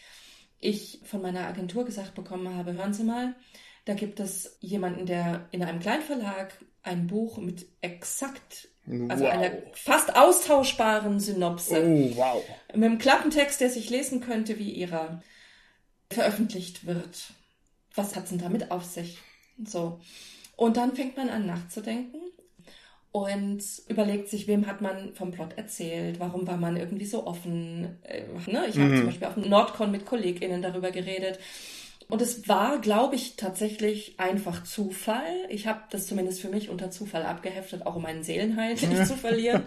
ich 0.58 1.00
von 1.04 1.22
meiner 1.22 1.46
Agentur 1.46 1.84
gesagt 1.84 2.14
bekommen 2.14 2.54
habe, 2.56 2.72
hören 2.74 2.94
Sie 2.94 3.04
mal, 3.04 3.34
da 3.84 3.94
gibt 3.94 4.20
es 4.20 4.56
jemanden, 4.60 5.06
der 5.06 5.48
in 5.50 5.62
einem 5.62 5.80
Kleinverlag 5.80 6.54
ein 6.82 7.06
Buch 7.06 7.38
mit 7.38 7.66
exakt 7.80 8.68
also 8.86 9.24
wow. 9.24 9.30
einer 9.30 9.52
fast 9.74 10.16
austauschbaren 10.16 11.20
Synopse. 11.20 11.82
Oh, 11.82 12.16
wow. 12.16 12.44
Mit 12.74 12.84
einem 12.84 12.98
Klappentext, 12.98 13.60
der 13.60 13.70
sich 13.70 13.90
lesen 13.90 14.20
könnte, 14.20 14.58
wie 14.58 14.70
ihrer 14.70 15.22
veröffentlicht 16.10 16.86
wird. 16.86 17.32
Was 17.94 18.16
hat's 18.16 18.30
denn 18.30 18.38
damit 18.38 18.70
auf 18.70 18.84
sich? 18.84 19.18
So. 19.64 20.00
Und 20.56 20.76
dann 20.76 20.94
fängt 20.94 21.16
man 21.16 21.28
an 21.28 21.46
nachzudenken 21.46 22.20
und 23.12 23.62
überlegt 23.88 24.28
sich, 24.28 24.46
wem 24.48 24.66
hat 24.66 24.80
man 24.80 25.14
vom 25.14 25.30
Plot 25.30 25.56
erzählt, 25.56 26.18
warum 26.18 26.46
war 26.46 26.56
man 26.56 26.76
irgendwie 26.76 27.04
so 27.04 27.26
offen. 27.26 27.98
Äh, 28.02 28.24
ne? 28.50 28.66
Ich 28.68 28.76
mhm. 28.76 28.82
habe 28.84 28.96
zum 28.96 29.06
Beispiel 29.06 29.28
auf 29.28 29.34
dem 29.34 29.48
Nordcon 29.48 29.90
mit 29.90 30.06
KollegInnen 30.06 30.62
darüber 30.62 30.90
geredet 30.90 31.38
und 32.12 32.20
es 32.20 32.46
war, 32.46 32.78
glaube 32.78 33.14
ich, 33.14 33.36
tatsächlich 33.36 34.20
einfach 34.20 34.64
Zufall. 34.64 35.46
Ich 35.48 35.66
habe 35.66 35.80
das 35.88 36.06
zumindest 36.06 36.42
für 36.42 36.50
mich 36.50 36.68
unter 36.68 36.90
Zufall 36.90 37.22
abgeheftet, 37.22 37.86
auch 37.86 37.96
um 37.96 38.02
meinen 38.02 38.22
Seelenheil 38.22 38.74
nicht 38.74 39.06
zu 39.06 39.16
verlieren. 39.16 39.62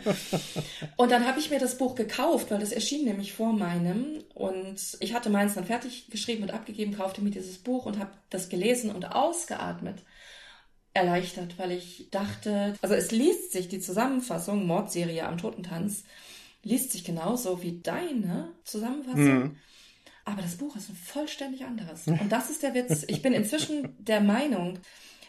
Und 0.96 1.12
dann 1.12 1.26
habe 1.26 1.39
ich 1.39 1.50
mir 1.50 1.58
das 1.58 1.80
Buch 1.80 1.96
gekauft, 1.96 2.52
weil 2.52 2.60
das 2.60 2.72
erschien 2.72 3.04
nämlich 3.04 3.34
vor 3.34 3.52
meinem. 3.52 4.24
Und 4.36 4.80
ich 5.00 5.16
hatte 5.16 5.32
meins 5.32 5.56
dann 5.56 5.66
fertig 5.66 6.12
geschrieben 6.12 6.43
und 6.43 6.52
abgegeben, 6.52 6.96
kaufte 6.96 7.24
mir 7.24 7.32
dieses 7.32 7.58
Buch 7.58 7.88
und 7.88 7.98
habe 7.98 8.12
das 8.30 8.48
gelesen 8.48 8.91
und 8.91 9.06
ausgeatmet. 9.06 10.04
Erleichtert, 10.93 11.58
weil 11.58 11.72
ich 11.72 12.10
dachte, 12.12 12.76
also 12.84 12.93
es 12.93 13.10
liest 13.10 13.54
sich 13.54 13.70
die 13.70 13.80
Zusammenfassung, 13.80 14.68
Mordserie 14.68 15.26
am 15.26 15.39
Totentanz, 15.39 16.04
liest 16.62 16.91
sich 16.91 17.04
genauso 17.04 17.64
wie 17.64 17.82
deine 17.82 18.50
Zusammenfassung. 18.66 19.39
Mhm 19.39 19.56
aber 20.26 20.41
das 20.41 20.57
Buch 20.57 20.76
ist 20.76 20.89
ein 20.89 20.95
vollständig 20.95 21.63
anderes. 21.65 22.07
Und 22.07 22.32
das 22.32 22.49
ist 22.49 22.63
der 22.63 22.73
Witz. 22.73 23.05
Ich 23.07 23.21
bin 23.21 23.34
inzwischen 23.34 23.95
der 23.99 24.21
Meinung, 24.21 24.80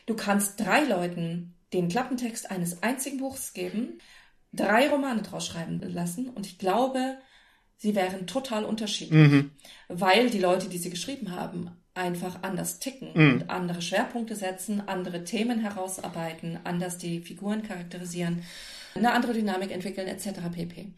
du 0.06 0.14
kannst 0.14 0.58
drei 0.58 0.84
Leuten 0.84 1.54
den 1.72 1.88
Klappentext 1.88 2.50
eines 2.50 2.82
einzigen 2.82 3.18
Buchs 3.18 3.52
geben, 3.52 3.98
drei 4.52 4.88
Romane 4.88 5.22
draus 5.22 5.46
schreiben 5.46 5.80
lassen 5.80 6.30
und 6.30 6.46
ich 6.46 6.58
glaube, 6.58 7.18
sie 7.76 7.94
wären 7.94 8.26
total 8.26 8.64
unterschiedlich, 8.64 9.30
mhm. 9.30 9.50
weil 9.88 10.30
die 10.30 10.38
Leute, 10.38 10.68
die 10.68 10.78
sie 10.78 10.90
geschrieben 10.90 11.32
haben, 11.32 11.70
einfach 11.94 12.42
anders 12.42 12.78
ticken 12.78 13.10
mhm. 13.14 13.32
und 13.32 13.50
andere 13.50 13.82
Schwerpunkte 13.82 14.36
setzen, 14.36 14.86
andere 14.86 15.24
Themen 15.24 15.60
herausarbeiten, 15.60 16.58
anders 16.64 16.98
die 16.98 17.20
Figuren 17.20 17.62
charakterisieren, 17.62 18.42
eine 18.94 19.12
andere 19.12 19.34
Dynamik 19.34 19.72
entwickeln 19.72 20.06
etc. 20.06 20.40
pp. 20.52 20.92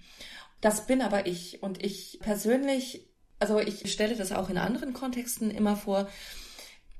Das 0.60 0.86
bin 0.86 1.02
aber 1.02 1.26
ich 1.26 1.62
und 1.62 1.82
ich 1.82 2.18
persönlich 2.20 3.07
also 3.38 3.60
ich 3.60 3.90
stelle 3.92 4.16
das 4.16 4.32
auch 4.32 4.50
in 4.50 4.58
anderen 4.58 4.92
Kontexten 4.92 5.50
immer 5.50 5.76
vor, 5.76 6.08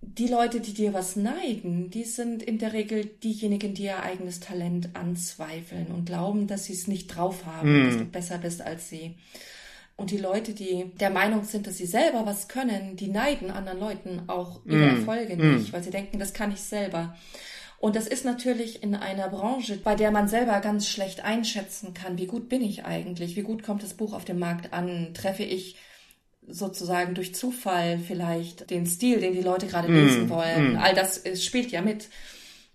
die 0.00 0.28
Leute, 0.28 0.60
die 0.60 0.74
dir 0.74 0.94
was 0.94 1.16
neiden, 1.16 1.90
die 1.90 2.04
sind 2.04 2.42
in 2.42 2.58
der 2.58 2.72
Regel 2.72 3.04
diejenigen, 3.04 3.74
die 3.74 3.84
ihr 3.84 4.02
eigenes 4.02 4.40
Talent 4.40 4.90
anzweifeln 4.94 5.88
und 5.88 6.06
glauben, 6.06 6.46
dass 6.46 6.66
sie 6.66 6.72
es 6.72 6.86
nicht 6.86 7.08
drauf 7.08 7.44
haben, 7.46 7.82
mm. 7.82 7.86
dass 7.86 7.96
du 7.98 8.04
besser 8.04 8.38
bist 8.38 8.62
als 8.62 8.88
sie. 8.88 9.16
Und 9.96 10.12
die 10.12 10.18
Leute, 10.18 10.54
die 10.54 10.92
der 11.00 11.10
Meinung 11.10 11.42
sind, 11.42 11.66
dass 11.66 11.78
sie 11.78 11.86
selber 11.86 12.24
was 12.24 12.46
können, 12.46 12.94
die 12.94 13.08
neiden 13.08 13.50
anderen 13.50 13.80
Leuten 13.80 14.22
auch 14.28 14.60
ihre 14.64 14.86
mm. 14.86 14.98
Erfolge 15.00 15.36
mm. 15.36 15.56
nicht, 15.56 15.72
weil 15.72 15.82
sie 15.82 15.90
denken, 15.90 16.20
das 16.20 16.32
kann 16.32 16.52
ich 16.52 16.60
selber. 16.60 17.16
Und 17.80 17.96
das 17.96 18.06
ist 18.06 18.24
natürlich 18.24 18.82
in 18.82 18.94
einer 18.94 19.28
Branche, 19.28 19.76
bei 19.76 19.96
der 19.96 20.12
man 20.12 20.28
selber 20.28 20.60
ganz 20.60 20.88
schlecht 20.88 21.24
einschätzen 21.24 21.94
kann, 21.94 22.18
wie 22.18 22.26
gut 22.26 22.48
bin 22.48 22.62
ich 22.62 22.84
eigentlich, 22.84 23.34
wie 23.34 23.42
gut 23.42 23.64
kommt 23.64 23.82
das 23.82 23.94
Buch 23.94 24.12
auf 24.12 24.24
dem 24.24 24.38
Markt 24.38 24.72
an, 24.72 25.12
treffe 25.14 25.44
ich 25.44 25.76
sozusagen 26.48 27.14
durch 27.14 27.34
Zufall 27.34 27.98
vielleicht 27.98 28.70
den 28.70 28.86
Stil, 28.86 29.20
den 29.20 29.34
die 29.34 29.42
Leute 29.42 29.66
gerade 29.66 29.92
lesen 29.92 30.26
mm, 30.26 30.30
wollen. 30.30 30.72
Mm. 30.74 30.76
All 30.76 30.94
das 30.94 31.22
spielt 31.42 31.70
ja 31.70 31.82
mit. 31.82 32.08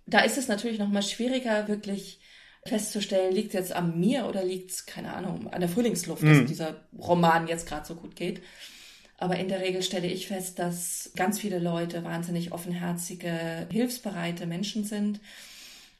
Da 0.05 0.19
ist 0.19 0.37
es 0.37 0.47
natürlich 0.47 0.79
noch 0.79 0.89
mal 0.89 1.01
schwieriger, 1.01 1.67
wirklich 1.67 2.19
festzustellen, 2.65 3.33
liegt 3.33 3.49
es 3.49 3.53
jetzt 3.53 3.73
an 3.73 3.99
mir 3.99 4.25
oder 4.25 4.43
liegt 4.43 4.71
es, 4.71 4.85
keine 4.85 5.13
Ahnung, 5.13 5.51
an 5.51 5.59
der 5.59 5.69
Frühlingsluft, 5.69 6.23
dass 6.23 6.37
mhm. 6.37 6.45
dieser 6.45 6.85
Roman 6.97 7.47
jetzt 7.47 7.67
gerade 7.67 7.85
so 7.85 7.95
gut 7.95 8.15
geht. 8.15 8.41
Aber 9.17 9.37
in 9.37 9.47
der 9.47 9.61
Regel 9.61 9.83
stelle 9.83 10.07
ich 10.07 10.27
fest, 10.27 10.59
dass 10.59 11.11
ganz 11.15 11.39
viele 11.39 11.59
Leute 11.59 12.03
wahnsinnig 12.03 12.51
offenherzige, 12.51 13.67
hilfsbereite 13.71 14.45
Menschen 14.45 14.83
sind 14.85 15.19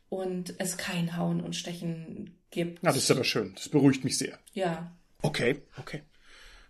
und 0.10 0.56
es 0.58 0.78
kein 0.78 1.18
Hauen 1.18 1.42
und 1.42 1.56
Stechen 1.56 2.38
gibt. 2.50 2.84
Ja, 2.84 2.90
das 2.90 2.98
ist 2.98 3.12
aber 3.12 3.24
schön. 3.24 3.54
Das 3.56 3.70
beruhigt 3.70 4.04
mich 4.04 4.18
sehr. 4.18 4.40
Ja. 4.54 4.92
Okay, 5.22 5.62
okay. 5.78 6.02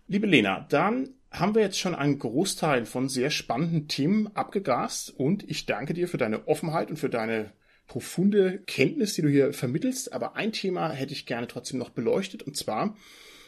Liebe 0.06 0.26
Lena, 0.26 0.66
dann 0.68 1.14
haben 1.30 1.54
wir 1.54 1.62
jetzt 1.62 1.78
schon 1.78 1.94
einen 1.94 2.18
Großteil 2.18 2.84
von 2.84 3.08
sehr 3.08 3.30
spannenden 3.30 3.88
Themen 3.88 4.28
abgegast 4.36 5.08
und 5.08 5.48
ich 5.48 5.64
danke 5.64 5.94
dir 5.94 6.08
für 6.08 6.18
deine 6.18 6.46
Offenheit 6.46 6.90
und 6.90 6.98
für 6.98 7.08
deine 7.08 7.52
profunde 7.86 8.58
Kenntnis, 8.66 9.14
die 9.14 9.22
du 9.22 9.28
hier 9.28 9.54
vermittelst. 9.54 10.12
Aber 10.12 10.36
ein 10.36 10.52
Thema 10.52 10.92
hätte 10.92 11.14
ich 11.14 11.24
gerne 11.24 11.46
trotzdem 11.46 11.78
noch 11.78 11.88
beleuchtet 11.88 12.42
und 12.42 12.54
zwar 12.54 12.96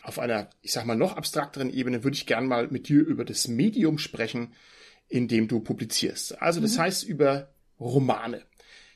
auf 0.03 0.19
einer, 0.19 0.49
ich 0.63 0.73
sag 0.73 0.87
mal, 0.87 0.97
noch 0.97 1.15
abstrakteren 1.15 1.71
Ebene 1.71 2.05
würde 2.05 2.17
ich 2.17 2.25
gerne 2.25 2.47
mal 2.47 2.69
mit 2.69 2.89
dir 2.89 3.05
über 3.05 3.27
das 3.27 3.49
Medium 3.49 3.99
sprechen, 3.99 4.55
in 5.09 5.29
dem 5.29 5.49
du 5.49 5.61
publizierst. 5.61 6.41
Also 6.41 6.63
das 6.63 6.79
mhm. 6.79 6.81
heißt 6.81 7.05
über 7.05 7.51
Romane. 7.79 8.43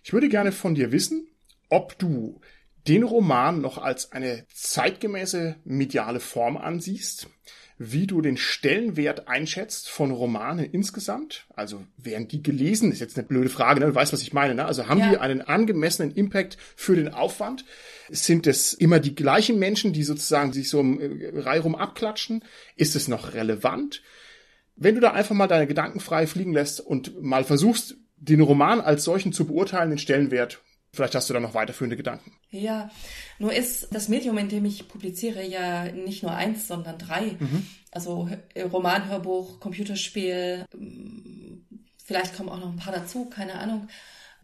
Ich 0.03 0.15
würde 0.15 0.31
gerne 0.31 0.53
von 0.53 0.75
dir 0.75 0.93
wissen, 0.93 1.29
ob 1.69 1.99
du 1.99 2.41
den 2.87 3.03
Roman 3.03 3.61
noch 3.61 3.79
als 3.79 4.13
eine 4.13 4.47
zeitgemäße 4.53 5.57
mediale 5.65 6.21
Form 6.21 6.57
ansiehst, 6.57 7.29
wie 7.83 8.07
du 8.07 8.21
den 8.21 8.37
Stellenwert 8.37 9.27
einschätzt 9.27 9.89
von 9.89 10.11
Romanen 10.11 10.67
insgesamt. 10.67 11.47
Also 11.55 11.83
werden 11.97 12.29
die 12.29 12.43
gelesen? 12.43 12.93
Ist 12.93 13.01
jetzt 13.01 13.17
eine 13.17 13.27
blöde 13.27 13.49
Frage, 13.49 13.81
ne? 13.81 13.87
Du 13.87 13.95
weißt, 13.95 14.13
was 14.13 14.21
ich 14.21 14.35
meine. 14.35 14.55
Ne? 14.55 14.67
Also 14.67 14.87
haben 14.87 15.01
ja. 15.01 15.09
die 15.09 15.17
einen 15.17 15.41
angemessenen 15.41 16.15
Impact 16.15 16.59
für 16.77 16.95
den 16.95 17.09
Aufwand? 17.09 17.65
Sind 18.11 18.47
es 18.47 18.75
immer 18.75 19.01
die 19.01 19.15
gleichen 19.15 19.59
Menschen, 19.59 19.95
die 19.95 20.03
sozusagen 20.03 20.53
sich 20.53 20.69
so 20.69 20.81
im 20.81 21.01
äh, 21.01 21.41
Reihe 21.41 21.61
rum 21.61 21.75
abklatschen? 21.75 22.45
Ist 22.77 22.97
es 22.97 23.09
noch 23.09 23.33
relevant? 23.33 24.03
Wenn 24.77 24.95
du 24.95 25.01
da 25.01 25.13
einfach 25.13 25.35
mal 25.35 25.47
deine 25.47 25.67
Gedanken 25.67 26.01
frei 26.01 26.27
fliegen 26.27 26.53
lässt 26.53 26.81
und 26.81 27.23
mal 27.23 27.45
versuchst, 27.45 27.97
den 28.19 28.43
Roman 28.43 28.83
als 28.83 29.05
solchen 29.05 29.33
zu 29.33 29.47
beurteilen, 29.47 29.89
den 29.89 29.99
Stellenwert 29.99 30.61
Vielleicht 30.93 31.15
hast 31.15 31.31
du 31.31 31.35
da 31.35 31.41
noch 31.41 31.55
weiterführende 31.55 31.97
Gedanken. 31.97 32.33
Ja, 32.51 32.91
nur 33.39 33.53
ist 33.53 33.89
das 33.93 34.09
Medium, 34.09 34.39
in 34.39 34.49
dem 34.49 34.65
ich 34.65 34.89
publiziere, 34.89 35.45
ja 35.45 35.85
nicht 35.85 36.23
nur 36.23 36.35
eins, 36.35 36.67
sondern 36.67 36.99
drei. 36.99 37.37
Mhm. 37.39 37.67
Also 37.93 38.29
Roman, 38.73 39.09
Hörbuch, 39.09 39.61
Computerspiel, 39.61 40.67
mm, 40.77 41.59
vielleicht 42.05 42.37
kommen 42.37 42.49
auch 42.49 42.59
noch 42.59 42.71
ein 42.71 42.77
paar 42.77 42.93
dazu, 42.93 43.27
keine 43.27 43.55
Ahnung. 43.55 43.89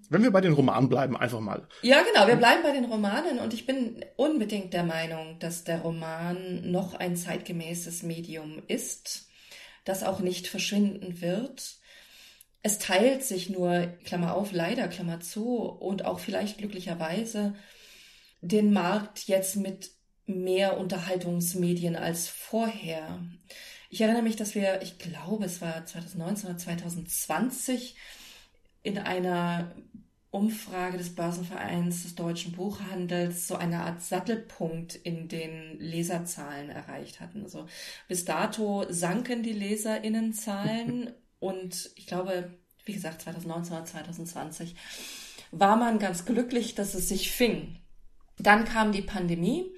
Wenn 0.09 0.23
wir 0.23 0.31
bei 0.31 0.41
den 0.41 0.53
Romanen 0.53 0.89
bleiben, 0.89 1.17
einfach 1.17 1.41
mal. 1.41 1.67
Ja, 1.83 2.03
genau, 2.03 2.29
wir 2.29 2.37
bleiben 2.37 2.63
bei 2.63 2.71
den 2.71 2.85
Romanen 2.85 3.41
und 3.41 3.53
ich 3.53 3.67
bin 3.67 4.05
unbedingt 4.15 4.73
der 4.73 4.85
Meinung, 4.85 5.41
dass 5.41 5.65
der 5.65 5.81
Roman 5.81 6.71
noch 6.71 6.95
ein 6.95 7.17
zeitgemäßes 7.17 8.05
Medium 8.05 8.63
ist, 8.69 9.29
das 9.85 10.05
auch 10.05 10.21
nicht 10.21 10.47
verschwinden 10.47 11.21
wird 11.21 11.79
es 12.63 12.79
teilt 12.79 13.23
sich 13.23 13.51
nur, 13.51 13.87
Klammer 14.05 14.35
auf, 14.35 14.53
leider, 14.53 14.89
Klammer 14.89 15.21
zu, 15.21 15.59
und 15.59 16.05
auch 16.05 16.19
vielleicht 16.19 16.59
glücklicherweise 16.59 17.55
den 18.41 18.73
Markt 18.73 19.27
jetzt 19.27 19.57
mit 19.57 19.91
mehr 20.27 20.79
Unterhaltungsmedien 20.79 21.97
als 21.97 22.29
vorher. 22.29 23.21
Ich 23.91 24.01
erinnere 24.01 24.23
mich, 24.23 24.37
dass 24.37 24.55
wir, 24.55 24.83
ich 24.83 24.99
glaube, 24.99 25.45
es 25.45 25.61
war 25.61 25.87
2019 25.87 26.51
oder 26.51 26.59
2020 26.59 27.97
in 28.83 28.99
einer 28.99 29.73
Umfrage 30.31 30.99
des 30.99 31.15
Börsenvereins 31.15 32.03
des 32.03 32.15
deutschen 32.15 32.53
Buchhandels 32.53 33.47
so 33.47 33.57
eine 33.57 33.81
Art 33.81 34.03
Sattelpunkt 34.03 34.95
in 34.95 35.29
den 35.29 35.79
Leserzahlen 35.79 36.69
erreicht 36.69 37.21
hatten. 37.21 37.43
Also 37.45 37.67
bis 38.07 38.25
dato 38.25 38.85
sanken 38.91 39.43
die 39.43 39.53
Leserinnenzahlen 39.53 41.15
Und 41.39 41.91
ich 41.97 42.07
glaube, 42.07 42.51
wie 42.85 42.93
gesagt, 42.93 43.23
2019 43.23 43.77
oder 43.77 43.85
2020 43.85 44.75
war 45.51 45.77
man 45.77 45.99
ganz 45.99 46.25
glücklich, 46.25 46.75
dass 46.75 46.95
es 46.95 47.09
sich 47.09 47.31
fing. 47.31 47.77
Dann 48.39 48.65
kam 48.65 48.93
die 48.93 49.03
Pandemie 49.03 49.71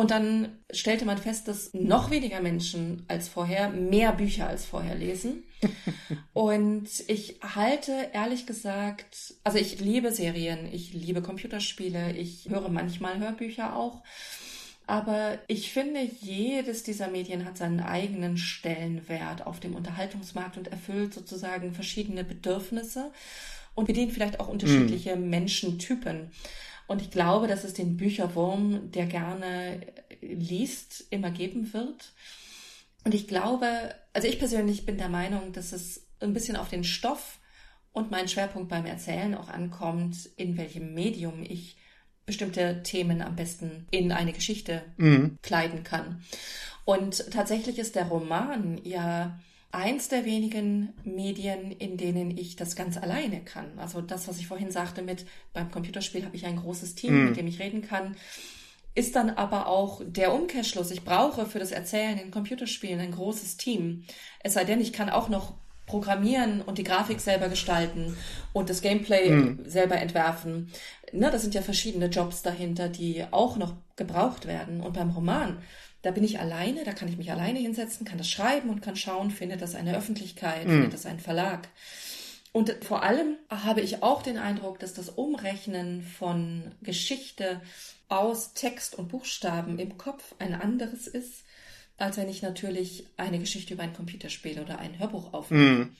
und 0.00 0.10
dann 0.10 0.58
stellte 0.72 1.04
man 1.04 1.18
fest, 1.18 1.46
dass 1.46 1.74
noch 1.74 2.10
weniger 2.10 2.40
Menschen 2.40 3.04
als 3.06 3.28
vorher 3.28 3.68
mehr 3.68 4.12
Bücher 4.12 4.46
als 4.46 4.64
vorher 4.64 4.94
lesen. 4.94 5.44
und 6.32 6.88
ich 7.06 7.38
halte 7.42 8.08
ehrlich 8.14 8.46
gesagt, 8.46 9.34
also 9.44 9.58
ich 9.58 9.78
liebe 9.78 10.10
Serien, 10.10 10.72
ich 10.72 10.94
liebe 10.94 11.20
Computerspiele, 11.20 12.12
ich 12.12 12.48
höre 12.48 12.70
manchmal 12.70 13.18
Hörbücher 13.18 13.76
auch. 13.76 14.02
Aber 14.90 15.38
ich 15.46 15.72
finde, 15.72 16.00
jedes 16.20 16.82
dieser 16.82 17.06
Medien 17.06 17.44
hat 17.44 17.56
seinen 17.56 17.78
eigenen 17.78 18.36
Stellenwert 18.36 19.46
auf 19.46 19.60
dem 19.60 19.76
Unterhaltungsmarkt 19.76 20.56
und 20.56 20.66
erfüllt 20.66 21.14
sozusagen 21.14 21.74
verschiedene 21.74 22.24
Bedürfnisse 22.24 23.12
und 23.76 23.86
bedient 23.86 24.10
vielleicht 24.10 24.40
auch 24.40 24.48
unterschiedliche 24.48 25.14
mm. 25.14 25.30
Menschentypen. 25.30 26.32
Und 26.88 27.02
ich 27.02 27.12
glaube, 27.12 27.46
dass 27.46 27.62
es 27.62 27.72
den 27.72 27.98
Bücherwurm, 27.98 28.90
der 28.90 29.06
gerne 29.06 29.80
liest, 30.22 31.04
immer 31.10 31.30
geben 31.30 31.72
wird. 31.72 32.12
Und 33.04 33.14
ich 33.14 33.28
glaube, 33.28 33.94
also 34.12 34.26
ich 34.26 34.40
persönlich 34.40 34.86
bin 34.86 34.98
der 34.98 35.08
Meinung, 35.08 35.52
dass 35.52 35.70
es 35.70 36.04
ein 36.18 36.32
bisschen 36.32 36.56
auf 36.56 36.68
den 36.68 36.82
Stoff 36.82 37.38
und 37.92 38.10
meinen 38.10 38.26
Schwerpunkt 38.26 38.68
beim 38.68 38.86
Erzählen 38.86 39.36
auch 39.36 39.50
ankommt, 39.50 40.30
in 40.36 40.56
welchem 40.56 40.94
Medium 40.94 41.44
ich 41.44 41.76
bestimmte 42.26 42.82
Themen 42.82 43.22
am 43.22 43.36
besten 43.36 43.86
in 43.90 44.12
eine 44.12 44.32
Geschichte 44.32 44.82
mhm. 44.96 45.38
kleiden 45.42 45.82
kann. 45.82 46.22
Und 46.84 47.30
tatsächlich 47.30 47.78
ist 47.78 47.94
der 47.94 48.06
Roman 48.06 48.80
ja 48.84 49.38
eins 49.72 50.08
der 50.08 50.24
wenigen 50.24 50.92
Medien, 51.04 51.70
in 51.70 51.96
denen 51.96 52.36
ich 52.36 52.56
das 52.56 52.74
ganz 52.74 52.96
alleine 52.96 53.40
kann. 53.40 53.78
Also 53.78 54.00
das, 54.00 54.26
was 54.26 54.38
ich 54.38 54.48
vorhin 54.48 54.70
sagte 54.70 55.02
mit, 55.02 55.26
beim 55.52 55.70
Computerspiel 55.70 56.24
habe 56.24 56.36
ich 56.36 56.46
ein 56.46 56.56
großes 56.56 56.94
Team, 56.94 57.14
mhm. 57.14 57.28
mit 57.28 57.36
dem 57.36 57.46
ich 57.46 57.60
reden 57.60 57.82
kann, 57.82 58.16
ist 58.94 59.14
dann 59.14 59.30
aber 59.30 59.68
auch 59.68 60.00
der 60.04 60.34
Umkehrschluss. 60.34 60.90
Ich 60.90 61.04
brauche 61.04 61.46
für 61.46 61.60
das 61.60 61.70
Erzählen 61.70 62.18
in 62.18 62.32
Computerspielen 62.32 63.00
ein 63.00 63.12
großes 63.12 63.56
Team. 63.56 64.04
Es 64.40 64.54
sei 64.54 64.64
denn, 64.64 64.80
ich 64.80 64.92
kann 64.92 65.08
auch 65.08 65.28
noch 65.28 65.54
programmieren 65.86 66.62
und 66.62 66.78
die 66.78 66.84
Grafik 66.84 67.20
selber 67.20 67.48
gestalten 67.48 68.16
und 68.52 68.70
das 68.70 68.80
Gameplay 68.80 69.30
mhm. 69.30 69.60
selber 69.66 69.96
entwerfen 69.96 70.72
ne, 71.12 71.30
das 71.30 71.42
sind 71.42 71.54
ja 71.54 71.62
verschiedene 71.62 72.06
Jobs 72.06 72.42
dahinter, 72.42 72.88
die 72.88 73.24
auch 73.30 73.56
noch 73.56 73.74
gebraucht 73.96 74.46
werden. 74.46 74.80
Und 74.80 74.94
beim 74.94 75.10
Roman, 75.10 75.62
da 76.02 76.10
bin 76.10 76.24
ich 76.24 76.38
alleine, 76.38 76.84
da 76.84 76.92
kann 76.92 77.08
ich 77.08 77.16
mich 77.16 77.30
alleine 77.30 77.58
hinsetzen, 77.58 78.06
kann 78.06 78.18
das 78.18 78.30
schreiben 78.30 78.70
und 78.70 78.80
kann 78.80 78.96
schauen, 78.96 79.30
findet 79.30 79.62
das 79.62 79.74
eine 79.74 79.96
Öffentlichkeit, 79.96 80.66
mhm. 80.66 80.70
findet 80.70 80.94
das 80.94 81.06
ein 81.06 81.20
Verlag. 81.20 81.68
Und 82.52 82.74
vor 82.82 83.02
allem 83.02 83.36
habe 83.48 83.80
ich 83.80 84.02
auch 84.02 84.22
den 84.22 84.38
Eindruck, 84.38 84.80
dass 84.80 84.92
das 84.92 85.08
Umrechnen 85.08 86.02
von 86.02 86.72
Geschichte 86.82 87.60
aus 88.08 88.54
Text 88.54 88.96
und 88.96 89.08
Buchstaben 89.08 89.78
im 89.78 89.96
Kopf 89.98 90.34
ein 90.40 90.54
anderes 90.54 91.06
ist, 91.06 91.44
als 91.96 92.16
wenn 92.16 92.28
ich 92.28 92.42
natürlich 92.42 93.06
eine 93.16 93.38
Geschichte 93.38 93.74
über 93.74 93.84
ein 93.84 93.92
Computerspiel 93.92 94.58
oder 94.58 94.78
ein 94.78 94.98
Hörbuch 94.98 95.32
aufnehme. 95.32 95.84
Mhm. 95.84 95.96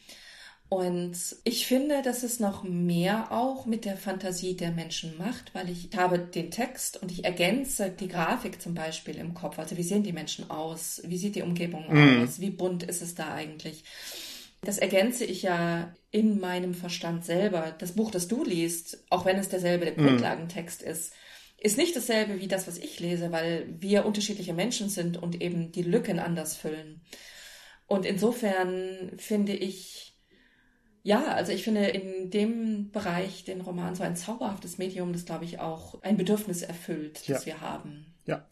Und 0.70 1.16
ich 1.42 1.66
finde, 1.66 2.00
dass 2.00 2.22
es 2.22 2.38
noch 2.38 2.62
mehr 2.62 3.32
auch 3.32 3.66
mit 3.66 3.84
der 3.84 3.96
Fantasie 3.96 4.54
der 4.54 4.70
Menschen 4.70 5.18
macht, 5.18 5.52
weil 5.52 5.68
ich 5.68 5.90
habe 5.96 6.20
den 6.20 6.52
Text 6.52 7.02
und 7.02 7.10
ich 7.10 7.24
ergänze 7.24 7.90
die 7.90 8.06
Grafik 8.06 8.62
zum 8.62 8.74
Beispiel 8.74 9.16
im 9.16 9.34
Kopf. 9.34 9.58
Also 9.58 9.76
wie 9.76 9.82
sehen 9.82 10.04
die 10.04 10.12
Menschen 10.12 10.48
aus? 10.48 11.02
Wie 11.04 11.18
sieht 11.18 11.34
die 11.34 11.42
Umgebung 11.42 11.86
mm. 11.88 12.22
aus? 12.22 12.40
Wie 12.40 12.50
bunt 12.50 12.84
ist 12.84 13.02
es 13.02 13.16
da 13.16 13.34
eigentlich? 13.34 13.82
Das 14.62 14.78
ergänze 14.78 15.24
ich 15.24 15.42
ja 15.42 15.92
in 16.12 16.38
meinem 16.38 16.74
Verstand 16.74 17.24
selber. 17.24 17.74
Das 17.76 17.96
Buch, 17.96 18.12
das 18.12 18.28
du 18.28 18.44
liest, 18.44 19.02
auch 19.10 19.24
wenn 19.24 19.38
es 19.38 19.48
derselbe 19.48 19.90
mm. 19.90 19.96
Grundlagentext 19.96 20.82
ist, 20.82 21.12
ist 21.58 21.78
nicht 21.78 21.96
dasselbe 21.96 22.38
wie 22.38 22.46
das, 22.46 22.68
was 22.68 22.78
ich 22.78 23.00
lese, 23.00 23.32
weil 23.32 23.66
wir 23.80 24.06
unterschiedliche 24.06 24.54
Menschen 24.54 24.88
sind 24.88 25.20
und 25.20 25.42
eben 25.42 25.72
die 25.72 25.82
Lücken 25.82 26.20
anders 26.20 26.56
füllen. 26.56 27.00
Und 27.88 28.06
insofern 28.06 29.10
finde 29.16 29.52
ich, 29.52 30.09
ja, 31.02 31.24
also 31.34 31.52
ich 31.52 31.64
finde 31.64 31.86
in 31.86 32.30
dem 32.30 32.90
Bereich 32.90 33.44
den 33.44 33.60
Roman 33.60 33.94
so 33.94 34.02
ein 34.02 34.16
zauberhaftes 34.16 34.78
Medium, 34.78 35.12
das 35.12 35.24
glaube 35.24 35.44
ich 35.44 35.58
auch 35.58 36.02
ein 36.02 36.16
Bedürfnis 36.16 36.62
erfüllt, 36.62 37.26
ja. 37.26 37.34
das 37.34 37.46
wir 37.46 37.60
haben. 37.60 38.06
Ja. 38.26 38.46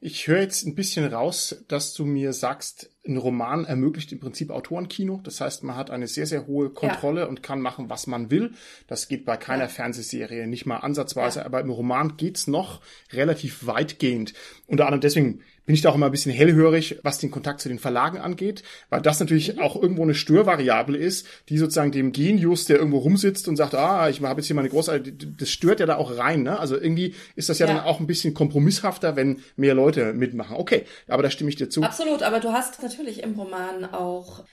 Ich 0.00 0.26
höre 0.26 0.40
jetzt 0.40 0.66
ein 0.66 0.74
bisschen 0.74 1.10
raus, 1.10 1.64
dass 1.66 1.94
du 1.94 2.04
mir 2.04 2.34
sagst, 2.34 2.90
ein 3.06 3.16
Roman 3.16 3.64
ermöglicht 3.64 4.12
im 4.12 4.20
Prinzip 4.20 4.50
Autorenkino. 4.50 5.20
Das 5.24 5.40
heißt, 5.40 5.62
man 5.62 5.76
hat 5.76 5.90
eine 5.90 6.08
sehr, 6.08 6.26
sehr 6.26 6.46
hohe 6.46 6.68
Kontrolle 6.68 7.22
ja. 7.22 7.26
und 7.26 7.42
kann 7.42 7.62
machen, 7.62 7.88
was 7.88 8.06
man 8.06 8.30
will. 8.30 8.52
Das 8.86 9.08
geht 9.08 9.24
bei 9.24 9.38
keiner 9.38 9.64
ja. 9.64 9.68
Fernsehserie 9.68 10.46
nicht 10.46 10.66
mal 10.66 10.76
ansatzweise, 10.76 11.46
aber 11.46 11.60
im 11.60 11.70
Roman 11.70 12.18
geht's 12.18 12.46
noch 12.46 12.82
relativ 13.12 13.66
weitgehend. 13.66 14.34
Unter 14.66 14.84
anderem 14.84 15.00
deswegen 15.00 15.40
bin 15.66 15.74
ich 15.74 15.82
da 15.82 15.90
auch 15.90 15.94
immer 15.94 16.06
ein 16.06 16.12
bisschen 16.12 16.32
hellhörig, 16.32 16.98
was 17.02 17.18
den 17.18 17.30
Kontakt 17.30 17.60
zu 17.60 17.68
den 17.68 17.78
Verlagen 17.78 18.18
angeht, 18.18 18.62
weil 18.90 19.00
das 19.00 19.20
natürlich 19.20 19.54
mhm. 19.54 19.60
auch 19.60 19.80
irgendwo 19.80 20.02
eine 20.02 20.14
Störvariable 20.14 20.98
ist, 20.98 21.26
die 21.48 21.58
sozusagen 21.58 21.92
dem 21.92 22.12
Genius, 22.12 22.66
der 22.66 22.78
irgendwo 22.78 22.98
rumsitzt 22.98 23.48
und 23.48 23.56
sagt, 23.56 23.74
ah, 23.74 24.08
ich 24.08 24.22
habe 24.22 24.40
jetzt 24.40 24.46
hier 24.46 24.56
meine 24.56 24.68
große, 24.68 25.00
das 25.00 25.50
stört 25.50 25.80
ja 25.80 25.86
da 25.86 25.96
auch 25.96 26.16
rein. 26.18 26.42
Ne? 26.42 26.58
Also 26.58 26.76
irgendwie 26.76 27.14
ist 27.34 27.48
das 27.48 27.58
ja, 27.58 27.66
ja, 27.66 27.74
dann 27.74 27.84
auch 27.84 28.00
ein 28.00 28.06
bisschen 28.06 28.34
kompromisshafter, 28.34 29.16
wenn 29.16 29.42
mehr 29.56 29.74
Leute 29.74 30.12
mitmachen. 30.12 30.56
Okay, 30.56 30.84
aber 31.08 31.22
da 31.22 31.30
stimme 31.30 31.50
ich 31.50 31.56
dir 31.56 31.68
zu. 31.68 31.82
Absolut, 31.82 32.22
aber 32.22 32.40
du 32.40 32.52
hast 32.52 32.82
natürlich 32.82 33.22
im 33.22 33.34
Roman 33.34 33.84
auch 33.84 34.44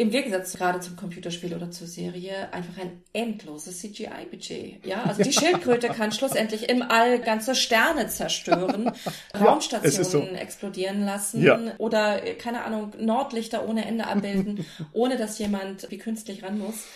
im 0.00 0.10
Gegensatz 0.10 0.54
gerade 0.54 0.80
zum 0.80 0.96
Computerspiel 0.96 1.54
oder 1.54 1.70
zur 1.70 1.86
Serie 1.86 2.50
einfach 2.54 2.80
ein 2.80 3.02
endloses 3.12 3.80
CGI-Budget. 3.80 4.86
Ja, 4.86 5.02
also 5.02 5.22
die 5.22 5.32
Schildkröte 5.32 5.88
kann 5.88 6.10
schlussendlich 6.10 6.70
im 6.70 6.80
All 6.80 7.18
ganze 7.18 7.54
Sterne 7.54 8.08
zerstören, 8.08 8.90
Raumstationen 9.38 10.30
so. 10.30 10.40
explodieren 10.40 11.04
lassen 11.04 11.42
ja. 11.42 11.60
oder, 11.76 12.18
keine 12.38 12.64
Ahnung, 12.64 12.94
Nordlichter 12.98 13.68
ohne 13.68 13.84
Ende 13.84 14.06
abbilden, 14.06 14.64
ohne 14.94 15.18
dass 15.18 15.38
jemand 15.38 15.90
wie 15.90 15.98
künstlich 15.98 16.42
ran 16.42 16.58
muss. 16.58 16.86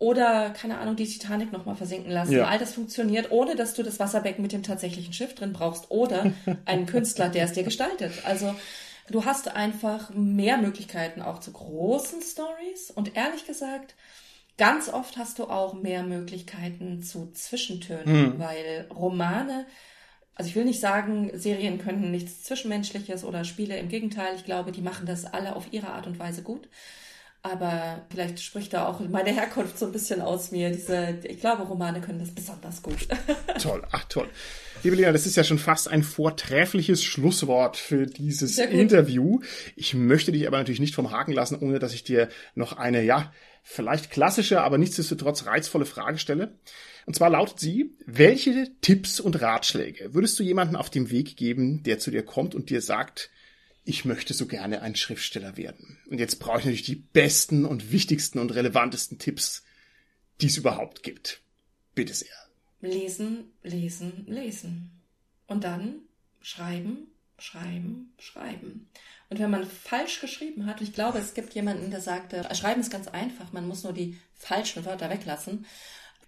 Oder, 0.00 0.50
keine 0.50 0.78
Ahnung, 0.78 0.96
die 0.96 1.06
Titanic 1.06 1.52
nochmal 1.52 1.76
versinken 1.76 2.10
lassen. 2.10 2.32
Ja. 2.32 2.46
All 2.46 2.58
das 2.58 2.72
funktioniert, 2.72 3.30
ohne 3.30 3.54
dass 3.54 3.74
du 3.74 3.84
das 3.84 4.00
Wasserbecken 4.00 4.42
mit 4.42 4.50
dem 4.50 4.64
tatsächlichen 4.64 5.12
Schiff 5.12 5.36
drin 5.36 5.52
brauchst. 5.52 5.90
Oder 5.90 6.32
einen 6.64 6.86
Künstler, 6.86 7.28
der 7.28 7.44
es 7.44 7.52
dir 7.52 7.62
gestaltet. 7.62 8.12
Also, 8.24 8.56
Du 9.10 9.24
hast 9.24 9.48
einfach 9.48 10.10
mehr 10.14 10.58
Möglichkeiten 10.58 11.20
auch 11.20 11.40
zu 11.40 11.52
großen 11.52 12.22
Stories 12.22 12.90
und 12.90 13.16
ehrlich 13.16 13.44
gesagt, 13.44 13.94
ganz 14.56 14.88
oft 14.88 15.16
hast 15.16 15.38
du 15.38 15.44
auch 15.44 15.74
mehr 15.74 16.02
Möglichkeiten 16.04 17.02
zu 17.02 17.32
Zwischentönen, 17.32 18.34
mhm. 18.34 18.38
weil 18.38 18.86
Romane, 18.94 19.66
also 20.34 20.48
ich 20.48 20.54
will 20.54 20.64
nicht 20.64 20.80
sagen, 20.80 21.30
Serien 21.34 21.78
können 21.78 22.10
nichts 22.10 22.44
Zwischenmenschliches 22.44 23.24
oder 23.24 23.44
Spiele, 23.44 23.78
im 23.78 23.88
Gegenteil, 23.88 24.36
ich 24.36 24.44
glaube, 24.44 24.70
die 24.70 24.82
machen 24.82 25.06
das 25.06 25.24
alle 25.24 25.56
auf 25.56 25.72
ihre 25.72 25.88
Art 25.88 26.06
und 26.06 26.18
Weise 26.18 26.42
gut. 26.42 26.68
Aber 27.42 28.04
vielleicht 28.10 28.40
spricht 28.40 28.74
da 28.74 28.86
auch 28.86 29.00
meine 29.00 29.30
Herkunft 29.30 29.78
so 29.78 29.86
ein 29.86 29.92
bisschen 29.92 30.20
aus 30.20 30.50
mir. 30.50 30.70
Diese, 30.70 31.20
ich 31.24 31.40
glaube, 31.40 31.62
Romane 31.62 32.02
können 32.02 32.18
das 32.18 32.34
besonders 32.34 32.82
gut. 32.82 33.08
toll, 33.62 33.82
ach 33.92 34.04
toll. 34.04 34.28
Liebe 34.82 34.96
Lena, 34.96 35.12
das 35.12 35.26
ist 35.26 35.36
ja 35.36 35.44
schon 35.44 35.58
fast 35.58 35.88
ein 35.88 36.02
vortreffliches 36.02 37.02
Schlusswort 37.02 37.78
für 37.78 38.06
dieses 38.06 38.58
Interview. 38.58 39.40
Ich 39.74 39.94
möchte 39.94 40.32
dich 40.32 40.46
aber 40.46 40.58
natürlich 40.58 40.80
nicht 40.80 40.94
vom 40.94 41.10
Haken 41.10 41.32
lassen, 41.32 41.58
ohne 41.58 41.78
dass 41.78 41.94
ich 41.94 42.04
dir 42.04 42.28
noch 42.54 42.74
eine, 42.74 43.02
ja, 43.02 43.32
vielleicht 43.62 44.10
klassische, 44.10 44.60
aber 44.60 44.76
nichtsdestotrotz 44.76 45.46
reizvolle 45.46 45.86
Frage 45.86 46.18
stelle. 46.18 46.58
Und 47.06 47.14
zwar 47.14 47.30
lautet 47.30 47.58
sie, 47.58 47.96
welche 48.06 48.70
Tipps 48.82 49.18
und 49.18 49.40
Ratschläge 49.40 50.12
würdest 50.12 50.38
du 50.38 50.42
jemanden 50.42 50.76
auf 50.76 50.90
dem 50.90 51.10
Weg 51.10 51.36
geben, 51.36 51.82
der 51.82 51.98
zu 51.98 52.10
dir 52.10 52.22
kommt 52.22 52.54
und 52.54 52.68
dir 52.68 52.82
sagt, 52.82 53.30
ich 53.84 54.04
möchte 54.04 54.34
so 54.34 54.46
gerne 54.46 54.82
ein 54.82 54.94
Schriftsteller 54.94 55.56
werden. 55.56 55.98
Und 56.10 56.18
jetzt 56.18 56.38
brauche 56.38 56.58
ich 56.58 56.64
natürlich 56.64 56.82
die 56.82 56.96
besten 56.96 57.64
und 57.64 57.92
wichtigsten 57.92 58.38
und 58.38 58.54
relevantesten 58.54 59.18
Tipps, 59.18 59.64
die 60.40 60.46
es 60.46 60.56
überhaupt 60.56 61.02
gibt. 61.02 61.40
Bitte 61.94 62.14
sehr. 62.14 62.28
Lesen, 62.80 63.52
lesen, 63.62 64.24
lesen. 64.26 64.90
Und 65.46 65.64
dann 65.64 65.96
schreiben, 66.40 67.08
schreiben, 67.38 68.12
schreiben. 68.18 68.88
Und 69.28 69.38
wenn 69.38 69.50
man 69.50 69.66
falsch 69.66 70.20
geschrieben 70.20 70.66
hat, 70.66 70.80
ich 70.80 70.92
glaube, 70.92 71.18
es 71.18 71.34
gibt 71.34 71.54
jemanden, 71.54 71.90
der 71.90 72.00
sagte, 72.00 72.48
schreiben 72.54 72.80
ist 72.80 72.90
ganz 72.90 73.08
einfach, 73.08 73.52
man 73.52 73.66
muss 73.66 73.84
nur 73.84 73.92
die 73.92 74.18
falschen 74.34 74.84
Wörter 74.84 75.10
weglassen, 75.10 75.66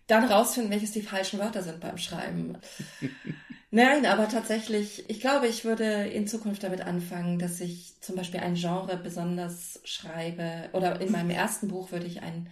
dann 0.07 0.25
rausfinden, 0.25 0.73
welches 0.73 0.93
die 0.93 1.03
falschen 1.03 1.39
Wörter 1.39 1.63
sind 1.63 1.81
beim 1.81 1.99
Schreiben. 1.99 2.59
Nein, 3.75 4.05
aber 4.05 4.29
tatsächlich, 4.29 5.09
ich 5.09 5.21
glaube, 5.21 5.49
ich 5.49 5.65
würde 5.65 5.85
in 6.09 6.27
Zukunft 6.27 6.63
damit 6.63 6.83
anfangen, 6.83 7.39
dass 7.39 7.59
ich 7.59 7.99
zum 8.01 8.17
Beispiel 8.17 8.41
ein 8.41 8.55
Genre 8.55 8.99
besonders 8.99 9.81
schreibe. 9.85 10.69
Oder 10.75 11.01
in 11.01 11.11
meinem 11.11 11.31
ersten 11.31 11.69
Buch 11.69 11.91
würde 11.91 12.07
ich 12.07 12.21
ein 12.21 12.51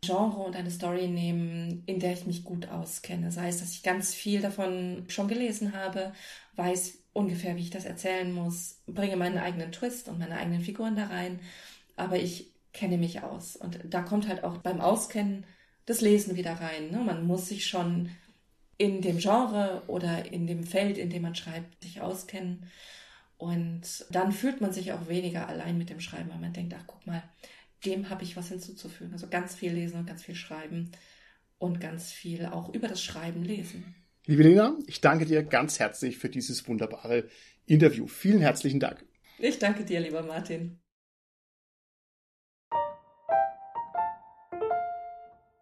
Genre 0.00 0.40
und 0.40 0.56
eine 0.56 0.70
Story 0.70 1.08
nehmen, 1.08 1.82
in 1.84 2.00
der 2.00 2.14
ich 2.14 2.24
mich 2.24 2.42
gut 2.42 2.68
auskenne. 2.70 3.30
Sei 3.32 3.48
es, 3.48 3.60
dass 3.60 3.72
ich 3.72 3.82
ganz 3.82 4.14
viel 4.14 4.40
davon 4.40 5.04
schon 5.08 5.28
gelesen 5.28 5.74
habe, 5.74 6.14
weiß 6.56 6.94
ungefähr, 7.12 7.56
wie 7.56 7.62
ich 7.62 7.70
das 7.70 7.84
erzählen 7.84 8.32
muss, 8.32 8.80
bringe 8.86 9.16
meinen 9.16 9.38
eigenen 9.38 9.72
Twist 9.72 10.08
und 10.08 10.18
meine 10.18 10.38
eigenen 10.38 10.62
Figuren 10.62 10.96
da 10.96 11.06
rein. 11.08 11.38
Aber 11.96 12.16
ich 12.16 12.50
kenne 12.72 12.96
mich 12.96 13.22
aus. 13.22 13.56
Und 13.56 13.78
da 13.84 14.00
kommt 14.00 14.26
halt 14.28 14.42
auch 14.42 14.56
beim 14.58 14.80
Auskennen 14.80 15.44
das 15.84 16.00
Lesen 16.00 16.34
wieder 16.34 16.54
rein. 16.54 16.90
Ne? 16.90 16.98
Man 16.98 17.26
muss 17.26 17.48
sich 17.48 17.66
schon 17.66 18.08
in 18.76 19.00
dem 19.00 19.18
Genre 19.18 19.82
oder 19.86 20.32
in 20.32 20.46
dem 20.46 20.64
Feld, 20.64 20.98
in 20.98 21.10
dem 21.10 21.22
man 21.22 21.34
schreibt, 21.34 21.82
sich 21.82 22.00
auskennen. 22.00 22.66
Und 23.36 24.06
dann 24.10 24.32
fühlt 24.32 24.60
man 24.60 24.72
sich 24.72 24.92
auch 24.92 25.08
weniger 25.08 25.48
allein 25.48 25.78
mit 25.78 25.90
dem 25.90 26.00
Schreiben, 26.00 26.30
weil 26.30 26.38
man 26.38 26.52
denkt, 26.52 26.74
ach 26.78 26.84
guck 26.86 27.06
mal, 27.06 27.22
dem 27.84 28.10
habe 28.10 28.24
ich 28.24 28.36
was 28.36 28.48
hinzuzufügen. 28.48 29.12
Also 29.12 29.28
ganz 29.28 29.54
viel 29.54 29.72
lesen 29.72 29.98
und 29.98 30.06
ganz 30.06 30.22
viel 30.22 30.34
schreiben 30.34 30.90
und 31.58 31.80
ganz 31.80 32.12
viel 32.12 32.46
auch 32.46 32.72
über 32.72 32.88
das 32.88 33.02
Schreiben 33.02 33.44
lesen. 33.44 33.94
Liebe 34.26 34.42
Lena, 34.42 34.78
ich 34.86 35.00
danke 35.00 35.26
dir 35.26 35.42
ganz 35.42 35.78
herzlich 35.78 36.16
für 36.16 36.30
dieses 36.30 36.66
wunderbare 36.66 37.28
Interview. 37.66 38.06
Vielen 38.06 38.40
herzlichen 38.40 38.80
Dank. 38.80 39.04
Ich 39.38 39.58
danke 39.58 39.84
dir, 39.84 40.00
lieber 40.00 40.22
Martin. 40.22 40.83